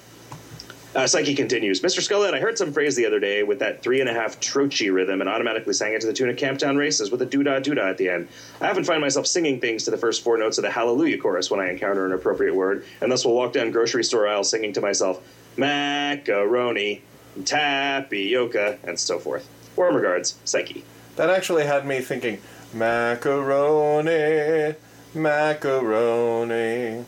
Uh, 0.92 1.06
Psyche 1.06 1.36
continues, 1.36 1.82
Mr. 1.82 2.00
Scullett, 2.00 2.34
I 2.34 2.40
heard 2.40 2.58
some 2.58 2.72
phrase 2.72 2.96
the 2.96 3.06
other 3.06 3.20
day 3.20 3.44
with 3.44 3.60
that 3.60 3.80
three 3.80 4.00
and 4.00 4.10
a 4.10 4.12
half 4.12 4.40
trochee 4.40 4.92
rhythm 4.92 5.20
and 5.20 5.30
automatically 5.30 5.72
sang 5.72 5.92
it 5.92 6.00
to 6.00 6.08
the 6.08 6.12
tune 6.12 6.28
of 6.28 6.34
Camptown 6.34 6.76
Races 6.76 7.12
with 7.12 7.22
a 7.22 7.26
doodah 7.26 7.62
doodah 7.62 7.90
at 7.90 7.96
the 7.96 8.08
end. 8.08 8.26
I 8.60 8.68
often 8.68 8.82
find 8.82 9.00
myself 9.00 9.28
singing 9.28 9.60
things 9.60 9.84
to 9.84 9.92
the 9.92 9.96
first 9.96 10.24
four 10.24 10.36
notes 10.36 10.58
of 10.58 10.62
the 10.62 10.70
Hallelujah 10.72 11.18
chorus 11.18 11.48
when 11.48 11.60
I 11.60 11.70
encounter 11.70 12.06
an 12.06 12.12
appropriate 12.12 12.56
word, 12.56 12.84
and 13.00 13.12
thus 13.12 13.24
will 13.24 13.34
walk 13.34 13.52
down 13.52 13.70
grocery 13.70 14.02
store 14.02 14.26
aisles 14.26 14.50
singing 14.50 14.72
to 14.72 14.80
myself, 14.80 15.22
macaroni, 15.60 17.02
tapioca, 17.44 18.78
and 18.84 18.98
so 18.98 19.18
forth. 19.18 19.48
Warm 19.76 19.94
regards, 19.94 20.38
Psyche. 20.44 20.84
that 21.16 21.30
actually 21.30 21.66
had 21.66 21.86
me 21.86 22.00
thinking 22.00 22.40
macaroni 22.72 24.74
macaroni 25.14 27.04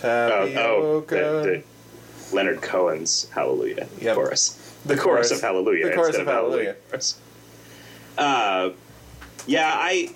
tapioca 0.00 0.60
oh 0.60 1.00
the, 1.00 1.62
the 2.30 2.34
Leonard 2.34 2.62
Cohen's 2.62 3.28
Hallelujah 3.30 3.88
Yep. 4.00 4.14
chorus. 4.14 4.50
The, 4.84 4.94
The 4.94 5.00
chorus, 5.00 5.28
chorus. 5.28 5.30
of 5.32 5.40
Hallelujah. 5.40 5.88
The 5.88 5.94
chorus 5.94 6.16
of 6.16 6.26
Hallelujah. 6.26 6.76
chorus. 6.90 7.20
Uh, 8.16 8.70
yeah, 9.46 9.72
I 9.74 10.10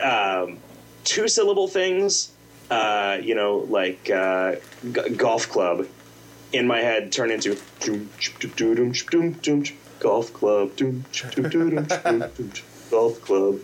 um, 0.00 0.58
two 1.04 1.28
syllable 1.28 1.68
things. 1.68 2.32
Uh, 2.70 3.18
you 3.20 3.34
know, 3.34 3.58
like 3.68 4.08
uh, 4.10 4.56
g- 4.92 5.10
golf 5.16 5.48
club. 5.48 5.86
In 6.52 6.66
my 6.66 6.78
head, 6.78 7.12
turn 7.12 7.30
into 7.30 7.56
golf 10.00 10.32
club. 10.32 10.76
Golf 12.90 13.20
club. 13.22 13.60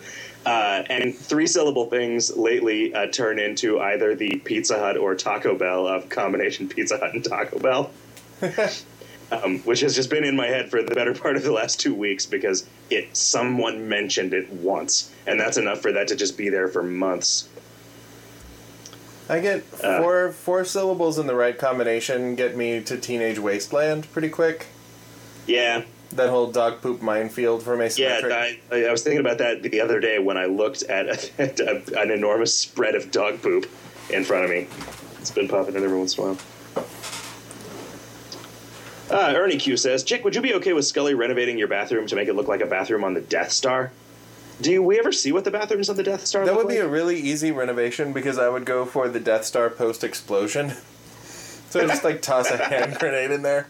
Uh, 0.47 0.83
and 0.89 1.13
three 1.13 1.45
syllable 1.45 1.87
things 1.87 2.35
lately 2.37 2.93
uh, 2.93 3.07
turn 3.07 3.37
into 3.37 3.81
either 3.81 4.15
the 4.15 4.41
Pizza 4.45 4.79
Hut 4.79 4.95
or 4.95 5.13
Taco 5.13 5.57
Bell 5.57 5.85
of 5.85 6.07
combination 6.07 6.69
Pizza 6.69 6.97
Hut 6.97 7.13
and 7.13 7.21
Taco 7.21 7.59
Bell, 7.59 7.91
um, 9.31 9.59
which 9.63 9.81
has 9.81 9.93
just 9.93 10.09
been 10.09 10.23
in 10.23 10.37
my 10.37 10.47
head 10.47 10.71
for 10.71 10.81
the 10.81 10.95
better 10.95 11.13
part 11.13 11.35
of 11.35 11.43
the 11.43 11.51
last 11.51 11.81
two 11.81 11.93
weeks 11.93 12.25
because 12.25 12.65
it 12.89 13.17
someone 13.17 13.89
mentioned 13.89 14.33
it 14.33 14.49
once, 14.49 15.11
and 15.25 15.37
that's 15.37 15.57
enough 15.57 15.81
for 15.81 15.91
that 15.91 16.07
to 16.07 16.15
just 16.15 16.37
be 16.37 16.47
there 16.47 16.69
for 16.69 16.81
months. 16.81 17.49
I 19.29 19.39
get 19.39 19.63
Uh, 19.83 20.01
four 20.01 20.31
four 20.31 20.65
syllables 20.65 21.17
in 21.19 21.27
the 21.27 21.35
right 21.35 21.57
combination 21.57 22.35
get 22.35 22.55
me 22.55 22.81
to 22.81 22.97
teenage 22.97 23.39
wasteland 23.39 24.11
pretty 24.13 24.29
quick 24.29 24.67
Yeah, 25.45 25.83
that 26.13 26.29
whole 26.29 26.47
dog 26.51 26.81
poop 26.81 27.01
minefield 27.01 27.63
from 27.63 27.79
yeah. 27.81 27.87
asymmetric 27.87 28.59
I, 28.71 28.85
I 28.85 28.91
was 28.91 29.03
thinking 29.03 29.19
about 29.19 29.37
that 29.39 29.63
the 29.63 29.81
other 29.81 29.99
day 29.99 30.19
when 30.19 30.37
I 30.37 30.45
looked 30.45 30.83
at, 30.83 31.31
at 31.39 31.59
a, 31.59 31.81
an 31.99 32.11
enormous 32.11 32.57
spread 32.57 32.95
of 32.95 33.11
dog 33.11 33.41
poop 33.41 33.69
in 34.09 34.23
front 34.23 34.45
of 34.45 34.49
me. 34.49 34.67
It's 35.19 35.31
been 35.31 35.47
popping 35.49 35.75
in 35.75 35.83
every 35.83 35.97
once 35.97 36.17
in 36.17 36.23
a 36.23 36.27
while. 36.27 36.37
Uh, 39.09 39.33
Ernie 39.35 39.57
Q 39.57 39.77
says, 39.77 40.03
Jick, 40.03 40.23
would 40.25 40.35
you 40.35 40.41
be 40.41 40.53
okay 40.55 40.73
with 40.73 40.85
Scully 40.85 41.13
renovating 41.13 41.57
your 41.57 41.67
bathroom 41.69 42.07
to 42.07 42.15
make 42.15 42.27
it 42.27 42.33
look 42.35 42.47
like 42.49 42.59
a 42.61 42.65
bathroom 42.65 43.03
on 43.05 43.13
the 43.13 43.21
Death 43.21 43.51
Star? 43.51 43.91
Do 44.61 44.81
we 44.81 44.97
ever 44.99 45.11
see 45.11 45.31
what 45.31 45.43
the 45.43 45.51
bathrooms 45.51 45.89
on 45.89 45.97
the 45.97 46.03
Death 46.03 46.25
Star 46.25 46.43
That 46.45 46.55
would 46.55 46.67
be 46.67 46.75
like? 46.79 46.83
a 46.85 46.89
really 46.89 47.19
easy 47.19 47.51
renovation 47.51 48.11
because 48.11 48.39
I 48.39 48.49
would 48.49 48.65
go 48.65 48.85
for 48.85 49.07
the 49.07 49.19
Death 49.19 49.45
Star 49.45 49.69
post 49.69 50.03
explosion. 50.03 50.73
So 51.69 51.85
just 51.85 52.05
like 52.05 52.21
toss 52.21 52.49
a 52.49 52.55
hand 52.55 52.95
grenade 52.99 53.29
in 53.29 53.41
there. 53.41 53.67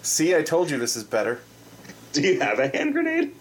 See, 0.00 0.34
I 0.34 0.40
told 0.42 0.70
you 0.70 0.78
this 0.78 0.96
is 0.96 1.04
better. 1.04 1.40
Do 2.14 2.22
you 2.22 2.40
have 2.40 2.58
a 2.58 2.68
hand 2.74 2.94
grenade? 2.94 3.34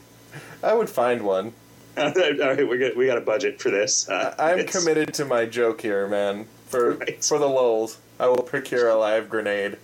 I 0.62 0.74
would 0.74 0.90
find 0.90 1.22
one. 1.22 1.54
All 1.98 2.12
right, 2.12 2.68
we 2.68 2.78
got 2.78 2.98
we 2.98 3.06
got 3.06 3.18
a 3.18 3.22
budget 3.22 3.62
for 3.62 3.70
this. 3.72 4.10
Uh, 4.10 4.36
I'm 4.38 4.60
it's- 4.60 4.78
committed 4.78 5.14
to 5.14 5.24
my 5.26 5.46
joke 5.46 5.80
here, 5.80 6.06
man. 6.10 6.48
For 6.68 6.96
Right. 6.96 7.24
for 7.24 7.40
the 7.40 7.48
lulls, 7.48 7.98
I 8.20 8.28
will 8.28 8.44
procure 8.44 8.90
a 8.90 8.96
live 8.96 9.30
grenade. 9.30 9.78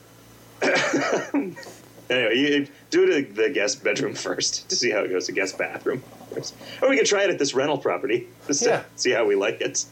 Anyway, 2.10 2.36
you 2.38 2.68
do 2.90 3.04
it 3.04 3.10
in 3.30 3.34
the 3.36 3.50
guest 3.50 3.84
bedroom 3.86 4.16
first 4.16 4.68
to 4.70 4.76
see 4.76 4.90
how 4.92 5.00
it 5.00 5.08
goes. 5.10 5.28
The 5.28 5.32
guest 5.34 5.58
bathroom, 5.58 6.04
first. 6.40 6.56
or 6.82 6.90
we 6.90 6.98
could 6.98 7.06
try 7.06 7.24
it 7.24 7.30
at 7.30 7.40
this 7.40 7.54
rental 7.54 7.78
property 7.78 8.28
just 8.48 8.64
to 8.64 8.70
Yeah. 8.70 8.84
see 8.96 9.12
how 9.12 9.26
we 9.26 9.36
like 9.36 9.62
it. 9.62 9.86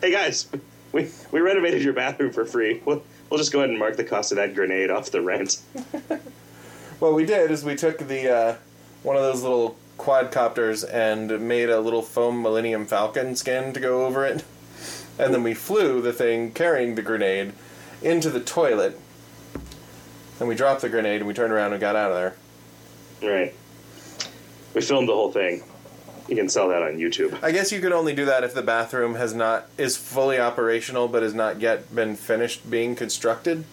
Hey 0.00 0.10
guys, 0.12 0.46
we 0.92 1.08
we 1.30 1.40
renovated 1.40 1.82
your 1.82 1.92
bathroom 1.92 2.32
for 2.32 2.44
free. 2.44 2.80
We'll 2.84 3.02
we'll 3.28 3.38
just 3.38 3.52
go 3.52 3.60
ahead 3.60 3.70
and 3.70 3.78
mark 3.78 3.96
the 3.96 4.04
cost 4.04 4.32
of 4.32 4.36
that 4.36 4.54
grenade 4.54 4.90
off 4.90 5.10
the 5.10 5.20
rent. 5.22 5.60
What 7.00 7.14
we 7.14 7.24
did 7.24 7.50
is 7.50 7.64
we 7.64 7.76
took 7.76 7.96
the 7.96 8.30
uh, 8.30 8.56
one 9.02 9.16
of 9.16 9.22
those 9.22 9.40
little 9.42 9.78
quadcopters 9.96 10.84
and 10.92 11.48
made 11.48 11.70
a 11.70 11.80
little 11.80 12.02
foam 12.02 12.42
Millennium 12.42 12.84
Falcon 12.84 13.34
skin 13.36 13.72
to 13.72 13.80
go 13.80 14.04
over 14.04 14.26
it, 14.26 14.44
and 15.18 15.32
then 15.32 15.42
we 15.42 15.54
flew 15.54 16.02
the 16.02 16.12
thing 16.12 16.52
carrying 16.52 16.96
the 16.96 17.02
grenade 17.02 17.54
into 18.02 18.28
the 18.28 18.38
toilet. 18.40 19.00
Then 20.38 20.46
we 20.46 20.54
dropped 20.54 20.82
the 20.82 20.90
grenade 20.90 21.22
and 21.22 21.26
we 21.26 21.32
turned 21.32 21.54
around 21.54 21.72
and 21.72 21.80
got 21.80 21.96
out 21.96 22.10
of 22.12 22.16
there. 23.20 23.32
Right. 23.34 23.54
We 24.74 24.82
filmed 24.82 25.08
the 25.08 25.14
whole 25.14 25.32
thing. 25.32 25.62
You 26.30 26.36
can 26.36 26.48
sell 26.48 26.68
that 26.68 26.80
on 26.80 26.96
YouTube. 26.96 27.36
I 27.42 27.50
guess 27.50 27.72
you 27.72 27.80
could 27.80 27.90
only 27.90 28.14
do 28.14 28.24
that 28.24 28.44
if 28.44 28.54
the 28.54 28.62
bathroom 28.62 29.16
has 29.16 29.34
not 29.34 29.66
is 29.76 29.96
fully 29.96 30.38
operational 30.38 31.08
but 31.08 31.24
has 31.24 31.34
not 31.34 31.60
yet 31.60 31.92
been 31.92 32.14
finished 32.14 32.70
being 32.70 32.94
constructed. 32.94 33.64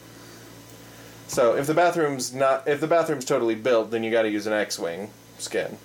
So 1.28 1.56
if 1.56 1.68
the 1.68 1.76
bathroom's 1.76 2.34
not 2.34 2.68
if 2.68 2.82
the 2.82 2.88
bathroom's 2.88 3.26
totally 3.26 3.54
built, 3.54 3.92
then 3.92 4.04
you 4.04 4.10
got 4.10 4.24
to 4.24 4.30
use 4.30 4.48
an 4.48 4.54
X-wing 4.54 5.12
skin. 5.38 5.78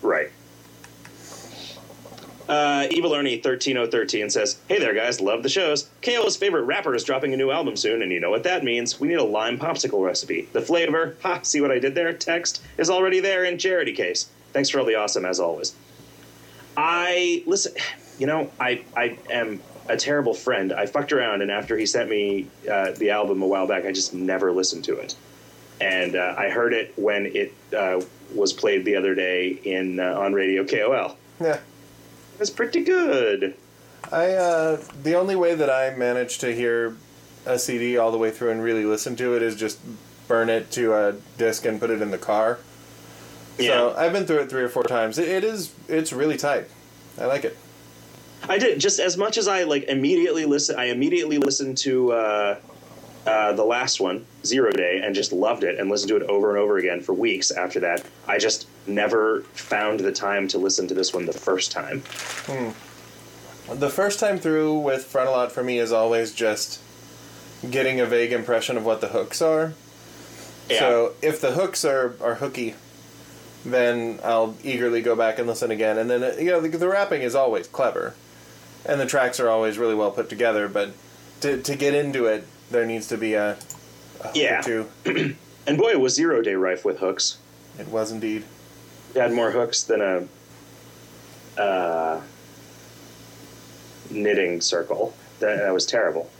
Right. 0.00 0.30
Uh, 2.48 2.86
Evil 2.92 3.12
Ernie 3.12 3.38
thirteen 3.38 3.76
oh 3.76 3.88
thirteen 3.88 4.30
says, 4.30 4.58
"Hey 4.68 4.78
there, 4.78 4.94
guys! 4.94 5.20
Love 5.20 5.42
the 5.42 5.48
shows. 5.48 5.90
KO's 6.00 6.36
favorite 6.36 6.62
rapper 6.62 6.94
is 6.94 7.04
dropping 7.04 7.34
a 7.34 7.36
new 7.36 7.50
album 7.50 7.76
soon, 7.76 8.00
and 8.02 8.10
you 8.12 8.20
know 8.20 8.30
what 8.30 8.44
that 8.44 8.64
means. 8.64 8.98
We 8.98 9.08
need 9.08 9.18
a 9.18 9.24
lime 9.24 9.58
popsicle 9.58 10.02
recipe. 10.02 10.48
The 10.52 10.62
flavor, 10.62 11.16
ha! 11.22 11.40
See 11.42 11.60
what 11.60 11.72
I 11.72 11.78
did 11.78 11.94
there? 11.94 12.12
Text 12.12 12.62
is 12.78 12.88
already 12.88 13.20
there 13.20 13.44
in 13.44 13.58
charity 13.58 13.92
case. 13.92 14.30
Thanks 14.52 14.70
for 14.70 14.78
all 14.78 14.86
the 14.86 14.94
awesome 14.94 15.26
as 15.26 15.40
always. 15.40 15.74
I 16.78 17.42
listen. 17.44 17.72
You 18.20 18.28
know, 18.28 18.50
I 18.60 18.84
I 18.96 19.18
am 19.30 19.60
a 19.88 19.96
terrible 19.96 20.32
friend. 20.32 20.72
I 20.72 20.86
fucked 20.86 21.12
around, 21.12 21.42
and 21.42 21.50
after 21.50 21.76
he 21.76 21.86
sent 21.86 22.08
me 22.08 22.46
uh, 22.70 22.92
the 22.92 23.10
album 23.10 23.42
a 23.42 23.46
while 23.48 23.66
back, 23.66 23.84
I 23.84 23.90
just 23.90 24.14
never 24.14 24.52
listened 24.52 24.84
to 24.84 24.96
it. 24.96 25.16
And 25.80 26.14
uh, 26.14 26.34
I 26.38 26.50
heard 26.50 26.72
it 26.72 26.92
when 26.96 27.26
it 27.26 27.52
uh, 27.76 28.00
was 28.32 28.52
played 28.52 28.84
the 28.84 28.94
other 28.94 29.16
day 29.16 29.48
in 29.48 29.98
uh, 29.98 30.20
on 30.20 30.34
radio 30.34 30.64
KOL. 30.64 31.16
Yeah. 31.40 31.58
It's 32.38 32.50
pretty 32.50 32.84
good. 32.84 33.56
I 34.12 34.34
uh, 34.34 34.82
the 35.02 35.16
only 35.16 35.34
way 35.34 35.56
that 35.56 35.68
I 35.68 35.90
manage 35.96 36.38
to 36.38 36.54
hear 36.54 36.96
a 37.44 37.58
CD 37.58 37.98
all 37.98 38.12
the 38.12 38.18
way 38.18 38.30
through 38.30 38.50
and 38.50 38.62
really 38.62 38.84
listen 38.84 39.16
to 39.16 39.34
it 39.34 39.42
is 39.42 39.56
just 39.56 39.80
burn 40.28 40.48
it 40.48 40.70
to 40.72 40.94
a 40.94 41.14
disc 41.38 41.64
and 41.64 41.80
put 41.80 41.90
it 41.90 42.00
in 42.00 42.12
the 42.12 42.18
car. 42.18 42.60
So 43.66 43.94
I've 43.96 44.12
been 44.12 44.26
through 44.26 44.40
it 44.40 44.50
three 44.50 44.62
or 44.62 44.68
four 44.68 44.84
times. 44.84 45.18
It, 45.18 45.28
it 45.28 45.44
is 45.44 45.72
it's 45.88 46.12
really 46.12 46.36
tight. 46.36 46.66
I 47.18 47.26
like 47.26 47.44
it. 47.44 47.56
I 48.48 48.58
did 48.58 48.78
just 48.80 49.00
as 49.00 49.16
much 49.16 49.36
as 49.36 49.48
I 49.48 49.64
like 49.64 49.84
immediately 49.84 50.44
listen. 50.44 50.78
I 50.78 50.86
immediately 50.86 51.38
listened 51.38 51.76
to 51.78 52.12
uh, 52.12 52.58
uh, 53.26 53.52
the 53.52 53.64
last 53.64 54.00
one, 54.00 54.24
Zero 54.44 54.70
Day, 54.70 55.00
and 55.02 55.14
just 55.14 55.32
loved 55.32 55.64
it 55.64 55.78
and 55.78 55.90
listened 55.90 56.10
to 56.10 56.16
it 56.16 56.22
over 56.22 56.50
and 56.50 56.58
over 56.58 56.78
again 56.78 57.00
for 57.00 57.12
weeks 57.12 57.50
after 57.50 57.80
that. 57.80 58.04
I 58.26 58.38
just 58.38 58.68
never 58.86 59.42
found 59.54 60.00
the 60.00 60.12
time 60.12 60.46
to 60.48 60.58
listen 60.58 60.86
to 60.88 60.94
this 60.94 61.12
one 61.12 61.26
the 61.26 61.32
first 61.32 61.72
time. 61.72 62.02
The 63.70 63.90
first 63.90 64.18
time 64.20 64.38
through 64.38 64.78
with 64.78 65.12
Frontalot 65.12 65.50
for 65.50 65.62
me 65.62 65.78
is 65.78 65.92
always 65.92 66.32
just 66.32 66.80
getting 67.68 68.00
a 68.00 68.06
vague 68.06 68.32
impression 68.32 68.76
of 68.78 68.84
what 68.86 69.00
the 69.00 69.08
hooks 69.08 69.42
are. 69.42 69.74
So 70.78 71.12
if 71.22 71.40
the 71.40 71.52
hooks 71.52 71.84
are, 71.84 72.14
are 72.22 72.36
hooky, 72.36 72.74
then 73.64 74.20
I'll 74.24 74.54
eagerly 74.62 75.02
go 75.02 75.14
back 75.16 75.38
and 75.38 75.46
listen 75.48 75.70
again. 75.70 75.98
And 75.98 76.08
then 76.10 76.22
uh, 76.22 76.34
you 76.38 76.50
know 76.50 76.60
the, 76.60 76.68
the 76.68 76.88
rapping 76.88 77.22
is 77.22 77.34
always 77.34 77.66
clever, 77.68 78.14
and 78.86 79.00
the 79.00 79.06
tracks 79.06 79.40
are 79.40 79.48
always 79.48 79.78
really 79.78 79.94
well 79.94 80.10
put 80.10 80.28
together. 80.28 80.68
But 80.68 80.92
to 81.40 81.60
to 81.62 81.76
get 81.76 81.94
into 81.94 82.26
it, 82.26 82.46
there 82.70 82.86
needs 82.86 83.06
to 83.08 83.16
be 83.16 83.34
a, 83.34 83.52
a 84.20 84.26
hook 84.28 84.36
Yeah. 84.36 84.60
or 84.60 84.62
two. 84.62 84.86
and 85.66 85.78
boy, 85.78 85.90
it 85.90 86.00
was 86.00 86.14
Zero 86.14 86.42
Day 86.42 86.54
rife 86.54 86.84
with 86.84 86.98
hooks. 86.98 87.38
It 87.78 87.88
was 87.88 88.10
indeed. 88.10 88.44
It 89.14 89.20
had 89.20 89.32
more 89.32 89.50
hooks 89.52 89.82
than 89.84 90.00
a 90.00 91.60
uh, 91.60 92.20
knitting 94.10 94.60
circle. 94.60 95.14
That, 95.40 95.58
that 95.58 95.72
was 95.72 95.86
terrible. 95.86 96.30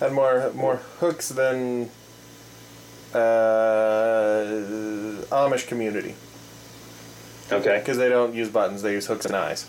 Had 0.00 0.12
more 0.12 0.50
more 0.54 0.76
hooks 0.98 1.28
than 1.28 1.90
uh, 3.14 4.44
Amish 5.34 5.66
community 5.66 6.14
Okay. 7.52 7.78
because 7.78 7.98
they 7.98 8.08
don't 8.08 8.34
use 8.34 8.48
buttons; 8.48 8.82
they 8.82 8.92
use 8.92 9.06
hooks 9.06 9.26
and 9.26 9.34
eyes. 9.34 9.66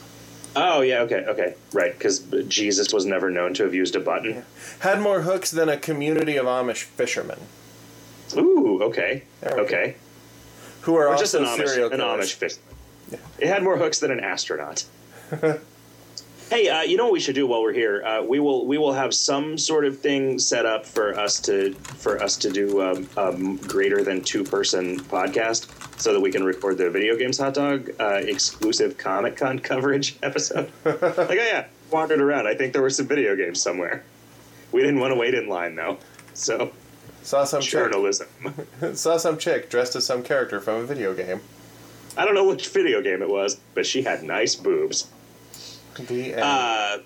Oh 0.55 0.81
yeah. 0.81 0.99
Okay. 1.01 1.25
Okay. 1.27 1.55
Right. 1.73 1.97
Because 1.97 2.19
Jesus 2.47 2.93
was 2.93 3.05
never 3.05 3.29
known 3.31 3.53
to 3.55 3.63
have 3.63 3.73
used 3.73 3.95
a 3.95 3.99
button. 3.99 4.43
Had 4.79 4.99
more 4.99 5.21
hooks 5.21 5.49
than 5.51 5.69
a 5.69 5.77
community 5.77 6.35
of 6.37 6.45
Amish 6.45 6.83
fishermen 6.83 7.39
Ooh. 8.35 8.83
Okay. 8.83 9.23
We 9.41 9.49
go. 9.49 9.55
Okay. 9.63 9.95
who 10.81 10.95
are 10.95 11.07
Or 11.07 11.11
also 11.13 11.23
just 11.23 11.33
an 11.35 11.43
Amish, 11.45 11.93
an. 11.93 11.99
Amish 11.99 12.33
fish. 12.33 12.55
Yeah. 13.09 13.19
It 13.39 13.47
had 13.47 13.63
more 13.63 13.77
hooks 13.77 13.99
than 13.99 14.11
an 14.11 14.19
astronaut. 14.19 14.83
hey, 16.51 16.67
uh, 16.67 16.81
you 16.81 16.97
know 16.97 17.05
what 17.05 17.13
we 17.13 17.19
should 17.21 17.33
do 17.33 17.47
while 17.47 17.61
we're 17.61 17.71
here? 17.71 18.03
Uh, 18.03 18.21
we 18.21 18.39
will 18.39 18.67
we 18.67 18.77
will 18.77 18.91
have 18.91 19.13
some 19.13 19.57
sort 19.57 19.85
of 19.85 19.99
thing 19.99 20.37
set 20.37 20.65
up 20.65 20.85
for 20.85 21.17
us 21.17 21.39
to 21.39 21.73
for 21.73 22.21
us 22.21 22.35
to 22.37 22.51
do 22.51 22.81
um, 22.81 23.09
um, 23.17 23.55
greater 23.57 24.03
than 24.03 24.21
two 24.21 24.43
person 24.43 24.99
podcast, 24.99 25.67
so 25.99 26.13
that 26.13 26.19
we 26.19 26.29
can 26.31 26.43
record 26.43 26.77
the 26.77 26.89
video 26.89 27.15
games 27.15 27.37
hot 27.39 27.53
dog 27.53 27.89
uh, 27.99 28.15
exclusive 28.15 28.97
Comic 28.97 29.37
Con 29.37 29.59
coverage 29.71 30.17
episode. 30.21 30.69
like, 30.83 31.01
oh 31.01 31.27
yeah, 31.31 31.67
wandered 31.89 32.21
around. 32.21 32.47
I 32.47 32.53
think 32.53 32.73
there 32.73 32.81
were 32.81 32.89
some 32.89 33.07
video 33.07 33.35
games 33.35 33.61
somewhere. 33.61 34.03
We 34.73 34.81
didn't 34.81 34.99
want 34.99 35.13
to 35.13 35.19
wait 35.19 35.33
in 35.33 35.47
line 35.47 35.75
though, 35.75 35.97
so 36.33 36.73
Saw 37.23 37.45
some 37.45 37.61
chick. 37.61 37.71
journalism. 37.71 38.27
Saw 38.93 39.17
some 39.17 39.37
chick 39.37 39.69
dressed 39.69 39.95
as 39.95 40.05
some 40.05 40.21
character 40.21 40.59
from 40.59 40.81
a 40.81 40.83
video 40.83 41.13
game. 41.13 41.39
I 42.17 42.25
don't 42.25 42.35
know 42.35 42.45
which 42.45 42.67
video 42.67 43.01
game 43.01 43.21
it 43.21 43.29
was, 43.29 43.57
but 43.73 43.85
she 43.85 44.01
had 44.01 44.21
nice 44.21 44.55
boobs. 44.55 45.07
End. 46.33 46.41
Uh, 46.41 46.97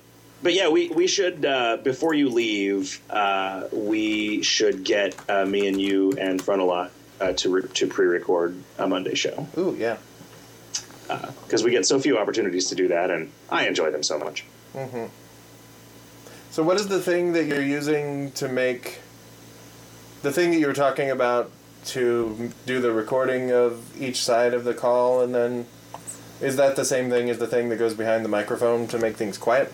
but 0.43 0.53
yeah, 0.53 0.69
we 0.69 0.89
we 0.89 1.07
should 1.07 1.45
uh, 1.45 1.77
before 1.77 2.13
you 2.13 2.29
leave, 2.29 3.01
uh, 3.09 3.67
we 3.71 4.43
should 4.43 4.83
get 4.83 5.15
uh, 5.29 5.45
me 5.45 5.67
and 5.67 5.79
you 5.79 6.13
and 6.19 6.41
Frontalot 6.41 6.89
uh, 7.19 7.33
to 7.33 7.49
re- 7.49 7.67
to 7.73 7.87
pre-record 7.87 8.55
a 8.77 8.87
Monday 8.87 9.15
show 9.15 9.47
Ooh, 9.57 9.75
yeah. 9.77 9.97
because 11.07 11.63
we 11.63 11.71
get 11.71 11.85
so 11.85 11.99
few 11.99 12.17
opportunities 12.17 12.67
to 12.67 12.75
do 12.75 12.89
that, 12.89 13.09
and 13.09 13.31
I 13.49 13.67
enjoy 13.67 13.91
them 13.91 14.03
so 14.03 14.19
much. 14.19 14.45
So, 16.51 16.63
what 16.63 16.77
is 16.77 16.87
the 16.87 17.01
thing 17.01 17.33
that 17.33 17.45
you're 17.45 17.61
using 17.61 18.31
to 18.33 18.47
make 18.47 18.99
the 20.21 20.31
thing 20.31 20.51
that 20.51 20.57
you 20.57 20.67
were 20.67 20.73
talking 20.73 21.09
about 21.09 21.51
to 21.85 22.51
do 22.65 22.81
the 22.81 22.91
recording 22.91 23.51
of 23.51 23.99
each 24.01 24.23
side 24.23 24.53
of 24.53 24.63
the 24.63 24.73
call, 24.73 25.21
and 25.21 25.33
then 25.33 25.67
is 26.41 26.55
that 26.57 26.75
the 26.75 26.85
same 26.85 27.09
thing 27.09 27.29
as 27.29 27.37
the 27.37 27.47
thing 27.47 27.69
that 27.69 27.77
goes 27.77 27.93
behind 27.93 28.23
the 28.25 28.29
microphone 28.29 28.87
to 28.87 28.97
make 28.99 29.15
things 29.15 29.37
quiet? 29.37 29.71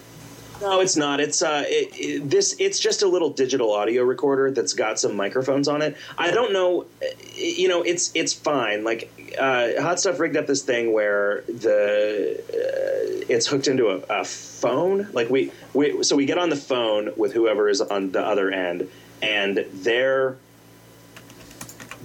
No, 0.62 0.80
it's 0.80 0.95
not. 0.95 1.20
It's 1.20 1.41
uh, 1.41 1.64
it, 1.66 1.89
it, 1.95 2.30
this. 2.30 2.55
It's 2.59 2.80
just 2.80 3.01
a 3.01 3.07
little 3.07 3.32
digital 3.32 3.72
audio 3.74 4.03
recorder 4.03 4.51
that's 4.51 4.74
got 4.74 4.99
some 4.99 5.16
microphones 5.16 5.68
on 5.68 5.82
it. 5.82 5.97
I 6.20 6.30
don't 6.30 6.53
know. 6.53 6.84
uh, 7.01 7.05
You 7.36 7.68
know, 7.68 7.82
it's 7.82 8.12
it's 8.14 8.32
fine. 8.32 8.84
Like 8.84 9.09
uh, 9.39 9.82
Hot 9.82 9.99
Stuff 9.99 10.20
rigged 10.20 10.38
up 10.38 10.45
this 10.45 10.62
thing 10.62 10.93
where 10.93 11.41
the 11.47 12.38
uh, 12.47 13.26
it's 13.28 13.47
hooked 13.47 13.68
into 13.68 13.88
a, 13.89 14.20
a 14.22 14.24
phone. 14.24 15.07
Like 15.14 15.32
we 15.32 15.51
we 15.74 16.03
so 16.03 16.16
we 16.16 16.26
get 16.28 16.38
on 16.38 16.51
the 16.51 16.55
phone 16.55 17.09
with 17.18 17.34
whoever 17.34 17.68
is 17.68 17.82
on 17.82 18.12
the 18.12 18.22
other 18.24 18.51
end, 18.51 18.88
and 19.20 19.66
they're 19.74 20.38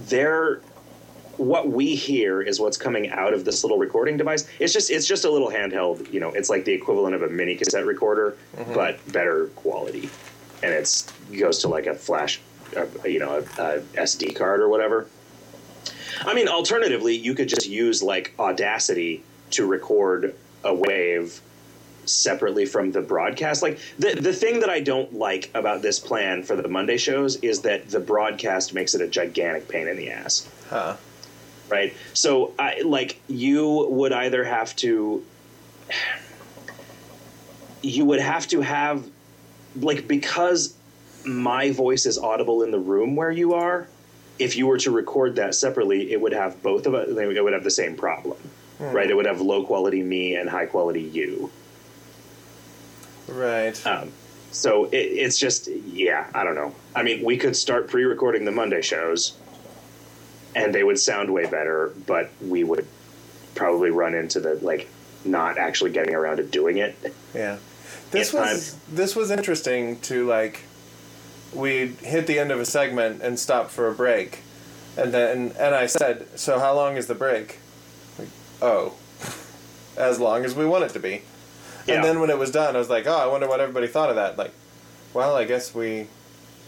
they're 0.07 0.61
what 1.37 1.69
we 1.69 1.95
hear 1.95 2.41
is 2.41 2.59
what's 2.59 2.77
coming 2.77 3.09
out 3.09 3.33
of 3.33 3.45
this 3.45 3.63
little 3.63 3.77
recording 3.77 4.17
device. 4.17 4.47
It's 4.59 4.73
just 4.73 4.89
it's 4.89 5.07
just 5.07 5.25
a 5.25 5.31
little 5.31 5.49
handheld. 5.49 6.11
You 6.11 6.19
know, 6.19 6.29
it's 6.29 6.49
like 6.49 6.65
the 6.65 6.73
equivalent 6.73 7.15
of 7.15 7.21
a 7.21 7.29
mini 7.29 7.55
cassette 7.55 7.85
recorder, 7.85 8.37
but 8.73 8.99
better 9.11 9.47
quality, 9.55 10.09
and 10.63 10.73
it's 10.73 11.11
goes 11.37 11.59
to 11.59 11.67
like 11.67 11.85
a 11.85 11.93
flash, 11.93 12.41
uh, 12.75 12.85
you 13.05 13.19
know, 13.19 13.43
a, 13.57 13.61
a 13.61 13.79
SD 14.01 14.35
card 14.35 14.61
or 14.61 14.69
whatever. 14.69 15.07
I 16.21 16.33
mean, 16.33 16.47
alternatively, 16.47 17.15
you 17.15 17.35
could 17.35 17.47
just 17.47 17.67
use 17.67 18.01
like 18.01 18.33
Audacity 18.39 19.23
to 19.51 19.65
record 19.65 20.35
a 20.63 20.73
wave 20.73 21.39
separately 22.05 22.65
from 22.65 22.91
the 22.91 23.01
broadcast. 23.01 23.61
Like 23.61 23.79
the 23.99 24.15
the 24.15 24.33
thing 24.33 24.61
that 24.61 24.69
I 24.69 24.79
don't 24.79 25.13
like 25.13 25.51
about 25.53 25.81
this 25.81 25.99
plan 25.99 26.41
for 26.43 26.55
the 26.55 26.67
Monday 26.67 26.97
shows 26.97 27.35
is 27.37 27.61
that 27.61 27.89
the 27.89 27.99
broadcast 27.99 28.73
makes 28.73 28.95
it 28.95 29.01
a 29.01 29.07
gigantic 29.07 29.67
pain 29.67 29.87
in 29.87 29.97
the 29.97 30.09
ass 30.09 30.49
Huh. 30.69 30.97
Right? 31.69 31.93
So, 32.13 32.53
I, 32.57 32.81
like, 32.81 33.19
you 33.27 33.87
would 33.89 34.13
either 34.13 34.43
have 34.43 34.75
to, 34.77 35.23
you 37.81 38.05
would 38.05 38.19
have 38.19 38.47
to 38.47 38.61
have, 38.61 39.07
like, 39.75 40.07
because 40.07 40.75
my 41.25 41.71
voice 41.71 42.05
is 42.05 42.17
audible 42.17 42.63
in 42.63 42.71
the 42.71 42.79
room 42.79 43.15
where 43.15 43.31
you 43.31 43.53
are. 43.53 43.87
If 44.39 44.55
you 44.55 44.67
were 44.67 44.77
to 44.77 44.91
record 44.91 45.37
that 45.37 45.55
separately, 45.55 46.11
it 46.11 46.21
would 46.21 46.33
have 46.33 46.61
both 46.61 46.85
of 46.85 46.93
us. 46.93 47.09
It 47.09 47.43
would 47.43 47.53
have 47.53 47.63
the 47.63 47.71
same 47.71 47.95
problem, 47.95 48.37
right? 48.79 49.09
It 49.09 49.15
would 49.15 49.25
have 49.25 49.41
low 49.41 49.65
quality 49.65 50.03
me 50.03 50.35
and 50.35 50.47
high 50.47 50.67
quality 50.67 51.01
you. 51.01 51.49
Right. 53.27 53.85
Um, 53.85 54.11
so 54.51 54.85
it, 54.85 54.97
it's 54.97 55.39
just, 55.39 55.67
yeah, 55.67 56.29
I 56.35 56.43
don't 56.43 56.53
know. 56.55 56.73
I 56.95 57.01
mean, 57.01 57.25
we 57.25 57.35
could 57.37 57.55
start 57.55 57.87
pre-recording 57.87 58.45
the 58.45 58.51
Monday 58.51 58.83
shows, 58.83 59.35
and 60.55 60.73
they 60.73 60.83
would 60.83 60.99
sound 60.99 61.33
way 61.33 61.45
better, 61.45 61.93
but 62.05 62.29
we 62.41 62.63
would 62.63 62.87
probably 63.55 63.89
run 63.89 64.13
into 64.13 64.39
the 64.39 64.55
like 64.55 64.89
not 65.25 65.57
actually 65.57 65.91
getting 65.91 66.15
around 66.15 66.37
to 66.37 66.43
doing 66.43 66.77
it. 66.77 66.95
Yeah. 67.33 67.57
This 68.09 68.33
If 68.33 68.39
was 68.39 68.77
this 68.89 69.15
was 69.17 69.31
interesting 69.31 69.99
to 70.01 70.25
like 70.25 70.61
we 71.53 71.87
hit 71.87 72.25
the 72.25 72.39
end 72.39 72.51
of 72.51 72.59
a 72.59 72.65
segment 72.65 73.21
and 73.21 73.37
stopped 73.37 73.71
for 73.71 73.89
a 73.89 73.93
break. 73.93 74.43
And 74.95 75.13
then 75.13 75.53
and 75.59 75.75
I 75.75 75.87
said, 75.87 76.27
"So 76.39 76.57
how 76.57 76.73
long 76.73 76.95
is 76.95 77.07
the 77.07 77.15
break?" 77.15 77.59
Like, 78.17 78.29
"Oh." 78.61 78.93
as 79.97 80.19
long 80.19 80.45
as 80.45 80.55
we 80.55 80.65
want 80.65 80.83
it 80.85 80.91
to 80.91 80.99
be. 80.99 81.23
Yeah. 81.85 81.95
And 81.95 82.03
then 82.03 82.19
when 82.19 82.29
it 82.29 82.37
was 82.37 82.51
done, 82.51 82.75
I 82.75 82.79
was 82.79 82.89
like, 82.89 83.07
oh, 83.07 83.17
I 83.17 83.25
wonder 83.27 83.47
what 83.47 83.59
everybody 83.59 83.87
thought 83.87 84.09
of 84.09 84.15
that. 84.15 84.37
Like, 84.37 84.51
well, 85.13 85.35
I 85.35 85.45
guess 85.45 85.73
we 85.73 86.07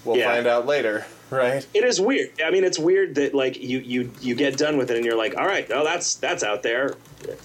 will 0.10 0.18
Yeah. 0.18 0.34
find 0.34 0.48
out 0.48 0.66
later, 0.66 1.06
right? 1.30 1.66
It 1.74 1.84
is 1.84 2.00
weird. 2.02 2.32
I 2.44 2.52
mean, 2.52 2.64
it's 2.64 2.80
weird 2.80 3.16
that 3.16 3.34
like 3.34 3.62
you 3.62 3.80
you 3.80 4.12
you 4.22 4.36
get 4.36 4.58
done 4.58 4.78
with 4.78 4.90
it 4.92 4.98
and 4.98 5.06
you're 5.06 5.16
like, 5.18 5.38
all 5.38 5.46
right, 5.46 5.68
no, 5.70 5.84
that's 5.84 6.16
that's 6.16 6.44
out 6.44 6.64
there 6.64 6.96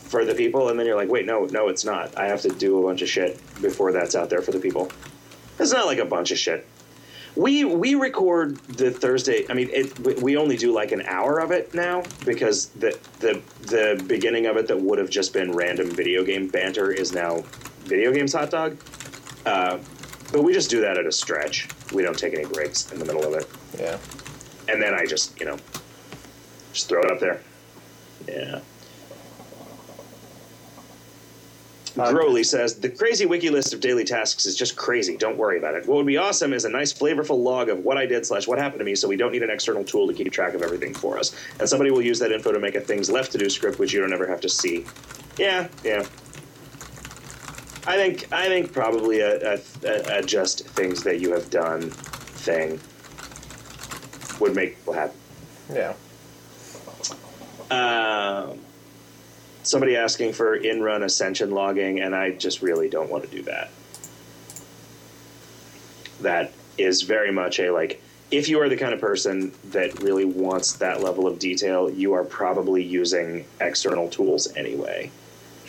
for 0.08 0.24
the 0.24 0.34
people, 0.34 0.68
and 0.68 0.78
then 0.78 0.86
you're 0.86 0.96
like, 0.96 1.08
wait, 1.08 1.26
no, 1.26 1.44
no, 1.46 1.68
it's 1.68 1.84
not. 1.84 2.16
I 2.16 2.26
have 2.26 2.40
to 2.42 2.48
do 2.48 2.78
a 2.78 2.82
bunch 2.86 3.02
of 3.02 3.08
shit 3.08 3.38
before 3.60 3.92
that's 3.92 4.14
out 4.14 4.30
there 4.30 4.40
for 4.42 4.52
the 4.52 4.58
people. 4.60 4.90
It's 5.58 5.72
not 5.72 5.86
like 5.86 5.98
a 5.98 6.04
bunch 6.04 6.30
of 6.30 6.38
shit. 6.38 6.66
We 7.36 7.64
we 7.64 7.96
record 7.96 8.58
the 8.68 8.90
Thursday. 8.92 9.44
I 9.50 9.54
mean, 9.54 9.68
it, 9.72 9.98
we- 10.00 10.14
we 10.14 10.36
only 10.36 10.56
do 10.56 10.72
like 10.72 10.92
an 10.92 11.02
hour 11.02 11.40
of 11.40 11.50
it 11.50 11.74
now 11.74 12.04
because 12.24 12.66
the 12.68 12.96
the 13.20 13.40
the 13.62 14.02
beginning 14.06 14.46
of 14.46 14.56
it 14.56 14.68
that 14.68 14.80
would 14.80 14.98
have 14.98 15.10
just 15.10 15.32
been 15.32 15.52
random 15.52 15.90
video 15.90 16.22
game 16.24 16.46
banter 16.48 16.92
is 16.92 17.12
now 17.12 17.42
video 17.84 18.12
games 18.12 18.32
hot 18.32 18.50
dog. 18.50 18.76
Uh, 19.44 19.78
but 20.32 20.42
we 20.42 20.52
just 20.52 20.70
do 20.70 20.80
that 20.80 20.96
at 20.96 21.06
a 21.06 21.12
stretch. 21.12 21.68
We 21.92 22.02
don't 22.02 22.18
take 22.18 22.34
any 22.34 22.46
breaks 22.46 22.90
in 22.92 22.98
the 22.98 23.04
middle 23.04 23.24
of 23.24 23.34
it 23.34 23.46
Yeah. 23.78 23.98
and 24.68 24.82
then 24.82 24.94
I 24.94 25.06
just 25.06 25.38
you 25.40 25.46
know 25.46 25.58
just 26.72 26.88
throw 26.88 27.02
it 27.02 27.10
up 27.10 27.20
there. 27.20 27.40
Yeah. 28.26 28.60
Uh, 31.96 32.42
says 32.42 32.74
the 32.80 32.88
crazy 32.88 33.24
wiki 33.24 33.50
list 33.50 33.72
of 33.72 33.78
daily 33.80 34.04
tasks 34.04 34.46
is 34.46 34.56
just 34.56 34.74
crazy. 34.74 35.16
Don't 35.16 35.36
worry 35.36 35.58
about 35.58 35.76
it. 35.76 35.86
What 35.86 35.96
would 35.96 36.06
be 36.06 36.16
awesome 36.16 36.52
is 36.52 36.64
a 36.64 36.68
nice 36.68 36.92
flavorful 36.92 37.40
log 37.40 37.68
of 37.68 37.78
what 37.84 37.96
I 37.96 38.04
did 38.04 38.26
slash 38.26 38.48
what 38.48 38.58
happened 38.58 38.80
to 38.80 38.84
me, 38.84 38.96
so 38.96 39.06
we 39.06 39.16
don't 39.16 39.30
need 39.30 39.44
an 39.44 39.50
external 39.50 39.84
tool 39.84 40.08
to 40.08 40.12
keep 40.12 40.32
track 40.32 40.54
of 40.54 40.62
everything 40.62 40.92
for 40.92 41.16
us. 41.18 41.36
And 41.60 41.68
somebody 41.68 41.92
will 41.92 42.02
use 42.02 42.18
that 42.18 42.32
info 42.32 42.50
to 42.50 42.58
make 42.58 42.74
a 42.74 42.80
things 42.80 43.08
left 43.10 43.30
to 43.32 43.38
do 43.38 43.48
script, 43.48 43.78
which 43.78 43.92
you 43.92 44.00
don't 44.00 44.12
ever 44.12 44.26
have 44.26 44.40
to 44.40 44.48
see. 44.48 44.84
Yeah, 45.38 45.68
yeah. 45.84 46.04
I 47.86 47.96
think 47.96 48.32
I 48.32 48.46
think 48.46 48.72
probably 48.72 49.20
a, 49.20 49.54
a, 49.54 49.60
a, 49.84 50.22
just 50.22 50.66
things 50.68 51.02
that 51.02 51.20
you 51.20 51.32
have 51.32 51.50
done 51.50 51.90
thing 51.90 52.80
would 54.40 54.54
make 54.54 54.76
people 54.76 54.94
happy. 54.94 55.16
Yeah. 55.72 55.94
Um, 57.70 58.58
somebody 59.62 59.96
asking 59.96 60.32
for 60.32 60.54
in-run 60.54 61.02
ascension 61.02 61.50
logging, 61.50 62.00
and 62.00 62.14
I 62.14 62.30
just 62.30 62.62
really 62.62 62.88
don't 62.88 63.10
want 63.10 63.24
to 63.24 63.30
do 63.30 63.42
that. 63.42 63.70
That 66.20 66.52
is 66.78 67.02
very 67.02 67.32
much 67.32 67.60
a 67.60 67.70
like. 67.70 68.00
If 68.30 68.48
you 68.48 68.60
are 68.62 68.68
the 68.70 68.76
kind 68.76 68.94
of 68.94 69.00
person 69.00 69.52
that 69.66 70.02
really 70.02 70.24
wants 70.24 70.72
that 70.74 71.02
level 71.02 71.26
of 71.26 71.38
detail, 71.38 71.90
you 71.90 72.14
are 72.14 72.24
probably 72.24 72.82
using 72.82 73.44
external 73.60 74.08
tools 74.08 74.50
anyway. 74.56 75.10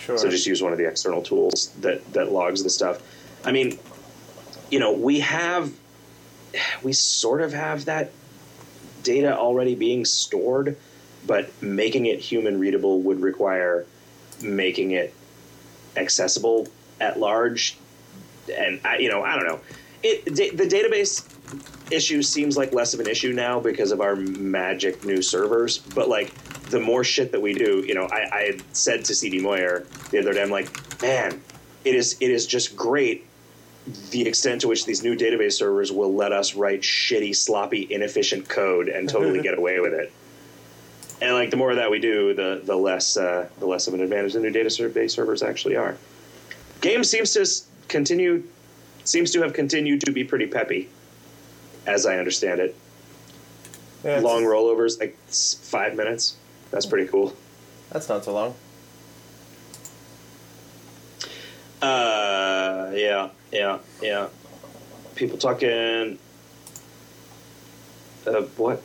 Sure. 0.06 0.20
So 0.20 0.30
just 0.30 0.46
use 0.46 0.62
one 0.62 0.72
of 0.72 0.78
the 0.78 0.88
external 0.88 1.24
tools 1.24 1.70
that 1.82 2.14
that 2.14 2.32
logs 2.32 2.62
the 2.64 2.70
stuff. 2.70 3.02
I 3.44 3.52
mean, 3.52 3.80
you 4.70 4.80
know, 4.80 4.92
we 4.92 5.22
have 5.22 5.74
we 6.84 6.94
sort 6.94 7.42
of 7.42 7.54
have 7.54 7.86
that 7.86 8.12
data 9.02 9.36
already 9.36 9.74
being 9.74 10.06
stored, 10.06 10.78
but 11.26 11.50
making 11.60 12.06
it 12.06 12.20
human 12.20 12.60
readable 12.60 13.02
would 13.02 13.20
require 13.20 13.88
making 14.44 14.92
it 14.92 15.12
accessible 15.96 16.68
at 17.02 17.20
large. 17.20 17.76
And 18.56 18.82
I, 18.86 18.98
you 18.98 19.10
know, 19.10 19.24
I 19.24 19.36
don't 19.36 19.48
know. 19.48 19.60
It 20.04 20.26
the 20.26 20.68
database 20.68 21.28
issue 21.92 22.22
seems 22.22 22.56
like 22.58 22.74
less 22.74 22.94
of 22.94 23.00
an 23.00 23.08
issue 23.08 23.34
now 23.34 23.60
because 23.60 23.92
of 23.92 24.02
our 24.02 24.16
magic 24.16 25.04
new 25.04 25.24
servers. 25.24 25.80
But 25.80 26.10
like 26.10 26.32
the 26.70 26.80
more 26.80 27.04
shit 27.04 27.32
that 27.32 27.42
we 27.42 27.54
do, 27.54 27.84
you 27.88 27.94
know, 27.94 28.06
I, 28.06 28.30
I 28.32 28.42
had 28.44 28.76
said 28.76 29.06
to 29.06 29.16
CD 29.16 29.40
Moyer 29.40 29.86
the 30.12 30.20
other 30.20 30.34
day, 30.34 30.42
I'm 30.42 30.50
like, 30.50 31.02
man, 31.02 31.42
it 31.84 31.96
is 31.96 32.18
it 32.20 32.32
is 32.32 32.48
just 32.48 32.76
great 32.76 33.26
the 34.10 34.28
extent 34.28 34.62
to 34.62 34.68
which 34.68 34.86
these 34.86 35.04
new 35.04 35.16
database 35.16 35.54
servers 35.54 35.92
will 35.92 36.14
let 36.14 36.32
us 36.32 36.56
write 36.56 36.82
shitty, 36.82 37.36
sloppy, 37.36 37.88
inefficient 37.90 38.50
code 38.50 38.90
and 38.90 39.08
totally 39.08 39.42
get 39.42 39.58
away 39.58 39.80
with 39.80 39.94
it. 39.94 40.12
And 41.22 41.34
like 41.34 41.52
the 41.52 41.58
more 41.58 41.70
of 41.70 41.78
that 41.78 41.92
we 41.92 42.00
do, 42.00 42.34
the 42.34 42.62
the 42.64 42.76
less 42.76 43.16
uh, 43.16 43.48
the 43.60 43.66
less 43.66 43.88
of 43.88 43.94
an 43.94 44.02
advantage 44.02 44.34
the 44.34 44.40
new 44.40 44.52
database 44.52 45.12
servers 45.12 45.44
actually 45.44 45.76
are. 45.76 45.98
Game 46.82 47.04
seems 47.04 47.34
to 47.34 47.48
continue 47.88 48.44
seems 49.04 49.32
to 49.32 49.42
have 49.44 49.54
continued 49.54 50.02
to 50.02 50.12
be 50.12 50.24
pretty 50.24 50.48
peppy, 50.48 50.90
as 51.86 52.06
I 52.06 52.18
understand 52.18 52.60
it. 52.60 52.76
Long 54.22 54.44
rollovers, 54.44 55.00
like 55.00 55.18
five 55.30 55.96
minutes. 55.96 56.38
That's 56.76 56.86
pretty 56.86 57.08
cool. 57.08 57.34
That's 57.90 58.10
not 58.10 58.26
so 58.26 58.34
long. 58.34 58.54
Uh, 61.82 62.92
yeah, 62.94 63.30
yeah, 63.50 63.78
yeah. 64.02 64.28
People 65.16 65.38
talking. 65.38 66.20
Uh, 68.28 68.42
what? 68.58 68.84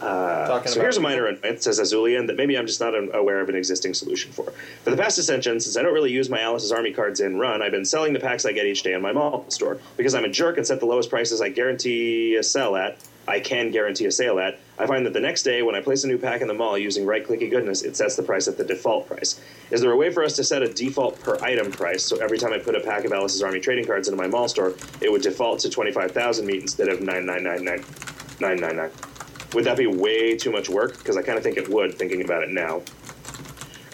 Uh, 0.00 0.48
Talking 0.48 0.72
so 0.72 0.80
here's 0.80 0.96
a 0.96 1.00
minor 1.00 1.26
annoyance, 1.26 1.62
says 1.62 1.78
Azulian, 1.78 2.26
that 2.26 2.36
maybe 2.36 2.58
I'm 2.58 2.66
just 2.66 2.80
not 2.80 2.92
aware 3.14 3.40
of 3.40 3.48
an 3.48 3.54
existing 3.54 3.94
solution 3.94 4.32
for. 4.32 4.52
For 4.82 4.90
the 4.90 4.96
past 4.96 5.16
ascension, 5.16 5.60
since 5.60 5.76
I 5.76 5.82
don't 5.82 5.94
really 5.94 6.10
use 6.10 6.28
my 6.28 6.40
Alice's 6.40 6.72
Army 6.72 6.92
cards 6.92 7.20
in 7.20 7.38
Run, 7.38 7.62
I've 7.62 7.70
been 7.70 7.84
selling 7.84 8.14
the 8.14 8.18
packs 8.18 8.44
I 8.44 8.50
get 8.50 8.66
each 8.66 8.82
day 8.82 8.94
in 8.94 9.00
my 9.00 9.12
mall 9.12 9.44
store. 9.48 9.78
Because 9.96 10.16
I'm 10.16 10.24
a 10.24 10.28
jerk 10.28 10.56
and 10.56 10.66
set 10.66 10.80
the 10.80 10.86
lowest 10.86 11.08
prices 11.08 11.40
I 11.40 11.50
guarantee 11.50 12.34
a 12.34 12.42
sell 12.42 12.74
at, 12.74 12.98
I 13.28 13.40
can 13.40 13.70
guarantee 13.70 14.06
a 14.06 14.10
sale 14.10 14.38
at, 14.38 14.58
I 14.78 14.86
find 14.86 15.04
that 15.06 15.12
the 15.12 15.20
next 15.20 15.42
day 15.44 15.62
when 15.62 15.76
I 15.76 15.80
place 15.80 16.04
a 16.04 16.08
new 16.08 16.18
pack 16.18 16.40
in 16.40 16.48
the 16.48 16.54
mall 16.54 16.76
using 16.76 17.06
right 17.06 17.24
clicky 17.26 17.48
goodness, 17.48 17.82
it 17.82 17.96
sets 17.96 18.16
the 18.16 18.22
price 18.22 18.48
at 18.48 18.56
the 18.56 18.64
default 18.64 19.06
price. 19.06 19.40
Is 19.70 19.80
there 19.80 19.92
a 19.92 19.96
way 19.96 20.10
for 20.10 20.24
us 20.24 20.34
to 20.36 20.44
set 20.44 20.62
a 20.62 20.72
default 20.72 21.20
per 21.20 21.38
item 21.40 21.70
price 21.70 22.04
so 22.04 22.16
every 22.16 22.38
time 22.38 22.52
I 22.52 22.58
put 22.58 22.74
a 22.74 22.80
pack 22.80 23.04
of 23.04 23.12
Alice's 23.12 23.42
Army 23.42 23.60
trading 23.60 23.84
cards 23.84 24.08
into 24.08 24.20
my 24.20 24.26
mall 24.26 24.48
store, 24.48 24.74
it 25.00 25.12
would 25.12 25.22
default 25.22 25.60
to 25.60 25.70
25,000 25.70 26.46
meat 26.46 26.62
instead 26.62 26.88
of 26.88 26.98
9999999? 27.00 29.54
Would 29.54 29.64
that 29.64 29.76
be 29.76 29.86
way 29.86 30.36
too 30.36 30.50
much 30.50 30.68
work? 30.68 30.98
Because 30.98 31.16
I 31.16 31.22
kind 31.22 31.38
of 31.38 31.44
think 31.44 31.58
it 31.58 31.68
would, 31.68 31.94
thinking 31.94 32.24
about 32.24 32.42
it 32.42 32.48
now. 32.48 32.82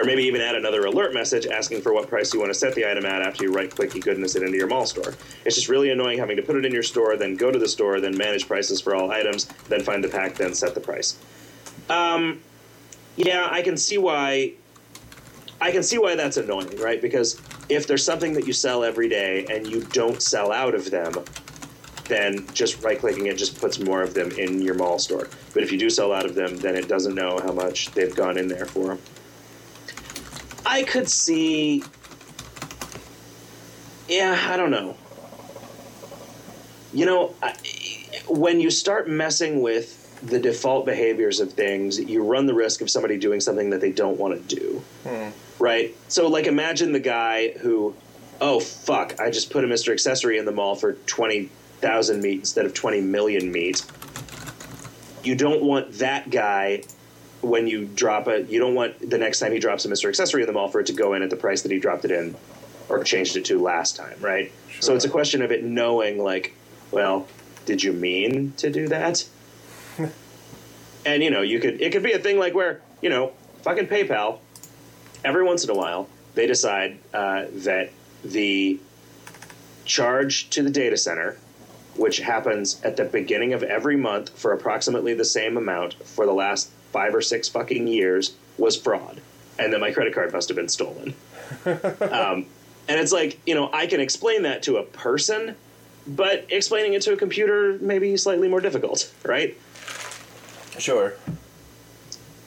Or 0.01 0.05
maybe 0.05 0.23
even 0.23 0.41
add 0.41 0.55
another 0.55 0.85
alert 0.85 1.13
message 1.13 1.47
asking 1.47 1.83
for 1.83 1.93
what 1.93 2.09
price 2.09 2.33
you 2.33 2.39
want 2.39 2.53
to 2.53 2.59
set 2.59 2.75
the 2.75 2.89
item 2.89 3.05
at 3.05 3.21
after 3.21 3.45
you 3.45 3.53
right 3.53 3.69
click 3.71 4.01
goodness 4.01 4.37
it 4.37 4.43
into 4.43 4.57
your 4.57 4.69
mall 4.69 4.87
store. 4.87 5.15
It's 5.45 5.57
just 5.57 5.69
really 5.69 5.91
annoying 5.91 6.19
having 6.19 6.37
to 6.37 6.43
put 6.43 6.57
it 6.57 6.65
in 6.65 6.73
your 6.73 6.85
store, 6.85 7.17
then 7.17 7.35
go 7.35 7.51
to 7.51 7.59
the 7.59 7.69
store, 7.69 8.01
then 8.01 8.17
manage 8.17 8.47
prices 8.47 8.81
for 8.81 8.95
all 8.95 9.11
items, 9.11 9.47
then 9.69 9.83
find 9.83 10.05
the 10.05 10.09
pack, 10.09 10.37
then 10.37 10.55
set 10.55 10.75
the 10.75 10.81
price. 10.81 11.19
Um, 11.89 12.41
yeah, 13.17 13.49
I 13.51 13.63
can 13.63 13.77
see 13.77 13.99
why. 13.99 14.53
I 15.61 15.73
can 15.73 15.83
see 15.83 15.99
why 15.99 16.15
that's 16.15 16.37
annoying, 16.37 16.77
right? 16.79 17.03
Because 17.03 17.41
if 17.69 17.89
there's 17.89 18.05
something 18.05 18.33
that 18.35 18.47
you 18.47 18.53
sell 18.53 18.85
every 18.85 19.09
day 19.09 19.45
and 19.51 19.67
you 19.67 19.83
don't 19.87 20.23
sell 20.23 20.53
out 20.53 20.75
of 20.77 20.89
them, 20.93 21.25
then 22.05 22.47
just 22.55 22.83
right 22.85 22.99
clicking 22.99 23.27
it 23.27 23.37
just 23.37 23.61
puts 23.61 23.81
more 23.81 24.03
of 24.03 24.15
them 24.15 24.31
in 24.33 24.63
your 24.63 24.75
mall 24.75 25.01
store. 25.01 25.29
But 25.53 25.65
if 25.65 25.73
you 25.73 25.79
do 25.79 25.91
sell 25.91 26.13
out 26.13 26.27
of 26.27 26.37
them, 26.37 26.57
then 26.59 26.77
it 26.77 26.87
doesn't 26.87 27.15
know 27.15 27.39
how 27.39 27.53
much 27.53 27.91
they've 27.91 28.15
gone 28.15 28.39
in 28.39 28.47
there 28.47 28.67
for. 28.67 28.99
I 30.69 30.83
could 30.83 31.09
see. 31.09 31.83
Yeah, 34.07 34.39
I 34.51 34.59
don't 34.59 34.71
know. 34.71 34.97
You 36.93 37.07
know, 37.07 37.35
I, 37.43 37.55
when 38.29 38.61
you 38.61 38.71
start 38.71 39.09
messing 39.09 39.63
with 39.63 39.95
the 40.21 40.39
default 40.39 40.85
behaviors 40.85 41.41
of 41.41 41.55
things, 41.55 41.99
you 41.99 42.23
run 42.23 42.45
the 42.45 42.53
risk 42.53 42.83
of 42.83 42.91
somebody 42.91 43.17
doing 43.17 43.41
something 43.41 43.71
that 43.71 43.81
they 43.81 43.93
don't 43.93 44.19
want 44.19 44.49
to 44.49 44.57
do. 44.57 44.83
Hmm. 45.05 45.31
Right? 45.59 45.97
So, 46.09 46.29
like, 46.29 46.47
imagine 46.47 46.93
the 46.93 47.01
guy 47.01 47.53
who, 47.53 47.97
oh, 48.39 48.61
fuck, 48.61 49.19
I 49.19 49.31
just 49.31 49.51
put 49.51 49.65
a 49.65 49.67
Mr. 49.67 49.91
Accessory 49.91 50.37
in 50.37 50.45
the 50.45 50.53
mall 50.53 50.77
for 50.77 50.93
20,000 50.93 52.21
meat 52.21 52.41
instead 52.41 52.67
of 52.67 52.75
20 52.75 53.01
million 53.01 53.51
meat. 53.51 53.85
You 55.25 55.35
don't 55.35 55.63
want 55.63 55.95
that 55.95 56.29
guy 56.29 56.83
when 57.41 57.67
you 57.67 57.85
drop 57.87 58.27
a 58.27 58.43
you 58.43 58.59
don't 58.59 58.75
want 58.75 59.11
the 59.11 59.19
next 59.19 59.39
time 59.39 59.53
he 59.53 59.59
drops 59.59 59.85
a 59.85 59.89
Mr. 59.89 60.09
Accessory 60.09 60.43
in 60.43 60.47
the 60.47 60.53
mall 60.53 60.69
for 60.69 60.81
it 60.81 60.87
to 60.87 60.93
go 60.93 61.15
in 61.15 61.23
at 61.23 61.31
the 61.31 61.37
price 61.37 61.63
that 61.63 61.71
he 61.71 61.79
dropped 61.79 62.05
it 62.05 62.11
in 62.11 62.35
or 62.89 63.05
changed 63.05 63.37
it 63.37 63.45
to 63.45 63.61
last 63.61 63.97
time, 63.97 64.17
right? 64.21 64.51
So 64.81 64.95
it's 64.95 65.05
a 65.05 65.11
question 65.11 65.43
of 65.43 65.53
it 65.53 65.63
knowing 65.63 66.19
like, 66.19 66.55
well, 66.91 67.27
did 67.67 67.83
you 67.83 67.93
mean 67.93 68.55
to 68.57 68.71
do 68.71 68.89
that? 68.89 69.27
and 71.07 71.23
you 71.23 71.31
know, 71.31 71.43
you 71.43 71.61
could 71.61 71.81
it 71.81 71.93
could 71.93 72.03
be 72.03 72.13
a 72.13 72.19
thing 72.19 72.39
like 72.39 72.55
where, 72.55 72.81
you 73.03 73.11
know, 73.11 73.33
fucking 73.63 73.89
PayPal 73.89 74.39
every 75.25 75.45
once 75.45 75.65
in 75.65 75.71
a 75.71 75.75
while 75.75 76.09
they 76.35 76.47
decide 76.47 76.99
uh, 77.13 77.47
that 77.53 77.91
the 78.25 78.79
charge 79.85 80.51
to 80.51 80.63
the 80.63 80.71
data 80.71 80.97
center 80.97 81.37
which 81.97 82.19
happens 82.19 82.81
at 82.85 82.97
the 82.97 83.05
beginning 83.05 83.53
of 83.53 83.63
every 83.65 83.97
month 83.97 84.31
for 84.39 84.53
approximately 84.53 85.15
the 85.15 85.25
same 85.25 85.57
amount 85.57 85.95
for 86.07 86.27
the 86.27 86.33
last 86.33 86.71
five 86.93 87.15
or 87.15 87.21
six 87.23 87.49
fucking 87.49 87.87
years 87.87 88.35
was 88.57 88.77
fraud. 88.77 89.21
And 89.59 89.73
then 89.73 89.81
my 89.81 89.91
credit 89.91 90.15
card 90.15 90.33
must 90.33 90.49
have 90.49 90.57
been 90.57 90.69
stolen. 90.69 91.15
um, 91.67 92.47
and 92.89 92.99
it's 93.01 93.13
like, 93.13 93.41
you 93.47 93.55
know, 93.55 93.71
I 93.73 93.87
can 93.87 94.01
explain 94.01 94.43
that 94.43 94.63
to 94.65 94.77
a 94.79 94.83
person, 94.83 95.57
but 96.07 96.47
explaining 96.51 96.95
it 96.95 97.03
to 97.03 97.13
a 97.13 97.17
computer 97.17 97.79
may 97.81 97.99
be 97.99 98.17
slightly 98.17 98.49
more 98.49 98.61
difficult, 98.61 99.13
right? 99.25 99.57
Sure. 100.79 101.15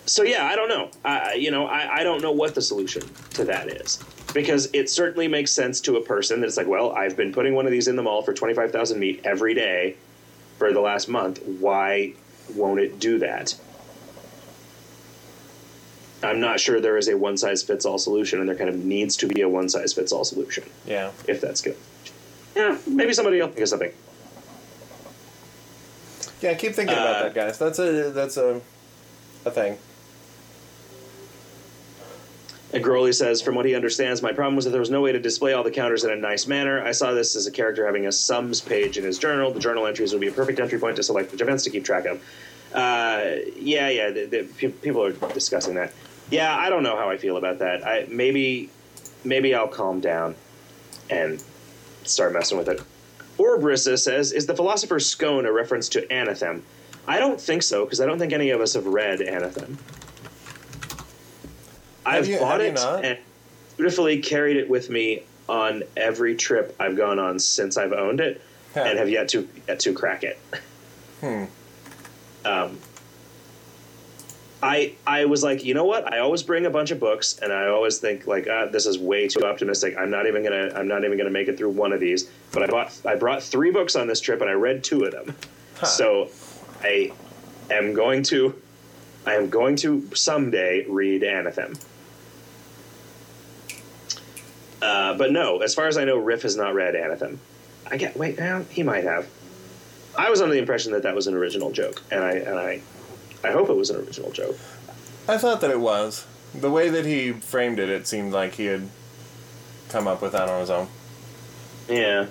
so 0.06 0.24
yeah, 0.24 0.46
I 0.46 0.56
don't 0.56 0.70
know. 0.70 0.90
I, 1.04 1.34
you 1.34 1.52
know, 1.52 1.68
I, 1.68 1.98
I 1.98 2.04
don't 2.04 2.22
know 2.22 2.32
what 2.32 2.56
the 2.56 2.62
solution 2.62 3.04
to 3.32 3.44
that 3.46 3.68
is 3.68 4.00
because 4.34 4.70
it 4.74 4.90
certainly 4.90 5.28
makes 5.28 5.52
sense 5.52 5.82
to 5.82 5.98
a 5.98 6.02
person 6.02 6.40
that 6.42 6.48
it's 6.48 6.58
like, 6.58 6.68
well, 6.68 6.92
I've 6.94 7.18
been 7.18 7.34
putting 7.34 7.54
one 7.56 7.66
of 7.66 7.72
these 7.72 7.88
in 7.88 7.96
the 7.98 8.04
mall 8.04 8.22
for 8.22 8.34
twenty 8.34 8.54
five 8.54 8.72
thousand 8.72 9.00
meat 9.00 9.22
every 9.26 9.54
day 9.54 9.96
for 10.58 10.72
the 10.72 10.80
last 10.80 11.10
month. 11.10 11.42
Why 11.44 12.14
won't 12.56 12.80
it 12.80 13.00
do 13.00 13.20
that? 13.20 13.54
I'm 16.24 16.40
not 16.40 16.60
sure 16.60 16.80
there 16.80 16.98
is 16.98 17.08
a 17.08 17.18
one 17.18 17.38
size 17.38 17.64
fits 17.64 17.86
all 17.86 17.98
solution, 17.98 18.40
and 18.40 18.48
there 18.48 18.56
kind 18.56 18.70
of 18.70 18.84
needs 18.84 19.18
to 19.18 19.28
be 19.28 19.42
a 19.42 19.50
one 19.50 19.70
size 19.70 19.94
fits 19.94 20.12
all 20.12 20.24
solution 20.24 20.64
Yeah. 20.86 21.12
if 21.28 21.42
that's 21.42 21.62
good. 21.62 21.78
Yeah, 22.56 22.78
maybe 22.86 23.14
somebody 23.14 23.40
else 23.40 23.52
think 23.54 23.64
of 23.64 23.70
something. 23.70 23.92
Yeah, 26.42 26.54
keep 26.56 26.74
thinking 26.74 26.96
about 26.96 27.16
Uh, 27.16 27.24
that, 27.24 27.34
guys. 27.34 27.58
That's 27.58 27.80
a 27.80 28.10
that's 28.12 28.38
a 28.38 28.62
a 29.46 29.52
thing. 29.52 29.78
And 32.74 32.84
Growley 32.84 33.14
says, 33.14 33.42
from 33.42 33.56
what 33.56 33.66
he 33.66 33.76
understands, 33.76 34.22
my 34.22 34.32
problem 34.32 34.56
was 34.56 34.64
that 34.64 34.72
there 34.72 34.80
was 34.80 34.90
no 34.90 35.02
way 35.02 35.12
to 35.12 35.20
display 35.20 35.52
all 35.52 35.64
the 35.64 35.72
counters 35.72 36.06
in 36.06 36.12
a 36.12 36.16
nice 36.16 36.48
manner. 36.48 36.82
I 36.82 36.94
saw 36.94 37.12
this 37.12 37.36
as 37.36 37.46
a 37.46 37.52
character 37.52 37.86
having 37.86 38.08
a 38.08 38.12
sums 38.14 38.62
page 38.62 38.98
in 38.98 39.04
his 39.04 39.18
journal. 39.20 39.52
The 39.52 39.60
journal 39.60 39.86
entries 39.88 40.14
would 40.14 40.22
be 40.22 40.30
a 40.30 40.32
perfect 40.32 40.58
entry 40.60 40.80
point 40.80 40.96
to 40.96 41.04
select 41.04 41.34
which 41.34 41.42
events 41.42 41.66
to 41.66 41.70
keep 41.70 41.84
track 41.84 42.06
of. 42.06 42.22
Uh, 42.74 43.42
yeah, 43.60 43.90
yeah, 43.90 44.10
the, 44.12 44.26
the, 44.26 44.70
people 44.70 45.04
are 45.04 45.12
discussing 45.34 45.76
that. 45.76 45.92
Yeah, 46.32 46.56
I 46.56 46.70
don't 46.70 46.82
know 46.84 46.96
how 46.96 47.10
I 47.10 47.18
feel 47.18 47.38
about 47.38 47.60
that. 47.60 47.86
I 47.86 48.08
maybe, 48.10 48.70
maybe 49.24 49.54
I'll 49.54 49.68
calm 49.68 50.00
down 50.00 50.36
and 51.10 51.44
start 52.04 52.34
messing 52.34 52.58
with 52.58 52.70
it. 52.70 52.82
Orbrissa 53.38 53.98
says, 53.98 54.32
"Is 54.32 54.46
the 54.46 54.56
Philosopher's 54.56 55.06
Scone 55.06 55.46
a 55.46 55.52
reference 55.52 55.90
to 55.90 56.06
Anathem?" 56.08 56.62
I 57.08 57.20
don't 57.20 57.40
think 57.40 57.64
so 57.64 57.84
because 57.86 58.00
I 58.00 58.06
don't 58.06 58.18
think 58.20 58.32
any 58.34 58.52
of 58.52 58.62
us 58.62 58.74
have 58.76 58.86
read 58.86 59.20
Anathem. 59.20 59.78
I've 62.06 62.28
you- 62.28 62.40
bought 62.40 62.62
it 62.62 62.78
and 62.80 63.18
dutifully 63.78 64.20
carried 64.20 64.58
it 64.58 64.70
with 64.70 64.90
me 64.90 65.24
on 65.50 65.84
every 65.98 66.36
trip 66.36 66.76
I've 66.80 66.96
gone 66.96 67.20
on 67.20 67.40
since 67.40 67.78
I've 67.78 67.94
owned 67.94 68.22
it, 68.22 68.42
and 68.76 68.98
have 68.98 69.10
yet 69.10 69.28
to 69.30 69.48
yet 69.68 69.80
to 69.82 69.94
crack 69.94 70.24
it. 70.24 70.40
Hmm. 71.20 71.46
Um, 72.46 72.80
I 74.64 74.94
I 75.08 75.26
was 75.26 75.44
like, 75.44 75.64
you 75.64 75.74
know 75.74 75.86
what? 75.86 76.12
I 76.12 76.20
always 76.20 76.44
bring 76.44 76.66
a 76.66 76.70
bunch 76.70 76.92
of 76.92 77.00
books, 77.00 77.40
and 77.42 77.52
I 77.52 77.68
always 77.68 77.98
think 77.98 78.28
like, 78.28 78.48
ah, 78.50 78.68
this 78.68 78.86
is 78.86 79.00
way 79.00 79.28
too 79.28 79.44
optimistic. 79.44 79.96
I'm 79.98 80.12
not 80.12 80.28
even 80.28 80.44
gonna 80.44 80.72
I'm 80.76 80.88
not 80.88 81.04
even 81.04 81.18
gonna 81.18 81.32
make 81.32 81.48
it 81.48 81.58
through 81.58 81.72
one 81.72 81.94
of 81.94 82.00
these. 82.00 82.30
But 82.52 82.64
I 82.64 82.68
bought 82.68 83.02
I 83.06 83.16
brought 83.16 83.42
three 83.42 83.72
books 83.72 83.96
on 83.96 84.08
this 84.08 84.20
trip, 84.20 84.42
and 84.42 84.50
I 84.50 84.54
read 84.54 84.84
two 84.84 85.04
of 85.04 85.12
them. 85.12 85.36
Huh. 85.78 85.86
So 85.86 86.30
I 86.84 87.12
am 87.72 87.94
going 87.94 88.24
to 88.24 88.62
I 89.26 89.36
am 89.36 89.50
going 89.50 89.76
to 89.78 90.08
someday 90.14 90.86
read 90.88 91.22
Anathem. 91.22 91.80
Uh, 94.82 95.16
but 95.16 95.32
no, 95.32 95.60
as 95.60 95.76
far 95.76 95.88
as 95.88 95.98
I 95.98 96.06
know, 96.06 96.18
Riff 96.18 96.42
has 96.42 96.58
not 96.58 96.74
read 96.74 96.96
Anathem. 96.96 97.38
I 97.90 97.98
get 97.98 98.18
wait, 98.18 98.40
now 98.40 98.64
he 98.70 98.84
might 98.84 99.04
have. 99.04 99.28
I 100.18 100.30
was 100.30 100.42
under 100.42 100.54
the 100.54 100.60
impression 100.60 100.92
that 100.94 101.04
that 101.04 101.16
was 101.16 101.28
an 101.28 101.36
original 101.36 101.72
joke, 101.72 102.02
and 102.12 102.24
I 102.24 102.32
and 102.32 102.58
I, 102.58 102.82
I 103.44 103.52
hope 103.52 103.70
it 103.70 103.76
was 103.76 103.90
an 103.90 103.98
original 103.98 104.32
joke. 104.32 104.58
I 105.28 105.38
thought 105.38 105.62
that 105.62 105.72
it 105.72 105.80
was. 105.80 106.26
The 106.54 106.70
way 106.70 106.90
that 106.90 107.06
he 107.06 107.32
framed 107.32 107.80
it, 107.80 107.90
it 107.90 108.08
seemed 108.08 108.34
like 108.34 108.56
he 108.56 108.66
had 108.66 108.90
come 109.90 110.08
up 110.08 110.22
with 110.22 110.34
that 110.34 110.50
on 110.50 110.60
his 110.60 110.70
own. 110.70 110.88
Yeah. 111.88 112.28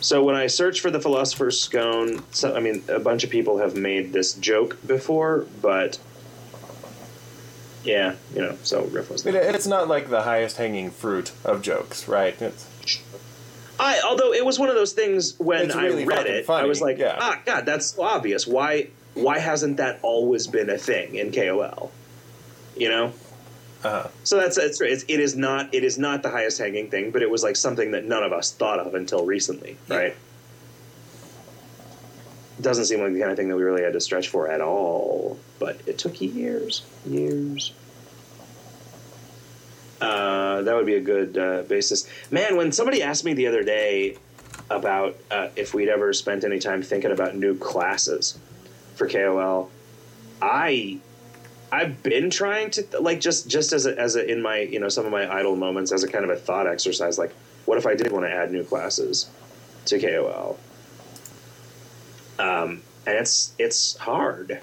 So 0.00 0.24
when 0.24 0.34
I 0.34 0.46
search 0.46 0.80
for 0.80 0.90
the 0.90 1.00
Philosopher's 1.00 1.60
Scone, 1.60 2.22
so, 2.30 2.54
I 2.54 2.60
mean, 2.60 2.82
a 2.88 2.98
bunch 2.98 3.24
of 3.24 3.30
people 3.30 3.58
have 3.58 3.76
made 3.76 4.12
this 4.12 4.32
joke 4.34 4.78
before, 4.86 5.46
but 5.60 5.98
yeah, 7.84 8.14
you 8.34 8.40
know, 8.40 8.56
so 8.62 8.84
Riff 8.84 9.10
was. 9.10 9.26
I 9.26 9.30
mean, 9.30 9.40
it's 9.42 9.66
not 9.66 9.88
like 9.88 10.08
the 10.08 10.22
highest 10.22 10.56
hanging 10.56 10.90
fruit 10.90 11.32
of 11.44 11.62
jokes, 11.62 12.08
right? 12.08 12.40
It's, 12.40 12.66
I 13.78 14.00
although 14.06 14.32
it 14.32 14.44
was 14.44 14.58
one 14.58 14.68
of 14.68 14.74
those 14.74 14.92
things 14.92 15.38
when 15.38 15.66
It's 15.66 15.74
I 15.74 15.88
read 15.88 16.26
it, 16.26 16.48
I 16.48 16.64
was 16.64 16.80
like, 16.80 16.98
yeah. 16.98 17.16
ah, 17.18 17.40
God, 17.44 17.64
that's 17.66 17.98
obvious. 17.98 18.46
Why 18.46 18.88
why 19.20 19.38
hasn't 19.38 19.76
that 19.78 19.98
always 20.02 20.46
been 20.46 20.70
a 20.70 20.78
thing 20.78 21.14
in 21.16 21.32
KOL? 21.32 21.90
You 22.76 22.88
know. 22.88 23.12
uh, 23.84 24.08
So 24.24 24.36
that's 24.38 24.56
it's, 24.58 24.80
it's 24.80 25.04
it 25.08 25.20
is 25.20 25.36
not 25.36 25.74
it 25.74 25.84
is 25.84 25.98
not 25.98 26.22
the 26.22 26.30
highest 26.30 26.58
hanging 26.58 26.90
thing, 26.90 27.10
but 27.10 27.22
it 27.22 27.30
was 27.30 27.42
like 27.42 27.56
something 27.56 27.90
that 27.92 28.04
none 28.04 28.22
of 28.22 28.32
us 28.32 28.52
thought 28.52 28.78
of 28.78 28.94
until 28.94 29.24
recently, 29.24 29.76
Yeah. 29.88 29.96
right? 29.96 30.16
Doesn't 32.60 32.84
seem 32.84 33.00
like 33.00 33.14
the 33.14 33.20
kind 33.20 33.30
of 33.30 33.38
thing 33.38 33.48
that 33.48 33.56
we 33.56 33.62
really 33.62 33.82
had 33.82 33.94
to 33.94 34.00
stretch 34.00 34.28
for 34.28 34.50
at 34.50 34.60
all, 34.60 35.38
but 35.58 35.80
it 35.86 35.96
took 35.98 36.20
years, 36.20 36.82
years. 37.06 37.72
Uh, 40.00 40.62
that 40.62 40.74
would 40.74 40.86
be 40.86 40.94
a 40.96 41.00
good 41.00 41.36
uh, 41.36 41.62
basis, 41.62 42.06
man. 42.30 42.56
When 42.56 42.72
somebody 42.72 43.02
asked 43.02 43.24
me 43.24 43.34
the 43.34 43.46
other 43.46 43.62
day 43.62 44.16
about 44.70 45.16
uh, 45.30 45.48
if 45.56 45.74
we'd 45.74 45.88
ever 45.88 46.12
spent 46.12 46.44
any 46.44 46.58
time 46.58 46.82
thinking 46.82 47.10
about 47.10 47.34
new 47.34 47.54
classes 47.56 48.38
for 49.00 49.08
KOL, 49.08 49.70
I 50.42 50.98
I've 51.72 52.02
been 52.02 52.28
trying 52.28 52.70
to 52.72 52.84
like 53.00 53.18
just 53.18 53.48
just 53.48 53.72
as 53.72 53.86
a, 53.86 53.98
as 53.98 54.14
a, 54.14 54.30
in 54.30 54.42
my 54.42 54.58
you 54.58 54.78
know 54.78 54.90
some 54.90 55.06
of 55.06 55.10
my 55.10 55.32
idle 55.34 55.56
moments 55.56 55.90
as 55.90 56.04
a 56.04 56.08
kind 56.08 56.22
of 56.22 56.30
a 56.30 56.36
thought 56.36 56.66
exercise. 56.66 57.18
Like, 57.18 57.32
what 57.64 57.78
if 57.78 57.86
I 57.86 57.94
did 57.94 58.12
want 58.12 58.26
to 58.26 58.30
add 58.30 58.52
new 58.52 58.62
classes 58.62 59.30
to 59.86 59.98
KOL? 59.98 60.58
Um, 62.38 62.82
and 63.06 63.16
it's 63.16 63.54
it's 63.58 63.96
hard, 63.96 64.60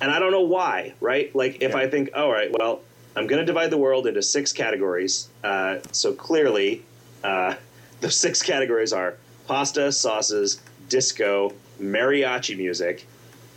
and 0.00 0.10
I 0.10 0.18
don't 0.18 0.32
know 0.32 0.40
why. 0.40 0.94
Right? 1.00 1.32
Like, 1.34 1.62
if 1.62 1.70
Yeah. 1.70 1.76
I 1.76 1.88
think, 1.88 2.10
all 2.16 2.32
right, 2.32 2.50
well, 2.58 2.80
I'm 3.14 3.28
going 3.28 3.38
to 3.40 3.46
divide 3.46 3.70
the 3.70 3.78
world 3.78 4.08
into 4.08 4.22
six 4.22 4.52
categories. 4.52 5.28
Uh, 5.44 5.78
so 5.92 6.12
clearly, 6.12 6.82
uh, 7.22 7.54
the 8.00 8.10
six 8.10 8.42
categories 8.42 8.92
are 8.92 9.14
pasta, 9.46 9.92
sauces, 9.92 10.60
disco, 10.88 11.52
mariachi 11.80 12.56
music, 12.56 13.06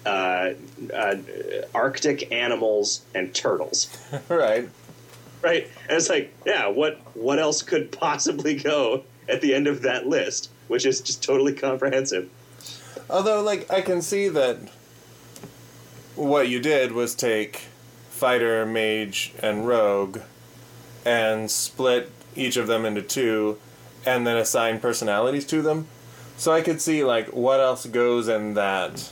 uh, 0.06 0.54
uh, 0.94 1.16
Arctic 1.74 2.32
animals, 2.32 3.02
and 3.14 3.34
turtles. 3.34 3.96
right. 4.30 4.70
Right? 5.42 5.68
And 5.88 5.98
it's 5.98 6.10
like, 6.10 6.34
yeah, 6.46 6.68
what 6.68 7.00
what 7.16 7.40
else 7.40 7.62
could 7.62 7.92
possibly 7.92 8.56
go 8.56 9.04
at 9.28 9.42
the 9.42 9.54
end 9.54 9.68
of 9.68 9.82
that 9.84 10.08
list, 10.08 10.50
which 10.68 10.86
is 10.86 11.02
just 11.02 11.24
totally 11.24 11.54
comprehensive? 11.54 12.30
Although, 13.10 13.42
like, 13.42 13.72
I 13.72 13.82
can 13.82 14.02
see 14.02 14.30
that 14.30 14.58
what 16.16 16.48
you 16.48 16.60
did 16.60 16.92
was 16.92 17.14
take 17.14 17.68
fighter, 18.10 18.66
mage, 18.66 19.34
and 19.42 19.68
rogue, 19.68 20.20
and 21.06 21.52
split 21.52 22.12
each 22.36 22.58
of 22.58 22.68
them 22.68 22.86
into 22.86 23.02
two, 23.02 23.60
and 24.06 24.26
then 24.26 24.38
assign 24.38 24.80
personalities 24.80 25.46
to 25.46 25.62
them. 25.62 25.88
So 26.38 26.52
I 26.52 26.62
could 26.62 26.82
see 26.82 27.04
like 27.04 27.28
what 27.30 27.60
else 27.60 27.86
goes 27.86 28.28
in 28.28 28.54
that. 28.56 29.12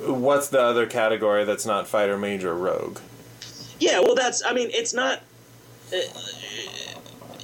What's 0.00 0.48
the 0.48 0.60
other 0.60 0.86
category 0.86 1.44
that's 1.44 1.64
not 1.64 1.86
fighter, 1.86 2.18
mage, 2.18 2.44
or 2.44 2.54
rogue? 2.54 2.98
Yeah, 3.78 4.00
well, 4.00 4.14
that's. 4.14 4.44
I 4.44 4.52
mean, 4.52 4.70
it's 4.72 4.92
not. 4.92 5.20
Uh, 5.92 5.98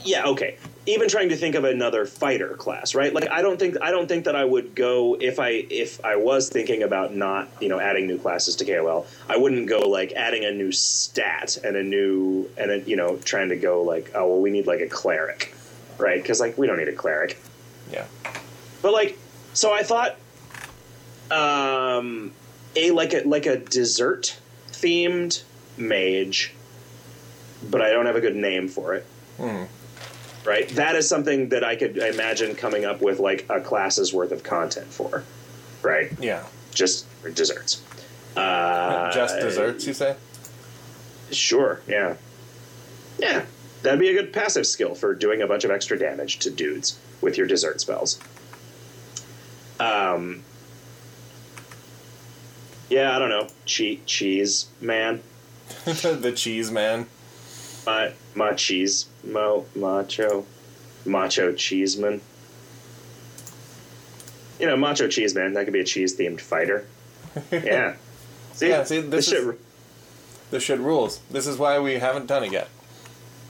yeah, 0.04 0.24
okay. 0.24 0.56
Even 0.86 1.08
trying 1.08 1.28
to 1.28 1.36
think 1.36 1.54
of 1.54 1.64
another 1.64 2.06
fighter 2.06 2.54
class, 2.54 2.94
right? 2.94 3.12
Like, 3.12 3.30
I 3.30 3.42
don't 3.42 3.58
think 3.58 3.76
I 3.82 3.90
don't 3.90 4.08
think 4.08 4.24
that 4.24 4.34
I 4.34 4.44
would 4.44 4.74
go 4.74 5.16
if 5.20 5.38
I 5.38 5.50
if 5.70 6.02
I 6.04 6.16
was 6.16 6.48
thinking 6.48 6.82
about 6.82 7.14
not 7.14 7.48
you 7.60 7.68
know 7.68 7.78
adding 7.78 8.06
new 8.06 8.18
classes 8.18 8.56
to 8.56 8.64
KOL. 8.64 9.06
I 9.28 9.36
wouldn't 9.36 9.68
go 9.68 9.80
like 9.80 10.12
adding 10.12 10.44
a 10.44 10.50
new 10.50 10.72
stat 10.72 11.58
and 11.62 11.76
a 11.76 11.82
new 11.82 12.50
and 12.56 12.70
a, 12.70 12.80
you 12.80 12.96
know 12.96 13.18
trying 13.18 13.50
to 13.50 13.56
go 13.56 13.82
like 13.82 14.10
oh 14.14 14.26
well 14.26 14.40
we 14.40 14.50
need 14.50 14.66
like 14.66 14.80
a 14.80 14.88
cleric, 14.88 15.54
right? 15.98 16.20
Because 16.20 16.40
like 16.40 16.56
we 16.56 16.66
don't 16.66 16.78
need 16.78 16.88
a 16.88 16.94
cleric. 16.94 17.38
Yeah. 17.92 18.06
But 18.82 18.92
like, 18.92 19.18
so 19.52 19.72
I 19.72 19.82
thought, 19.82 20.16
um, 21.30 22.32
a 22.76 22.90
like 22.92 23.12
a 23.14 23.22
like 23.26 23.46
a 23.46 23.56
dessert 23.56 24.36
themed 24.72 25.42
mage, 25.76 26.52
but 27.68 27.80
I 27.80 27.90
don't 27.90 28.06
have 28.06 28.16
a 28.16 28.20
good 28.20 28.36
name 28.36 28.68
for 28.68 28.94
it. 28.94 29.06
Hmm. 29.36 29.64
Right, 30.44 30.68
that 30.70 30.96
is 30.96 31.06
something 31.08 31.50
that 31.50 31.62
I 31.64 31.76
could 31.76 31.98
imagine 31.98 32.54
coming 32.54 32.84
up 32.86 33.02
with 33.02 33.18
like 33.18 33.44
a 33.50 33.60
class's 33.60 34.12
worth 34.14 34.32
of 34.32 34.42
content 34.42 34.86
for. 34.86 35.22
Right, 35.82 36.10
Yeah. 36.20 36.44
just 36.72 37.06
desserts. 37.34 37.82
Uh, 38.36 39.10
Just 39.12 39.38
desserts, 39.40 39.86
you 39.86 39.92
say? 39.92 40.14
Sure. 41.32 41.80
Yeah. 41.88 42.14
Yeah. 43.18 43.44
That'd 43.82 43.98
be 44.00 44.08
a 44.08 44.12
good 44.14 44.32
passive 44.32 44.66
skill 44.66 44.94
for 44.94 45.14
doing 45.14 45.42
a 45.42 45.46
bunch 45.46 45.64
of 45.64 45.70
extra 45.70 45.98
damage 45.98 46.38
to 46.40 46.50
dudes 46.50 46.98
with 47.20 47.36
your 47.36 47.46
dessert 47.46 47.80
spells. 47.80 48.18
Um. 49.78 50.42
Yeah, 52.90 53.14
I 53.16 53.18
don't 53.18 53.28
know. 53.30 53.46
Che- 53.64 54.00
cheese 54.04 54.66
man. 54.80 55.22
the 55.84 56.32
cheese 56.36 56.70
man. 56.70 57.06
My 57.86 58.12
my 58.34 58.52
cheese 58.52 59.06
mo 59.24 59.64
macho 59.74 60.44
macho 61.06 61.52
cheeseman. 61.54 62.20
You 64.58 64.66
know, 64.66 64.76
macho 64.76 65.08
cheese 65.08 65.34
man. 65.34 65.54
That 65.54 65.64
could 65.64 65.72
be 65.72 65.80
a 65.80 65.84
cheese 65.84 66.16
themed 66.16 66.40
fighter. 66.40 66.86
Yeah. 67.52 67.94
See, 68.54 68.68
Yeah, 68.68 68.82
see, 68.84 69.00
this 69.00 69.28
shit. 69.28 69.38
is- 69.44 69.54
This 70.50 70.62
shit 70.64 70.80
rules. 70.80 71.20
This 71.30 71.46
is 71.46 71.56
why 71.56 71.78
we 71.78 71.94
haven't 71.94 72.26
done 72.26 72.42
it 72.44 72.52
yet. 72.52 72.68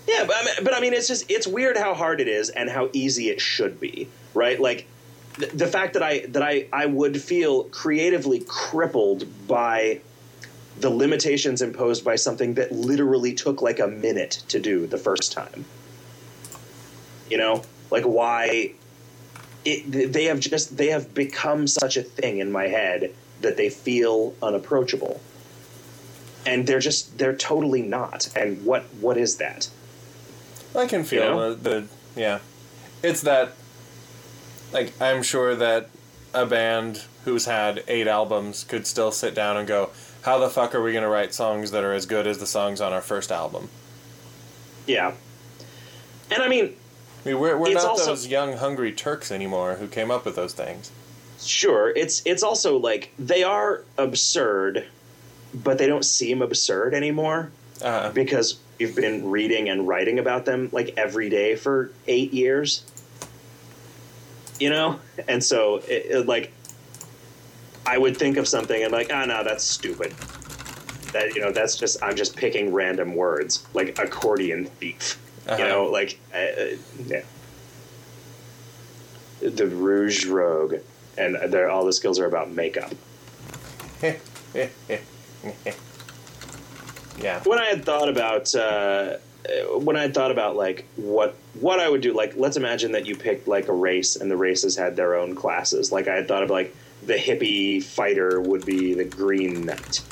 Yeah, 0.06 0.24
but 0.26 0.36
I, 0.36 0.44
mean, 0.44 0.54
but 0.62 0.74
I 0.74 0.80
mean, 0.80 0.92
it's 0.92 1.08
just 1.08 1.30
it's 1.30 1.46
weird 1.46 1.76
how 1.78 1.94
hard 1.94 2.20
it 2.20 2.28
is 2.28 2.50
and 2.50 2.68
how 2.68 2.90
easy 2.92 3.30
it 3.30 3.40
should 3.40 3.80
be, 3.80 4.08
right? 4.34 4.60
Like 4.60 4.86
th- 5.38 5.52
the 5.52 5.66
fact 5.66 5.94
that 5.94 6.02
I 6.02 6.26
that 6.26 6.42
I 6.42 6.66
I 6.72 6.86
would 6.86 7.20
feel 7.20 7.64
creatively 7.64 8.40
crippled 8.46 9.26
by 9.46 10.00
the 10.78 10.90
limitations 10.90 11.60
imposed 11.60 12.04
by 12.04 12.16
something 12.16 12.54
that 12.54 12.72
literally 12.72 13.34
took 13.34 13.60
like 13.60 13.78
a 13.78 13.86
minute 13.86 14.42
to 14.48 14.58
do 14.58 14.86
the 14.86 14.98
first 14.98 15.32
time. 15.32 15.64
You 17.28 17.38
know, 17.38 17.62
like 17.90 18.04
why 18.04 18.72
it, 19.64 20.12
they 20.12 20.24
have 20.24 20.40
just 20.40 20.76
they 20.76 20.88
have 20.88 21.14
become 21.14 21.66
such 21.66 21.96
a 21.96 22.02
thing 22.02 22.38
in 22.38 22.50
my 22.50 22.68
head 22.68 23.14
that 23.42 23.56
they 23.56 23.70
feel 23.70 24.34
unapproachable 24.42 25.20
and 26.46 26.66
they're 26.66 26.80
just 26.80 27.18
they're 27.18 27.36
totally 27.36 27.82
not 27.82 28.28
and 28.36 28.64
what 28.64 28.82
what 29.00 29.16
is 29.16 29.36
that 29.36 29.68
I 30.74 30.86
can 30.86 31.04
feel 31.04 31.24
You 31.24 31.30
know? 31.30 31.54
the, 31.54 31.70
the 31.70 31.86
yeah. 32.16 32.38
It's 33.02 33.22
that 33.22 33.54
like 34.72 34.92
I'm 35.00 35.22
sure 35.22 35.54
that 35.54 35.88
a 36.34 36.46
band 36.46 37.04
who's 37.24 37.44
had 37.46 37.82
eight 37.88 38.06
albums 38.06 38.64
could 38.64 38.86
still 38.86 39.10
sit 39.12 39.34
down 39.34 39.56
and 39.56 39.66
go, 39.66 39.90
How 40.22 40.38
the 40.38 40.48
fuck 40.48 40.74
are 40.74 40.82
we 40.82 40.92
gonna 40.92 41.08
write 41.08 41.34
songs 41.34 41.70
that 41.72 41.84
are 41.84 41.92
as 41.92 42.06
good 42.06 42.26
as 42.26 42.38
the 42.38 42.46
songs 42.46 42.80
on 42.80 42.92
our 42.92 43.00
first 43.02 43.30
album? 43.32 43.68
yeah 44.86 45.12
and 46.32 46.42
i 46.42 46.48
mean 46.48 46.74
I 47.24 47.28
mean 47.28 47.38
we're, 47.38 47.56
we're 47.56 47.74
not 47.74 47.84
also- 47.84 48.06
those 48.06 48.26
young 48.26 48.56
hungry 48.56 48.92
Turks 48.92 49.30
anymore 49.30 49.74
who 49.74 49.86
came 49.86 50.10
up 50.10 50.24
with 50.24 50.34
those 50.36 50.54
things. 50.54 50.90
sure 51.38 51.90
it's 51.94 52.22
it's 52.24 52.42
also 52.42 52.78
like 52.78 53.12
they 53.18 53.42
are 53.44 53.84
absurd 53.98 54.86
but 55.52 55.76
they 55.78 55.86
don't 55.86 56.04
seem 56.04 56.40
absurd 56.42 56.94
anymore 56.94 57.50
Uh, 57.82 58.10
because 58.12 58.58
we've 58.78 58.96
been 58.96 59.30
reading 59.30 59.68
and 59.68 59.86
writing 59.86 60.18
about 60.18 60.44
them 60.46 60.70
like 60.72 60.94
every 60.96 61.28
day 61.28 61.54
for 61.56 61.90
eight 62.08 62.32
years 62.32 62.82
you 64.60 64.70
know? 64.70 65.00
And 65.26 65.42
so 65.42 65.76
it, 65.88 66.06
it, 66.10 66.26
like 66.26 66.52
i 67.86 67.96
would 67.98 68.16
think 68.16 68.36
of 68.36 68.46
something 68.46 68.82
and 68.84 68.92
like 68.92 69.10
ah 69.12 69.24
no 69.24 69.42
that's 69.42 69.64
stupid. 69.64 70.12
That 71.12 71.34
you 71.34 71.40
know 71.40 71.50
that's 71.50 71.76
just 71.76 72.00
i'm 72.02 72.14
just 72.14 72.36
picking 72.36 72.72
random 72.72 73.14
words 73.16 73.66
like 73.74 73.98
accordion 73.98 74.66
thief 74.66 75.18
Uh-huh. 75.48 75.56
you 75.60 75.68
know? 75.68 75.84
Like 75.86 76.20
uh, 76.34 76.38
uh, 76.38 76.76
yeah. 77.06 77.22
The 79.40 79.66
rouge 79.66 80.26
rogue 80.26 80.74
and 81.18 81.36
they're, 81.52 81.68
all 81.70 81.84
the 81.84 81.92
skills 81.92 82.18
are 82.20 82.26
about 82.26 82.52
makeup. 82.52 82.92
Yeah. 87.20 87.40
when 87.44 87.58
I 87.58 87.66
had 87.66 87.84
thought 87.84 88.08
about 88.08 88.54
uh, 88.54 89.16
when 89.78 89.96
I 89.96 90.08
thought 90.10 90.30
about 90.30 90.56
like 90.56 90.86
what 90.96 91.34
what 91.60 91.80
I 91.80 91.88
would 91.88 92.00
do, 92.00 92.12
like 92.12 92.34
let's 92.36 92.56
imagine 92.56 92.92
that 92.92 93.06
you 93.06 93.16
picked 93.16 93.48
like 93.48 93.68
a 93.68 93.72
race 93.72 94.16
and 94.16 94.30
the 94.30 94.36
races 94.36 94.76
had 94.76 94.96
their 94.96 95.14
own 95.14 95.34
classes. 95.34 95.90
Like 95.92 96.08
I 96.08 96.14
had 96.16 96.28
thought 96.28 96.42
of 96.42 96.50
like 96.50 96.74
the 97.06 97.14
hippie 97.14 97.82
fighter 97.82 98.40
would 98.40 98.64
be 98.66 98.94
the 98.94 99.04
green 99.04 99.64
knight, 99.66 100.02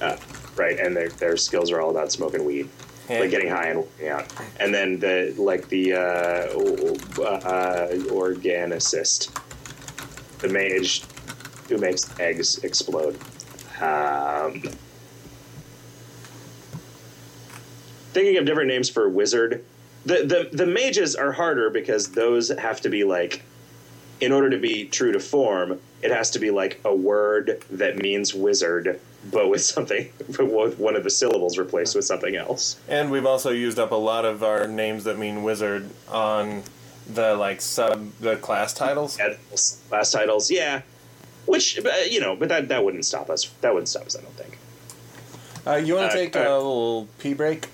uh, 0.00 0.16
right? 0.56 0.78
And 0.78 0.96
their 0.96 1.08
their 1.10 1.36
skills 1.36 1.70
are 1.72 1.80
all 1.80 1.90
about 1.90 2.12
smoking 2.12 2.44
weed, 2.44 2.68
Yeah. 3.08 3.20
like 3.20 3.30
getting 3.30 3.48
high 3.48 3.68
and 3.68 3.80
working 3.80 4.08
out. 4.08 4.32
And 4.60 4.72
then 4.72 5.00
the 5.00 5.34
like 5.36 5.68
the 5.68 5.94
uh, 5.94 7.22
uh, 7.22 7.88
organicist, 8.10 9.30
the 10.38 10.48
mage 10.48 11.02
who 11.68 11.78
makes 11.78 12.18
eggs 12.20 12.58
explode. 12.64 13.18
Um, 13.80 14.62
thinking 18.12 18.36
of 18.36 18.44
different 18.44 18.68
names 18.68 18.88
for 18.88 19.08
wizard. 19.08 19.64
The, 20.06 20.24
the 20.24 20.56
the 20.56 20.66
mages 20.66 21.14
are 21.14 21.32
harder 21.32 21.68
because 21.70 22.12
those 22.12 22.48
have 22.48 22.80
to 22.82 22.88
be 22.88 23.04
like 23.04 23.42
in 24.20 24.32
order 24.32 24.50
to 24.50 24.58
be 24.58 24.84
true 24.86 25.12
to 25.12 25.20
form, 25.20 25.80
it 26.02 26.10
has 26.10 26.30
to 26.32 26.38
be 26.38 26.50
like 26.50 26.80
a 26.84 26.94
word 26.94 27.62
that 27.70 27.96
means 27.96 28.34
wizard, 28.34 29.00
but 29.30 29.48
with 29.48 29.62
something 29.62 30.10
but 30.36 30.50
with 30.50 30.78
one 30.78 30.96
of 30.96 31.04
the 31.04 31.10
syllables 31.10 31.58
replaced 31.58 31.94
with 31.94 32.04
something 32.04 32.36
else. 32.36 32.78
And 32.88 33.10
we've 33.10 33.26
also 33.26 33.50
used 33.50 33.78
up 33.78 33.90
a 33.92 33.96
lot 33.96 34.24
of 34.24 34.42
our 34.42 34.66
names 34.66 35.04
that 35.04 35.18
mean 35.18 35.42
wizard 35.42 35.88
on 36.08 36.62
the 37.12 37.34
like 37.34 37.60
sub 37.60 38.10
the 38.20 38.36
class 38.36 38.72
titles. 38.72 39.16
Titles, 39.16 39.82
Last 39.90 40.12
titles, 40.12 40.50
yeah. 40.50 40.82
Which 41.46 41.78
uh, 41.84 41.90
you 42.08 42.20
know, 42.20 42.36
but 42.36 42.48
that 42.48 42.68
that 42.68 42.84
wouldn't 42.84 43.04
stop 43.04 43.28
us. 43.28 43.46
That 43.60 43.72
wouldn't 43.74 43.88
stop 43.88 44.06
us. 44.06 44.16
I 44.16 44.20
don't 44.22 44.34
think. 44.36 44.58
Uh, 45.66 45.76
you 45.76 45.94
want 45.94 46.06
Uh, 46.06 46.10
to 46.12 46.16
take 46.16 46.36
uh, 46.36 46.40
a 46.40 46.56
little 46.56 47.08
pee 47.18 47.34
break? 47.34 47.68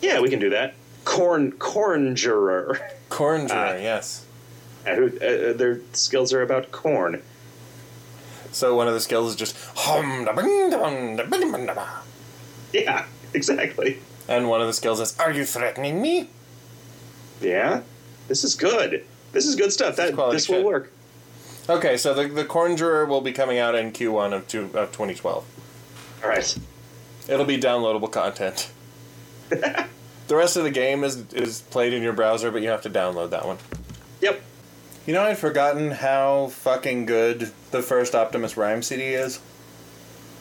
Yeah, 0.00 0.20
we 0.20 0.28
can 0.30 0.38
do 0.38 0.50
that. 0.50 0.74
Corn 1.04 1.52
Cornjurer. 1.52 2.78
Corn 3.08 3.50
Uh, 3.50 3.78
yes. 3.80 4.24
Uh, 4.86 4.94
who, 4.94 5.06
uh, 5.06 5.52
their 5.52 5.80
skills 5.92 6.32
are 6.32 6.42
about 6.42 6.72
corn. 6.72 7.22
So 8.52 8.74
one 8.74 8.88
of 8.88 8.94
the 8.94 9.00
skills 9.00 9.30
is 9.30 9.36
just 9.36 9.56
hum 9.76 10.24
da 10.24 10.32
bing 10.32 10.70
da 10.70 10.78
da 11.16 11.24
bing 11.26 11.52
bing 11.52 11.66
da 11.66 11.74
ba. 11.74 11.88
Yeah, 12.72 13.04
exactly. 13.34 13.98
and 14.28 14.48
one 14.48 14.60
of 14.60 14.66
the 14.66 14.72
skills 14.72 15.00
is 15.00 15.18
Are 15.18 15.32
you 15.32 15.44
threatening 15.44 16.00
me? 16.00 16.30
Yeah, 17.40 17.82
this 18.28 18.44
is 18.44 18.54
good. 18.54 19.04
This 19.32 19.46
is 19.46 19.54
good 19.54 19.72
stuff. 19.72 19.96
This 19.96 20.14
That 20.14 20.30
this 20.32 20.48
will 20.48 20.64
work. 20.64 20.92
Okay, 21.68 21.96
so 21.96 22.14
the 22.14 22.26
the 22.26 22.44
Cornjurer 22.44 23.06
will 23.06 23.20
be 23.20 23.32
coming 23.32 23.58
out 23.58 23.74
in 23.74 23.92
Q1 23.92 24.32
of 24.32 24.48
two, 24.48 24.62
of 24.74 24.90
2012. 24.92 25.44
All 26.22 26.28
right. 26.28 26.58
It'll 27.28 27.46
be 27.46 27.58
downloadable 27.58 28.10
content. 28.10 28.70
The 29.50 30.36
rest 30.36 30.56
of 30.56 30.62
the 30.64 30.70
game 30.70 31.02
is 31.02 31.24
is 31.32 31.60
played 31.62 31.92
in 31.92 32.02
your 32.02 32.12
browser, 32.12 32.50
but 32.52 32.62
you 32.62 32.68
have 32.68 32.82
to 32.82 32.90
download 32.90 33.30
that 33.30 33.44
one. 33.46 33.58
Yep. 34.20 34.40
You 35.06 35.14
know, 35.14 35.22
I'd 35.22 35.38
forgotten 35.38 35.90
how 35.90 36.48
fucking 36.48 37.06
good 37.06 37.50
the 37.72 37.82
first 37.82 38.14
Optimus 38.14 38.56
Rhyme 38.56 38.82
CD 38.82 39.14
is. 39.14 39.40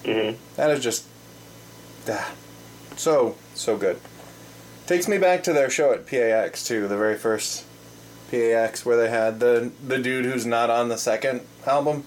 hmm 0.06 0.32
That 0.58 0.70
is 0.70 0.84
just 0.84 1.06
ah, 2.08 2.32
so 2.98 3.36
so 3.56 3.78
good. 3.78 4.00
Takes 4.86 5.08
me 5.08 5.18
back 5.18 5.42
to 5.44 5.54
their 5.54 5.70
show 5.70 5.92
at 5.92 6.06
PAX 6.06 6.64
too, 6.64 6.88
the 6.88 6.98
very 6.98 7.18
first 7.18 7.64
PAX 8.30 8.86
where 8.86 8.98
they 8.98 9.10
had 9.10 9.40
the 9.40 9.72
the 9.88 9.98
dude 9.98 10.26
who's 10.26 10.46
not 10.46 10.70
on 10.70 10.90
the 10.90 10.98
second 10.98 11.42
album. 11.66 12.04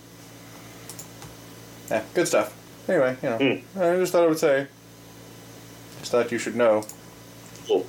Yeah, 1.91 2.05
good 2.15 2.29
stuff. 2.29 2.57
Anyway, 2.89 3.17
you 3.23 3.29
know, 3.29 3.61
I 3.77 3.97
just 3.97 4.13
thought 4.13 4.25
I 4.25 4.29
would 4.29 4.39
say. 4.39 4.69
Just 6.03 6.11
thought 6.11 6.33
you 6.33 6.39
should 6.39 6.57
know. 6.57 6.85
Cool. 7.69 7.87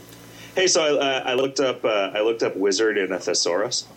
Hey, 0.55 0.67
so 0.67 0.99
I, 0.99 0.99
uh, 0.99 1.23
I 1.31 1.33
looked 1.33 1.59
up 1.59 1.83
uh, 1.83 2.11
I 2.13 2.21
looked 2.21 2.43
up 2.43 2.55
wizard 2.55 2.95
in 2.99 3.11
a 3.11 3.17
thesaurus. 3.17 3.87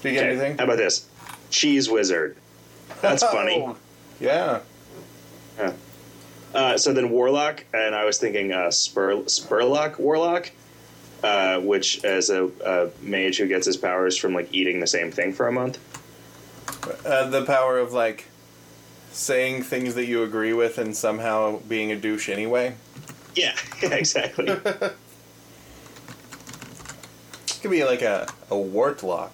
Did 0.00 0.08
you 0.08 0.14
get 0.14 0.22
Okay, 0.22 0.30
anything? 0.30 0.56
How 0.56 0.64
about 0.64 0.78
this? 0.78 1.06
Cheese 1.50 1.90
wizard. 1.90 2.38
That's 3.02 3.22
funny. 3.32 3.68
Yeah. 4.18 4.60
Yeah. 5.58 5.72
Uh, 6.54 6.78
so 6.78 6.94
then 6.94 7.10
warlock, 7.10 7.64
and 7.74 7.94
I 7.94 8.06
was 8.06 8.16
thinking 8.16 8.50
uh, 8.50 8.70
spur 8.70 9.16
spurlock 9.24 9.98
warlock, 9.98 10.50
uh, 11.22 11.60
which 11.60 12.02
as 12.02 12.30
a, 12.30 12.46
a 12.64 12.88
mage 13.02 13.36
who 13.36 13.46
gets 13.46 13.66
his 13.66 13.76
powers 13.76 14.16
from 14.16 14.32
like 14.32 14.48
eating 14.54 14.80
the 14.80 14.86
same 14.86 15.10
thing 15.12 15.34
for 15.34 15.48
a 15.48 15.52
month. 15.52 15.78
Uh, 17.04 17.28
the 17.28 17.44
power 17.44 17.78
of 17.78 17.92
like 17.92 18.27
saying 19.12 19.62
things 19.62 19.94
that 19.94 20.06
you 20.06 20.22
agree 20.22 20.52
with 20.52 20.78
and 20.78 20.96
somehow 20.96 21.58
being 21.68 21.90
a 21.92 21.96
douche 21.96 22.28
anyway. 22.28 22.74
Yeah, 23.34 23.54
exactly. 23.82 24.46
Could 27.60 27.70
be 27.70 27.84
like 27.84 28.02
a, 28.02 28.28
a 28.50 28.54
wartlock. 28.54 29.30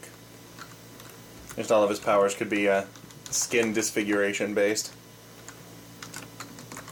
Just 1.56 1.70
all 1.70 1.82
of 1.82 1.90
his 1.90 2.00
powers 2.00 2.34
could 2.34 2.48
be 2.50 2.68
uh, 2.68 2.84
skin 3.30 3.72
disfiguration 3.72 4.54
based. 4.54 4.92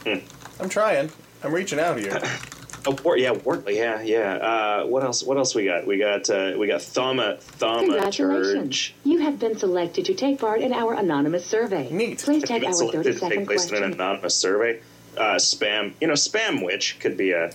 Hmm. 0.05 0.19
I'm 0.59 0.69
trying. 0.69 1.11
I'm 1.43 1.53
reaching 1.53 1.79
out 1.79 1.97
here. 1.99 2.21
Oh, 2.85 2.97
war, 3.03 3.17
yeah, 3.17 3.31
Wortley, 3.31 3.77
yeah, 3.77 4.01
yeah. 4.01 4.33
Uh, 4.35 4.85
what 4.85 5.03
else? 5.03 5.23
What 5.23 5.37
else 5.37 5.55
we 5.55 5.65
got? 5.65 5.87
We 5.87 5.97
got 5.97 6.29
uh, 6.29 6.53
we 6.57 6.67
got 6.67 6.81
Thoma 6.81 7.39
Congratulations. 7.59 8.75
Thaumaturge. 8.75 8.91
You 9.05 9.19
have 9.19 9.39
been 9.39 9.57
selected 9.57 10.05
to 10.05 10.13
take 10.13 10.39
part 10.39 10.59
in 10.61 10.73
our 10.73 10.93
anonymous 10.93 11.45
survey. 11.45 11.89
Neat. 11.89 12.19
Please 12.19 12.43
take 12.43 12.63
our 12.63 12.73
Selected 12.73 13.03
to 13.03 13.11
take 13.11 13.19
second 13.19 13.45
place 13.45 13.71
in 13.71 13.83
an 13.83 13.93
anonymous 13.93 14.35
survey. 14.35 14.81
Uh, 15.15 15.35
spam, 15.35 15.93
you 16.01 16.07
know, 16.07 16.13
spam 16.13 16.65
witch 16.65 16.97
could 16.99 17.15
be 17.15 17.31
a 17.31 17.53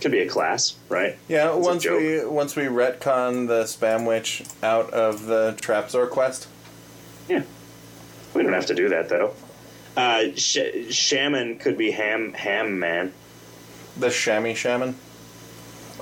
could 0.00 0.12
be 0.12 0.20
a 0.20 0.28
class, 0.28 0.76
right? 0.88 1.16
Yeah, 1.28 1.56
It's 1.56 1.66
once 1.66 1.84
we 1.84 2.24
once 2.24 2.54
we 2.54 2.64
retcon 2.64 3.48
the 3.48 3.64
spam 3.64 4.06
witch 4.06 4.44
out 4.62 4.90
of 4.90 5.26
the 5.26 5.56
Trapzor 5.60 6.08
quest. 6.08 6.46
Yeah, 7.28 7.42
we 8.34 8.42
don't 8.42 8.52
have 8.52 8.66
to 8.66 8.74
do 8.74 8.88
that 8.90 9.08
though. 9.08 9.34
Uh, 9.96 10.26
sh- 10.36 10.90
shaman 10.90 11.58
could 11.58 11.76
be 11.76 11.90
ham 11.90 12.32
ham 12.34 12.78
man. 12.78 13.12
The 14.00 14.08
Shammy 14.08 14.56
Shaman. 14.56 14.96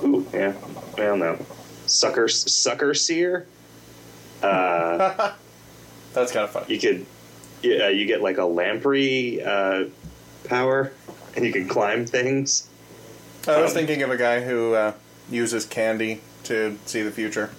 Ooh, 0.03 0.25
yeah. 0.33 0.53
Well, 0.97 1.17
no. 1.17 1.37
Sucker 1.85 2.27
sucker 2.27 2.93
seer. 2.93 3.45
Uh, 4.41 5.33
That's 6.13 6.31
kind 6.31 6.45
of 6.45 6.51
funny. 6.51 6.73
you 6.73 6.79
could 6.79 7.05
Yeah, 7.61 7.89
you 7.89 8.05
get 8.05 8.21
like 8.21 8.37
a 8.37 8.45
lamprey 8.45 9.41
uh, 9.43 9.85
power, 10.45 10.91
and 11.35 11.45
you 11.45 11.51
can 11.51 11.67
climb 11.67 12.05
things. 12.05 12.67
I 13.47 13.59
was 13.61 13.71
Um, 13.71 13.77
thinking 13.77 14.01
of 14.01 14.11
a 14.11 14.17
guy 14.17 14.41
who 14.41 14.73
uh, 14.73 14.93
uses 15.29 15.65
candy 15.65 16.21
to 16.45 16.77
see 16.85 17.01
the 17.01 17.11
future, 17.11 17.49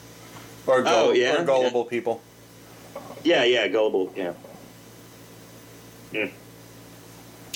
or, 0.66 0.82
gull- 0.82 1.08
Oh, 1.08 1.12
yeah, 1.12 1.40
or 1.42 1.44
gullible 1.44 1.84
people. 1.84 2.22
Yeah, 3.22 3.44
yeah, 3.44 3.68
gullible. 3.68 4.12
Yeah. 4.16 4.32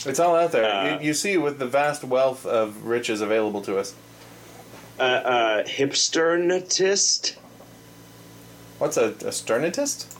It's 0.06 0.20
all 0.20 0.36
out 0.36 0.52
there. 0.52 0.64
Uh, 0.64 0.98
you, 1.00 1.08
you 1.08 1.14
see, 1.14 1.36
with 1.36 1.58
the 1.58 1.66
vast 1.66 2.04
wealth 2.04 2.44
of 2.44 2.84
riches 2.86 3.20
available 3.20 3.62
to 3.62 3.78
us. 3.78 3.94
Uh, 4.98 5.02
uh, 5.02 5.64
hipsternatist. 5.64 7.36
What's 8.78 8.96
a, 8.96 9.14
a 9.24 9.32
sternatist? 9.32 10.16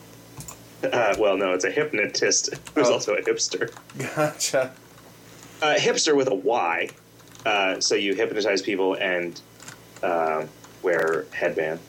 Uh, 0.82 1.14
well, 1.18 1.37
no, 1.37 1.53
it's 1.53 1.64
a 1.64 1.70
hypnotist 1.70 2.51
who's 2.74 2.89
Oh. 2.89 2.95
also 2.95 3.14
a 3.14 3.22
hipster. 3.22 3.72
Gotcha. 4.16 4.72
Uh, 5.62 5.74
hipster 5.76 6.14
with 6.16 6.28
a 6.28 6.35
Y. 6.35 6.89
Uh, 7.47 7.80
so 7.80 7.95
you 7.95 8.14
hypnotize 8.14 8.62
people 8.62 8.95
and 8.95 9.41
uh, 10.03 10.47
wear 10.82 11.26
headband. 11.32 11.80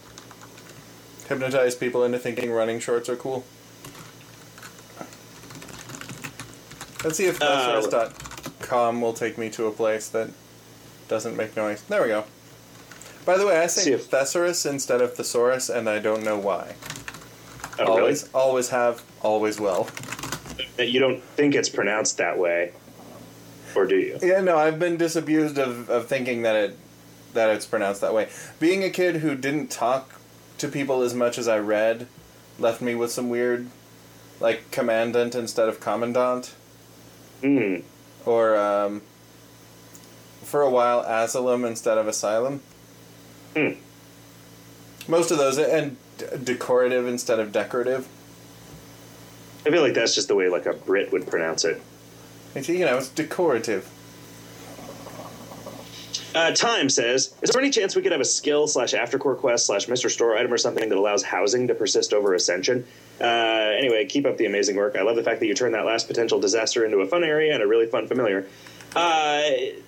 Hypnotize 1.28 1.76
people 1.76 2.04
into 2.04 2.20
thinking 2.20 2.52
running 2.52 2.80
shorts 2.80 3.10
are 3.10 3.16
cool. 3.16 3.46
Let's 7.06 7.18
see 7.18 7.28
if 7.28 7.40
Uh, 7.40 7.82
thesaurus.com 7.82 9.00
will 9.00 9.14
take 9.14 9.38
me 9.38 9.52
to 9.52 9.68
a 9.68 9.72
place 9.72 10.08
that 10.10 10.30
doesn't 11.08 11.38
make 11.38 11.56
noise. 11.56 11.84
There 11.88 12.02
we 12.02 12.08
go. 12.08 12.24
By 13.26 13.38
the 13.38 13.46
way, 13.46 13.60
I 13.60 13.68
say 13.68 13.92
if- 13.92 14.08
thesaurus 14.08 14.66
instead 14.66 15.02
of 15.02 15.14
thesaurus, 15.14 15.70
and 15.70 15.88
I 15.88 16.00
don't 16.00 16.24
know 16.24 16.40
why. 16.40 16.74
Oh, 17.78 17.86
always, 17.86 18.28
always 18.34 18.70
have, 18.70 19.04
always 19.22 19.60
will. 19.60 19.88
You 20.80 21.00
don't 21.00 21.22
think 21.36 21.54
it's 21.54 21.70
pronounced 21.70 22.18
that 22.18 22.40
way, 22.40 22.72
or 23.76 23.86
do 23.86 23.98
you? 23.98 24.18
Yeah, 24.24 24.42
no, 24.42 24.58
I've 24.58 24.80
been 24.80 24.98
disabused 24.98 25.60
of, 25.60 25.90
of 25.92 26.08
thinking 26.08 26.42
that 26.42 26.56
it 26.56 26.78
that 27.34 27.50
it's 27.52 27.68
pronounced 27.68 28.02
that 28.02 28.16
way. 28.16 28.30
Being 28.60 28.84
a 28.84 28.90
kid 28.90 29.18
who 29.18 29.36
didn't 29.36 29.70
talk 29.70 30.20
to 30.58 30.68
people 30.68 31.04
as 31.04 31.14
much 31.14 31.38
as 31.38 31.48
I 31.48 31.60
read 31.60 32.08
left 32.58 32.82
me 32.82 32.96
with 32.96 33.12
some 33.12 33.30
weird, 33.30 33.68
like 34.40 34.72
commandant 34.72 35.36
instead 35.36 35.68
of 35.70 35.80
commandant, 35.80 36.56
Hmm. 37.42 37.78
or 38.26 38.58
um, 38.58 39.02
for 40.44 40.62
a 40.62 40.70
while 40.70 41.02
asylum 41.02 41.66
instead 41.66 41.98
of 41.98 42.08
asylum. 42.08 42.62
Hmm. 43.56 43.72
Most 45.08 45.32
of 45.32 45.38
those 45.38 45.58
and 45.58 45.98
decorative 46.44 47.08
instead 47.08 47.40
of 47.40 47.52
decorative. 47.52 48.08
I 49.66 49.72
feel 49.72 49.82
like 49.82 49.94
that's 49.94 50.16
just 50.16 50.28
the 50.28 50.36
way 50.36 50.50
like 50.50 50.66
a 50.66 50.74
Brit 50.74 51.12
would 51.12 51.28
pronounce 51.28 51.66
it. 51.66 51.82
It's, 52.54 52.70
you 52.70 52.86
know, 52.86 52.98
it's 52.98 53.10
decorative. 53.10 53.90
Uh, 56.34 56.52
Time 56.52 56.90
says, 56.90 57.34
is 57.42 57.50
there 57.50 57.62
any 57.62 57.72
chance 57.72 57.96
we 57.96 58.02
could 58.02 58.12
have 58.12 58.22
a 58.22 58.26
skill 58.26 58.68
slash 58.68 58.94
aftercore 58.94 59.38
quest 59.38 59.66
slash 59.66 59.88
Mr. 59.88 60.10
Store 60.12 60.38
item 60.38 60.54
or 60.54 60.58
something 60.58 60.90
that 60.90 60.98
allows 60.98 61.24
housing 61.24 61.68
to 61.68 61.74
persist 61.74 62.14
over 62.14 62.34
Ascension? 62.34 62.86
Uh, 63.20 63.24
anyway, 63.78 64.06
keep 64.06 64.26
up 64.26 64.38
the 64.38 64.46
amazing 64.46 64.76
work. 64.76 64.96
I 64.98 65.04
love 65.04 65.16
the 65.16 65.24
fact 65.24 65.40
that 65.40 65.46
you 65.46 65.56
turned 65.56 65.74
that 65.74 65.86
last 65.86 66.08
potential 66.08 66.40
disaster 66.40 66.84
into 66.84 66.98
a 66.98 67.08
fun 67.08 67.24
area 67.24 67.54
and 67.54 67.64
a 67.64 67.68
really 67.68 67.88
fun 67.88 68.08
familiar. 68.08 68.48
Uh, 68.96 69.44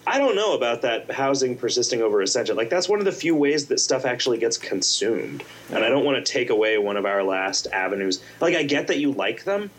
I 0.05 0.17
don't 0.17 0.35
know 0.35 0.53
about 0.53 0.81
that 0.81 1.09
housing 1.09 1.57
persisting 1.57 2.01
over 2.01 2.21
Ascension. 2.21 2.57
Like, 2.57 2.69
that's 2.69 2.89
one 2.89 2.99
of 2.99 3.05
the 3.05 3.11
few 3.13 3.35
ways 3.35 3.67
that 3.67 3.79
stuff 3.79 4.05
actually 4.05 4.37
gets 4.37 4.57
consumed. 4.57 5.43
And 5.69 5.83
I 5.83 5.89
don't 5.89 6.03
want 6.03 6.23
to 6.25 6.29
take 6.29 6.49
away 6.49 6.77
one 6.77 6.97
of 6.97 7.05
our 7.05 7.23
last 7.23 7.67
avenues. 7.67 8.21
Like, 8.41 8.55
I 8.55 8.63
get 8.63 8.87
that 8.87 8.99
you 8.99 9.13
like 9.13 9.45
them, 9.45 9.69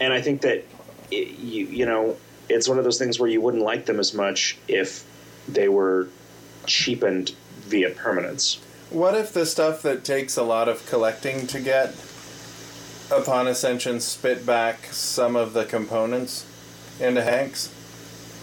and 0.00 0.14
I 0.14 0.22
think 0.22 0.42
that, 0.42 0.64
i 1.12 1.14
you, 1.14 1.66
you 1.66 1.86
know, 1.86 2.16
it's 2.48 2.68
one 2.68 2.78
of 2.78 2.84
those 2.84 2.98
things 2.98 3.20
where 3.20 3.28
you 3.28 3.42
wouldn't 3.42 3.62
like 3.62 3.84
them 3.84 4.00
as 4.00 4.14
much 4.14 4.56
if 4.66 5.04
they 5.46 5.68
were 5.68 6.08
cheapened 6.66 7.34
via 7.60 7.90
permanence. 7.90 8.60
What 8.88 9.14
if 9.14 9.34
the 9.34 9.44
stuff 9.44 9.82
that 9.82 10.04
takes 10.04 10.38
a 10.38 10.42
lot 10.42 10.68
of 10.68 10.86
collecting 10.86 11.46
to 11.48 11.60
get 11.60 11.94
upon 13.10 13.46
ascension 13.46 14.00
spit 14.00 14.44
back 14.44 14.86
some 14.86 15.36
of 15.36 15.52
the 15.52 15.64
components 15.64 16.46
into 17.00 17.20
Hagnk's? 17.22 17.74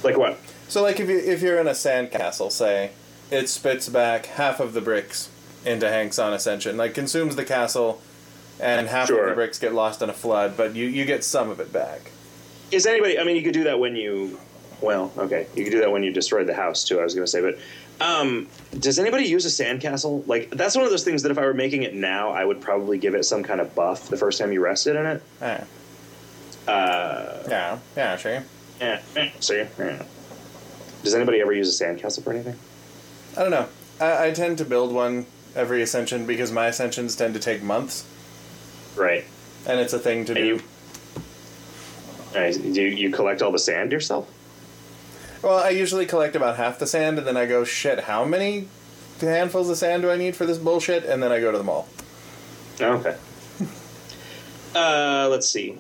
Like 0.03 0.18
what? 0.18 0.39
So 0.68 0.82
like 0.82 0.99
if 0.99 1.09
you 1.09 1.18
if 1.18 1.41
you're 1.41 1.59
in 1.59 1.68
a 1.68 1.72
sandcastle, 1.72 2.51
say, 2.51 2.91
it 3.32 3.49
spits 3.49 3.89
back 3.89 4.26
half 4.28 4.59
of 4.59 4.74
the 4.74 4.82
bricks 4.82 5.30
into 5.66 5.88
Hagnk's 5.88 6.20
on 6.20 6.34
ascension. 6.34 6.78
Like 6.78 6.93
consumes 6.93 7.36
the 7.36 7.45
castle 7.45 8.01
and 8.59 8.88
half 8.88 9.09
of 9.09 9.18
the 9.18 9.34
bricks 9.34 9.59
get 9.59 9.74
lost 9.74 10.01
in 10.01 10.09
a 10.09 10.13
flood, 10.13 10.55
but 10.55 10.76
you, 10.76 10.86
you 10.86 11.05
get 11.05 11.24
some 11.24 11.49
of 11.49 11.59
it 11.59 11.74
back. 11.74 12.11
Is 12.72 12.86
anybody? 12.86 13.20
I 13.20 13.24
mean, 13.24 13.36
you 13.36 13.43
could 13.43 13.53
do 13.53 13.66
that 13.66 13.80
when 13.80 13.95
you. 13.95 14.39
Well, 14.82 15.11
okay, 15.18 15.47
you 15.55 15.63
could 15.63 15.72
do 15.72 15.80
that 15.80 15.91
when 15.91 16.03
you 16.03 16.11
destroyed 16.11 16.47
the 16.47 16.53
house 16.53 16.84
too. 16.84 16.99
I 16.99 17.03
was 17.03 17.13
going 17.16 17.26
to 17.26 17.32
say, 17.32 17.41
but 17.41 17.57
um, 18.02 18.48
does 18.80 19.00
anybody 19.00 19.26
use 19.26 19.46
a 19.46 19.64
sandcastle? 19.64 20.28
Like 20.28 20.50
that's 20.52 20.76
one 20.76 20.84
of 20.86 20.91
those 20.91 21.04
things 21.04 21.24
that 21.24 21.32
if 21.32 21.38
I 21.38 21.46
were 21.46 21.54
making 21.54 21.84
it 21.84 21.93
now, 21.93 22.30
I 22.32 22.43
would 22.46 22.62
probably 22.62 22.98
give 22.98 23.16
it 23.16 23.24
some 23.26 23.43
kind 23.43 23.62
of 23.62 23.74
buff 23.76 24.10
the 24.10 24.18
first 24.18 24.39
time 24.39 24.52
you 24.52 24.62
rested 24.64 24.96
in 24.96 25.06
it. 25.06 25.24
Yeah. 25.41 25.64
Uh, 26.68 27.43
Yeah, 27.48 27.80
yeah, 27.96 28.18
sure. 28.18 28.43
Yeah. 28.82 29.02
see, 29.39 29.60
eh. 29.80 30.04
Does 31.04 31.14
anybody 31.14 31.39
ever 31.41 31.54
use 31.54 31.80
a 31.80 31.84
sandcastle 31.84 32.24
for 32.24 32.34
anything? 32.34 32.56
I 33.38 33.41
don't 33.41 33.52
know. 33.52 33.68
I, 34.02 34.28
I 34.28 34.32
tend 34.32 34.58
to 34.58 34.66
build 34.66 34.91
one 34.93 35.26
every 35.56 35.82
ascension 35.82 36.26
because 36.26 36.52
my 36.52 36.68
ascensions 36.68 37.16
tend 37.16 37.34
to 37.36 37.39
take 37.39 37.62
months, 37.64 38.06
Right. 38.96 39.24
and 39.68 39.80
it's 39.80 39.93
a 39.93 40.00
thing 40.00 40.26
to 40.26 40.32
And 40.34 40.39
do. 40.41 40.46
you. 40.46 40.62
Uh, 42.36 42.52
do 42.52 42.82
you, 42.82 42.88
you 42.88 43.10
collect 43.12 43.41
all 43.41 43.52
the 43.52 43.60
sand 43.60 43.91
yourself? 43.93 44.28
Well, 45.46 45.60
I 45.60 45.70
usually 45.70 46.08
collect 46.08 46.36
about 46.36 46.58
half 46.58 46.80
the 46.80 46.88
sand, 46.88 47.20
and 47.20 47.28
then 47.28 47.38
I 47.38 47.46
go, 47.46 47.64
shit, 47.64 48.00
how 48.00 48.26
many 48.26 48.68
handfuls 49.22 49.70
of 49.70 49.78
sand 49.78 50.02
do 50.02 50.10
I 50.10 50.18
need 50.18 50.36
for 50.36 50.48
this 50.48 50.58
bullshit? 50.58 51.06
And 51.06 51.22
then 51.22 51.32
I 51.32 51.39
go 51.39 51.52
to 51.52 51.58
the 51.60 51.64
mall. 51.64 51.88
Okay. 52.82 53.16
uh, 54.76 55.28
let's 55.30 55.48
see. 55.48 55.78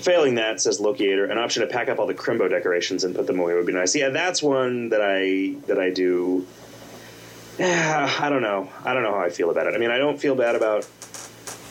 Failing 0.00 0.36
that, 0.36 0.60
says 0.60 0.80
Lokiator, 0.80 1.28
an 1.32 1.36
option 1.36 1.62
to 1.62 1.66
pack 1.66 1.88
up 1.88 1.98
all 1.98 2.06
the 2.06 2.14
Crimbo 2.14 2.48
decorations 2.48 3.02
and 3.02 3.12
put 3.12 3.26
them 3.26 3.40
away 3.40 3.54
would 3.54 3.66
be 3.66 3.72
nice. 3.72 3.92
Yeah, 3.96 4.10
that's 4.10 4.40
one 4.40 4.90
that 4.90 5.00
I 5.02 5.56
that 5.66 5.80
I 5.80 5.90
do. 5.90 6.46
Yeah, 7.58 8.08
I 8.20 8.28
don't 8.28 8.42
know. 8.42 8.70
I 8.84 8.94
don't 8.94 9.02
know 9.02 9.14
how 9.14 9.20
I 9.20 9.30
feel 9.30 9.50
about 9.50 9.66
it. 9.66 9.74
I 9.74 9.78
mean, 9.78 9.90
I 9.90 9.98
don't 9.98 10.20
feel 10.20 10.36
bad 10.36 10.54
about 10.54 10.88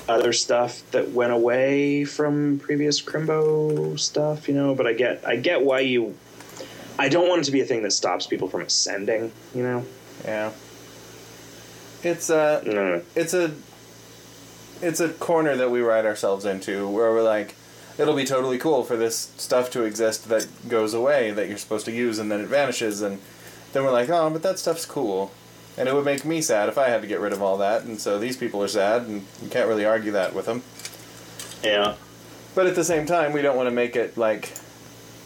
other 0.09 0.33
stuff 0.33 0.81
that 0.91 1.11
went 1.11 1.31
away 1.31 2.03
from 2.03 2.59
previous 2.59 3.01
Crimbo 3.01 3.97
stuff, 3.97 4.49
you 4.49 4.53
know. 4.53 4.75
But 4.75 4.85
I 4.85 4.91
get 4.91 5.25
I 5.25 5.37
get 5.37 5.61
why 5.61 5.79
you. 5.79 6.17
I 6.99 7.09
don't 7.09 7.27
want 7.27 7.41
it 7.41 7.45
to 7.45 7.51
be 7.51 7.61
a 7.61 7.65
thing 7.65 7.83
that 7.83 7.91
stops 7.91 8.27
people 8.27 8.47
from 8.47 8.61
ascending, 8.61 9.31
you 9.55 9.63
know. 9.63 9.85
Yeah. 10.23 10.51
It's 12.03 12.29
a. 12.29 13.01
It's 13.15 13.33
a 13.33 13.53
it's 14.83 14.99
a 14.99 15.09
corner 15.09 15.55
that 15.55 15.71
we 15.71 15.81
ride 15.81 16.05
ourselves 16.05 16.45
into 16.45 16.87
where 16.89 17.11
we're 17.11 17.23
like 17.23 17.55
it'll 17.97 18.15
be 18.15 18.25
totally 18.25 18.57
cool 18.57 18.83
for 18.83 18.97
this 18.97 19.31
stuff 19.37 19.71
to 19.71 19.83
exist 19.83 20.27
that 20.27 20.47
goes 20.67 20.93
away 20.93 21.31
that 21.31 21.47
you're 21.47 21.57
supposed 21.57 21.85
to 21.85 21.91
use 21.91 22.19
and 22.19 22.31
then 22.31 22.41
it 22.41 22.47
vanishes 22.47 23.01
and 23.01 23.19
then 23.71 23.83
we're 23.83 23.91
like 23.91 24.09
oh 24.09 24.29
but 24.29 24.43
that 24.43 24.59
stuff's 24.59 24.85
cool 24.85 25.31
and 25.77 25.87
it 25.87 25.95
would 25.95 26.05
make 26.05 26.25
me 26.25 26.41
sad 26.41 26.67
if 26.67 26.77
i 26.77 26.89
had 26.89 27.01
to 27.01 27.07
get 27.07 27.19
rid 27.19 27.31
of 27.31 27.41
all 27.41 27.57
that 27.57 27.83
and 27.83 27.99
so 27.99 28.19
these 28.19 28.35
people 28.35 28.61
are 28.61 28.67
sad 28.67 29.03
and 29.03 29.25
you 29.41 29.49
can't 29.49 29.67
really 29.67 29.85
argue 29.85 30.11
that 30.11 30.33
with 30.33 30.45
them 30.45 30.61
yeah. 31.63 31.95
but 32.55 32.67
at 32.67 32.75
the 32.75 32.83
same 32.83 33.05
time 33.05 33.31
we 33.31 33.41
don't 33.41 33.55
want 33.55 33.67
to 33.67 33.73
make 33.73 33.95
it 33.95 34.17
like 34.17 34.51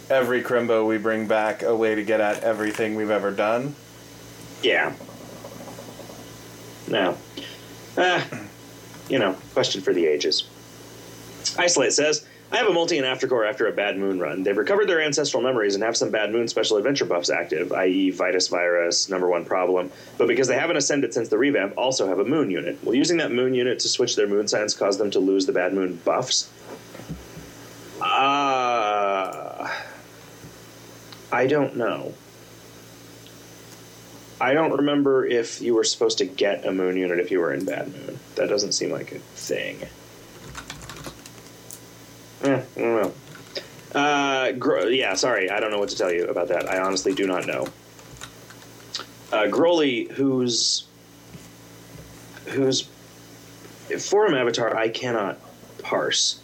every 0.09 0.41
crimbo 0.41 0.87
we 0.87 0.97
bring 0.97 1.27
back 1.27 1.63
a 1.63 1.75
way 1.75 1.95
to 1.95 2.03
get 2.03 2.21
at 2.21 2.43
everything 2.43 2.95
we've 2.95 3.11
ever 3.11 3.31
done 3.31 3.75
Yeah. 4.61 4.93
No. 6.87 7.17
Ah, 7.97 8.25
you 9.09 9.19
know, 9.19 9.35
question 9.53 9.81
for 9.81 9.93
the 9.93 10.05
ages. 10.05 10.47
Isolate 11.57 11.93
says, 11.93 12.25
I 12.51 12.57
have 12.57 12.67
a 12.67 12.73
multi 12.73 12.97
and 12.97 13.05
aftercore 13.05 13.47
after 13.47 13.67
a 13.67 13.73
bad 13.73 13.97
moon 13.97 14.19
run. 14.19 14.43
They've 14.43 14.55
recovered 14.55 14.87
their 14.87 15.01
ancestral 15.01 15.43
memories 15.43 15.75
and 15.75 15.83
have 15.83 15.97
some 15.97 16.11
bad 16.11 16.31
moon 16.31 16.47
special 16.47 16.77
adventure 16.77 17.03
buffs 17.03 17.29
active, 17.29 17.73
i.e., 17.73 18.11
Vitus 18.11 18.47
Virus, 18.47 19.09
number 19.09 19.27
one 19.27 19.43
problem. 19.43 19.91
But 20.17 20.27
because 20.27 20.47
they 20.47 20.57
haven't 20.57 20.77
ascended 20.77 21.13
since 21.13 21.27
the 21.27 21.37
revamp, 21.37 21.73
also 21.77 22.07
have 22.07 22.19
a 22.19 22.25
moon 22.25 22.49
unit. 22.49 22.81
Will 22.85 22.95
using 22.95 23.17
that 23.17 23.33
moon 23.33 23.53
unit 23.53 23.79
to 23.79 23.89
switch 23.89 24.15
their 24.15 24.27
moon 24.27 24.47
signs 24.47 24.73
cause 24.73 24.97
them 24.97 25.11
to 25.11 25.19
lose 25.19 25.45
the 25.45 25.51
bad 25.51 25.73
moon 25.73 25.99
buffs? 26.05 26.49
I 31.31 31.47
don't 31.47 31.75
know. 31.75 32.13
I 34.39 34.53
don't 34.53 34.71
remember 34.77 35.25
if 35.25 35.61
you 35.61 35.73
were 35.73 35.83
supposed 35.83 36.19
to 36.19 36.25
get 36.25 36.65
a 36.65 36.71
moon 36.71 36.95
unit 36.95 37.19
if 37.19 37.31
you 37.31 37.39
were 37.39 37.51
in 37.53 37.65
Bad 37.65 37.91
Moon. 37.91 38.19
That 38.35 38.49
doesn't 38.49 38.73
seem 38.73 38.91
like 38.91 39.11
a 39.11 39.19
thing. 39.19 39.79
Eh, 42.43 42.61
I 42.75 42.79
don't 42.79 43.01
know. 43.01 43.13
Uh, 43.99 44.51
Gro- 44.53 44.85
yeah, 44.87 45.15
sorry, 45.15 45.49
I 45.49 45.59
don't 45.59 45.71
know 45.71 45.79
what 45.79 45.89
to 45.89 45.97
tell 45.97 46.11
you 46.11 46.25
about 46.27 46.49
that. 46.49 46.69
I 46.69 46.79
honestly 46.79 47.13
do 47.15 47.25
not 47.25 47.47
know. 47.47 47.67
Uh, 49.31 49.47
Growly, 49.47 50.05
whose 50.13 50.85
whose 52.45 52.87
forum 53.99 54.35
avatar 54.35 54.75
I 54.77 54.87
cannot 54.89 55.39
parse. 55.83 56.39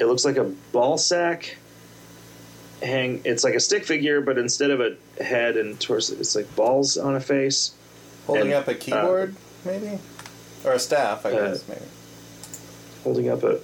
it 0.00 0.06
looks 0.06 0.24
like 0.24 0.36
a 0.36 0.44
ball 0.72 0.96
sack. 0.98 1.56
Hang. 2.82 3.20
It's 3.24 3.42
like 3.44 3.54
a 3.54 3.60
stick 3.60 3.84
figure, 3.84 4.20
but 4.20 4.38
instead 4.38 4.70
of 4.70 4.80
a 4.80 4.96
head 5.22 5.56
and 5.56 5.78
torso, 5.80 6.14
it's 6.14 6.36
like 6.36 6.54
balls 6.54 6.96
on 6.96 7.16
a 7.16 7.20
face. 7.20 7.72
Holding 8.26 8.44
And, 8.46 8.52
up 8.54 8.68
a 8.68 8.74
keyboard, 8.74 9.34
maybe? 9.64 9.98
Or 10.64 10.72
a 10.72 10.78
staff, 10.78 11.24
I 11.26 11.32
Uh, 11.32 11.48
guess, 11.50 11.66
maybe. 11.68 11.80
holding 13.04 13.28
up 13.30 13.42
a 13.44 13.58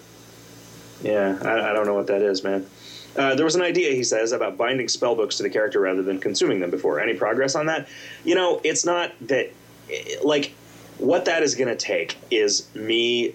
yeah 1.03 1.37
I, 1.43 1.71
I 1.71 1.73
don't 1.73 1.87
know 1.87 1.95
what 1.95 2.07
that 2.07 2.23
is 2.23 2.45
man 2.45 2.65
uh, 3.17 3.35
there 3.35 3.45
was 3.45 3.57
an 3.57 3.63
idea 3.63 3.91
he 3.93 4.05
says 4.05 4.31
about 4.31 4.57
binding 4.57 4.89
spell 4.89 5.17
books 5.17 5.37
to 5.39 5.43
the 5.43 5.51
character 5.51 5.81
rather 5.81 6.03
than 6.03 6.21
consuming 6.21 6.61
them 6.61 6.71
before 6.71 7.01
any 7.01 7.15
progress 7.15 7.57
on 7.57 7.67
that 7.67 7.89
you 8.25 8.37
know 8.37 8.61
it's 8.63 8.87
not 8.87 9.11
that 9.23 9.51
like 10.23 10.55
what 10.99 11.25
that 11.25 11.43
is 11.43 11.57
going 11.57 11.67
to 11.69 11.77
take 11.77 12.17
is 12.31 12.73
me 12.77 13.35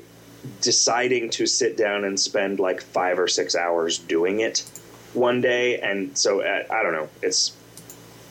deciding 0.62 1.30
to 1.32 1.46
sit 1.46 1.76
down 1.76 2.06
and 2.06 2.18
spend 2.18 2.60
like 2.62 2.82
five 2.82 3.20
or 3.20 3.28
six 3.28 3.56
hours 3.56 4.00
doing 4.00 4.40
it 4.40 4.64
one 5.14 5.42
day 5.42 5.80
and 5.80 6.18
so 6.18 6.42
uh, 6.42 6.64
i 6.72 6.84
don't 6.84 6.94
know 6.94 7.08
it's 7.22 7.56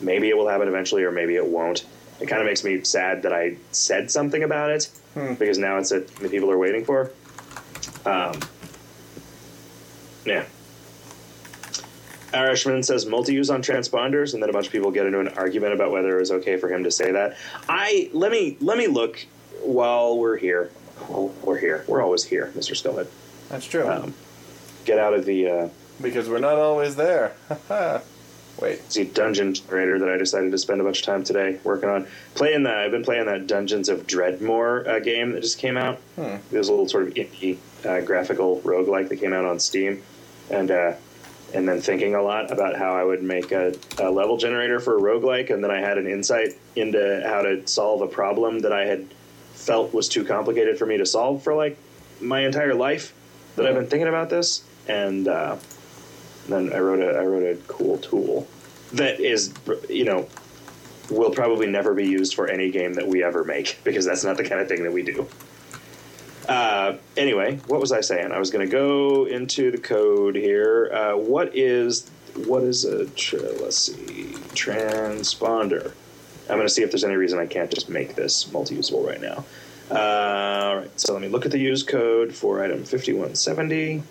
maybe 0.01 0.29
it 0.29 0.37
will 0.37 0.49
happen 0.49 0.69
eventually 0.69 1.03
or 1.03 1.11
maybe 1.13 1.35
it 1.37 1.47
won't 1.47 1.85
it 2.21 2.27
kind 2.27 2.41
of 2.41 2.47
makes 2.47 2.63
me 2.65 2.83
sad 2.85 3.23
that 3.23 3.33
i 3.33 3.57
said 3.73 4.11
something 4.11 4.43
about 4.43 4.71
it 4.71 4.89
Hmm. 5.15 5.35
because 5.35 5.57
now 5.57 5.79
it's 5.79 5.91
a 5.91 6.01
the 6.01 6.29
people 6.29 6.51
are 6.51 6.59
waiting 6.59 6.85
for 6.85 7.11
um, 8.07 8.39
yeah. 10.25 10.45
Irishman 12.33 12.83
says 12.83 13.07
multi-use 13.07 13.49
on 13.51 13.63
transponders, 13.63 14.35
and 14.35 14.43
then 14.43 14.51
a 14.51 14.53
bunch 14.53 14.67
of 14.67 14.73
people 14.73 14.91
get 14.91 15.07
into 15.07 15.19
an 15.21 15.29
argument 15.29 15.73
about 15.73 15.91
whether 15.91 16.17
it 16.17 16.21
was 16.21 16.31
okay 16.31 16.57
for 16.59 16.69
him 16.71 16.85
to 16.85 16.91
say 16.91 17.13
that. 17.13 17.37
I 17.69 18.11
let 18.13 18.31
me 18.31 18.57
let 18.61 18.77
me 18.77 18.87
look 18.87 19.25
while 19.63 20.19
we're 20.19 20.37
here. 20.37 20.71
Well, 21.09 21.33
we're 21.43 21.59
here. 21.59 21.85
We're 21.89 22.03
always 22.03 22.25
here, 22.25 22.53
Mister 22.55 22.75
Skullhead. 22.75 23.09
That's 23.49 23.67
true. 23.67 23.89
Um, 23.89 24.15
get 24.85 24.99
out 24.99 25.15
of 25.15 25.25
the 25.25 25.49
uh, 25.49 25.69
because 26.01 26.29
we're 26.29 26.39
not 26.39 26.59
always 26.59 26.97
there. 26.97 27.35
Wait. 28.61 28.89
the 28.91 29.05
dungeon 29.05 29.55
generator 29.55 30.01
that 30.01 30.09
I 30.09 30.17
decided 30.17 30.51
to 30.51 30.59
spend 30.59 30.81
a 30.81 30.85
bunch 30.85 31.01
of 31.01 31.07
time 31.07 31.23
today 31.23 31.61
working 31.63 31.89
on. 31.89 32.07
Playing 32.35 32.65
that, 32.65 32.79
I've 32.79 32.91
been 32.91 33.05
playing 33.05 33.27
that 33.27 33.47
Dungeons 33.47 33.89
of 33.89 34.07
Dredmor 34.07 34.87
uh, 34.87 34.99
game 34.99 35.33
that 35.33 35.43
just 35.43 35.59
came 35.59 35.77
out. 35.77 35.99
Hmm. 36.17 36.37
It 36.51 36.59
was 36.59 36.69
a 36.69 36.73
little 36.73 36.89
sort 36.89 37.07
of 37.07 37.15
indie 37.15 37.59
uh, 37.85 38.01
graphical 38.01 38.61
roguelike 38.63 39.09
that 39.11 39.17
came 39.17 39.33
out 39.33 39.45
on 39.45 39.61
Steam, 39.61 40.03
and 40.51 40.71
uh, 40.71 40.95
and 41.55 41.69
then 41.69 41.81
thinking 41.81 42.15
a 42.15 42.23
lot 42.23 42.51
about 42.51 42.77
how 42.77 42.95
I 42.95 43.05
would 43.05 43.23
make 43.23 43.53
a, 43.53 43.75
a 43.99 44.11
level 44.11 44.37
generator 44.37 44.81
for 44.81 44.97
a 44.97 45.01
roguelike, 45.01 45.51
and 45.51 45.63
then 45.63 45.71
I 45.71 45.79
had 45.79 45.97
an 45.97 46.07
insight 46.07 46.55
into 46.75 47.23
how 47.25 47.43
to 47.43 47.67
solve 47.67 48.03
a 48.03 48.09
problem 48.09 48.61
that 48.61 48.73
I 48.73 48.87
had 48.87 49.07
felt 49.55 49.95
was 49.95 50.09
too 50.09 50.25
complicated 50.25 50.79
for 50.79 50.87
me 50.87 50.99
to 50.99 51.07
solve 51.07 51.43
for 51.43 51.55
like 51.55 51.79
my 52.21 52.41
entire 52.41 52.75
life. 52.75 53.15
That 53.57 53.67
I've 53.67 53.75
been 53.75 53.87
thinking 53.87 54.09
about 54.09 54.31
this, 54.31 54.63
and 54.87 55.27
uh, 55.27 55.57
then 56.49 56.73
I 56.73 56.79
wrote 56.79 57.01
a 57.01 57.19
I 57.19 57.25
wrote 57.25 57.45
a 57.45 57.57
cool 57.67 57.99
tool 57.99 58.47
that 58.93 59.21
is 59.21 59.53
you 59.89 60.05
know 60.05 60.29
will 61.11 61.31
probably 61.31 61.67
never 61.67 61.95
be 61.95 62.07
used 62.07 62.35
for 62.35 62.49
any 62.49 62.71
game 62.71 62.95
that 62.95 63.07
we 63.07 63.23
ever 63.23 63.45
make 63.45 63.79
because 63.85 64.05
that's 64.05 64.25
not 64.25 64.37
the 64.37 64.45
kind 64.45 64.61
of 64.61 64.69
thing 64.69 64.83
that 64.83 64.93
we 64.93 65.03
do. 65.03 65.27
Uh, 66.49 66.97
anyway, 67.17 67.57
what 67.67 67.81
was 67.81 67.93
I 67.93 68.01
saying? 68.01 68.33
I 68.33 68.39
was 68.39 68.51
going 68.51 68.67
to 68.67 68.71
go 68.71 69.27
into 69.27 69.71
the 69.71 69.79
code 69.79 70.35
here. 70.35 70.91
Uh, 70.93 71.17
what 71.17 71.55
is 71.55 72.11
what 72.47 72.63
is 72.63 72.85
a 72.85 73.07
tra- 73.11 73.41
let's 73.61 73.77
see 73.77 74.35
transponder? 74.55 75.93
I'm 76.49 76.57
going 76.57 76.67
to 76.67 76.73
see 76.73 76.83
if 76.83 76.91
there's 76.91 77.05
any 77.05 77.17
reason 77.17 77.39
I 77.39 77.47
can't 77.47 77.71
just 77.71 77.91
make 77.91 78.15
this 78.15 78.51
multi-usable 78.51 79.05
right 79.05 79.21
now. 79.21 79.45
Uh, 79.91 80.69
all 80.69 80.77
right, 80.77 81.01
so 81.01 81.13
let 81.13 81.21
me 81.21 81.29
look 81.29 81.45
at 81.45 81.53
the 81.53 81.59
use 81.59 81.83
code 81.83 82.35
for 82.35 82.63
item 82.63 82.79
5170. 82.79 84.03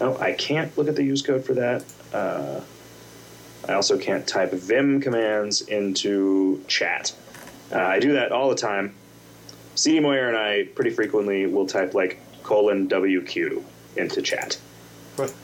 Oh, 0.00 0.16
I 0.18 0.32
can't 0.32 0.76
look 0.76 0.88
at 0.88 0.96
the 0.96 1.04
use 1.04 1.22
code 1.22 1.44
for 1.44 1.54
that. 1.54 1.84
Uh, 2.12 2.60
I 3.68 3.74
also 3.74 3.98
can't 3.98 4.26
type 4.26 4.52
Vim 4.52 5.00
commands 5.00 5.62
into 5.62 6.62
chat. 6.66 7.12
Uh, 7.72 7.78
I 7.78 7.98
do 7.98 8.12
that 8.12 8.32
all 8.32 8.50
the 8.50 8.56
time. 8.56 8.94
CDMoyer 9.74 10.28
and 10.28 10.36
I 10.36 10.64
pretty 10.74 10.90
frequently 10.90 11.46
will 11.46 11.66
type 11.66 11.94
like 11.94 12.20
colon 12.42 12.88
WQ 12.88 13.62
into 13.96 14.22
chat. 14.22 14.58
What? 15.16 15.34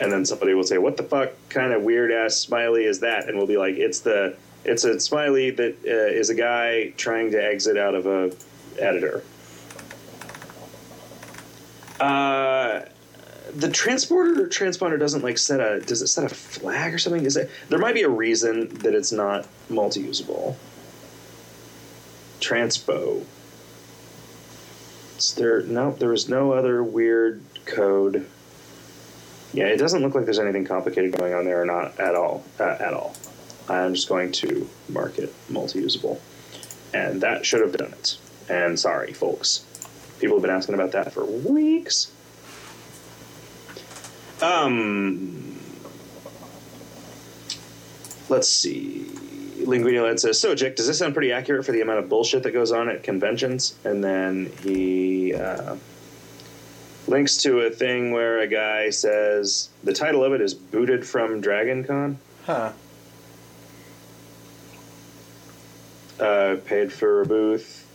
And 0.00 0.12
then 0.12 0.24
somebody 0.24 0.54
will 0.54 0.64
say, 0.64 0.78
"What 0.78 0.96
the 0.96 1.02
fuck 1.02 1.30
kind 1.48 1.72
of 1.72 1.82
weird 1.82 2.12
ass 2.12 2.36
smiley 2.36 2.84
is 2.84 3.00
that?" 3.00 3.28
And 3.28 3.36
we'll 3.36 3.46
be 3.46 3.56
like, 3.56 3.76
"It's 3.76 4.00
the 4.00 4.36
it's 4.64 4.84
a 4.84 5.00
smiley 5.00 5.50
that 5.50 5.76
uh, 5.86 6.18
is 6.18 6.30
a 6.30 6.34
guy 6.34 6.92
trying 6.96 7.30
to 7.32 7.42
exit 7.42 7.76
out 7.76 7.94
of 7.94 8.06
a 8.06 8.32
editor." 8.78 9.22
Uh, 12.00 12.57
the 13.58 13.68
transporter 13.68 14.44
or 14.44 14.46
transponder 14.46 14.98
doesn't 14.98 15.24
like 15.24 15.36
set 15.36 15.58
a 15.58 15.80
does 15.80 16.00
it 16.00 16.06
set 16.06 16.30
a 16.30 16.34
flag 16.34 16.94
or 16.94 16.98
something? 16.98 17.24
Is 17.24 17.36
it 17.36 17.50
there 17.68 17.78
might 17.78 17.94
be 17.94 18.02
a 18.02 18.08
reason 18.08 18.68
that 18.78 18.94
it's 18.94 19.10
not 19.10 19.48
multi-usable. 19.68 20.56
Transpo. 22.40 23.24
Is 25.18 25.34
there 25.34 25.62
no 25.62 25.90
there 25.92 26.10
was 26.10 26.28
no 26.28 26.52
other 26.52 26.84
weird 26.84 27.42
code. 27.66 28.26
Yeah, 29.52 29.66
it 29.66 29.78
doesn't 29.78 30.02
look 30.02 30.14
like 30.14 30.24
there's 30.24 30.38
anything 30.38 30.64
complicated 30.64 31.16
going 31.18 31.34
on 31.34 31.44
there 31.44 31.60
or 31.60 31.66
not 31.66 31.98
at 31.98 32.14
all. 32.14 32.44
Uh, 32.60 32.76
at 32.78 32.94
all. 32.94 33.16
I'm 33.68 33.94
just 33.94 34.08
going 34.08 34.30
to 34.32 34.68
mark 34.88 35.18
it 35.18 35.34
multi-usable, 35.48 36.20
and 36.94 37.20
that 37.22 37.44
should 37.44 37.60
have 37.60 37.76
done 37.76 37.92
it. 37.92 38.18
And 38.48 38.78
sorry, 38.78 39.12
folks. 39.12 39.64
People 40.20 40.36
have 40.36 40.42
been 40.42 40.50
asking 40.50 40.74
about 40.74 40.92
that 40.92 41.12
for 41.12 41.24
weeks. 41.24 42.12
Um, 44.40 45.58
let's 48.28 48.48
see. 48.48 49.06
Linguini 49.60 50.18
says, 50.18 50.40
So, 50.40 50.54
Jick, 50.54 50.76
does 50.76 50.86
this 50.86 50.98
sound 50.98 51.14
pretty 51.14 51.32
accurate 51.32 51.66
for 51.66 51.72
the 51.72 51.80
amount 51.80 51.98
of 51.98 52.08
bullshit 52.08 52.42
that 52.44 52.52
goes 52.52 52.72
on 52.72 52.88
at 52.88 53.02
conventions? 53.02 53.74
And 53.84 54.02
then 54.02 54.52
he 54.62 55.34
uh, 55.34 55.76
links 57.06 57.36
to 57.38 57.60
a 57.60 57.70
thing 57.70 58.12
where 58.12 58.38
a 58.38 58.46
guy 58.46 58.90
says, 58.90 59.70
the 59.82 59.92
title 59.92 60.24
of 60.24 60.32
it 60.32 60.40
is 60.40 60.54
Booted 60.54 61.06
from 61.06 61.40
Dragon 61.40 61.84
Con. 61.84 62.18
Huh. 62.46 62.72
uh, 66.20 66.56
paid 66.64 66.92
for 66.92 67.22
a 67.22 67.26
booth, 67.26 67.86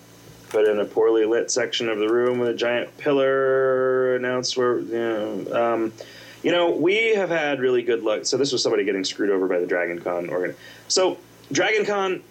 put 0.50 0.68
in 0.68 0.80
a 0.80 0.86
poorly 0.86 1.26
lit 1.26 1.52
section 1.52 1.90
of 1.90 2.00
the 2.00 2.08
room 2.08 2.40
with 2.40 2.50
a 2.50 2.54
giant 2.54 2.96
pillar, 2.98 4.16
announced 4.16 4.58
where, 4.58 4.80
you 4.80 4.98
know, 4.98 5.74
um, 5.74 5.94
you 6.44 6.52
know, 6.52 6.72
we 6.72 7.16
have 7.16 7.30
had 7.30 7.60
really 7.60 7.82
good 7.82 8.04
luck. 8.04 8.26
So 8.26 8.38
this 8.38 8.52
was 8.52 8.62
somebody 8.62 8.84
getting 8.84 9.04
screwed 9.04 9.30
over 9.30 9.48
by 9.48 9.60
the 9.60 9.68
Dragon 9.68 10.00
Con 10.00 10.30
organ. 10.30 10.56
So 10.88 11.18
Dragon 11.52 11.86
Con, 11.86 12.22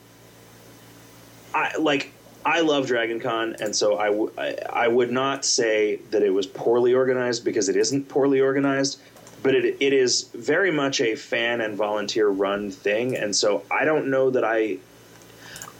I 1.54 1.76
like. 1.78 2.12
I 2.44 2.60
love 2.60 2.88
Dragon 2.88 3.20
Con, 3.20 3.54
and 3.60 3.74
so 3.74 3.98
I, 3.98 4.06
w- 4.06 4.32
I, 4.36 4.56
I 4.72 4.88
would 4.88 5.12
not 5.12 5.44
say 5.44 6.00
that 6.10 6.24
it 6.24 6.30
was 6.30 6.44
poorly 6.44 6.92
organized 6.92 7.44
because 7.44 7.68
it 7.68 7.76
isn't 7.76 8.08
poorly 8.08 8.40
organized, 8.40 9.00
but 9.44 9.54
it, 9.54 9.76
it 9.78 9.92
is 9.92 10.22
very 10.34 10.72
much 10.72 11.00
a 11.00 11.14
fan 11.14 11.60
and 11.60 11.76
volunteer 11.76 12.28
run 12.28 12.72
thing, 12.72 13.16
and 13.16 13.36
so 13.36 13.62
I 13.70 13.84
don't 13.84 14.10
know 14.10 14.30
that 14.30 14.42
I 14.42 14.78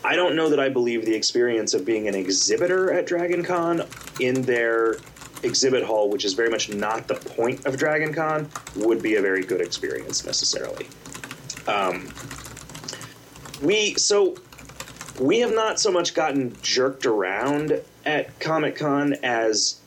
I 0.04 0.14
don't 0.14 0.36
know 0.36 0.50
that 0.50 0.60
I 0.60 0.68
believe 0.68 1.04
the 1.04 1.14
experience 1.14 1.74
of 1.74 1.84
being 1.84 2.06
an 2.06 2.14
exhibitor 2.14 2.92
at 2.92 3.06
Dragon 3.06 3.42
Con 3.42 3.82
in 4.20 4.42
their 4.42 4.98
exhibit 5.42 5.82
hall, 5.82 6.08
which 6.08 6.24
is 6.24 6.34
very 6.34 6.50
much 6.50 6.68
not 6.68 7.08
the 7.08 7.14
point 7.14 7.64
of 7.66 7.76
Dragon 7.76 8.12
Con, 8.12 8.48
would 8.76 9.02
be 9.02 9.16
a 9.16 9.22
very 9.22 9.44
good 9.44 9.60
experience 9.60 10.24
necessarily. 10.24 10.86
Um, 11.66 12.12
we 13.62 13.94
so 13.94 14.36
we 15.20 15.40
have 15.40 15.54
not 15.54 15.78
so 15.78 15.90
much 15.90 16.14
gotten 16.14 16.56
jerked 16.62 17.06
around 17.06 17.80
at 18.04 18.38
Comic 18.40 18.76
Con 18.76 19.14
as 19.22 19.80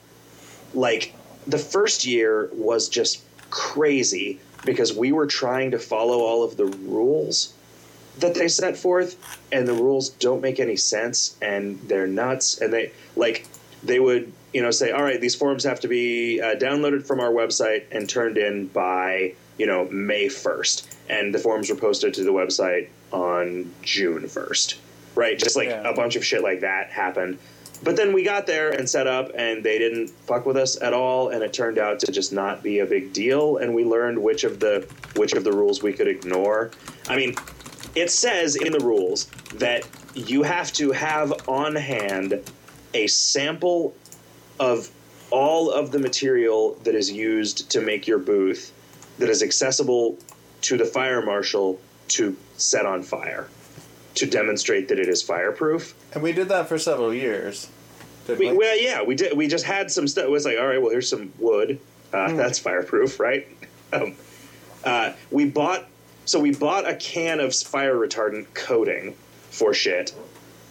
like 0.74 1.14
the 1.48 1.58
first 1.58 2.06
year 2.06 2.50
was 2.54 2.90
just 2.90 3.22
crazy 3.50 4.40
because 4.66 4.94
we 4.94 5.12
were 5.12 5.28
trying 5.28 5.72
to 5.72 5.80
follow 5.80 6.20
all 6.20 6.44
of 6.44 6.58
the 6.58 6.66
rules 6.66 7.54
that 8.20 8.34
they 8.34 8.48
set 8.48 8.78
forth 8.78 9.18
and 9.52 9.68
the 9.68 9.74
rules 9.74 10.10
don't 10.10 10.42
make 10.42 10.60
any 10.60 10.76
sense 10.76 11.38
and 11.42 11.80
they're 11.88 12.08
nuts 12.08 12.60
and 12.62 12.72
they 12.72 12.92
like 13.16 13.46
they 13.84 14.00
would 14.00 14.32
you 14.56 14.62
know 14.62 14.72
say 14.72 14.92
all 14.92 15.04
right 15.04 15.20
these 15.20 15.36
forms 15.36 15.64
have 15.66 15.80
to 15.82 15.88
be 15.90 16.42
uh, 16.42 16.56
downloaded 16.56 17.06
from 17.06 17.20
our 17.20 17.30
website 17.30 17.84
and 17.92 18.10
turned 18.10 18.38
in 18.38 18.68
by 18.68 19.34
you 19.58 19.68
know 19.68 19.86
may 19.92 20.28
1st 20.28 20.96
and 21.10 21.34
the 21.36 21.40
forms 21.40 21.70
were 21.70 21.76
posted 21.76 22.14
to 22.14 22.24
the 22.24 22.32
website 22.32 22.88
on 23.12 23.70
june 23.82 24.24
1st 24.24 24.76
right? 25.16 25.40
Just 25.40 25.56
like 25.56 25.70
Yeah. 25.70 25.90
a 25.90 25.94
bunch 25.94 26.16
of 26.18 26.26
shit 26.26 26.44
like 26.44 26.60
that 26.62 26.90
happened. 26.90 27.38
But 27.84 27.96
then 27.96 28.12
we 28.14 28.24
got 28.24 28.48
there 28.48 28.70
and 28.70 28.90
set 28.90 29.08
up 29.08 29.32
and 29.36 29.64
they 29.64 29.78
didn't 29.78 30.10
fuck 30.10 30.46
with 30.46 30.58
us 30.58 30.82
at 30.82 30.94
all 30.94 31.30
and 31.30 31.42
it 31.44 31.54
turned 31.54 31.78
out 31.78 32.00
to 32.02 32.12
just 32.12 32.34
not 32.34 32.62
be 32.64 32.80
a 32.80 32.86
big 32.86 33.14
deal 33.14 33.58
and 33.58 33.74
we 33.74 33.84
learned 33.86 34.18
which 34.22 34.44
of 34.44 34.60
the 34.60 34.86
which 35.16 35.34
of 35.34 35.44
the 35.44 35.52
rules 35.52 35.82
we 35.82 35.94
could 35.94 36.08
ignore. 36.08 36.72
I 37.08 37.16
mean 37.16 37.36
it 37.96 38.12
says 38.12 38.56
in 38.56 38.72
the 38.74 38.80
rules 38.80 39.28
that 39.56 39.88
you 40.16 40.44
have 40.44 40.74
to 40.74 40.92
have 40.92 41.34
on 41.48 41.76
hand 41.76 42.42
a 42.94 43.08
sample 43.08 43.94
of 44.60 44.90
all 45.32 45.72
of 45.72 45.92
the 45.92 46.00
material 46.00 46.78
that 46.84 46.96
is 46.96 47.12
used 47.12 47.70
to 47.72 47.82
make 47.82 48.08
your 48.08 48.20
booth 48.20 48.72
that 49.18 49.30
is 49.30 49.42
accessible 49.42 50.18
to 50.62 50.78
the 50.78 50.86
fire 50.86 51.22
marshal 51.22 51.80
to 52.08 52.36
set 52.58 52.86
on 52.86 53.04
fire 53.04 53.48
to 54.16 54.26
demonstrate 54.26 54.88
that 54.88 55.00
it 55.00 55.08
is 55.08 55.22
fireproof. 55.22 55.94
And 56.14 56.24
we 56.24 56.32
did 56.32 56.50
that 56.50 56.68
for 56.68 56.78
several 56.78 57.14
years. 57.14 57.70
We, 58.28 58.36
we? 58.36 58.52
well, 58.54 58.82
yeah, 58.82 59.04
we 59.04 59.16
did. 59.16 59.38
We 59.38 59.48
just 59.48 59.66
had 59.66 59.92
some 59.92 60.08
stuff. 60.08 60.26
It 60.26 60.32
was 60.32 60.46
like, 60.46 60.58
all 60.58 60.66
right, 60.66 60.82
well, 60.82 60.92
here's 60.92 61.10
some 61.10 61.32
wood. 61.38 61.80
Uh, 62.12 62.34
That's 62.34 62.60
fireproof, 62.60 63.20
right? 63.20 63.48
Um, 63.94 64.16
uh, 64.84 65.14
we 65.30 65.46
bought. 65.46 65.86
So 66.26 66.40
we 66.40 66.52
bought 66.52 66.90
a 66.90 66.96
can 66.96 67.40
of 67.40 67.56
fire 67.56 67.94
retardant 67.94 68.52
coating 68.56 69.16
for 69.52 69.76
shit, 69.76 70.12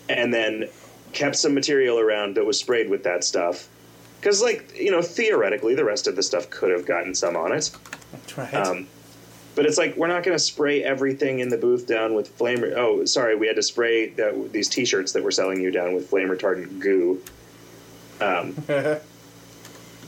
and 0.09 0.35
then 0.35 0.69
kept 1.15 1.37
some 1.37 1.55
material 1.55 1.99
around 1.99 2.37
that 2.37 2.45
was 2.45 2.59
sprayed 2.59 2.91
with 2.91 3.05
that 3.05 3.25
stuff. 3.25 3.69
Because, 4.21 4.43
like, 4.43 4.75
you 4.77 4.91
know, 4.91 5.03
theoretically, 5.03 5.75
the 5.75 5.85
rest 5.85 6.07
of 6.07 6.17
the 6.17 6.23
stuff 6.23 6.51
could 6.51 6.71
have 6.71 6.87
gotten 6.87 7.15
some 7.15 7.37
on 7.37 7.53
it. 7.53 7.71
right. 8.37 8.55
Um, 8.55 8.87
but 9.55 9.67
it's 9.67 9.79
like 9.79 9.97
we're 9.97 10.09
not 10.09 10.25
going 10.25 10.37
to 10.37 10.43
spray 10.43 10.83
everything 10.83 11.39
in 11.39 11.49
the 11.49 11.57
booth 11.57 11.87
down 11.87 12.15
with 12.15 12.29
flame. 12.29 12.65
Oh, 12.77 13.05
sorry, 13.05 13.37
we 13.37 13.47
had 13.47 13.57
to 13.57 13.63
spray 13.63 14.09
the, 14.09 14.49
these 14.51 14.69
T-shirts 14.69 15.13
that 15.13 15.23
we're 15.23 15.31
selling 15.31 15.61
you 15.61 15.71
down 15.71 15.95
with 15.95 16.09
flame 16.09 16.29
retardant 16.29 16.81
goo. 16.81 17.23
Um, 18.21 18.57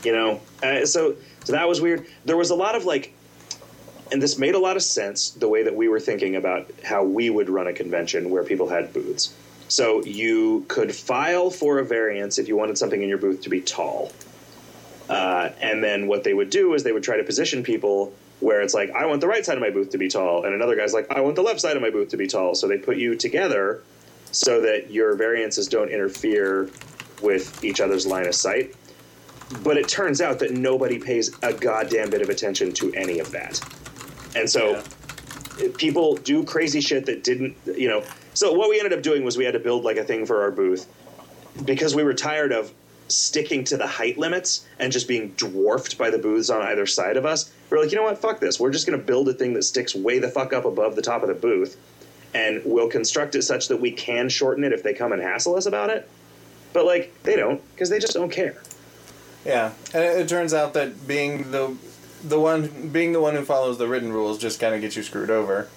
you 0.03 0.11
know, 0.11 0.41
uh, 0.63 0.85
so 0.85 1.15
so 1.43 1.53
that 1.53 1.67
was 1.67 1.79
weird. 1.79 2.05
There 2.25 2.37
was 2.37 2.49
a 2.49 2.55
lot 2.55 2.75
of 2.75 2.85
like, 2.85 3.13
and 4.11 4.21
this 4.21 4.37
made 4.37 4.55
a 4.55 4.59
lot 4.59 4.75
of 4.75 4.83
sense 4.83 5.29
the 5.29 5.47
way 5.47 5.63
that 5.63 5.75
we 5.75 5.87
were 5.87 5.99
thinking 5.99 6.35
about 6.35 6.69
how 6.83 7.03
we 7.03 7.29
would 7.29 7.49
run 7.49 7.67
a 7.67 7.73
convention 7.73 8.29
where 8.29 8.43
people 8.43 8.67
had 8.67 8.91
booths. 8.91 9.33
So 9.67 10.03
you 10.03 10.65
could 10.67 10.95
file 10.95 11.49
for 11.49 11.79
a 11.79 11.85
variance 11.85 12.37
if 12.37 12.47
you 12.47 12.55
wanted 12.55 12.77
something 12.77 13.01
in 13.01 13.09
your 13.09 13.17
booth 13.17 13.41
to 13.41 13.49
be 13.49 13.61
tall. 13.61 14.11
Uh, 15.09 15.49
and 15.61 15.83
then 15.83 16.07
what 16.07 16.23
they 16.23 16.33
would 16.33 16.49
do 16.49 16.73
is 16.73 16.83
they 16.83 16.91
would 16.91 17.03
try 17.03 17.17
to 17.17 17.23
position 17.23 17.63
people 17.63 18.13
where 18.39 18.61
it's 18.61 18.73
like, 18.73 18.91
I 18.91 19.05
want 19.05 19.21
the 19.21 19.27
right 19.27 19.45
side 19.45 19.55
of 19.55 19.61
my 19.61 19.69
booth 19.69 19.89
to 19.91 19.97
be 19.97 20.09
tall, 20.09 20.45
and 20.45 20.53
another 20.53 20.75
guy's 20.75 20.93
like, 20.93 21.09
I 21.09 21.21
want 21.21 21.35
the 21.35 21.41
left 21.41 21.59
side 21.59 21.75
of 21.75 21.81
my 21.81 21.89
booth 21.89 22.09
to 22.09 22.17
be 22.17 22.27
tall. 22.27 22.55
So 22.55 22.67
they 22.67 22.77
put 22.77 22.97
you 22.97 23.15
together 23.15 23.81
so 24.31 24.61
that 24.61 24.91
your 24.91 25.15
variances 25.15 25.67
don't 25.67 25.89
interfere 25.89 26.69
with 27.21 27.63
each 27.63 27.81
other's 27.81 28.05
line 28.05 28.27
of 28.27 28.35
sight. 28.35 28.75
But 29.63 29.77
it 29.77 29.87
turns 29.87 30.21
out 30.21 30.39
that 30.39 30.51
nobody 30.51 30.99
pays 30.99 31.31
a 31.41 31.53
goddamn 31.53 32.09
bit 32.09 32.21
of 32.21 32.29
attention 32.29 32.73
to 32.73 32.93
any 32.93 33.19
of 33.19 33.31
that. 33.31 33.59
And 34.35 34.49
so 34.49 34.83
people 35.77 36.15
do 36.17 36.43
crazy 36.43 36.81
shit 36.81 37.05
that 37.07 37.23
didn't, 37.23 37.55
you 37.65 37.87
know. 37.87 38.03
So 38.37 38.53
what 38.53 38.69
we 38.69 38.77
ended 38.77 38.93
up 38.93 39.01
doing 39.01 39.23
was 39.23 39.35
we 39.35 39.45
had 39.45 39.55
to 39.55 39.59
build 39.59 39.83
like 39.83 39.97
a 39.97 40.03
thing 40.03 40.27
for 40.27 40.43
our 40.43 40.51
booth 40.51 40.87
because 41.65 41.95
we 41.95 42.03
were 42.03 42.13
tired 42.13 42.51
of 42.51 42.71
sticking 43.07 43.63
to 43.63 43.77
the 43.77 43.87
height 43.87 44.19
limits 44.19 44.63
and 44.77 44.91
just 44.91 45.07
being 45.07 45.29
dwarfed 45.37 45.97
by 45.97 46.11
the 46.11 46.19
booths 46.19 46.51
on 46.51 46.61
either 46.61 46.85
side 46.85 47.17
of 47.17 47.25
us. 47.25 47.51
We're 47.71 47.79
like, 47.79 47.89
you 47.89 47.97
know 47.97 48.03
what? 48.03 48.19
Fuck 48.19 48.39
this. 48.39 48.59
We're 48.59 48.69
just 48.69 48.85
going 48.85 48.99
to 48.99 49.03
build 49.03 49.27
a 49.27 49.33
thing 49.33 49.55
that 49.55 49.63
sticks 49.63 49.95
way 49.95 50.19
the 50.19 50.27
fuck 50.27 50.53
up 50.53 50.65
above 50.65 50.95
the 50.95 51.01
top 51.01 51.23
of 51.23 51.29
the 51.29 51.33
booth, 51.33 51.77
and 52.35 52.61
we'll 52.63 52.89
construct 52.89 53.33
it 53.33 53.41
such 53.41 53.69
that 53.69 53.81
we 53.81 53.89
can 53.89 54.29
shorten 54.29 54.63
it 54.63 54.71
if 54.71 54.83
they 54.83 54.93
come 54.93 55.13
and 55.13 55.21
hassle 55.23 55.55
us 55.55 55.65
about 55.65 55.89
it. 55.89 56.07
But 56.73 56.85
like, 56.85 57.11
they 57.23 57.37
don't 57.37 57.59
because 57.73 57.89
they 57.89 57.97
just 57.97 58.13
don't 58.13 58.29
care. 58.31 58.61
Yeah, 59.45 59.73
and 59.95 60.03
it, 60.03 60.19
it 60.19 60.29
turns 60.29 60.53
out 60.53 60.75
that 60.75 61.07
being 61.07 61.49
the 61.49 61.75
the 62.23 62.39
one 62.39 62.89
being 62.89 63.13
the 63.13 63.19
one 63.19 63.33
who 63.33 63.43
follows 63.43 63.79
the 63.79 63.87
written 63.87 64.13
rules 64.13 64.37
just 64.37 64.59
kind 64.59 64.75
of 64.75 64.81
gets 64.81 64.95
you 64.95 65.01
screwed 65.01 65.31
over, 65.31 65.69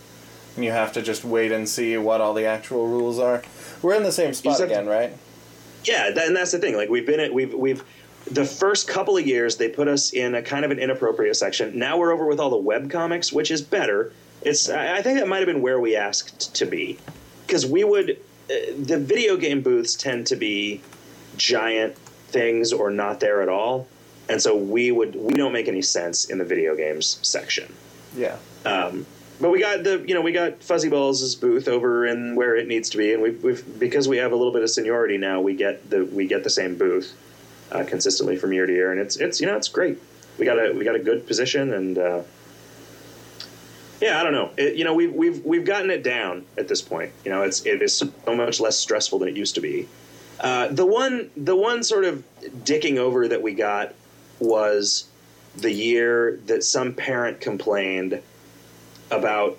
and 0.57 0.65
you 0.65 0.71
have 0.73 0.93
to 0.93 1.03
just 1.03 1.25
wait 1.25 1.53
and 1.53 1.69
see 1.69 1.97
what 1.97 2.21
all 2.21 2.35
the 2.35 2.45
actual 2.45 2.87
rules 2.87 3.19
are. 3.19 3.43
We're 3.83 3.95
in 3.95 4.03
the 4.03 4.13
same 4.13 4.35
spot 4.35 4.59
have 4.59 4.69
to- 4.69 4.75
again, 4.75 4.87
right? 4.87 5.17
Yeah, 5.85 6.11
that, 6.11 6.27
and 6.27 6.37
that's 6.37 6.53
the 6.53 6.59
thing. 6.59 6.77
Like 6.77 6.91
we've 6.91 7.07
been 7.07 7.21
at 7.21 7.33
we've 7.33 7.55
we've 7.55 7.83
the 8.31 8.45
first 8.45 8.87
couple 8.87 9.17
of 9.17 9.27
years 9.27 9.57
they 9.57 9.69
put 9.69 9.89
us 9.89 10.13
in 10.13 10.35
a 10.35 10.43
kind 10.43 10.65
of 10.65 10.71
an 10.71 10.79
inappropriate 10.79 11.37
section. 11.37 11.79
Now 11.79 11.97
we're 11.97 12.13
over 12.13 12.27
with 12.27 12.39
all 12.39 12.51
the 12.51 12.57
web 12.57 12.91
comics, 12.91 13.33
which 13.33 13.51
is 13.51 13.63
better. 13.63 14.13
It's 14.43 14.69
I 14.69 14.99
I 14.99 15.03
think 15.03 15.19
that 15.19 15.27
might 15.29 15.39
have 15.39 15.47
been 15.47 15.63
where 15.63 15.81
we 15.81 15.97
asked 15.97 16.55
to 16.57 16.67
be 16.67 16.99
because 17.47 17.65
we 17.65 17.83
would 17.83 18.11
uh, 18.51 18.55
the 18.79 18.99
video 18.99 19.37
game 19.39 19.63
booths 19.63 19.95
tend 19.95 20.27
to 20.27 20.37
be 20.37 20.83
giant 21.39 21.97
things 22.29 22.73
or 22.73 22.91
not 22.91 23.21
there 23.21 23.41
at 23.41 23.49
all, 23.49 23.89
and 24.29 24.43
so 24.43 24.55
we 24.55 24.93
would 24.93 25.15
we 25.15 25.33
don't 25.33 25.53
make 25.53 25.67
any 25.67 25.83
sense 25.83 26.27
in 26.27 26.37
the 26.37 26.45
video 26.45 26.77
games 26.77 27.19
section. 27.23 27.73
Yeah. 28.15 28.37
Um, 28.67 29.07
but 29.41 29.51
we 29.51 29.61
got 29.61 29.83
the 29.85 30.05
you 30.07 30.15
know 30.15 30.21
we 30.21 30.33
got 30.33 30.63
Fuzzy 30.63 30.89
Balls' 30.89 31.35
booth 31.35 31.67
over 31.67 32.07
in 32.07 32.37
where 32.37 32.57
it 32.57 32.69
needs 32.69 32.91
to 32.91 32.99
be, 32.99 33.13
and 33.13 33.23
we've, 33.23 33.43
we've 33.43 33.79
because 33.79 34.07
we 34.07 34.19
have 34.19 34.33
a 34.33 34.37
little 34.37 34.53
bit 34.53 34.63
of 34.63 34.71
seniority 34.71 35.17
now, 35.17 35.41
we 35.41 35.55
get 35.55 35.89
the 35.89 36.05
we 36.05 36.27
get 36.27 36.45
the 36.45 36.51
same 36.51 36.77
booth 36.77 37.17
uh, 37.73 37.85
consistently 37.85 38.37
from 38.37 38.53
year 38.53 38.67
to 38.67 38.73
year, 38.73 38.93
and 38.93 39.01
it's 39.01 39.17
it's 39.17 39.41
you 39.41 39.47
know 39.47 39.57
it's 39.57 39.69
great. 39.69 39.99
We 40.39 40.45
got 40.45 40.59
a 40.59 40.73
we 40.73 40.85
got 40.85 40.95
a 40.95 41.01
good 41.01 41.27
position, 41.27 41.73
and 41.73 41.99
uh, 41.99 42.23
yeah, 44.01 44.21
I 44.21 44.23
don't 44.23 44.33
know. 44.33 44.51
It, 44.57 44.77
you 44.77 44.85
know 44.85 44.95
we've 44.95 45.13
we've 45.13 45.45
we've 45.45 45.65
gotten 45.65 45.91
it 45.91 46.03
down 46.03 46.45
at 46.59 46.69
this 46.69 46.83
point. 46.83 47.13
You 47.25 47.31
know 47.31 47.43
it's 47.43 47.65
it 47.65 47.81
is 47.81 47.95
so 47.95 48.11
much 48.27 48.61
less 48.61 48.79
stressful 48.79 49.19
than 49.19 49.29
it 49.29 49.37
used 49.37 49.55
to 49.55 49.61
be. 49.61 49.89
Uh, 50.39 50.69
the 50.69 50.87
one 50.87 51.31
the 51.37 51.57
one 51.57 51.83
sort 51.83 52.05
of 52.05 52.25
dicking 52.65 52.99
over 52.99 53.29
that 53.29 53.43
we 53.43 53.55
got 53.55 53.95
was 54.39 55.07
the 55.57 55.71
year 55.71 56.39
that 56.47 56.63
some 56.63 56.95
parent 56.95 57.41
complained 57.41 58.23
about 59.11 59.59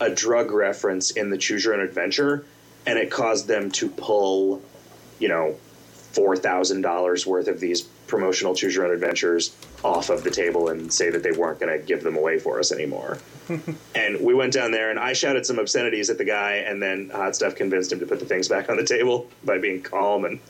a 0.00 0.10
drug 0.10 0.50
reference 0.50 1.10
in 1.12 1.30
the 1.30 1.38
Choose 1.38 1.64
Your 1.64 1.74
Own 1.74 1.80
Adventure, 1.80 2.44
and 2.86 2.98
it 2.98 3.10
caused 3.10 3.46
them 3.46 3.70
to 3.72 3.88
pull, 3.88 4.62
you 5.18 5.28
know, 5.28 5.56
four 6.12 6.36
thousand 6.36 6.82
dollars 6.82 7.26
worth 7.26 7.48
of 7.48 7.60
these 7.60 7.82
promotional 8.06 8.54
Choose 8.54 8.74
Your 8.74 8.86
Own 8.86 8.92
Adventures 8.92 9.54
off 9.82 10.08
of 10.10 10.24
the 10.24 10.30
table 10.30 10.68
and 10.68 10.92
say 10.92 11.10
that 11.10 11.22
they 11.22 11.32
weren't 11.32 11.60
going 11.60 11.78
to 11.78 11.84
give 11.84 12.02
them 12.02 12.16
away 12.16 12.38
for 12.38 12.58
us 12.58 12.72
anymore. 12.72 13.18
and 13.94 14.20
we 14.20 14.34
went 14.34 14.52
down 14.52 14.70
there, 14.70 14.90
and 14.90 14.98
I 14.98 15.12
shouted 15.12 15.44
some 15.44 15.58
obscenities 15.58 16.10
at 16.10 16.18
the 16.18 16.24
guy, 16.24 16.54
and 16.54 16.82
then 16.82 17.10
Hot 17.10 17.36
Stuff 17.36 17.54
convinced 17.54 17.92
him 17.92 18.00
to 18.00 18.06
put 18.06 18.20
the 18.20 18.26
things 18.26 18.48
back 18.48 18.70
on 18.70 18.76
the 18.76 18.84
table 18.84 19.28
by 19.44 19.58
being 19.58 19.82
calm 19.82 20.24
and 20.24 20.40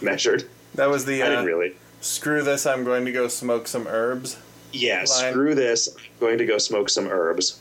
measured. 0.00 0.48
That 0.74 0.88
was 0.88 1.04
the 1.04 1.22
I 1.22 1.26
uh, 1.26 1.30
didn't 1.30 1.46
really. 1.46 1.76
screw 2.00 2.42
this. 2.42 2.66
I'm 2.66 2.84
going 2.84 3.04
to 3.04 3.12
go 3.12 3.28
smoke 3.28 3.68
some 3.68 3.86
herbs. 3.86 4.36
Yeah, 4.72 4.98
line. 4.98 5.06
screw 5.06 5.54
this. 5.54 5.88
I'm 5.88 6.20
going 6.20 6.38
to 6.38 6.46
go 6.46 6.58
smoke 6.58 6.88
some 6.88 7.08
herbs. 7.08 7.60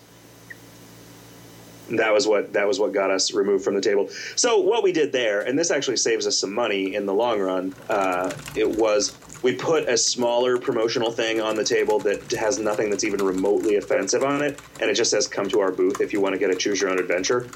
And 1.89 1.97
That 1.97 2.13
was 2.13 2.27
what 2.27 2.53
that 2.53 2.67
was 2.67 2.79
what 2.79 2.93
got 2.93 3.09
us 3.09 3.33
removed 3.33 3.63
from 3.63 3.73
the 3.73 3.81
table. 3.81 4.09
So 4.35 4.59
what 4.59 4.83
we 4.83 4.91
did 4.91 5.11
there, 5.11 5.41
and 5.41 5.57
this 5.57 5.71
actually 5.71 5.97
saves 5.97 6.27
us 6.27 6.37
some 6.37 6.53
money 6.53 6.93
in 6.93 7.07
the 7.07 7.13
long 7.13 7.39
run. 7.39 7.73
Uh, 7.89 8.31
it 8.55 8.69
was 8.69 9.17
we 9.41 9.55
put 9.55 9.87
a 9.87 9.97
smaller 9.97 10.57
promotional 10.59 11.11
thing 11.11 11.41
on 11.41 11.55
the 11.55 11.63
table 11.63 11.97
that 11.99 12.31
has 12.33 12.59
nothing 12.59 12.89
that's 12.91 13.03
even 13.03 13.25
remotely 13.25 13.75
offensive 13.77 14.23
on 14.23 14.43
it, 14.43 14.59
and 14.79 14.91
it 14.91 14.93
just 14.93 15.09
says 15.09 15.27
"Come 15.27 15.49
to 15.49 15.61
our 15.61 15.71
booth 15.71 15.99
if 15.99 16.13
you 16.13 16.21
want 16.21 16.33
to 16.33 16.39
get 16.39 16.51
a 16.51 16.55
choose 16.55 16.79
your 16.79 16.91
own 16.91 16.99
adventure." 16.99 17.47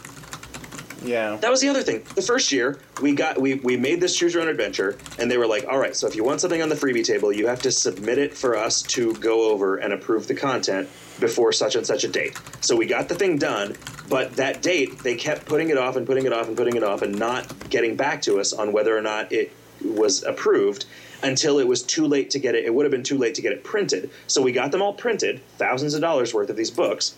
Yeah. 1.03 1.35
That 1.37 1.51
was 1.51 1.61
the 1.61 1.69
other 1.69 1.83
thing. 1.83 2.03
The 2.15 2.21
first 2.21 2.51
year, 2.51 2.79
we 3.01 3.13
got 3.13 3.39
we, 3.39 3.55
we 3.55 3.77
made 3.77 3.99
this 3.99 4.15
choose 4.15 4.33
your 4.33 4.43
own 4.43 4.49
adventure, 4.49 4.97
and 5.19 5.29
they 5.29 5.37
were 5.37 5.47
like, 5.47 5.65
"All 5.67 5.77
right, 5.77 5.95
so 5.95 6.07
if 6.07 6.15
you 6.15 6.23
want 6.23 6.41
something 6.41 6.61
on 6.61 6.69
the 6.69 6.75
freebie 6.75 7.05
table, 7.05 7.31
you 7.31 7.47
have 7.47 7.61
to 7.63 7.71
submit 7.71 8.17
it 8.17 8.35
for 8.35 8.55
us 8.55 8.81
to 8.83 9.13
go 9.15 9.51
over 9.51 9.77
and 9.77 9.93
approve 9.93 10.27
the 10.27 10.35
content 10.35 10.89
before 11.19 11.51
such 11.51 11.75
and 11.75 11.85
such 11.85 12.03
a 12.03 12.07
date." 12.07 12.39
So 12.61 12.75
we 12.75 12.85
got 12.85 13.09
the 13.09 13.15
thing 13.15 13.37
done, 13.37 13.75
but 14.09 14.35
that 14.37 14.61
date 14.61 14.99
they 14.99 15.15
kept 15.15 15.45
putting 15.45 15.69
it 15.69 15.77
off 15.77 15.95
and 15.95 16.07
putting 16.07 16.25
it 16.25 16.33
off 16.33 16.47
and 16.47 16.57
putting 16.57 16.75
it 16.75 16.83
off 16.83 17.01
and 17.01 17.17
not 17.17 17.69
getting 17.69 17.95
back 17.95 18.21
to 18.23 18.39
us 18.39 18.53
on 18.53 18.71
whether 18.71 18.97
or 18.97 19.01
not 19.01 19.31
it 19.31 19.51
was 19.83 20.23
approved 20.23 20.85
until 21.21 21.59
it 21.59 21.67
was 21.67 21.83
too 21.83 22.05
late 22.05 22.29
to 22.31 22.39
get 22.39 22.55
it. 22.55 22.65
It 22.65 22.73
would 22.73 22.85
have 22.85 22.91
been 22.91 23.03
too 23.03 23.17
late 23.17 23.35
to 23.35 23.41
get 23.41 23.51
it 23.53 23.63
printed. 23.63 24.09
So 24.27 24.41
we 24.41 24.51
got 24.51 24.71
them 24.71 24.81
all 24.81 24.93
printed, 24.93 25.41
thousands 25.57 25.93
of 25.93 26.01
dollars 26.01 26.33
worth 26.33 26.49
of 26.49 26.55
these 26.55 26.71
books. 26.71 27.15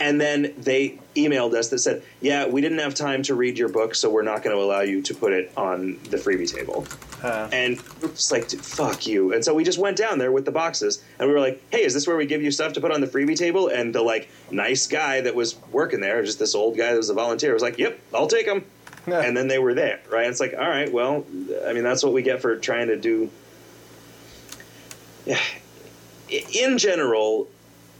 And 0.00 0.20
then 0.20 0.54
they 0.58 0.98
emailed 1.14 1.54
us 1.54 1.68
that 1.68 1.78
said, 1.78 2.02
"Yeah, 2.20 2.46
we 2.46 2.60
didn't 2.60 2.78
have 2.78 2.94
time 2.94 3.22
to 3.24 3.34
read 3.34 3.58
your 3.58 3.68
book, 3.68 3.94
so 3.94 4.10
we're 4.10 4.22
not 4.22 4.42
going 4.42 4.56
to 4.56 4.62
allow 4.62 4.80
you 4.80 5.02
to 5.02 5.14
put 5.14 5.32
it 5.32 5.52
on 5.56 5.98
the 6.10 6.16
freebie 6.16 6.52
table." 6.52 6.86
Huh. 7.20 7.48
And 7.52 7.80
we're 8.00 8.08
just 8.08 8.32
like, 8.32 8.50
"Fuck 8.50 9.06
you!" 9.06 9.32
And 9.32 9.44
so 9.44 9.54
we 9.54 9.64
just 9.64 9.78
went 9.78 9.96
down 9.96 10.18
there 10.18 10.32
with 10.32 10.44
the 10.44 10.52
boxes, 10.52 11.02
and 11.18 11.28
we 11.28 11.34
were 11.34 11.40
like, 11.40 11.62
"Hey, 11.70 11.84
is 11.84 11.94
this 11.94 12.06
where 12.06 12.16
we 12.16 12.26
give 12.26 12.42
you 12.42 12.50
stuff 12.50 12.72
to 12.74 12.80
put 12.80 12.92
on 12.92 13.00
the 13.00 13.06
freebie 13.06 13.36
table?" 13.36 13.68
And 13.68 13.94
the 13.94 14.02
like 14.02 14.28
nice 14.50 14.86
guy 14.86 15.20
that 15.20 15.34
was 15.34 15.56
working 15.70 16.00
there, 16.00 16.22
just 16.22 16.38
this 16.38 16.54
old 16.54 16.76
guy 16.76 16.90
that 16.90 16.96
was 16.96 17.10
a 17.10 17.14
volunteer, 17.14 17.52
was 17.52 17.62
like, 17.62 17.78
"Yep, 17.78 17.98
I'll 18.14 18.26
take 18.26 18.46
them." 18.46 18.64
and 19.06 19.36
then 19.36 19.48
they 19.48 19.58
were 19.58 19.74
there, 19.74 20.00
right? 20.10 20.28
It's 20.28 20.40
like, 20.40 20.54
all 20.54 20.68
right, 20.68 20.92
well, 20.92 21.24
I 21.66 21.72
mean, 21.72 21.82
that's 21.82 22.04
what 22.04 22.12
we 22.12 22.22
get 22.22 22.40
for 22.40 22.56
trying 22.56 22.88
to 22.88 22.96
do. 22.96 23.30
Yeah, 25.26 25.40
in 26.28 26.78
general, 26.78 27.48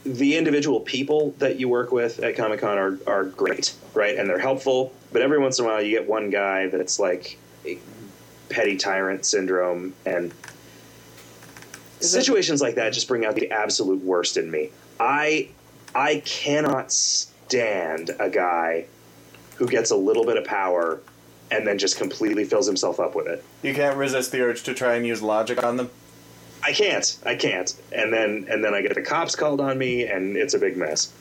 the 0.05 0.37
individual 0.37 0.81
people 0.81 1.33
that 1.39 1.59
you 1.59 1.69
work 1.69 1.91
with 1.91 2.19
at 2.19 2.35
Comic 2.35 2.59
Con 2.59 2.77
are 2.77 2.97
are 3.07 3.25
great, 3.25 3.73
right? 3.93 4.17
And 4.17 4.29
they're 4.29 4.39
helpful. 4.39 4.93
But 5.11 5.21
every 5.21 5.39
once 5.39 5.59
in 5.59 5.65
a 5.65 5.67
while, 5.67 5.81
you 5.81 5.91
get 5.91 6.07
one 6.07 6.29
guy 6.29 6.67
that's 6.67 6.99
like 6.99 7.37
petty 8.49 8.77
tyrant 8.77 9.25
syndrome, 9.25 9.93
and 10.05 10.33
situations 11.99 12.61
like 12.61 12.75
that 12.75 12.93
just 12.93 13.07
bring 13.07 13.25
out 13.25 13.35
the 13.35 13.51
absolute 13.51 14.03
worst 14.03 14.37
in 14.37 14.51
me. 14.51 14.71
I 14.99 15.49
I 15.95 16.21
cannot 16.25 16.91
stand 16.91 18.11
a 18.19 18.29
guy 18.29 18.85
who 19.55 19.67
gets 19.67 19.91
a 19.91 19.95
little 19.95 20.25
bit 20.25 20.37
of 20.37 20.43
power 20.45 20.99
and 21.51 21.67
then 21.67 21.77
just 21.77 21.97
completely 21.97 22.43
fills 22.43 22.65
himself 22.65 22.99
up 22.99 23.15
with 23.15 23.27
it. 23.27 23.43
You 23.61 23.73
can't 23.73 23.95
resist 23.95 24.31
the 24.31 24.41
urge 24.41 24.63
to 24.63 24.73
try 24.73 24.95
and 24.95 25.05
use 25.05 25.21
logic 25.21 25.63
on 25.63 25.77
them. 25.77 25.91
I 26.65 26.71
can't. 26.73 27.17
I 27.25 27.35
can't. 27.35 27.73
And 27.91 28.13
then 28.13 28.47
and 28.49 28.63
then 28.63 28.73
I 28.73 28.81
get 28.81 28.95
the 28.95 29.01
cops 29.01 29.35
called 29.35 29.59
on 29.61 29.77
me, 29.77 30.05
and 30.07 30.37
it's 30.37 30.53
a 30.53 30.59
big 30.59 30.77
mess. 30.77 31.11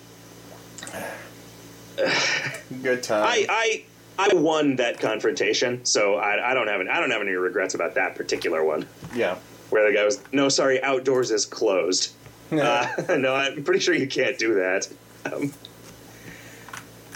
Good 2.82 3.02
time. 3.02 3.24
I 3.24 3.46
I, 3.48 3.84
I 4.30 4.34
won 4.34 4.76
that 4.76 5.00
confrontation, 5.00 5.84
so 5.84 6.14
I, 6.16 6.50
I 6.50 6.54
don't 6.54 6.68
have 6.68 6.80
any, 6.80 6.90
I 6.90 7.00
don't 7.00 7.10
have 7.10 7.20
any 7.22 7.32
regrets 7.32 7.74
about 7.74 7.94
that 7.94 8.14
particular 8.14 8.64
one. 8.64 8.86
yeah. 9.14 9.36
Where 9.70 9.90
the 9.90 9.96
guy 9.96 10.04
was, 10.04 10.22
no, 10.32 10.50
sorry, 10.50 10.82
outdoors 10.82 11.30
is 11.30 11.46
closed. 11.46 12.12
Uh, 12.52 12.86
no, 13.18 13.34
I'm 13.34 13.64
pretty 13.64 13.80
sure 13.80 13.94
you 13.94 14.06
can't 14.06 14.36
do 14.36 14.56
that. 14.56 14.86
Um, 15.24 15.54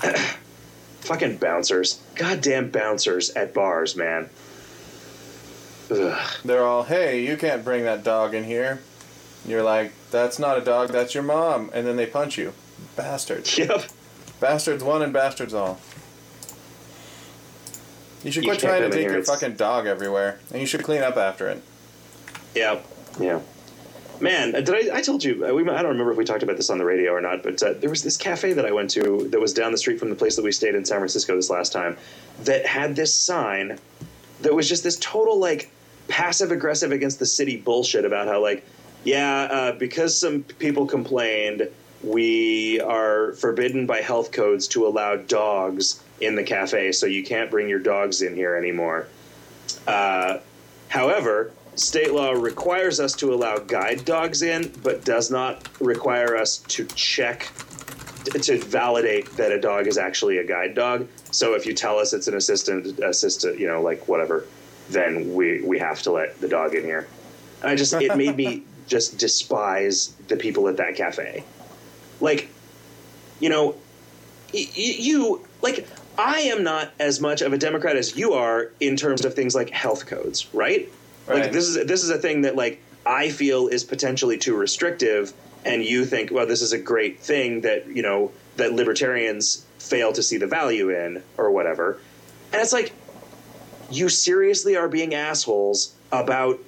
fucking 1.00 1.36
bouncers, 1.36 2.00
goddamn 2.14 2.70
bouncers 2.70 3.28
at 3.30 3.52
bars, 3.52 3.96
man. 3.96 4.30
Ugh. 5.90 6.30
They're 6.44 6.64
all, 6.64 6.82
hey, 6.84 7.24
you 7.24 7.36
can't 7.36 7.64
bring 7.64 7.84
that 7.84 8.02
dog 8.04 8.34
in 8.34 8.44
here. 8.44 8.80
You're 9.46 9.62
like, 9.62 9.92
that's 10.10 10.38
not 10.38 10.58
a 10.58 10.60
dog, 10.60 10.88
that's 10.90 11.14
your 11.14 11.22
mom. 11.22 11.70
And 11.72 11.86
then 11.86 11.96
they 11.96 12.06
punch 12.06 12.36
you. 12.38 12.52
Bastards. 12.96 13.56
Yep. 13.58 13.84
Bastards 14.40 14.82
one 14.84 15.00
and 15.02 15.12
bastards 15.12 15.54
all. 15.54 15.78
You 18.22 18.30
should 18.32 18.44
quit 18.44 18.58
can't 18.58 18.70
trying 18.78 18.90
to 18.90 18.96
take 18.96 19.06
your 19.06 19.18
it's- 19.18 19.28
fucking 19.28 19.56
dog 19.56 19.86
everywhere. 19.86 20.40
And 20.50 20.60
you 20.60 20.66
should 20.66 20.82
clean 20.82 21.02
up 21.02 21.16
after 21.16 21.48
it. 21.48 21.62
Yeah, 22.54 22.80
yeah. 23.20 23.40
Man, 24.20 24.54
uh, 24.56 24.60
did 24.62 24.90
I? 24.92 24.96
I 24.98 25.00
told 25.02 25.22
you. 25.22 25.46
uh, 25.46 25.52
We, 25.54 25.62
I 25.68 25.82
don't 25.82 25.92
remember 25.92 26.10
if 26.10 26.16
we 26.16 26.24
talked 26.24 26.42
about 26.42 26.56
this 26.56 26.70
on 26.70 26.78
the 26.78 26.84
radio 26.86 27.12
or 27.12 27.20
not, 27.20 27.42
but 27.42 27.62
uh, 27.62 27.74
there 27.74 27.90
was 27.90 28.02
this 28.02 28.16
cafe 28.16 28.54
that 28.54 28.64
I 28.64 28.72
went 28.72 28.88
to 28.90 29.28
that 29.30 29.38
was 29.40 29.52
down 29.52 29.72
the 29.72 29.78
street 29.78 29.98
from 30.00 30.08
the 30.08 30.16
place 30.16 30.36
that 30.36 30.42
we 30.42 30.52
stayed 30.52 30.74
in 30.74 30.84
San 30.86 30.98
Francisco 30.98 31.36
this 31.36 31.50
last 31.50 31.70
time, 31.72 31.98
that 32.44 32.64
had 32.64 32.96
this 32.96 33.14
sign 33.14 33.78
that 34.40 34.54
was 34.54 34.68
just 34.68 34.82
this 34.82 34.96
total 35.00 35.38
like 35.38 35.70
passive 36.08 36.50
aggressive 36.50 36.92
against 36.92 37.18
the 37.18 37.26
city 37.26 37.56
bullshit 37.56 38.04
about 38.04 38.28
how 38.28 38.40
like, 38.40 38.64
yeah, 39.04 39.42
uh, 39.42 39.72
because 39.72 40.18
some 40.18 40.42
people 40.42 40.86
complained, 40.86 41.68
we 42.02 42.80
are 42.80 43.32
forbidden 43.34 43.86
by 43.86 44.00
health 44.00 44.32
codes 44.32 44.68
to 44.68 44.86
allow 44.86 45.16
dogs 45.16 46.02
in 46.20 46.34
the 46.34 46.42
cafe, 46.42 46.92
so 46.92 47.06
you 47.06 47.22
can't 47.24 47.50
bring 47.50 47.68
your 47.68 47.78
dogs 47.78 48.22
in 48.22 48.34
here 48.34 48.56
anymore. 48.56 49.08
Uh, 49.86 50.38
However, 50.88 51.52
state 51.74 52.12
law 52.12 52.32
requires 52.32 53.00
us 53.00 53.12
to 53.16 53.34
allow 53.34 53.58
guide 53.58 54.04
dogs 54.04 54.42
in, 54.42 54.72
but 54.82 55.04
does 55.04 55.30
not 55.30 55.68
require 55.80 56.36
us 56.36 56.58
to 56.68 56.86
check 56.86 57.50
to 58.24 58.58
validate 58.58 59.30
that 59.36 59.52
a 59.52 59.60
dog 59.60 59.86
is 59.86 59.98
actually 59.98 60.38
a 60.38 60.44
guide 60.44 60.74
dog. 60.74 61.06
So 61.30 61.54
if 61.54 61.64
you 61.64 61.74
tell 61.74 61.98
us 61.98 62.12
it's 62.12 62.26
an 62.26 62.34
assistant, 62.34 62.98
assistant, 62.98 63.58
you 63.60 63.68
know, 63.68 63.80
like 63.80 64.08
whatever, 64.08 64.46
then 64.90 65.34
we 65.34 65.62
we 65.62 65.78
have 65.78 66.02
to 66.02 66.12
let 66.12 66.40
the 66.40 66.48
dog 66.48 66.74
in 66.74 66.84
here. 66.84 67.06
And 67.62 67.70
I 67.70 67.76
just 67.76 67.92
it 67.94 68.16
made 68.16 68.36
me 68.36 68.62
just 68.86 69.18
despise 69.18 70.14
the 70.28 70.36
people 70.36 70.68
at 70.68 70.76
that 70.76 70.94
cafe. 70.94 71.44
Like, 72.20 72.48
you 73.40 73.48
know, 73.48 73.72
y- 74.54 74.68
y- 74.76 74.96
you 74.98 75.46
like 75.62 75.86
I 76.18 76.40
am 76.40 76.62
not 76.62 76.92
as 76.98 77.20
much 77.20 77.42
of 77.42 77.52
a 77.52 77.58
Democrat 77.58 77.96
as 77.96 78.16
you 78.16 78.34
are 78.34 78.70
in 78.80 78.96
terms 78.96 79.24
of 79.24 79.34
things 79.34 79.54
like 79.54 79.70
health 79.70 80.06
codes, 80.06 80.52
right? 80.54 80.90
Right. 81.26 81.42
Like 81.42 81.52
this 81.52 81.66
is 81.68 81.86
this 81.86 82.04
is 82.04 82.10
a 82.10 82.18
thing 82.18 82.42
that 82.42 82.56
like 82.56 82.80
I 83.04 83.30
feel 83.30 83.68
is 83.68 83.84
potentially 83.84 84.38
too 84.38 84.56
restrictive, 84.56 85.32
and 85.64 85.84
you 85.84 86.04
think, 86.04 86.30
well, 86.30 86.46
this 86.46 86.62
is 86.62 86.72
a 86.72 86.78
great 86.78 87.20
thing 87.20 87.62
that 87.62 87.86
you 87.88 88.02
know 88.02 88.32
that 88.56 88.72
libertarians 88.72 89.64
fail 89.78 90.12
to 90.12 90.22
see 90.22 90.36
the 90.38 90.46
value 90.46 90.90
in, 90.90 91.22
or 91.36 91.50
whatever. 91.50 91.98
And 92.52 92.62
it's 92.62 92.72
like, 92.72 92.92
you 93.90 94.08
seriously 94.08 94.76
are 94.76 94.88
being 94.88 95.14
assholes 95.14 95.94
about 96.12 96.58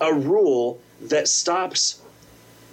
a 0.00 0.12
rule 0.12 0.80
that 1.00 1.28
stops 1.28 2.00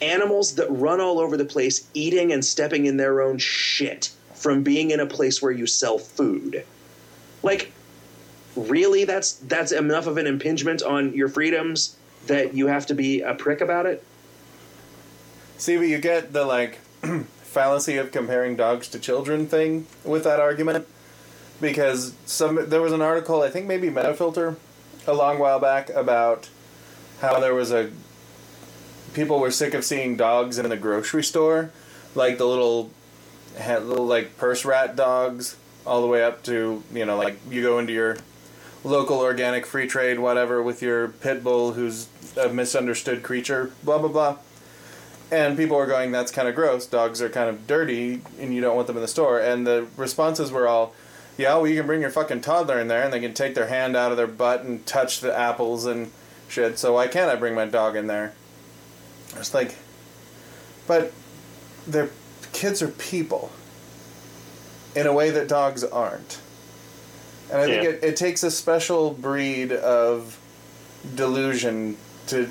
animals 0.01 0.55
that 0.55 0.67
run 0.69 1.01
all 1.01 1.19
over 1.19 1.35
the 1.37 1.45
place 1.45 1.87
eating 1.93 2.31
and 2.31 2.43
stepping 2.43 2.85
in 2.85 2.97
their 2.97 3.21
own 3.21 3.37
shit 3.37 4.11
from 4.33 4.63
being 4.63 4.91
in 4.91 4.99
a 4.99 5.05
place 5.05 5.41
where 5.41 5.51
you 5.51 5.67
sell 5.67 5.97
food. 5.97 6.65
Like 7.43 7.71
really 8.55 9.05
that's 9.05 9.33
that's 9.33 9.71
enough 9.71 10.07
of 10.07 10.17
an 10.17 10.27
impingement 10.27 10.81
on 10.81 11.13
your 11.13 11.29
freedoms 11.29 11.95
that 12.27 12.53
you 12.53 12.67
have 12.67 12.85
to 12.87 12.93
be 12.93 13.21
a 13.21 13.33
prick 13.33 13.61
about 13.61 13.85
it? 13.85 14.03
See, 15.57 15.77
but 15.77 15.83
you 15.83 15.97
get 15.97 16.33
the 16.33 16.45
like 16.45 16.79
fallacy 17.43 17.97
of 17.97 18.11
comparing 18.11 18.55
dogs 18.55 18.87
to 18.89 18.99
children 18.99 19.47
thing 19.47 19.87
with 20.03 20.23
that 20.23 20.39
argument 20.39 20.87
because 21.61 22.13
some 22.25 22.69
there 22.69 22.81
was 22.81 22.93
an 22.93 23.01
article 23.01 23.41
I 23.41 23.49
think 23.49 23.67
maybe 23.67 23.89
Metafilter 23.89 24.55
a 25.07 25.13
long 25.13 25.39
while 25.39 25.59
back 25.59 25.89
about 25.89 26.49
how 27.21 27.39
there 27.39 27.53
was 27.53 27.71
a 27.71 27.91
people 29.13 29.39
were 29.39 29.51
sick 29.51 29.73
of 29.73 29.83
seeing 29.83 30.15
dogs 30.15 30.57
in 30.57 30.69
the 30.69 30.77
grocery 30.77 31.23
store 31.23 31.71
like 32.15 32.37
the 32.37 32.45
little 32.45 32.91
little 33.57 34.05
like 34.05 34.37
purse 34.37 34.63
rat 34.63 34.95
dogs 34.95 35.57
all 35.85 36.01
the 36.01 36.07
way 36.07 36.23
up 36.23 36.43
to 36.43 36.83
you 36.93 37.05
know 37.05 37.17
like 37.17 37.37
you 37.49 37.61
go 37.61 37.79
into 37.79 37.93
your 37.93 38.17
local 38.83 39.19
organic 39.19 39.65
free 39.65 39.87
trade 39.87 40.19
whatever 40.19 40.61
with 40.61 40.81
your 40.81 41.09
pit 41.09 41.43
bull 41.43 41.73
who's 41.73 42.07
a 42.37 42.49
misunderstood 42.49 43.23
creature 43.23 43.71
blah 43.83 43.97
blah 43.97 44.07
blah. 44.07 44.37
And 45.31 45.55
people 45.55 45.77
were 45.77 45.85
going 45.85 46.11
that's 46.11 46.31
kind 46.31 46.47
of 46.47 46.55
gross. 46.55 46.87
Dogs 46.87 47.21
are 47.21 47.29
kind 47.29 47.49
of 47.49 47.67
dirty 47.67 48.21
and 48.39 48.53
you 48.53 48.61
don't 48.61 48.75
want 48.75 48.87
them 48.87 48.95
in 48.95 49.01
the 49.01 49.07
store. 49.07 49.39
And 49.39 49.65
the 49.65 49.85
responses 49.95 50.51
were 50.51 50.67
all 50.67 50.95
yeah 51.39 51.55
well 51.55 51.65
you 51.65 51.77
can 51.77 51.87
bring 51.87 52.01
your 52.01 52.09
fucking 52.09 52.41
toddler 52.41 52.79
in 52.79 52.89
there 52.89 53.01
and 53.01 53.13
they 53.13 53.19
can 53.19 53.33
take 53.33 53.55
their 53.55 53.67
hand 53.67 53.95
out 53.95 54.11
of 54.11 54.17
their 54.17 54.27
butt 54.27 54.63
and 54.63 54.85
touch 54.85 55.21
the 55.21 55.35
apples 55.35 55.85
and 55.85 56.11
shit 56.49 56.77
so 56.77 56.93
why 56.93 57.07
can't 57.07 57.31
i 57.31 57.35
bring 57.35 57.55
my 57.55 57.65
dog 57.65 57.95
in 57.95 58.07
there? 58.07 58.33
It's 59.37 59.53
like 59.53 59.75
but 60.85 61.13
their 61.87 62.09
kids 62.51 62.81
are 62.81 62.89
people 62.89 63.51
in 64.95 65.07
a 65.07 65.13
way 65.13 65.29
that 65.29 65.47
dogs 65.47 65.83
aren't. 65.83 66.41
And 67.49 67.61
i 67.61 67.65
think 67.67 67.83
it, 67.85 68.03
it 68.03 68.15
takes 68.17 68.43
a 68.43 68.51
special 68.51 69.11
breed 69.11 69.71
of 69.71 70.37
delusion 71.15 71.95
to 72.27 72.49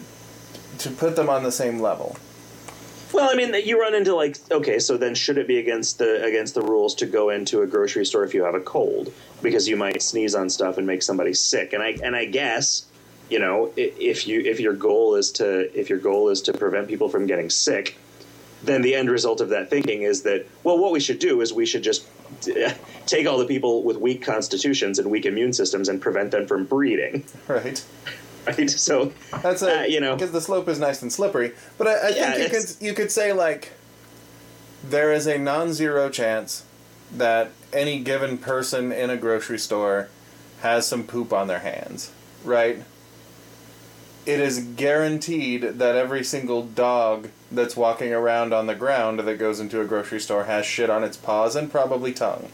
to 0.78 0.90
put 0.90 1.15
them 1.15 1.28
on 1.28 1.43
the 1.43 1.52
same 1.52 1.78
level 1.78 2.16
Well, 3.12 3.30
I 3.30 3.35
mean, 3.35 3.55
you 3.64 3.80
run 3.80 3.94
into 3.94 4.14
like, 4.14 4.36
okay, 4.51 4.78
so 4.78 4.97
then 4.97 5.14
should 5.14 5.39
it 5.39 5.47
be 5.48 5.59
against 5.59 5.98
the 5.98 6.22
against 6.22 6.55
the 6.55 6.62
rules 6.62 6.94
to 6.97 7.06
go 7.06 7.30
into 7.30 7.62
a 7.62 7.66
grocery 7.66 8.05
store 8.05 8.24
if 8.24 8.35
you 8.35 8.44
have 8.44 8.55
a 8.55 8.60
cold? 8.60 9.12
Because 9.43 9.66
you 9.68 9.76
might 9.76 10.02
sneeze 10.02 10.35
on 10.35 10.51
stuff 10.51 10.78
and 10.78 10.86
make 10.86 11.02
somebody 11.02 11.32
sick? 11.35 11.72
And 11.72 11.82
I 11.82 11.97
and 12.02 12.14
I 12.14 12.26
guess, 12.26 12.86
you 13.30 13.39
know, 13.39 13.72
if 13.76 14.26
you 14.28 14.40
if 14.40 14.60
your 14.60 14.74
goal 14.74 15.14
is 15.14 15.32
to 15.32 15.78
if 15.78 15.89
your 15.89 15.98
goal 15.98 16.28
is 16.28 16.43
to 16.43 16.52
prevent 16.52 16.89
people 16.89 17.09
from 17.09 17.26
getting 17.26 17.48
sick, 17.48 17.97
then 18.62 18.82
the 18.82 18.94
end 18.94 19.10
result 19.10 19.40
of 19.40 19.48
that 19.51 19.70
thinking 19.70 20.02
is 20.02 20.22
that 20.22 20.47
well, 20.62 20.78
what 20.78 20.93
we 20.93 21.01
should 21.01 21.18
do 21.18 21.40
is 21.40 21.52
we 21.52 21.64
should 21.64 21.82
just 21.82 22.06
eh, 22.55 22.74
take 23.06 23.26
all 23.26 23.39
the 23.39 23.47
people 23.47 23.85
with 23.85 23.97
weak 23.97 24.22
constitutions 24.22 24.98
and 24.98 25.10
weak 25.10 25.24
immune 25.24 25.55
systems 25.55 25.89
and 25.89 26.01
prevent 26.01 26.30
them 26.30 26.47
from 26.47 26.64
breeding, 26.64 27.24
right 27.48 27.82
right? 28.57 28.70
So 28.89 29.12
That's 29.43 29.62
a 29.62 29.81
Uh, 29.81 29.83
you 29.85 30.01
know. 30.01 30.15
because 30.15 30.33
the 30.33 30.41
slope 30.41 30.69
is 30.69 30.79
nice 30.79 31.03
and 31.03 31.12
slippery. 31.12 31.53
But 31.77 31.87
I, 31.89 31.93
I 31.93 32.09
Yeah, 32.11 32.33
think 32.33 32.53
you 32.53 32.59
could 32.59 32.77
you 32.81 32.95
could 32.95 33.11
say 33.11 33.33
like 33.33 33.73
there 34.83 35.12
is 35.12 35.27
a 35.27 35.39
non-zero 35.39 36.09
chance 36.09 36.65
that 37.16 37.51
any 37.73 37.99
given 38.01 38.39
person 38.39 38.93
in 38.93 39.11
a 39.11 39.16
grocery 39.16 39.59
store 39.59 40.09
has 40.61 40.87
some 40.87 41.05
poop 41.05 41.33
on 41.33 41.47
their 41.49 41.59
hands, 41.61 42.11
right? 42.45 42.83
It 44.27 44.41
is 44.41 44.59
guaranteed 44.77 45.62
that 45.62 45.97
every 45.97 46.23
single 46.23 46.62
dog 46.62 47.31
that's 47.51 47.77
walking 47.77 48.12
around 48.12 48.53
on 48.53 48.66
the 48.66 48.75
ground 48.75 49.20
that 49.20 49.39
goes 49.39 49.59
into 49.59 49.81
a 49.81 49.87
grocery 49.87 50.20
store 50.20 50.45
has 50.45 50.66
shit 50.66 50.91
on 50.91 51.03
its 51.03 51.16
paws 51.16 51.57
and 51.57 51.70
probably 51.73 52.12
tongue. 52.12 52.51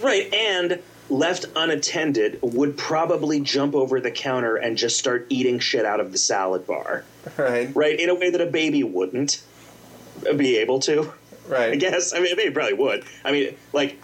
Right, 0.00 0.32
and 0.32 0.80
left 1.10 1.46
unattended 1.56 2.38
would 2.42 2.76
probably 2.76 3.40
jump 3.40 3.74
over 3.74 4.00
the 4.00 4.10
counter 4.10 4.56
and 4.56 4.76
just 4.76 4.98
start 4.98 5.26
eating 5.28 5.58
shit 5.58 5.84
out 5.84 6.00
of 6.00 6.12
the 6.12 6.18
salad 6.18 6.66
bar. 6.66 7.04
Right? 7.36 7.74
Right, 7.74 7.98
in 7.98 8.10
a 8.10 8.14
way 8.14 8.30
that 8.30 8.40
a 8.40 8.46
baby 8.46 8.84
wouldn't 8.84 9.42
be 10.36 10.58
able 10.58 10.80
to. 10.80 11.12
Right. 11.46 11.72
I 11.72 11.76
guess. 11.76 12.12
I 12.12 12.20
mean, 12.20 12.32
a 12.32 12.36
baby 12.36 12.52
probably 12.52 12.74
would. 12.74 13.04
I 13.24 13.32
mean, 13.32 13.56
like, 13.72 13.98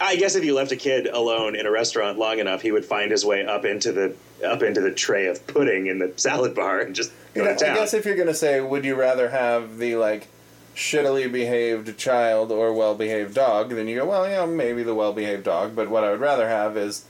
I 0.00 0.16
guess 0.16 0.34
if 0.34 0.44
you 0.44 0.54
left 0.54 0.72
a 0.72 0.76
kid 0.76 1.06
alone 1.06 1.54
in 1.54 1.66
a 1.66 1.70
restaurant 1.70 2.18
long 2.18 2.40
enough, 2.40 2.60
he 2.60 2.72
would 2.72 2.84
find 2.84 3.10
his 3.10 3.24
way 3.24 3.46
up 3.46 3.64
into 3.64 3.92
the 3.92 4.16
up 4.44 4.62
into 4.64 4.80
the 4.80 4.90
tray 4.90 5.26
of 5.26 5.46
pudding 5.46 5.86
in 5.86 6.00
the 6.00 6.12
salad 6.16 6.54
bar 6.56 6.80
and 6.80 6.96
just 6.96 7.12
You 7.34 7.42
go 7.42 7.50
know, 7.52 7.56
to 7.56 7.70
I 7.70 7.74
guess 7.76 7.94
if 7.94 8.04
you're 8.04 8.16
gonna 8.16 8.34
say, 8.34 8.60
would 8.60 8.84
you 8.84 8.96
rather 8.96 9.28
have 9.28 9.78
the 9.78 9.94
like 9.94 10.26
shittily 10.74 11.30
behaved 11.30 11.96
child 11.98 12.50
or 12.52 12.72
well 12.72 12.94
behaved 12.94 13.34
dog, 13.34 13.70
then 13.70 13.88
you 13.88 14.00
go, 14.00 14.06
well, 14.06 14.28
yeah, 14.28 14.46
maybe 14.46 14.82
the 14.82 14.94
well 14.94 15.12
behaved 15.12 15.44
dog. 15.44 15.74
But 15.76 15.88
what 15.90 16.04
I 16.04 16.10
would 16.10 16.20
rather 16.20 16.48
have 16.48 16.76
is 16.76 17.04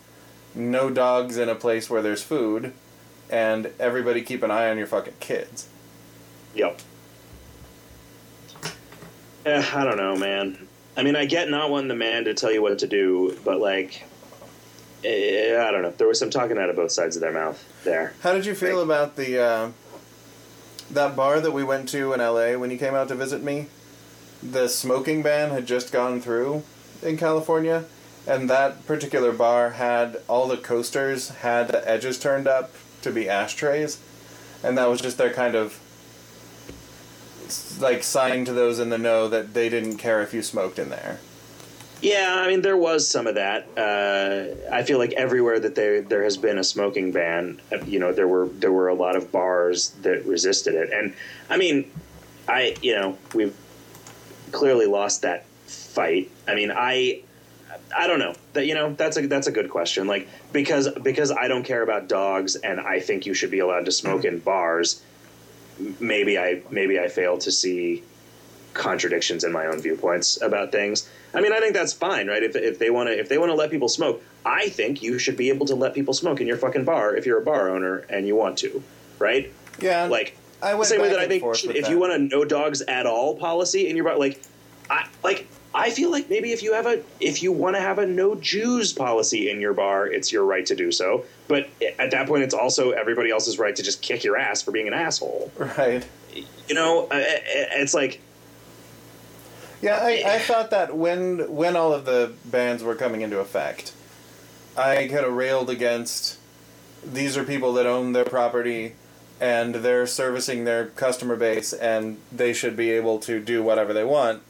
no 0.55 0.90
dogs 0.90 1.36
in 1.39 1.48
a 1.48 1.55
place 1.55 1.89
where 1.89 2.02
there's 2.02 2.22
food, 2.22 2.72
and 3.30 3.70
everybody 3.80 4.22
keep 4.22 4.43
an 4.43 4.51
eye 4.51 4.68
on 4.70 4.78
your 4.78 4.86
fucking 4.86 5.14
kids. 5.20 5.68
Yep. 6.55 6.80
Eh, 9.44 9.64
I 9.74 9.84
don't 9.84 9.97
know, 9.97 10.16
man. 10.16 10.68
I 10.97 11.02
mean, 11.02 11.16
I 11.16 11.24
get 11.24 11.48
not 11.48 11.70
wanting 11.70 11.89
the 11.89 11.94
man 11.94 12.24
to 12.24 12.34
tell 12.34 12.52
you 12.52 12.62
what 12.62 12.78
to 12.80 12.86
do, 12.86 13.39
but 13.44 13.59
like, 13.60 14.05
eh, 15.05 15.56
I 15.59 15.70
don't 15.70 15.82
know. 15.82 15.90
There 15.97 16.06
was 16.06 16.18
some 16.18 16.30
talking 16.30 16.59
out 16.59 16.68
of 16.70 16.76
both 16.76 16.93
sides 16.93 17.16
of 17.16 17.22
their 17.22 17.32
mouth 17.32 17.62
there. 17.84 18.12
How 18.22 18.32
did 18.34 18.47
you 18.47 18.55
feel 18.55 18.76
Right. 18.76 18.84
about 18.84 19.16
the 19.16 19.39
uh, 19.43 19.70
that 20.94 21.16
bar 21.16 21.40
that 21.40 21.52
we 21.52 21.64
went 21.64 21.89
to 21.90 22.12
in 22.12 22.20
LA 22.20 22.52
when 22.59 22.70
you 22.70 22.78
came 22.78 22.94
out 22.94 23.09
to 23.09 23.14
visit 23.14 23.43
me? 23.43 23.66
The 24.43 24.69
smoking 24.69 25.23
ban 25.23 25.51
had 25.51 25.66
just 25.66 25.93
gone 25.93 26.20
through 26.20 26.62
in 27.02 27.16
California, 27.16 27.85
and 28.27 28.48
that 28.51 28.86
particular 28.86 29.32
bar 29.32 29.70
had 29.70 30.19
all 30.28 30.48
the 30.48 30.56
coasters 30.56 31.28
had 31.28 31.69
the 31.69 31.89
edges 31.89 32.19
turned 32.19 32.47
up 32.47 32.73
to 33.02 33.10
be 33.10 33.28
ashtrays, 33.28 33.98
and 34.62 34.77
that 34.78 34.89
was 34.89 35.01
just 35.01 35.19
their 35.19 35.32
kind 35.32 35.55
of 35.55 35.78
like 37.81 38.02
sign 38.02 38.44
to 38.44 38.52
those 38.52 38.78
in 38.78 38.90
the 38.90 38.98
know 38.98 39.28
that 39.28 39.55
they 39.55 39.69
didn't 39.69 39.98
care 39.98 40.23
if 40.23 40.32
you 40.32 40.43
smoked 40.43 40.78
in 40.78 40.89
there. 40.89 41.20
Yeah, 42.03 42.35
I 42.41 42.49
mean 42.49 42.62
there 42.62 42.77
was 42.77 43.09
some 43.09 43.29
of 43.29 43.37
that. 43.37 43.69
Uh, 43.79 44.74
I 44.74 44.83
feel 44.83 44.99
like 44.99 45.12
everywhere 45.12 45.61
that 45.61 45.77
there 45.77 46.03
there 46.03 46.24
has 46.24 46.37
been 46.37 46.59
a 46.59 46.65
smoking 46.65 47.12
ban, 47.12 47.61
uh, 47.73 47.77
you 47.85 48.01
know, 48.01 48.12
there 48.12 48.27
were 48.27 48.49
there 48.49 48.73
were 48.73 48.89
a 48.89 48.95
lot 48.95 49.15
of 49.15 49.31
bars 49.31 49.91
that 50.03 50.27
resisted 50.27 50.74
it, 50.74 50.93
and 50.93 51.15
I 51.49 51.59
mean, 51.59 51.89
I 52.49 52.77
you 52.83 52.97
know 52.97 53.16
we've 53.35 53.57
clearly 54.51 54.87
lost 54.87 55.23
that 55.23 55.47
fight. 55.66 56.29
I 56.49 56.57
mean, 56.57 56.73
I 56.74 57.23
I 57.97 58.09
don't 58.09 58.19
know 58.19 58.35
that 58.55 58.66
you 58.66 58.74
know 58.74 58.95
that's 58.95 59.16
a 59.16 59.29
that's 59.29 59.47
a 59.47 59.53
good 59.53 59.70
question. 59.70 60.09
Like 60.09 60.29
because 60.53 60.89
because 61.03 61.31
I 61.31 61.47
don't 61.47 61.65
care 61.65 61.83
about 61.83 62.09
dogs 62.09 62.57
and 62.57 62.81
I 62.81 62.99
think 62.99 63.27
you 63.27 63.35
should 63.35 63.53
be 63.53 63.61
allowed 63.61 63.85
to 63.85 63.93
smoke 63.93 64.24
in 64.24 64.41
bars. 64.41 65.03
Maybe 66.01 66.37
I 66.37 66.62
maybe 66.69 66.99
I 66.99 67.07
fail 67.07 67.39
to 67.39 67.53
see 67.53 68.03
contradictions 68.74 69.44
in 69.44 69.53
my 69.53 69.66
own 69.66 69.81
viewpoints 69.81 70.40
about 70.40 70.73
things. 70.73 71.09
I 71.35 71.40
mean, 71.40 71.53
I 71.53 71.61
think 71.61 71.74
that's 71.74 71.93
fine, 71.93 72.28
right? 72.28 72.43
If, 72.43 72.57
if 72.57 72.78
they 72.78 72.90
want 72.90 73.09
to 73.09 73.19
if 73.19 73.28
they 73.28 73.39
want 73.39 73.51
to 73.51 73.55
let 73.57 73.70
people 73.70 73.89
smoke, 73.89 74.23
I 74.44 74.69
think 74.69 75.03
you 75.03 75.19
should 75.19 75.36
be 75.36 75.49
able 75.51 75.66
to 75.66 75.74
let 75.74 75.94
people 75.94 76.15
smoke 76.15 76.40
in 76.40 76.47
your 76.47 76.57
fucking 76.57 76.85
bar 76.85 77.15
if 77.16 77.27
you're 77.27 77.39
a 77.40 77.44
bar 77.44 77.70
owner 77.70 77.99
and 78.11 78.27
you 78.27 78.36
want 78.36 78.59
to, 78.59 78.82
right? 79.19 79.53
Yeah, 79.81 80.05
Like 80.05 80.36
I 80.62 80.77
the 80.77 80.85
same 80.85 81.01
way 81.01 81.09
that 81.09 81.19
I 81.19 81.28
think 81.28 81.44
with 81.44 81.65
if 81.65 81.85
that. 81.85 81.90
you 81.90 81.99
want 81.99 82.12
a 82.12 82.19
no 82.19 82.44
dogs 82.44 82.82
at 82.82 83.07
all 83.07 83.36
policy 83.36 83.89
in 83.89 83.97
your 83.97 84.05
bar, 84.05 84.19
like 84.19 84.40
I 84.90 85.07
like 85.24 85.49
I 85.74 85.90
feel 85.90 86.11
like 86.11 86.28
maybe 86.28 86.53
if 86.53 86.62
you 86.62 86.74
have 86.74 86.86
a 86.86 87.03
if 87.19 87.43
you 87.43 87.51
want 87.51 87.77
to 87.77 87.81
have 87.81 87.99
a 87.99 88.07
no 88.07 88.35
Jews 88.35 88.93
policy 88.93 89.51
in 89.51 89.61
your 89.61 89.73
bar, 89.73 90.07
it's 90.07 90.31
your 90.31 90.44
right 90.44 90.66
to 90.66 90.74
do 90.77 90.93
so. 90.93 91.24
But 91.49 91.69
at 91.99 92.11
that 92.11 92.27
point, 92.28 92.43
it's 92.43 92.55
also 92.55 92.90
everybody 92.90 93.31
else's 93.31 93.59
right 93.59 93.74
to 93.74 93.82
just 93.82 94.03
kick 94.03 94.23
your 94.23 94.36
ass 94.36 94.61
for 94.62 94.70
being 94.70 94.86
an 94.86 94.94
asshole. 94.94 95.51
right. 95.59 96.07
You 96.69 96.74
know, 96.74 97.09
it's 97.11 97.94
like 97.94 98.20
Yeah, 99.83 99.99
I, 100.01 100.23
I 100.25 100.39
thought 100.39 100.71
that 100.71 100.97
when 100.97 101.53
when 101.53 101.75
all 101.75 101.93
of 101.93 102.05
the 102.05 102.33
bans 102.45 102.85
were 102.85 102.95
coming 102.95 103.21
into 103.21 103.41
effect, 103.41 103.93
I 104.77 105.09
kind 105.09 105.27
of 105.27 105.35
railed 105.35 105.69
against 105.69 106.39
these 107.05 107.37
are 107.37 107.43
people 107.43 107.73
that 107.75 107.85
own 107.85 108.13
their 108.13 108.25
property 108.25 108.95
and 109.41 109.75
they're 109.75 110.07
servicing 110.07 110.65
their 110.65 110.87
customer 110.87 111.35
base 111.35 111.73
and 111.73 112.19
they 112.31 112.53
should 112.53 112.77
be 112.77 112.93
able 112.93 113.19
to 113.19 113.41
do 113.41 113.61
whatever 113.61 113.93
they 113.93 114.05
want 114.05 114.41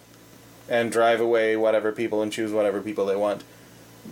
and 0.68 0.92
drive 0.92 1.18
away 1.18 1.56
whatever 1.56 1.92
people 1.92 2.20
and 2.20 2.30
choose 2.30 2.52
whatever 2.52 2.82
people 2.82 3.06
they 3.06 3.16
want. 3.16 3.42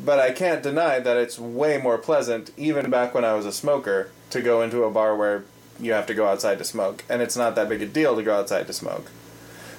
But 0.02 0.18
I 0.18 0.30
can't 0.30 0.62
deny 0.62 1.00
that 1.00 1.18
it's 1.18 1.38
way 1.38 1.76
more 1.76 1.98
pleasant, 1.98 2.50
even 2.56 2.90
back 2.90 3.12
when 3.12 3.26
I 3.26 3.34
was 3.34 3.44
a 3.44 3.52
smoker, 3.52 4.10
to 4.30 4.40
go 4.40 4.62
into 4.62 4.84
a 4.84 4.90
bar 4.90 5.14
where 5.14 5.44
you 5.78 5.92
have 5.92 6.06
to 6.06 6.14
go 6.14 6.28
outside 6.28 6.58
to 6.58 6.64
smoke, 6.64 7.04
and 7.08 7.20
it's 7.20 7.36
not 7.36 7.56
that 7.56 7.68
big 7.68 7.82
a 7.82 7.86
deal 7.86 8.16
to 8.16 8.22
go 8.22 8.38
outside 8.38 8.66
to 8.68 8.72
smoke. 8.72 9.10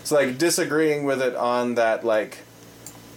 So 0.03 0.15
like 0.15 0.37
disagreeing 0.37 1.03
with 1.03 1.21
it 1.21 1.35
on 1.35 1.75
that 1.75 2.03
like 2.03 2.39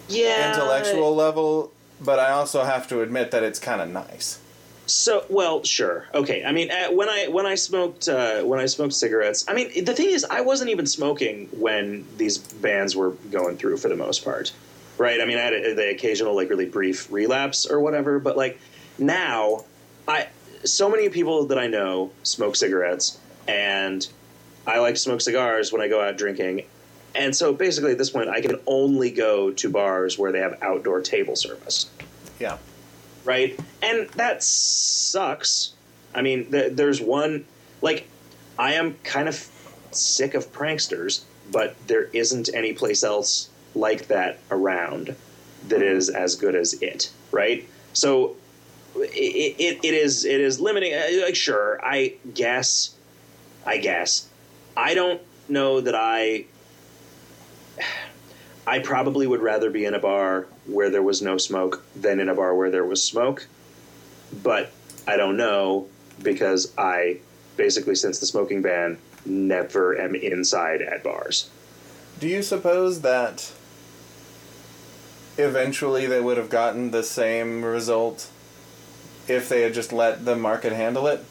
yeah, 0.08 0.50
intellectual 0.50 1.14
level, 1.14 1.72
but 2.00 2.18
I 2.18 2.30
also 2.30 2.64
have 2.64 2.88
to 2.88 3.00
admit 3.00 3.30
that 3.30 3.42
it's 3.42 3.58
kind 3.58 3.80
of 3.80 3.88
nice. 3.88 4.40
So 4.86 5.24
well, 5.30 5.64
sure, 5.64 6.06
okay. 6.14 6.44
I 6.44 6.52
mean, 6.52 6.70
when 6.90 7.08
I 7.08 7.28
when 7.28 7.46
I 7.46 7.54
smoked 7.54 8.06
uh, 8.08 8.42
when 8.42 8.60
I 8.60 8.66
smoked 8.66 8.92
cigarettes, 8.92 9.44
I 9.48 9.54
mean, 9.54 9.84
the 9.84 9.94
thing 9.94 10.10
is, 10.10 10.24
I 10.24 10.42
wasn't 10.42 10.70
even 10.70 10.86
smoking 10.86 11.48
when 11.52 12.04
these 12.18 12.36
bans 12.36 12.94
were 12.94 13.12
going 13.30 13.56
through 13.56 13.78
for 13.78 13.88
the 13.88 13.96
most 13.96 14.24
part, 14.24 14.52
right? 14.98 15.22
I 15.22 15.24
mean, 15.24 15.38
I 15.38 15.40
had 15.40 15.54
a, 15.54 15.74
the 15.74 15.90
occasional 15.90 16.36
like 16.36 16.50
really 16.50 16.66
brief 16.66 17.10
relapse 17.10 17.64
or 17.64 17.80
whatever, 17.80 18.18
but 18.18 18.36
like 18.36 18.60
now, 18.98 19.64
I 20.06 20.28
so 20.64 20.90
many 20.90 21.08
people 21.08 21.46
that 21.46 21.58
I 21.58 21.66
know 21.66 22.10
smoke 22.22 22.54
cigarettes, 22.54 23.18
and 23.48 24.06
I 24.66 24.80
like 24.80 24.96
to 24.96 25.00
smoke 25.00 25.22
cigars 25.22 25.72
when 25.72 25.80
I 25.80 25.88
go 25.88 26.02
out 26.02 26.18
drinking. 26.18 26.66
And 27.14 27.34
so 27.34 27.52
basically, 27.52 27.92
at 27.92 27.98
this 27.98 28.10
point, 28.10 28.28
I 28.28 28.40
can 28.40 28.58
only 28.66 29.10
go 29.10 29.50
to 29.52 29.70
bars 29.70 30.18
where 30.18 30.32
they 30.32 30.40
have 30.40 30.58
outdoor 30.62 31.00
table 31.00 31.36
service 31.36 31.86
Yeah. 32.40 32.58
right? 33.24 33.58
And 33.82 34.08
that 34.10 34.42
sucks. 34.42 35.72
I 36.14 36.22
mean, 36.22 36.50
th- 36.50 36.72
there's 36.74 37.00
one 37.00 37.44
like 37.82 38.06
I 38.58 38.74
am 38.74 38.94
kind 39.04 39.28
of 39.28 39.48
sick 39.92 40.34
of 40.34 40.52
pranksters, 40.52 41.22
but 41.52 41.76
there 41.86 42.04
isn't 42.12 42.48
any 42.54 42.72
place 42.72 43.02
else 43.04 43.48
like 43.74 44.08
that 44.08 44.38
around 44.50 45.14
that 45.68 45.82
is 45.82 46.08
as 46.08 46.36
good 46.36 46.54
as 46.54 46.74
it, 46.74 47.10
right? 47.32 47.68
So 47.92 48.36
it, 48.96 49.56
it, 49.58 49.84
it 49.84 49.94
is 49.94 50.24
it 50.24 50.40
is 50.40 50.60
limiting. 50.60 50.94
uh, 50.94 51.24
Like, 51.24 51.36
sure, 51.36 51.80
I 51.82 52.14
guess, 52.34 52.94
I 53.66 53.78
guess, 53.78 54.28
I 54.76 54.94
don't 54.94 55.20
know 55.48 55.80
that 55.80 55.94
I. 55.94 56.46
I 58.66 58.78
probably 58.78 59.26
would 59.26 59.42
rather 59.42 59.70
be 59.70 59.84
in 59.84 59.94
a 59.94 59.98
bar 59.98 60.46
where 60.66 60.90
there 60.90 61.02
was 61.02 61.20
no 61.20 61.36
smoke 61.36 61.84
than 61.94 62.18
in 62.18 62.28
a 62.28 62.34
bar 62.34 62.54
where 62.54 62.70
there 62.70 62.84
was 62.84 63.04
smoke. 63.04 63.46
But 64.42 64.72
I 65.06 65.16
don't 65.16 65.36
know 65.36 65.86
because 66.22 66.72
I 66.78 67.18
basically, 67.56 67.94
since 67.94 68.18
the 68.18 68.26
smoking 68.26 68.62
ban, 68.62 68.98
never 69.26 69.98
am 69.98 70.14
inside 70.14 70.80
at 70.80 71.02
bars. 71.02 71.50
Do 72.20 72.28
you 72.28 72.42
suppose 72.42 73.02
that 73.02 73.52
eventually 75.36 76.06
they 76.06 76.20
would 76.20 76.38
have 76.38 76.48
gotten 76.48 76.90
the 76.90 77.02
same 77.02 77.64
result 77.64 78.30
if 79.26 79.48
they 79.48 79.62
had 79.62 79.74
just 79.74 79.92
let 79.92 80.24
the 80.24 80.36
market 80.36 80.72
handle 80.72 81.06
it? 81.06 81.24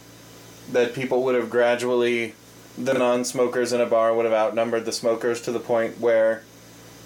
That 0.72 0.94
people 0.94 1.24
would 1.24 1.36
have 1.36 1.50
gradually, 1.50 2.36
the 2.78 2.94
non 2.94 3.26
smokers 3.26 3.74
in 3.74 3.82
a 3.82 3.86
bar 3.86 4.14
would 4.14 4.26
have 4.26 4.34
outnumbered 4.34 4.86
the 4.86 4.92
smokers 4.92 5.42
to 5.42 5.52
the 5.52 5.60
point 5.60 6.00
where 6.00 6.44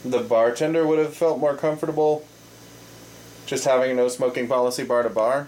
the 0.06 0.20
bartender 0.20 0.86
would 0.86 1.00
have 1.00 1.14
felt 1.16 1.40
more 1.40 1.56
comfortable 1.56 2.26
just 3.46 3.66
having 3.66 3.92
a 3.92 3.94
no 3.94 4.08
smoking 4.08 4.48
policy 4.48 4.84
bar 4.84 5.04
to 5.04 5.10
bar? 5.10 5.48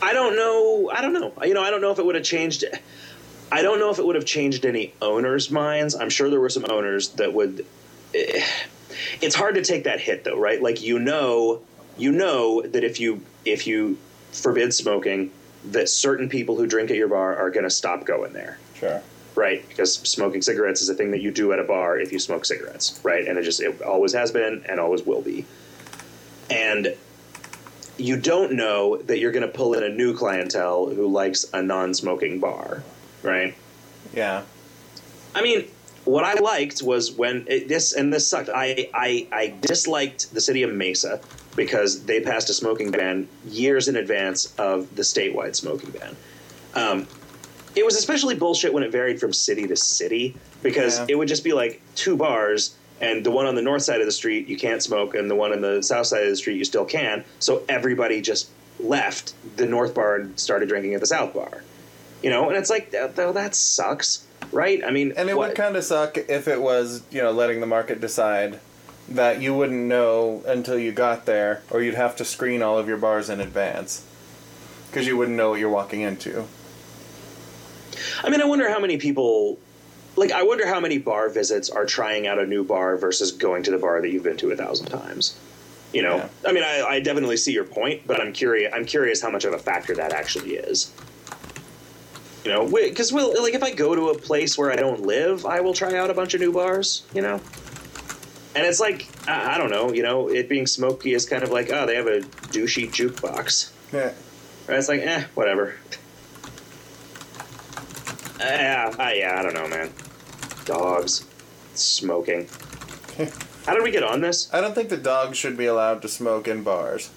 I 0.00 0.12
don't 0.12 0.36
know. 0.36 0.90
I 0.94 1.02
don't 1.02 1.12
know. 1.12 1.32
You 1.44 1.54
know, 1.54 1.62
I 1.62 1.70
don't 1.70 1.80
know 1.80 1.90
if 1.90 1.98
it 1.98 2.06
would 2.06 2.14
have 2.14 2.24
changed. 2.24 2.64
I 3.50 3.62
don't 3.62 3.78
know 3.80 3.90
if 3.90 3.98
it 3.98 4.04
would 4.06 4.14
have 4.14 4.26
changed 4.26 4.64
any 4.66 4.92
owners' 5.02 5.50
minds. 5.50 5.94
I'm 5.94 6.10
sure 6.10 6.28
there 6.30 6.40
were 6.40 6.50
some 6.50 6.66
owners 6.70 7.08
that 7.10 7.32
would. 7.32 7.64
eh, 8.14 8.44
It's 9.20 9.34
hard 9.34 9.54
to 9.56 9.62
take 9.64 9.84
that 9.84 10.00
hit, 10.00 10.24
though, 10.24 10.38
right? 10.38 10.62
Like 10.62 10.82
you 10.82 10.98
know, 10.98 11.62
you 11.96 12.12
know 12.12 12.62
that 12.62 12.84
if 12.84 13.00
you 13.00 13.22
if 13.44 13.66
you 13.66 13.96
forbid 14.32 14.72
smoking, 14.74 15.32
that 15.70 15.88
certain 15.88 16.28
people 16.28 16.56
who 16.56 16.66
drink 16.66 16.90
at 16.90 16.96
your 16.96 17.08
bar 17.08 17.36
are 17.36 17.50
going 17.50 17.64
to 17.64 17.70
stop 17.70 18.04
going 18.04 18.32
there. 18.34 18.58
Sure. 18.74 19.02
Right? 19.38 19.66
Because 19.68 19.94
smoking 19.94 20.42
cigarettes 20.42 20.82
is 20.82 20.88
a 20.88 20.94
thing 20.94 21.12
that 21.12 21.20
you 21.20 21.30
do 21.30 21.52
at 21.52 21.60
a 21.60 21.64
bar 21.64 21.98
if 21.98 22.12
you 22.12 22.18
smoke 22.18 22.44
cigarettes, 22.44 23.00
right? 23.04 23.26
And 23.26 23.38
it 23.38 23.44
just 23.44 23.60
it 23.60 23.80
always 23.82 24.12
has 24.12 24.32
been 24.32 24.64
and 24.68 24.80
always 24.80 25.02
will 25.04 25.22
be. 25.22 25.46
And 26.50 26.94
you 27.96 28.20
don't 28.20 28.52
know 28.52 28.96
that 28.96 29.18
you're 29.18 29.32
going 29.32 29.46
to 29.46 29.52
pull 29.52 29.74
in 29.74 29.84
a 29.84 29.88
new 29.88 30.16
clientele 30.16 30.86
who 30.86 31.06
likes 31.06 31.46
a 31.52 31.62
non-smoking 31.62 32.40
bar, 32.40 32.82
right? 33.22 33.54
Yeah. 34.12 34.42
I 35.34 35.42
mean, 35.42 35.66
what 36.04 36.24
I 36.24 36.34
liked 36.34 36.82
was 36.82 37.12
when 37.12 37.44
it, 37.48 37.68
this 37.68 37.92
and 37.92 38.12
this 38.12 38.26
sucked. 38.26 38.48
I, 38.48 38.88
I 38.92 39.28
I 39.30 39.54
disliked 39.60 40.34
the 40.34 40.40
city 40.40 40.62
of 40.64 40.72
Mesa 40.72 41.20
because 41.54 42.04
they 42.04 42.20
passed 42.20 42.50
a 42.50 42.54
smoking 42.54 42.90
ban 42.90 43.28
years 43.46 43.86
in 43.86 43.96
advance 43.96 44.52
of 44.58 44.96
the 44.96 45.02
statewide 45.02 45.54
smoking 45.54 45.90
ban. 45.90 46.16
Um, 46.74 47.06
it 47.78 47.84
was 47.84 47.96
especially 47.96 48.34
bullshit 48.34 48.72
when 48.74 48.82
it 48.82 48.90
varied 48.92 49.20
from 49.20 49.32
city 49.32 49.66
to 49.66 49.76
city 49.76 50.34
because 50.62 50.98
Yeah. 50.98 51.06
it 51.10 51.14
would 51.18 51.28
just 51.28 51.44
be 51.44 51.52
like 51.52 51.80
two 51.94 52.16
bars 52.16 52.74
and 53.00 53.24
the 53.24 53.30
one 53.30 53.46
on 53.46 53.54
the 53.54 53.62
north 53.62 53.82
side 53.82 54.00
of 54.00 54.06
the 54.06 54.12
street 54.12 54.48
you 54.48 54.56
can't 54.56 54.82
smoke 54.82 55.14
and 55.14 55.30
the 55.30 55.34
one 55.36 55.52
on 55.52 55.60
the 55.60 55.82
south 55.82 56.06
side 56.06 56.24
of 56.24 56.30
the 56.30 56.36
street 56.36 56.56
you 56.56 56.64
still 56.64 56.84
can 56.84 57.24
so 57.38 57.62
everybody 57.68 58.20
just 58.20 58.48
left 58.80 59.34
the 59.56 59.66
north 59.66 59.94
bar 59.94 60.16
and 60.16 60.38
started 60.38 60.68
drinking 60.68 60.94
at 60.94 61.00
the 61.00 61.06
south 61.06 61.32
bar 61.34 61.62
you 62.22 62.30
know 62.30 62.48
and 62.48 62.56
it's 62.58 62.70
like 62.70 62.90
that, 62.90 63.14
that 63.16 63.54
sucks 63.54 64.24
right 64.52 64.82
i 64.84 64.90
mean 64.90 65.12
And 65.16 65.28
it 65.30 65.36
what- 65.36 65.48
would 65.50 65.56
kind 65.56 65.76
of 65.76 65.84
suck 65.84 66.16
if 66.16 66.48
it 66.48 66.60
was, 66.60 67.02
you 67.10 67.22
know, 67.22 67.30
letting 67.32 67.60
the 67.60 67.66
market 67.66 68.00
decide 68.00 68.58
that 69.08 69.40
you 69.40 69.54
wouldn't 69.54 69.86
know 69.86 70.42
until 70.46 70.78
you 70.78 70.92
got 70.92 71.24
there, 71.24 71.62
or 71.70 71.80
you'd 71.80 71.94
have 71.94 72.14
to 72.16 72.24
screen 72.26 72.62
all 72.62 72.78
of 72.78 72.86
your 72.88 72.98
bars 72.98 73.30
in 73.30 73.40
advance. 73.40 74.02
Because 74.90 75.06
you 75.06 75.16
wouldn't 75.16 75.36
know 75.36 75.48
what 75.50 75.60
you're 75.60 75.70
walking 75.70 76.02
into. 76.02 76.44
I 78.22 78.30
mean, 78.30 78.40
I 78.40 78.44
wonder 78.44 78.68
how 78.68 78.78
many 78.78 78.96
people, 78.98 79.58
like, 80.16 80.32
I 80.32 80.42
wonder 80.42 80.66
how 80.66 80.80
many 80.80 80.98
bar 80.98 81.28
visits 81.28 81.70
are 81.70 81.86
trying 81.86 82.26
out 82.26 82.38
a 82.38 82.46
new 82.46 82.64
bar 82.64 82.96
versus 82.96 83.32
going 83.32 83.62
to 83.64 83.70
the 83.70 83.78
bar 83.78 84.00
that 84.00 84.08
you've 84.10 84.24
been 84.24 84.36
to 84.38 84.50
a 84.50 84.56
thousand 84.56 84.86
times. 84.86 85.38
You 85.92 86.02
know, 86.02 86.16
Yeah. 86.16 86.28
I 86.46 86.52
mean, 86.52 86.64
I, 86.64 86.82
I 86.82 87.00
definitely 87.00 87.38
see 87.38 87.52
your 87.52 87.64
point, 87.64 88.06
but 88.06 88.20
I'm 88.20 88.32
curious. 88.32 88.72
I'm 88.74 88.84
curious 88.84 89.22
how 89.22 89.30
much 89.30 89.44
of 89.44 89.54
a 89.54 89.58
factor 89.58 89.94
that 89.94 90.12
actually 90.12 90.54
is. 90.56 90.92
You 92.44 92.52
know, 92.52 92.70
because 92.70 93.12
well, 93.12 93.34
like 93.42 93.54
if 93.54 93.62
I 93.62 93.72
go 93.72 93.94
to 93.94 94.08
a 94.10 94.18
place 94.18 94.56
where 94.56 94.70
I 94.70 94.76
don't 94.76 95.02
live, 95.02 95.44
I 95.44 95.60
will 95.60 95.74
try 95.74 95.96
out 95.96 96.10
a 96.10 96.14
bunch 96.14 96.34
of 96.34 96.40
new 96.40 96.52
bars. 96.52 97.04
You 97.14 97.22
know, 97.22 97.40
and 98.54 98.66
it's 98.66 98.80
like 98.80 99.08
I, 99.26 99.54
I 99.54 99.58
don't 99.58 99.70
know. 99.70 99.92
You 99.92 100.02
know, 100.02 100.28
it 100.28 100.48
being 100.48 100.66
smoky 100.66 101.14
is 101.14 101.26
kind 101.26 101.42
of 101.42 101.50
like 101.50 101.70
oh, 101.72 101.86
they 101.86 101.96
have 101.96 102.06
a 102.06 102.20
douchey 102.20 102.88
jukebox. 102.88 103.72
Yeah. 103.92 104.12
Right? 104.66 104.78
It's 104.78 104.88
like 104.88 105.00
eh, 105.00 105.24
whatever. 105.34 105.74
Yeah, 108.38 108.94
uh, 108.98 109.10
yeah, 109.14 109.36
I 109.38 109.42
don't 109.42 109.54
know, 109.54 109.68
man. 109.68 109.90
Dogs, 110.64 111.26
smoking. 111.74 112.48
How 113.66 113.74
did 113.74 113.82
we 113.82 113.90
get 113.90 114.02
on 114.02 114.20
this? 114.20 114.48
I 114.52 114.60
don't 114.60 114.74
think 114.74 114.88
the 114.88 114.96
dogs 114.96 115.36
should 115.36 115.56
be 115.56 115.66
allowed 115.66 116.02
to 116.02 116.08
smoke 116.08 116.46
in 116.48 116.62
bars. 116.62 117.10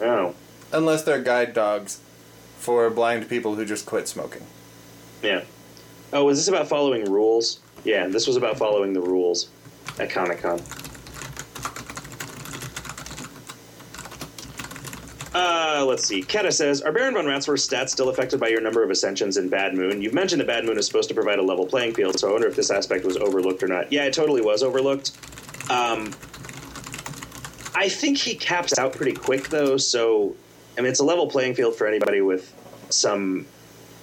Oh, 0.00 0.34
Unless 0.72 1.02
they're 1.04 1.22
guide 1.22 1.54
dogs 1.54 2.00
for 2.58 2.88
blind 2.90 3.28
people 3.28 3.54
who 3.54 3.64
just 3.64 3.86
quit 3.86 4.08
smoking. 4.08 4.42
yeah. 5.22 5.42
Oh, 6.12 6.24
was 6.24 6.38
this 6.38 6.46
about 6.48 6.68
following 6.68 7.10
rules? 7.10 7.58
Yeah, 7.84 8.06
this 8.06 8.26
was 8.28 8.36
about 8.36 8.56
following 8.56 8.92
the 8.92 9.00
rules 9.00 9.48
at 9.98 10.10
Comic 10.10 10.42
Con. 10.42 10.60
Uh, 15.34 15.84
let's 15.86 16.06
see. 16.06 16.22
Keta 16.22 16.52
says, 16.52 16.80
Are 16.80 16.92
Baron 16.92 17.14
von 17.14 17.24
Ratsworth's 17.26 17.66
stats 17.66 17.88
still 17.88 18.08
affected 18.08 18.38
by 18.38 18.48
your 18.48 18.60
number 18.60 18.84
of 18.84 18.90
ascensions 18.90 19.36
in 19.36 19.48
Bad 19.48 19.74
Moon? 19.74 20.00
You've 20.00 20.14
mentioned 20.14 20.40
that 20.40 20.46
Bad 20.46 20.64
Moon 20.64 20.78
is 20.78 20.86
supposed 20.86 21.08
to 21.08 21.14
provide 21.14 21.40
a 21.40 21.42
level 21.42 21.66
playing 21.66 21.94
field, 21.94 22.18
so 22.20 22.28
I 22.28 22.32
wonder 22.32 22.46
if 22.46 22.54
this 22.54 22.70
aspect 22.70 23.04
was 23.04 23.16
overlooked 23.16 23.60
or 23.62 23.66
not. 23.66 23.92
Yeah, 23.92 24.04
it 24.04 24.12
totally 24.12 24.42
was 24.42 24.62
overlooked. 24.62 25.10
Um, 25.68 26.14
I 27.74 27.88
think 27.88 28.18
he 28.18 28.36
caps 28.36 28.78
out 28.78 28.92
pretty 28.92 29.12
quick, 29.12 29.48
though, 29.48 29.76
so, 29.76 30.36
I 30.78 30.82
mean, 30.82 30.90
it's 30.90 31.00
a 31.00 31.04
level 31.04 31.26
playing 31.26 31.56
field 31.56 31.74
for 31.74 31.88
anybody 31.88 32.20
with 32.20 32.54
some 32.90 33.44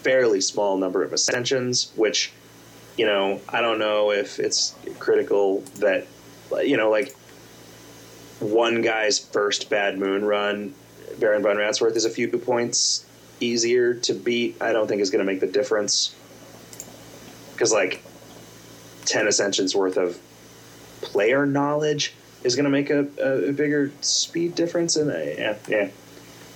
fairly 0.01 0.41
small 0.41 0.77
number 0.77 1.01
of 1.01 1.13
ascensions, 1.13 1.93
which, 1.95 2.33
you 2.97 3.05
know, 3.05 3.39
I 3.47 3.61
don't 3.61 3.79
know 3.79 4.11
if 4.11 4.37
it's 4.37 4.75
critical 4.99 5.61
that, 5.75 6.07
you 6.61 6.75
know, 6.75 6.89
like, 6.89 7.15
one 8.41 8.81
guy's 8.81 9.17
first 9.17 9.69
Bad 9.69 9.97
Moon 9.97 10.25
run 10.25 10.73
Baron 11.19 11.43
von 11.43 11.57
Ratsworth 11.57 11.95
is 11.95 12.05
a 12.05 12.09
few 12.09 12.27
points 12.27 13.05
easier 13.39 13.93
to 13.95 14.13
beat. 14.13 14.57
I 14.61 14.71
don't 14.71 14.87
think 14.87 15.01
is 15.01 15.09
going 15.09 15.25
to 15.25 15.31
make 15.31 15.39
the 15.39 15.47
difference 15.47 16.15
because 17.53 17.71
like 17.71 18.03
ten 19.05 19.27
ascensions 19.27 19.75
worth 19.75 19.97
of 19.97 20.19
player 21.01 21.45
knowledge 21.45 22.13
is 22.43 22.55
going 22.55 22.63
to 22.63 22.71
make 22.71 22.89
a, 22.89 23.07
a, 23.19 23.49
a 23.49 23.53
bigger 23.53 23.91
speed 24.01 24.55
difference. 24.55 24.95
And 24.95 25.11
uh, 25.11 25.17
yeah, 25.17 25.57
yeah, 25.67 25.89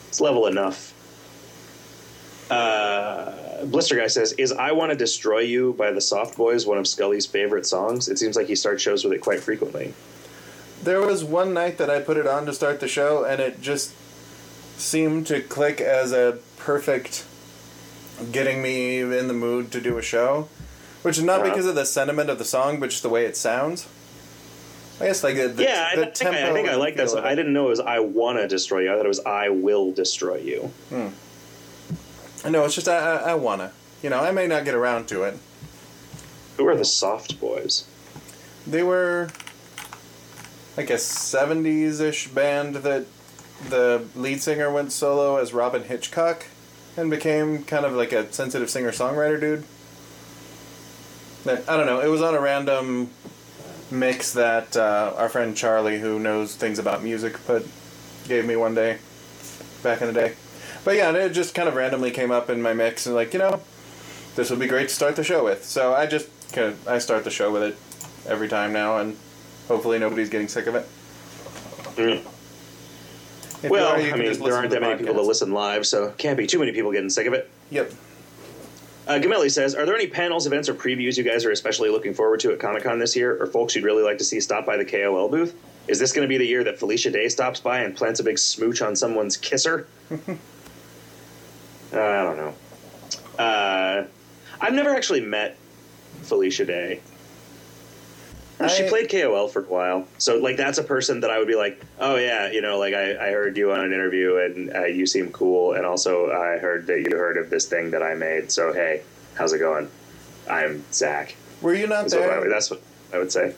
it's 0.08 0.22
level 0.22 0.48
enough. 0.48 0.94
Uh, 2.50 3.66
Blister 3.66 3.96
guy 3.96 4.08
says, 4.08 4.34
"Is 4.34 4.52
I 4.52 4.72
Want 4.72 4.92
to 4.92 4.98
Destroy 4.98 5.40
You 5.40 5.74
by 5.74 5.92
the 5.92 6.02
Soft 6.02 6.38
Boys 6.38 6.66
one 6.66 6.78
of 6.78 6.88
Scully's 6.88 7.26
favorite 7.26 7.66
songs? 7.66 8.08
It 8.08 8.20
seems 8.20 8.36
like 8.36 8.48
he 8.48 8.56
starts 8.56 8.82
shows 8.82 9.04
with 9.04 9.14
it 9.14 9.22
quite 9.22 9.40
frequently." 9.40 9.94
There 10.84 11.02
was 11.02 11.24
one 11.24 11.54
night 11.54 11.78
that 11.80 11.90
I 11.90 12.00
put 12.00 12.18
it 12.18 12.28
on 12.28 12.46
to 12.46 12.54
start 12.54 12.80
the 12.80 12.88
show, 12.88 13.24
and 13.24 13.42
it 13.42 13.62
just 13.62 13.94
seemed 14.78 15.28
to 15.28 15.42
click 15.42 15.80
as 15.82 16.12
a 16.12 16.40
perfect 16.58 17.26
getting 18.32 18.62
me 18.62 19.00
in 19.02 19.28
the 19.28 19.34
mood 19.34 19.72
to 19.72 19.82
do 19.82 19.98
a 19.98 20.02
show. 20.02 20.48
Which 21.02 21.18
is 21.18 21.24
not 21.24 21.42
Uh-huh. 21.42 21.50
because 21.50 21.66
of 21.68 21.76
the 21.76 21.86
sentiment 21.86 22.30
of 22.30 22.40
the 22.40 22.46
song, 22.46 22.80
but 22.80 22.90
just 22.90 23.04
the 23.04 23.10
way 23.10 23.26
it 23.26 23.38
sounds. 23.38 23.88
I 25.00 25.08
guess 25.08 25.24
like 25.24 25.36
the, 25.36 25.50
the 25.50 25.64
yeah, 25.64 25.90
I, 25.92 25.96
the 25.98 26.06
think 26.08 26.30
I, 26.34 26.50
I 26.50 26.54
think 26.54 26.70
I 26.70 26.76
like 26.76 26.96
that. 26.96 27.04
feel 27.04 27.10
So 27.10 27.18
of 27.20 27.26
it. 27.26 27.28
I 27.28 27.36
didn't 27.36 27.52
know 27.54 27.68
it 27.68 27.70
was 27.72 27.80
"I 27.82 28.00
wanna 28.00 28.48
destroy 28.48 28.80
you." 28.82 28.94
I 28.94 28.96
thought 28.96 29.06
it 29.06 29.10
was 29.10 29.20
"I 29.26 29.50
will 29.50 29.92
destroy 29.92 30.38
you." 30.38 30.72
No, 32.50 32.64
it's 32.66 32.76
just 32.76 32.88
I, 32.88 32.98
I, 32.98 33.16
I 33.32 33.34
wanna. 33.36 33.72
You 34.02 34.10
know, 34.10 34.20
I 34.20 34.32
may 34.32 34.48
not 34.48 34.66
get 34.66 34.74
around 34.74 35.08
to 35.10 35.24
it. 35.24 35.38
Who 36.58 36.68
are 36.68 36.76
the 36.76 36.86
soft 36.86 37.40
boys? 37.42 37.86
They 38.66 38.84
were 38.84 39.30
like 40.78 40.90
a 40.90 40.94
70s 40.94 42.00
ish 42.02 42.28
band 42.30 42.76
that 42.78 43.06
the 43.70 44.06
lead 44.16 44.42
singer 44.42 44.72
went 44.72 44.92
solo 44.92 45.38
as 45.38 45.54
Robyn 45.54 45.84
Hitchcock 45.84 46.46
and 46.98 47.10
became 47.10 47.64
kind 47.64 47.86
of 47.86 47.94
like 47.94 48.12
a 48.12 48.32
sensitive 48.32 48.70
singer 48.70 48.92
songwriter 48.92 49.40
dude. 49.40 49.64
I 51.48 51.78
don't 51.78 51.86
know, 51.86 52.00
it 52.00 52.08
was 52.08 52.22
on 52.22 52.34
a 52.34 52.42
random 52.42 53.12
mix 53.92 54.34
that 54.34 54.76
uh, 54.76 55.14
our 55.16 55.30
friend 55.30 55.56
Charlie, 55.56 56.00
who 56.00 56.20
knows 56.20 56.56
things 56.56 56.80
about 56.80 57.04
music, 57.04 57.34
put 57.46 57.68
gave 58.28 58.46
me 58.46 58.56
one 58.56 58.74
day 58.74 58.98
back 59.84 60.02
in 60.02 60.08
the 60.08 60.14
day. 60.14 60.34
But 60.84 60.96
yeah, 60.96 61.12
it 61.12 61.30
just 61.30 61.54
kind 61.54 61.68
of 61.68 61.76
randomly 61.76 62.12
came 62.12 62.32
up 62.32 62.50
in 62.50 62.62
my 62.62 62.74
mix 62.74 63.06
and 63.06 63.16
like, 63.16 63.34
you 63.34 63.40
know, 63.40 63.62
this 64.36 64.50
would 64.50 64.60
be 64.60 64.68
great 64.68 64.90
to 64.90 64.96
start 64.96 65.16
the 65.16 65.24
show 65.24 65.44
with. 65.44 65.64
So 65.64 65.94
I 65.94 66.06
just 66.08 66.28
kind 66.52 66.68
of 66.68 66.88
I 66.88 67.00
start 67.00 67.24
the 67.24 67.32
show 67.32 67.52
with 67.52 67.64
it 67.64 67.78
every 68.28 68.48
time 68.48 68.74
now, 68.74 68.98
and 68.98 69.18
hopefully 69.68 70.00
nobody's 70.00 70.30
getting 70.30 70.48
sick 70.48 70.68
of 70.68 70.76
it. 70.76 70.88
Mm. 71.96 72.35
If 73.64 73.70
well, 73.72 73.94
are, 73.94 73.98
I 73.98 74.16
mean, 74.18 74.40
there 74.40 74.56
aren't 74.56 74.72
that 74.72 74.82
many 74.82 74.98
people 74.98 75.16
to 75.16 75.22
listen 75.22 75.52
live, 75.52 75.86
so 75.86 76.12
can't 76.18 76.38
be 76.38 76.48
too 76.48 76.60
many 76.60 76.72
people 76.72 76.92
getting 76.92 77.10
sick 77.10 77.28
of 77.28 77.34
it. 77.34 77.50
Yep. 77.72 77.92
Uh, 79.08 79.14
Gamelli 79.14 79.52
says, 79.52 79.76
"Are 79.76 79.86
there 79.86 79.96
any 79.96 80.08
panels, 80.08 80.48
events, 80.48 80.68
or 80.68 80.74
previews 80.74 81.18
you 81.18 81.24
guys 81.24 81.46
are 81.46 81.52
especially 81.52 81.90
looking 81.90 82.14
forward 82.14 82.40
to 82.42 82.52
at 82.52 82.60
Comic 82.60 82.84
Con 82.84 83.00
this 83.00 83.16
year, 83.16 83.42
or 83.42 83.46
folks 83.48 83.76
you'd 83.76 83.84
really 83.84 84.04
like 84.04 84.18
to 84.18 84.24
see 84.24 84.40
stop 84.40 84.66
by 84.66 84.78
the 84.78 84.86
KOL 84.86 85.30
booth? 85.30 85.56
Is 85.88 86.00
this 86.00 86.12
going 86.12 86.28
to 86.28 86.30
be 86.30 86.38
the 86.38 86.46
year 86.46 86.64
that 86.64 86.80
Felicia 86.80 87.12
Day 87.12 87.30
stops 87.30 87.60
by 87.60 87.82
and 87.82 87.96
plants 87.96 88.20
a 88.20 88.24
big 88.24 88.40
smooch 88.40 88.82
on 88.82 88.96
someone's 88.96 89.38
kisser? 89.38 89.88
uh, 90.12 90.16
I 91.94 92.24
don't 92.24 92.38
know. 92.38 92.54
Uh, 93.38 94.08
I've 94.60 94.74
never 94.74 94.96
actually 94.96 95.22
met 95.22 95.58
Felicia 96.24 96.66
Day. 96.66 97.02
She 98.70 98.88
played 98.88 99.10
KOL 99.10 99.48
for 99.48 99.60
a 99.60 99.64
while, 99.66 100.08
so 100.18 100.38
like 100.38 100.58
that's 100.58 100.78
a 100.78 100.84
person 100.84 101.20
that 101.22 101.30
I 101.32 101.40
would 101.40 101.48
be 101.48 101.56
like, 101.56 101.82
oh 102.00 102.16
yeah, 102.16 102.50
you 102.52 102.62
know, 102.62 102.78
like 102.80 102.94
I, 102.94 103.28
I 103.28 103.32
heard 103.32 103.58
you 103.58 103.72
on 103.72 103.82
an 103.82 103.92
interview 103.94 104.38
and 104.38 104.74
uh, 104.76 104.86
you 104.86 105.06
seem 105.06 105.32
cool, 105.32 105.74
and 105.74 105.86
also 105.86 106.32
I 106.32 106.58
heard 106.58 106.88
that 106.88 107.02
you 107.02 107.18
heard 107.18 107.38
of 107.38 107.50
this 107.50 107.66
thing 107.68 107.92
that 107.92 108.02
I 108.02 108.16
made. 108.16 108.52
So 108.52 108.72
hey, 108.74 109.02
how's 109.36 109.54
it 109.54 109.60
going? 109.60 109.90
I'm 110.50 110.84
Zach. 110.94 111.36
Were 111.62 111.74
you 111.74 111.88
not 111.88 112.10
So 112.10 112.20
there? 112.20 112.50
that's 112.50 112.70
what 112.72 112.82
I 113.14 113.18
would 113.18 113.32
say. 113.32 113.56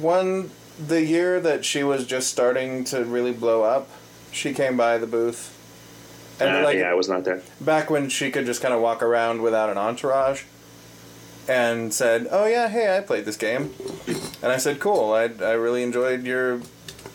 One 0.00 0.50
the 0.78 1.04
year 1.04 1.40
that 1.40 1.64
she 1.64 1.82
was 1.82 2.06
just 2.06 2.28
starting 2.30 2.84
to 2.84 3.04
really 3.04 3.32
blow 3.32 3.62
up, 3.64 3.88
she 4.30 4.52
came 4.54 4.76
by 4.76 4.98
the 4.98 5.06
booth. 5.06 5.54
And 6.40 6.48
Uh, 6.58 6.62
like 6.62 6.76
yeah, 6.78 6.90
I 6.90 6.94
was 6.94 7.08
not 7.08 7.24
there. 7.24 7.42
back 7.60 7.90
when 7.90 8.08
she 8.08 8.30
could 8.30 8.46
just 8.46 8.62
kind 8.62 8.72
of 8.72 8.80
walk 8.80 9.02
around 9.02 9.42
without 9.42 9.70
an 9.70 9.78
entourage 9.78 10.44
and 11.48 11.92
said, 11.92 12.28
"Oh 12.30 12.46
yeah, 12.46 12.68
hey, 12.68 12.96
I 12.96 13.00
played 13.00 13.24
this 13.24 13.36
game." 13.36 13.74
And 14.42 14.52
I 14.52 14.58
said, 14.58 14.78
"Cool. 14.78 15.12
I 15.12 15.30
I 15.44 15.52
really 15.52 15.82
enjoyed 15.82 16.24
your 16.24 16.60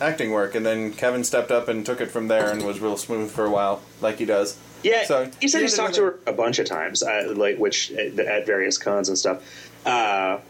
acting 0.00 0.32
work." 0.32 0.54
And 0.54 0.66
then 0.66 0.92
Kevin 0.92 1.24
stepped 1.24 1.50
up 1.50 1.68
and 1.68 1.86
took 1.86 2.00
it 2.00 2.10
from 2.10 2.28
there 2.28 2.50
and 2.50 2.64
was 2.66 2.80
real 2.80 2.96
smooth 2.96 3.30
for 3.30 3.44
a 3.44 3.50
while, 3.50 3.82
like 4.00 4.18
he 4.18 4.24
does. 4.24 4.58
Yeah, 4.82 5.06
So, 5.06 5.30
he 5.40 5.48
said 5.48 5.62
he's 5.62 5.74
talked 5.74 5.94
to 5.94 6.02
her 6.02 6.18
a 6.26 6.32
bunch 6.34 6.58
of 6.58 6.66
times, 6.66 7.02
uh, 7.02 7.32
like 7.34 7.56
which 7.56 7.90
at, 7.92 8.18
at 8.18 8.44
various 8.44 8.76
cons 8.76 9.08
and 9.08 9.16
stuff. 9.16 9.42
Uh, 9.86 10.40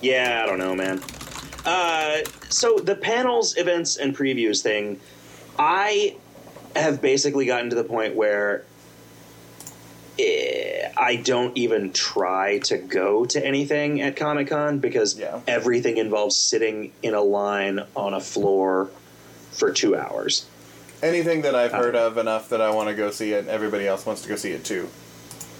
yeah, 0.00 0.42
I 0.42 0.46
don't 0.46 0.58
know, 0.58 0.74
man. 0.74 1.00
Uh, 1.64 2.18
so 2.48 2.78
the 2.78 2.96
panels, 2.96 3.56
events, 3.56 3.96
and 3.96 4.16
previews 4.16 4.60
thing, 4.60 4.98
I 5.56 6.16
have 6.74 7.00
basically 7.00 7.46
gotten 7.46 7.70
to 7.70 7.76
the 7.76 7.84
point 7.84 8.16
where 8.16 8.64
I 10.18 11.20
don't 11.22 11.56
even 11.56 11.92
try 11.92 12.58
to 12.60 12.78
go 12.78 13.24
to 13.26 13.44
anything 13.44 14.00
at 14.00 14.16
Comic 14.16 14.48
Con 14.48 14.78
because 14.78 15.18
Yeah. 15.18 15.40
everything 15.46 15.96
involves 15.96 16.36
sitting 16.36 16.92
in 17.02 17.14
a 17.14 17.22
line 17.22 17.80
on 17.96 18.14
a 18.14 18.20
floor 18.20 18.90
for 19.52 19.72
two 19.72 19.96
hours. 19.96 20.44
Anything 21.02 21.42
that 21.42 21.54
I've 21.54 21.72
heard 21.72 21.96
of 21.96 22.18
enough 22.18 22.50
that 22.50 22.60
I 22.60 22.70
want 22.70 22.88
to 22.88 22.94
go 22.94 23.10
see 23.10 23.32
it, 23.32 23.48
everybody 23.48 23.86
else 23.86 24.06
wants 24.06 24.22
to 24.22 24.28
go 24.28 24.36
see 24.36 24.52
it 24.52 24.64
too. 24.64 24.88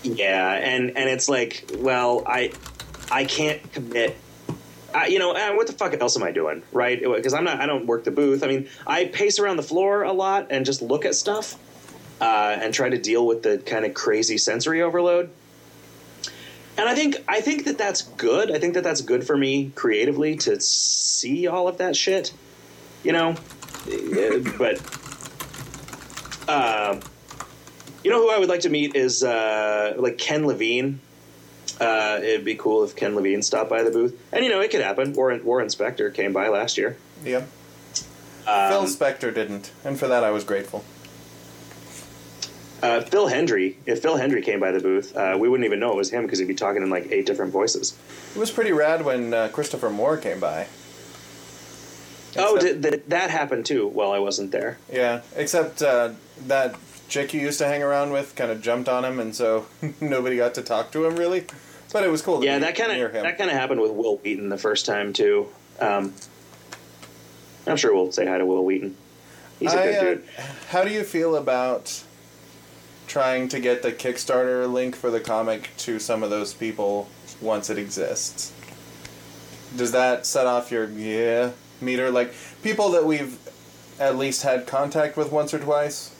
Yeah, 0.04 0.52
and 0.52 0.96
and 0.96 1.08
it's 1.08 1.28
like, 1.28 1.64
well, 1.78 2.22
I 2.26 2.52
I 3.10 3.24
can't 3.24 3.72
commit. 3.72 4.16
I, 4.94 5.06
you 5.06 5.18
know, 5.18 5.32
uh, 5.32 5.52
what 5.54 5.66
the 5.66 5.72
fuck 5.72 5.98
else 6.00 6.16
am 6.16 6.22
I 6.22 6.32
doing, 6.32 6.62
right? 6.70 7.00
Because 7.02 7.32
I'm 7.34 7.44
not. 7.44 7.60
I 7.60 7.66
don't 7.66 7.86
work 7.86 8.04
the 8.04 8.10
booth. 8.10 8.44
I 8.44 8.46
mean, 8.46 8.68
I 8.86 9.06
pace 9.06 9.38
around 9.38 9.56
the 9.56 9.62
floor 9.62 10.02
a 10.02 10.12
lot 10.12 10.48
and 10.50 10.66
just 10.66 10.82
look 10.82 11.04
at 11.04 11.14
stuff 11.14 11.56
uh, 12.22 12.56
and 12.62 12.72
try 12.72 12.88
to 12.88 12.98
deal 12.98 13.26
with 13.26 13.42
the 13.42 13.58
kind 13.58 13.84
of 13.84 13.94
crazy 13.94 14.38
sensory 14.38 14.80
overload. 14.80 15.28
And 16.78 16.88
I 16.88 16.94
think 16.94 17.16
I 17.26 17.40
think 17.40 17.64
that 17.64 17.76
that's 17.76 18.02
good. 18.02 18.52
I 18.52 18.60
think 18.60 18.74
that 18.74 18.84
that's 18.84 19.00
good 19.00 19.26
for 19.26 19.36
me 19.36 19.72
creatively 19.74 20.36
to 20.36 20.60
see 20.60 21.48
all 21.48 21.66
of 21.66 21.78
that 21.78 21.96
shit. 21.96 22.32
You 23.02 23.12
know, 23.12 23.34
but. 24.56 24.80
Uh, 26.48 27.00
you 28.04 28.10
know 28.10 28.20
who 28.20 28.30
I 28.30 28.38
would 28.38 28.48
like 28.48 28.60
to 28.60 28.68
meet 28.68 28.96
is 28.96 29.22
uh, 29.22 29.94
like 29.96 30.18
Ken 30.18 30.46
Levine. 30.46 31.00
Uh, 31.80 32.20
it'd 32.22 32.44
be 32.44 32.54
cool 32.54 32.84
if 32.84 32.94
Ken 32.94 33.14
Levine 33.16 33.42
stopped 33.42 33.70
by 33.70 33.82
the 33.82 33.90
booth, 33.90 34.20
and 34.32 34.44
you 34.44 34.50
know 34.50 34.60
it 34.60 34.70
could 34.70 34.80
happen. 34.80 35.12
Warren 35.12 35.44
Warren 35.44 35.68
Spector 35.68 36.12
came 36.12 36.32
by 36.32 36.48
last 36.48 36.78
year. 36.78 36.96
Yeah. 37.24 37.44
Phil 38.44 38.84
Spector 38.84 39.32
didn't, 39.32 39.72
and 39.84 39.98
for 39.98 40.08
that 40.08 40.24
I 40.24 40.30
was 40.30 40.44
grateful. 40.44 40.84
Uh, 42.82 43.00
Phil 43.00 43.28
Hendrie, 43.28 43.76
if 43.86 44.02
Phil 44.02 44.16
Hendrie 44.18 44.42
came 44.44 44.58
by 44.58 44.72
the 44.72 44.80
booth, 44.80 45.16
uh, 45.16 45.36
we 45.38 45.48
wouldn't 45.48 45.64
even 45.64 45.78
know 45.78 45.92
it 45.92 45.96
was 45.96 46.10
him 46.10 46.24
because 46.24 46.40
he'd 46.40 46.48
be 46.48 46.54
talking 46.54 46.82
in 46.82 46.90
like 46.90 47.12
eight 47.12 47.26
different 47.26 47.52
voices. 47.52 47.96
It 48.34 48.38
was 48.38 48.50
pretty 48.50 48.72
rad 48.72 49.04
when 49.04 49.32
uh, 49.32 49.48
Christopher 49.52 49.88
Moore 49.88 50.16
came 50.16 50.40
by. 50.40 50.66
oh, 52.36 52.56
Except- 52.56 52.60
did, 52.60 52.82
that 52.82 53.08
that 53.10 53.30
happened 53.30 53.66
too 53.66 53.86
while 53.86 54.10
I 54.10 54.18
wasn't 54.18 54.50
there. 54.50 54.78
Yeah, 54.92 55.22
except 55.36 55.80
uh, 55.80 56.10
that 56.46 56.74
chick 57.08 57.32
you 57.34 57.40
used 57.40 57.58
to 57.58 57.66
hang 57.66 57.82
around 57.82 58.10
with 58.10 58.34
kind 58.34 58.50
of 58.50 58.60
jumped 58.60 58.88
on 58.88 59.04
him, 59.04 59.20
and 59.20 59.34
so 59.34 59.66
nobody 60.00 60.36
got 60.36 60.54
to 60.54 60.62
talk 60.62 60.90
to 60.92 61.04
him 61.06 61.14
really. 61.16 61.46
But 61.92 62.04
it 62.04 62.10
was 62.10 62.22
cool. 62.22 62.40
To 62.40 62.46
Yeah, 62.46 62.58
that 62.58 62.74
kind 62.74 62.90
of 63.00 63.12
that 63.12 63.38
kind 63.38 63.50
of 63.50 63.56
happened 63.56 63.80
with 63.80 63.92
Wil 63.92 64.16
Wheaton 64.16 64.48
the 64.48 64.58
first 64.58 64.86
time 64.86 65.12
too. 65.12 65.48
Um, 65.78 66.14
I'm 67.66 67.76
sure 67.76 67.94
we'll 67.94 68.10
say 68.10 68.26
hi 68.26 68.38
to 68.38 68.46
Wil 68.46 68.64
Wheaton. 68.64 68.96
He's 69.60 69.72
a 69.72 69.78
I, 69.80 69.84
good 69.84 69.94
uh, 69.96 70.02
dude. 70.02 70.24
How 70.70 70.82
do 70.84 70.90
you 70.90 71.04
feel 71.04 71.36
about 71.36 72.02
trying 73.12 73.46
to 73.46 73.60
get 73.60 73.82
the 73.82 73.92
Kickstarter 73.92 74.72
link 74.72 74.96
for 74.96 75.10
the 75.10 75.20
comic 75.20 75.68
to 75.76 75.98
some 75.98 76.22
of 76.22 76.30
those 76.30 76.54
people 76.54 77.10
once 77.42 77.68
it 77.68 77.76
exists? 77.76 78.54
Does 79.76 79.92
that 79.92 80.24
set 80.24 80.46
off 80.46 80.72
your 80.72 80.88
yeah 80.88 81.50
meter? 81.82 82.10
Like 82.10 82.32
people 82.62 82.90
that 82.92 83.04
we've 83.04 83.38
at 84.00 84.16
least 84.16 84.42
had 84.42 84.66
contact 84.66 85.18
with 85.18 85.30
once 85.30 85.52
or 85.52 85.58
twice. 85.58 86.14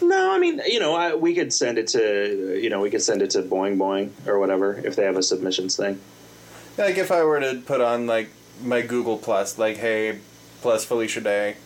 No, 0.00 0.32
I 0.32 0.38
mean, 0.38 0.62
you 0.66 0.80
know, 0.80 0.94
I, 0.94 1.14
we 1.14 1.34
could 1.34 1.52
send 1.52 1.76
it 1.76 1.88
to, 1.88 2.58
you 2.60 2.70
know, 2.70 2.80
we 2.80 2.90
could 2.90 3.02
send 3.02 3.20
it 3.20 3.30
to 3.30 3.42
Boing 3.42 3.76
Boing 3.76 4.10
or 4.26 4.38
whatever 4.38 4.80
if 4.84 4.96
they 4.96 5.04
have 5.04 5.16
a 5.16 5.22
submissions 5.22 5.76
thing. 5.76 6.00
Like 6.78 6.96
if 6.96 7.12
I 7.12 7.22
were 7.24 7.40
to 7.40 7.60
put 7.60 7.82
on 7.82 8.06
like 8.06 8.30
my 8.62 8.80
Google 8.80 9.18
Plus, 9.18 9.58
like 9.58 9.76
hey, 9.76 10.20
plus 10.62 10.86
Felicia 10.86 11.20
Day. 11.20 11.56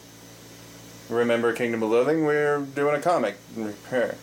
Remember 1.09 1.53
Kingdom 1.53 1.83
of 1.83 1.91
Loathing? 1.91 2.25
We're 2.25 2.61
doing 2.61 2.95
a 2.97 3.01
comic. 3.01 3.37
Here. 3.91 4.17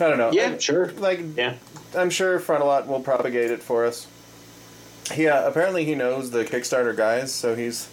I 0.00 0.08
don't 0.08 0.18
know. 0.18 0.30
Yeah, 0.32 0.52
I- 0.54 0.58
sure. 0.58 0.92
Like 0.92 1.20
Yeah. 1.36 1.54
I'm 1.96 2.10
sure 2.10 2.38
Frontalot 2.38 2.86
will 2.86 3.00
propagate 3.00 3.50
it 3.50 3.62
for 3.62 3.84
us. 3.84 4.06
Yeah, 5.16 5.46
apparently 5.46 5.84
he 5.84 5.94
knows 5.94 6.30
the 6.30 6.44
Kickstarter 6.44 6.94
guys, 6.96 7.32
so 7.32 7.54
he's 7.54 7.88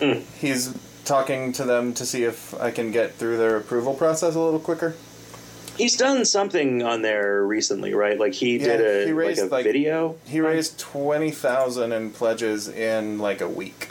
Mm. 0.00 0.22
he's 0.40 0.74
talking 1.04 1.52
to 1.52 1.64
them 1.64 1.94
to 1.94 2.04
see 2.06 2.24
if 2.24 2.54
I 2.60 2.70
can 2.70 2.90
get 2.92 3.14
through 3.14 3.36
their 3.38 3.56
approval 3.56 3.94
process 3.94 4.34
a 4.34 4.40
little 4.40 4.58
quicker. 4.60 4.94
He's 5.76 5.96
done 5.96 6.24
something 6.24 6.82
on 6.82 7.02
there 7.02 7.42
recently, 7.44 7.94
right? 7.94 8.18
Like 8.18 8.32
he 8.34 8.58
Yeah, 8.58 8.76
did 8.76 8.80
a 9.02 9.06
he 9.06 9.12
raised, 9.12 9.40
like 9.42 9.50
a 9.50 9.54
like- 9.54 9.64
video. 9.64 10.16
He 10.26 10.40
raised 10.40 10.78
twenty 10.78 11.30
thousand 11.30 11.92
in 11.92 12.10
pledges 12.10 12.68
in 12.68 13.18
like 13.18 13.40
a 13.40 13.48
week 13.48 13.88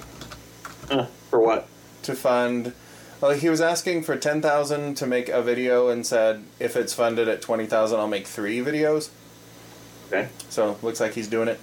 Uh, 0.91 1.05
for 1.29 1.39
what? 1.39 1.67
To 2.03 2.15
fund. 2.15 2.73
Well, 3.21 3.31
he 3.31 3.49
was 3.49 3.61
asking 3.61 4.03
for 4.03 4.15
ten 4.17 4.41
thousand 4.41 4.95
to 4.95 5.07
make 5.07 5.29
a 5.29 5.41
video, 5.41 5.89
and 5.89 6.05
said 6.05 6.43
if 6.59 6.75
it's 6.75 6.93
funded 6.93 7.27
at 7.27 7.41
twenty 7.41 7.65
thousand, 7.65 7.99
I'll 7.99 8.07
make 8.07 8.27
three 8.27 8.59
videos. 8.59 9.09
Okay. 10.07 10.27
So 10.49 10.77
looks 10.81 10.99
like 10.99 11.13
he's 11.13 11.27
doing 11.27 11.47
it. 11.47 11.59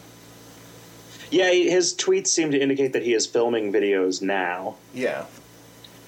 Yeah, 1.31 1.51
his 1.53 1.95
tweets 1.95 2.27
seem 2.29 2.51
to 2.51 2.59
indicate 2.59 2.93
that 2.95 3.03
he 3.03 3.15
is 3.15 3.25
filming 3.27 3.73
videos 3.73 4.21
now. 4.21 4.77
Yeah, 4.93 5.27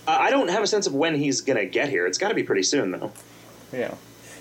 Uh, 0.09 0.17
I 0.19 0.31
don't 0.31 0.49
have 0.49 0.65
a 0.65 0.67
sense 0.67 0.89
of 0.89 0.95
when 0.95 1.15
he's 1.15 1.41
gonna 1.43 1.65
get 1.65 1.89
here. 1.91 2.07
It's 2.07 2.19
got 2.19 2.29
to 2.31 2.35
be 2.35 2.43
pretty 2.43 2.65
soon, 2.65 2.91
though. 2.91 3.13
yeah. 3.73 3.95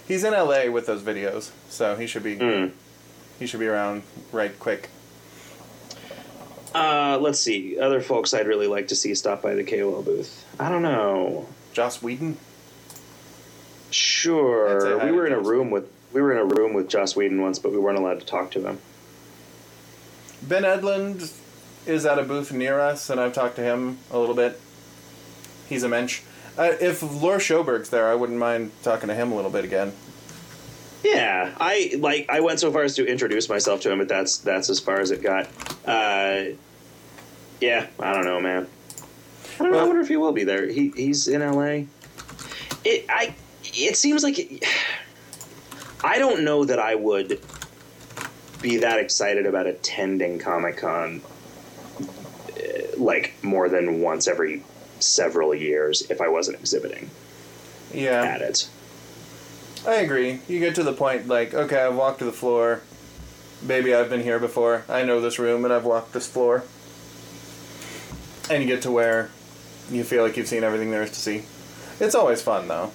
He's 0.08 0.24
in 0.24 0.34
LA 0.34 0.70
with 0.72 0.88
those 0.88 1.04
videos, 1.04 1.52
so 1.70 1.96
he 1.96 2.08
should 2.08 2.24
be 2.24 2.36
Mm. 2.38 2.72
he 3.38 3.46
should 3.46 3.60
be 3.60 3.68
around 3.68 4.02
right 4.32 4.58
quick. 4.60 4.90
Uh, 6.74 7.18
let's 7.20 7.40
see. 7.40 7.78
Other 7.80 8.02
folks 8.02 8.34
I'd 8.34 8.48
really 8.48 8.68
like 8.68 8.88
to 8.90 8.96
see 8.96 9.14
stop 9.16 9.42
by 9.42 9.56
the 9.56 9.64
KOL 9.64 10.02
booth. 10.02 10.46
I 10.60 10.70
don't 10.70 10.82
know. 10.82 11.48
Joss 11.74 12.02
Whedon. 12.02 12.38
Sure. 13.90 15.04
We 15.06 15.12
were 15.12 15.28
in 15.28 15.34
a 15.34 15.40
room 15.40 15.70
with 15.70 15.90
we 16.14 16.22
were 16.22 16.32
in 16.32 16.38
a 16.38 16.46
room 16.46 16.74
with 16.74 16.90
Joss 16.90 17.16
Whedon 17.16 17.42
once, 17.42 17.60
but 17.60 17.72
we 17.72 17.78
weren't 17.78 17.98
allowed 17.98 18.20
to 18.20 18.26
talk 18.26 18.52
to 18.52 18.62
him. 18.62 18.80
Ben 20.42 20.64
Edlund 20.64 21.32
is 21.86 22.06
at 22.06 22.20
a 22.20 22.24
booth 22.24 22.52
near 22.52 22.80
us, 22.80 23.10
and 23.10 23.20
I've 23.20 23.34
talked 23.34 23.56
to 23.58 23.62
him 23.62 24.00
a 24.10 24.20
little 24.20 24.36
bit. 24.36 24.60
He's 25.68 25.84
a 25.84 25.90
mensch. 25.90 26.22
Uh, 26.58 26.74
if 26.82 27.02
Lore 27.02 27.38
Sjöberg's 27.38 27.90
there, 27.90 28.10
I 28.10 28.16
wouldn't 28.16 28.40
mind 28.40 28.72
talking 28.84 29.08
to 29.08 29.16
him 29.16 29.32
a 29.32 29.36
little 29.36 29.52
bit 29.52 29.64
again. 29.64 29.94
Yeah, 31.04 31.56
I 31.60 31.94
like. 31.98 32.28
I 32.30 32.42
went 32.42 32.60
so 32.60 32.72
far 32.72 32.84
as 32.84 32.96
to 32.96 33.06
introduce 33.06 33.50
myself 33.50 33.82
to 33.82 33.92
him, 33.92 33.98
but 34.00 34.08
that's 34.08 34.38
that's 34.38 34.70
as 34.70 34.80
far 34.80 35.00
as 35.00 35.12
it 35.12 35.24
got. 35.24 35.48
Uh, 35.86 36.56
yeah, 37.60 37.88
I 38.00 38.14
don't 38.14 38.26
know, 38.26 38.40
man. 38.40 38.68
I 39.60 39.64
don't 39.64 39.72
know. 39.72 39.80
I 39.80 39.84
wonder 39.84 40.02
if 40.02 40.08
he 40.08 40.18
will 40.18 40.32
be 40.32 40.44
there. 40.44 40.68
He 40.68 40.90
he's 40.96 41.28
in 41.28 41.42
LA. 41.42 41.86
It 42.84 43.06
I. 43.10 43.34
It 43.64 43.98
seems 43.98 44.24
like. 44.24 44.38
It, 44.40 44.64
I 46.04 46.18
don't 46.18 46.44
know 46.44 46.66
that 46.66 46.80
I 46.80 46.96
would 46.96 47.40
be 48.62 48.78
that 48.78 49.00
excited 49.00 49.46
about 49.46 49.68
attending 49.68 50.40
Comic 50.40 50.78
Con 50.78 51.22
uh, 52.00 52.04
like 52.98 53.34
more 53.44 53.70
than 53.70 54.02
once 54.02 54.28
every 54.28 54.64
several 55.00 55.54
years 55.54 56.02
if 56.10 56.22
I 56.22 56.28
wasn't 56.28 56.60
exhibiting 56.60 57.10
Yeah, 57.94 58.22
at 58.24 58.42
it. 58.42 58.68
I 59.86 59.96
agree. 59.96 60.40
You 60.48 60.60
get 60.60 60.76
to 60.76 60.84
the 60.84 60.94
point 60.94 61.28
like, 61.28 61.54
okay, 61.54 61.82
I've 61.82 61.96
walked 61.96 62.20
to 62.20 62.26
the 62.26 62.32
floor. 62.32 62.82
Maybe 63.62 63.94
I've 63.94 64.10
been 64.10 64.22
here 64.22 64.40
before. 64.40 64.86
I 64.90 65.04
know 65.04 65.22
this 65.22 65.40
room, 65.40 65.66
and 65.66 65.74
I've 65.74 65.86
walked 65.86 66.14
this 66.14 66.28
floor. 66.28 66.64
And 68.50 68.64
you 68.64 68.68
get 68.68 68.84
to 68.84 68.92
where 68.92 69.30
you 69.90 70.04
feel 70.04 70.24
like 70.24 70.38
you've 70.38 70.48
seen 70.48 70.64
everything 70.64 70.92
there 70.92 71.04
is 71.04 71.12
to 71.12 71.20
see. 71.20 71.44
It's 72.00 72.16
always 72.16 72.42
fun, 72.42 72.68
though. 72.68 72.92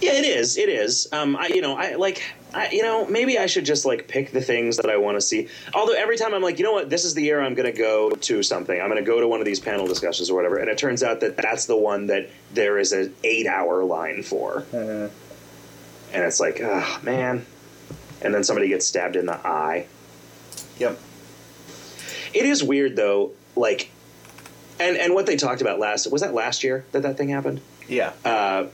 Yeah, 0.00 0.12
it 0.12 0.24
is. 0.24 0.56
It 0.56 0.68
is. 0.68 1.08
Um, 1.12 1.36
I, 1.36 1.48
you 1.48 1.60
know, 1.60 1.76
I 1.76 1.96
like, 1.96 2.22
I, 2.54 2.70
you 2.70 2.82
know, 2.82 3.06
maybe 3.06 3.36
I 3.38 3.46
should 3.46 3.64
just 3.64 3.84
like 3.84 4.06
pick 4.06 4.30
the 4.30 4.40
things 4.40 4.76
that 4.76 4.88
I 4.88 4.96
want 4.96 5.16
to 5.16 5.20
see. 5.20 5.48
Although 5.74 5.94
every 5.94 6.16
time 6.16 6.34
I'm 6.34 6.42
like, 6.42 6.58
you 6.58 6.64
know 6.64 6.72
what, 6.72 6.88
this 6.88 7.04
is 7.04 7.14
the 7.14 7.22
year 7.22 7.40
I'm 7.40 7.54
going 7.54 7.72
to 7.72 7.76
go 7.76 8.10
to 8.10 8.42
something. 8.44 8.80
I'm 8.80 8.88
going 8.88 9.02
to 9.02 9.08
go 9.08 9.20
to 9.20 9.26
one 9.26 9.40
of 9.40 9.46
these 9.46 9.58
panel 9.58 9.88
discussions 9.88 10.30
or 10.30 10.36
whatever, 10.36 10.56
and 10.56 10.68
it 10.68 10.78
turns 10.78 11.02
out 11.02 11.20
that 11.20 11.36
that's 11.36 11.66
the 11.66 11.76
one 11.76 12.06
that 12.06 12.28
there 12.54 12.78
is 12.78 12.92
an 12.92 13.12
eight 13.24 13.46
hour 13.48 13.82
line 13.84 14.22
for, 14.22 14.64
and 16.12 16.24
it's 16.24 16.40
like, 16.40 16.60
oh 16.62 17.00
man. 17.02 17.44
And 18.20 18.34
then 18.34 18.42
somebody 18.44 18.68
gets 18.68 18.86
stabbed 18.86 19.14
in 19.16 19.26
the 19.26 19.36
eye. 19.46 19.86
Yep. 20.78 20.98
It 22.34 22.44
is 22.46 22.62
weird 22.62 22.96
though, 22.96 23.32
like, 23.56 23.90
and 24.80 24.96
and 24.96 25.14
what 25.14 25.26
they 25.26 25.36
talked 25.36 25.60
about 25.60 25.78
last 25.78 26.10
was 26.10 26.22
that 26.22 26.34
last 26.34 26.62
year 26.64 26.84
that 26.92 27.02
that 27.02 27.16
thing 27.16 27.28
happened. 27.28 27.60
Yeah. 27.88 28.12
uh, 28.24 28.66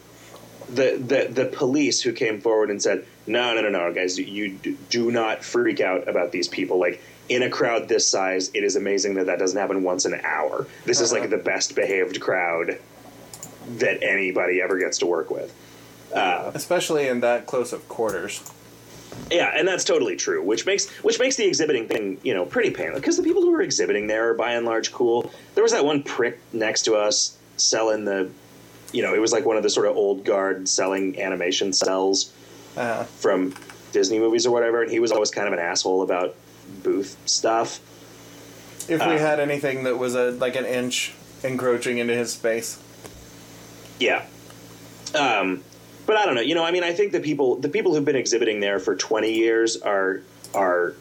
the, 0.68 0.96
the 0.96 1.28
the 1.30 1.44
police 1.46 2.00
who 2.00 2.12
came 2.12 2.40
forward 2.40 2.70
and 2.70 2.82
said, 2.82 3.04
"No, 3.26 3.54
no, 3.54 3.60
no, 3.60 3.68
no, 3.68 3.92
guys, 3.92 4.18
you 4.18 4.58
do, 4.88 5.10
not 5.10 5.44
freak 5.44 5.80
out 5.80 6.08
about 6.08 6.32
these 6.32 6.48
people. 6.48 6.78
Like 6.78 7.02
in 7.28 7.42
a 7.42 7.50
crowd 7.50 7.88
this 7.88 8.08
size, 8.08 8.50
it 8.54 8.64
is 8.64 8.74
amazing 8.76 9.14
that 9.14 9.26
that 9.26 9.38
doesn't 9.38 9.58
happen 9.58 9.82
once 9.82 10.04
an 10.06 10.14
hour. 10.24 10.66
This 10.86 11.00
is 11.00 11.12
like 11.12 11.22
Uh-huh. 11.22 11.30
the 11.36 11.42
best 11.42 11.74
behaved 11.76 12.18
crowd 12.20 12.78
that 13.76 14.02
anybody 14.02 14.60
ever 14.62 14.78
gets 14.78 14.98
to 14.98 15.06
work 15.06 15.30
with." 15.30 15.54
Uh, 16.12 16.50
Especially 16.54 17.08
in 17.08 17.20
that 17.20 17.46
close 17.46 17.72
of 17.72 17.88
quarters. 17.88 18.42
yeah, 19.30 19.52
and 19.56 19.66
that's 19.66 19.84
totally 19.84 20.16
true. 20.16 20.42
Which 20.42 20.66
makes 20.66 20.88
which 21.02 21.18
makes 21.18 21.36
the 21.36 21.44
exhibiting 21.46 21.88
thing, 21.88 22.18
you 22.22 22.34
know, 22.34 22.44
pretty 22.44 22.70
painless 22.70 23.00
because 23.00 23.16
the 23.16 23.22
people 23.22 23.42
who 23.42 23.54
are 23.54 23.62
exhibiting 23.62 24.06
there 24.06 24.30
are 24.30 24.34
by 24.34 24.52
and 24.52 24.66
large 24.66 24.92
cool. 24.92 25.30
There 25.54 25.62
was 25.62 25.72
that 25.72 25.84
one 25.84 26.02
prick 26.02 26.38
next 26.52 26.82
to 26.82 26.94
us 26.94 27.36
selling 27.56 28.04
the, 28.04 28.28
you 28.92 29.02
know, 29.02 29.14
it 29.14 29.20
was 29.20 29.32
like 29.32 29.44
one 29.44 29.56
of 29.56 29.62
the 29.62 29.70
sort 29.70 29.86
of 29.86 29.96
old 29.96 30.24
guard 30.24 30.68
selling 30.68 31.20
animation 31.20 31.72
cells 31.72 32.32
Uh, 32.76 33.04
from 33.04 33.54
Disney 33.92 34.18
movies 34.18 34.46
or 34.46 34.50
whatever, 34.50 34.82
and 34.82 34.90
he 34.90 34.98
was 34.98 35.12
always 35.12 35.30
kind 35.30 35.46
of 35.46 35.52
an 35.52 35.60
asshole 35.60 36.02
about 36.02 36.34
booth 36.82 37.16
stuff. 37.26 37.78
if 38.88 39.00
we 39.00 39.14
Uh. 39.14 39.18
had 39.18 39.38
anything 39.40 39.84
that 39.84 39.96
was 39.98 40.14
a 40.14 40.32
like 40.32 40.56
an 40.56 40.64
inch 40.66 41.12
encroaching 41.42 41.98
into 41.98 42.14
his 42.14 42.32
space. 42.32 42.78
Yeah. 44.00 44.22
Um, 45.14 45.62
but 46.06 46.16
I 46.16 46.24
don't 46.24 46.34
know. 46.34 46.40
You 46.40 46.54
know, 46.54 46.64
I 46.64 46.70
mean, 46.70 46.84
I 46.84 46.92
think 46.92 47.12
the 47.12 47.20
people 47.20 47.56
the 47.56 47.68
people 47.68 47.94
who've 47.94 48.04
been 48.04 48.16
exhibiting 48.16 48.60
there 48.60 48.78
for 48.78 48.94
twenty 48.96 49.32
years 49.32 49.76
are 49.76 50.20
are 50.54 50.94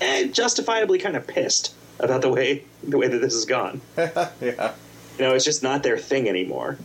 eh, 0.00 0.28
justifiably 0.28 0.98
kind 0.98 1.16
of 1.16 1.26
pissed 1.26 1.74
about 2.00 2.22
the 2.22 2.28
way 2.28 2.64
the 2.82 2.98
way 2.98 3.08
that 3.08 3.18
this 3.18 3.34
has 3.34 3.44
gone. 3.44 3.80
yeah. 3.96 4.74
You 5.18 5.24
know, 5.24 5.34
it's 5.34 5.44
just 5.44 5.62
not 5.62 5.82
their 5.82 5.98
thing 5.98 6.28
anymore. 6.28 6.78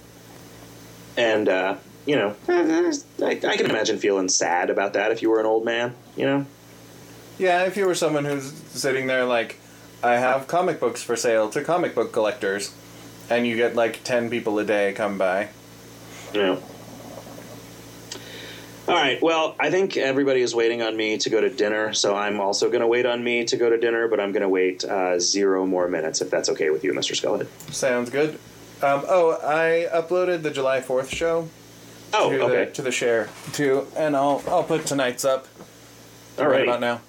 And 1.15 1.47
uh, 1.47 1.75
you 2.05 2.15
know, 2.15 2.35
eh, 2.47 2.93
I, 3.21 3.29
I 3.29 3.57
can 3.57 3.69
imagine 3.69 3.97
feeling 3.97 4.29
sad 4.29 4.69
about 4.69 4.93
that 4.93 5.11
if 5.11 5.21
you 5.21 5.29
were 5.29 5.39
an 5.39 5.45
old 5.45 5.65
man. 5.65 5.93
You 6.15 6.25
know. 6.25 6.45
Yeah, 7.37 7.63
if 7.63 7.77
you 7.77 7.85
were 7.85 7.95
someone 7.95 8.25
who's 8.25 8.53
sitting 8.69 9.07
there 9.07 9.25
like, 9.25 9.59
I 10.03 10.17
have 10.17 10.47
comic 10.47 10.79
books 10.79 11.01
for 11.01 11.15
sale 11.15 11.49
to 11.49 11.63
comic 11.63 11.95
book 11.95 12.11
collectors, 12.11 12.73
and 13.29 13.47
you 13.47 13.55
get 13.55 13.75
like 13.75 14.03
10 14.03 14.29
people 14.29 14.59
a 14.59 14.63
day 14.63 14.93
come 14.93 15.17
by. 15.17 15.49
You 16.33 16.41
know. 16.41 16.63
All 18.87 18.95
right. 18.95 19.21
Well, 19.21 19.55
I 19.59 19.71
think 19.71 19.95
everybody 19.95 20.41
is 20.41 20.53
waiting 20.53 20.81
on 20.81 20.97
me 20.97 21.17
to 21.19 21.29
go 21.29 21.39
to 21.39 21.49
dinner, 21.49 21.93
so 21.93 22.15
I'm 22.15 22.41
also 22.41 22.67
going 22.69 22.81
to 22.81 22.87
wait 22.87 23.05
on 23.05 23.23
me 23.23 23.45
to 23.45 23.55
go 23.55 23.69
to 23.69 23.77
dinner, 23.77 24.09
but 24.09 24.19
I'm 24.19 24.33
going 24.33 24.41
to 24.41 24.49
wait 24.49 24.83
uh, 24.83 25.19
zero 25.19 25.65
more 25.65 25.87
minutes 25.87 26.19
if 26.21 26.29
that's 26.29 26.49
okay 26.49 26.69
with 26.69 26.83
you, 26.83 26.91
Mr. 26.91 27.15
Skullhead. 27.15 27.47
Sounds 27.73 28.09
good. 28.09 28.31
Um, 28.81 29.03
oh, 29.07 29.39
I 29.41 29.87
uploaded 29.97 30.41
the 30.43 30.51
July 30.51 30.81
Fourth 30.81 31.09
show 31.13 31.47
Oh, 32.13 32.29
to 32.29 32.41
okay. 32.43 32.65
the 32.65 32.71
to 32.71 32.81
the 32.81 32.91
share 32.91 33.29
too, 33.53 33.87
and 33.95 34.15
I'll 34.15 34.43
I'll 34.47 34.63
put 34.65 34.85
tonight's 34.85 35.23
up 35.25 35.47
All 36.37 36.45
right 36.45 36.51
right. 36.57 36.67
about 36.67 36.81
now. 36.81 37.01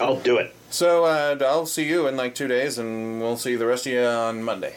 I'll 0.00 0.20
do 0.20 0.38
it. 0.38 0.54
So 0.70 1.04
uh, 1.04 1.36
I'll 1.42 1.66
see 1.66 1.86
you 1.88 2.06
in 2.06 2.16
like 2.16 2.34
two 2.36 2.46
days, 2.48 2.78
and 2.78 3.20
we'll 3.20 3.36
see 3.36 3.56
the 3.56 3.66
rest 3.66 3.86
of 3.86 3.92
you 3.92 4.00
on 4.04 4.42
Monday. 4.44 4.76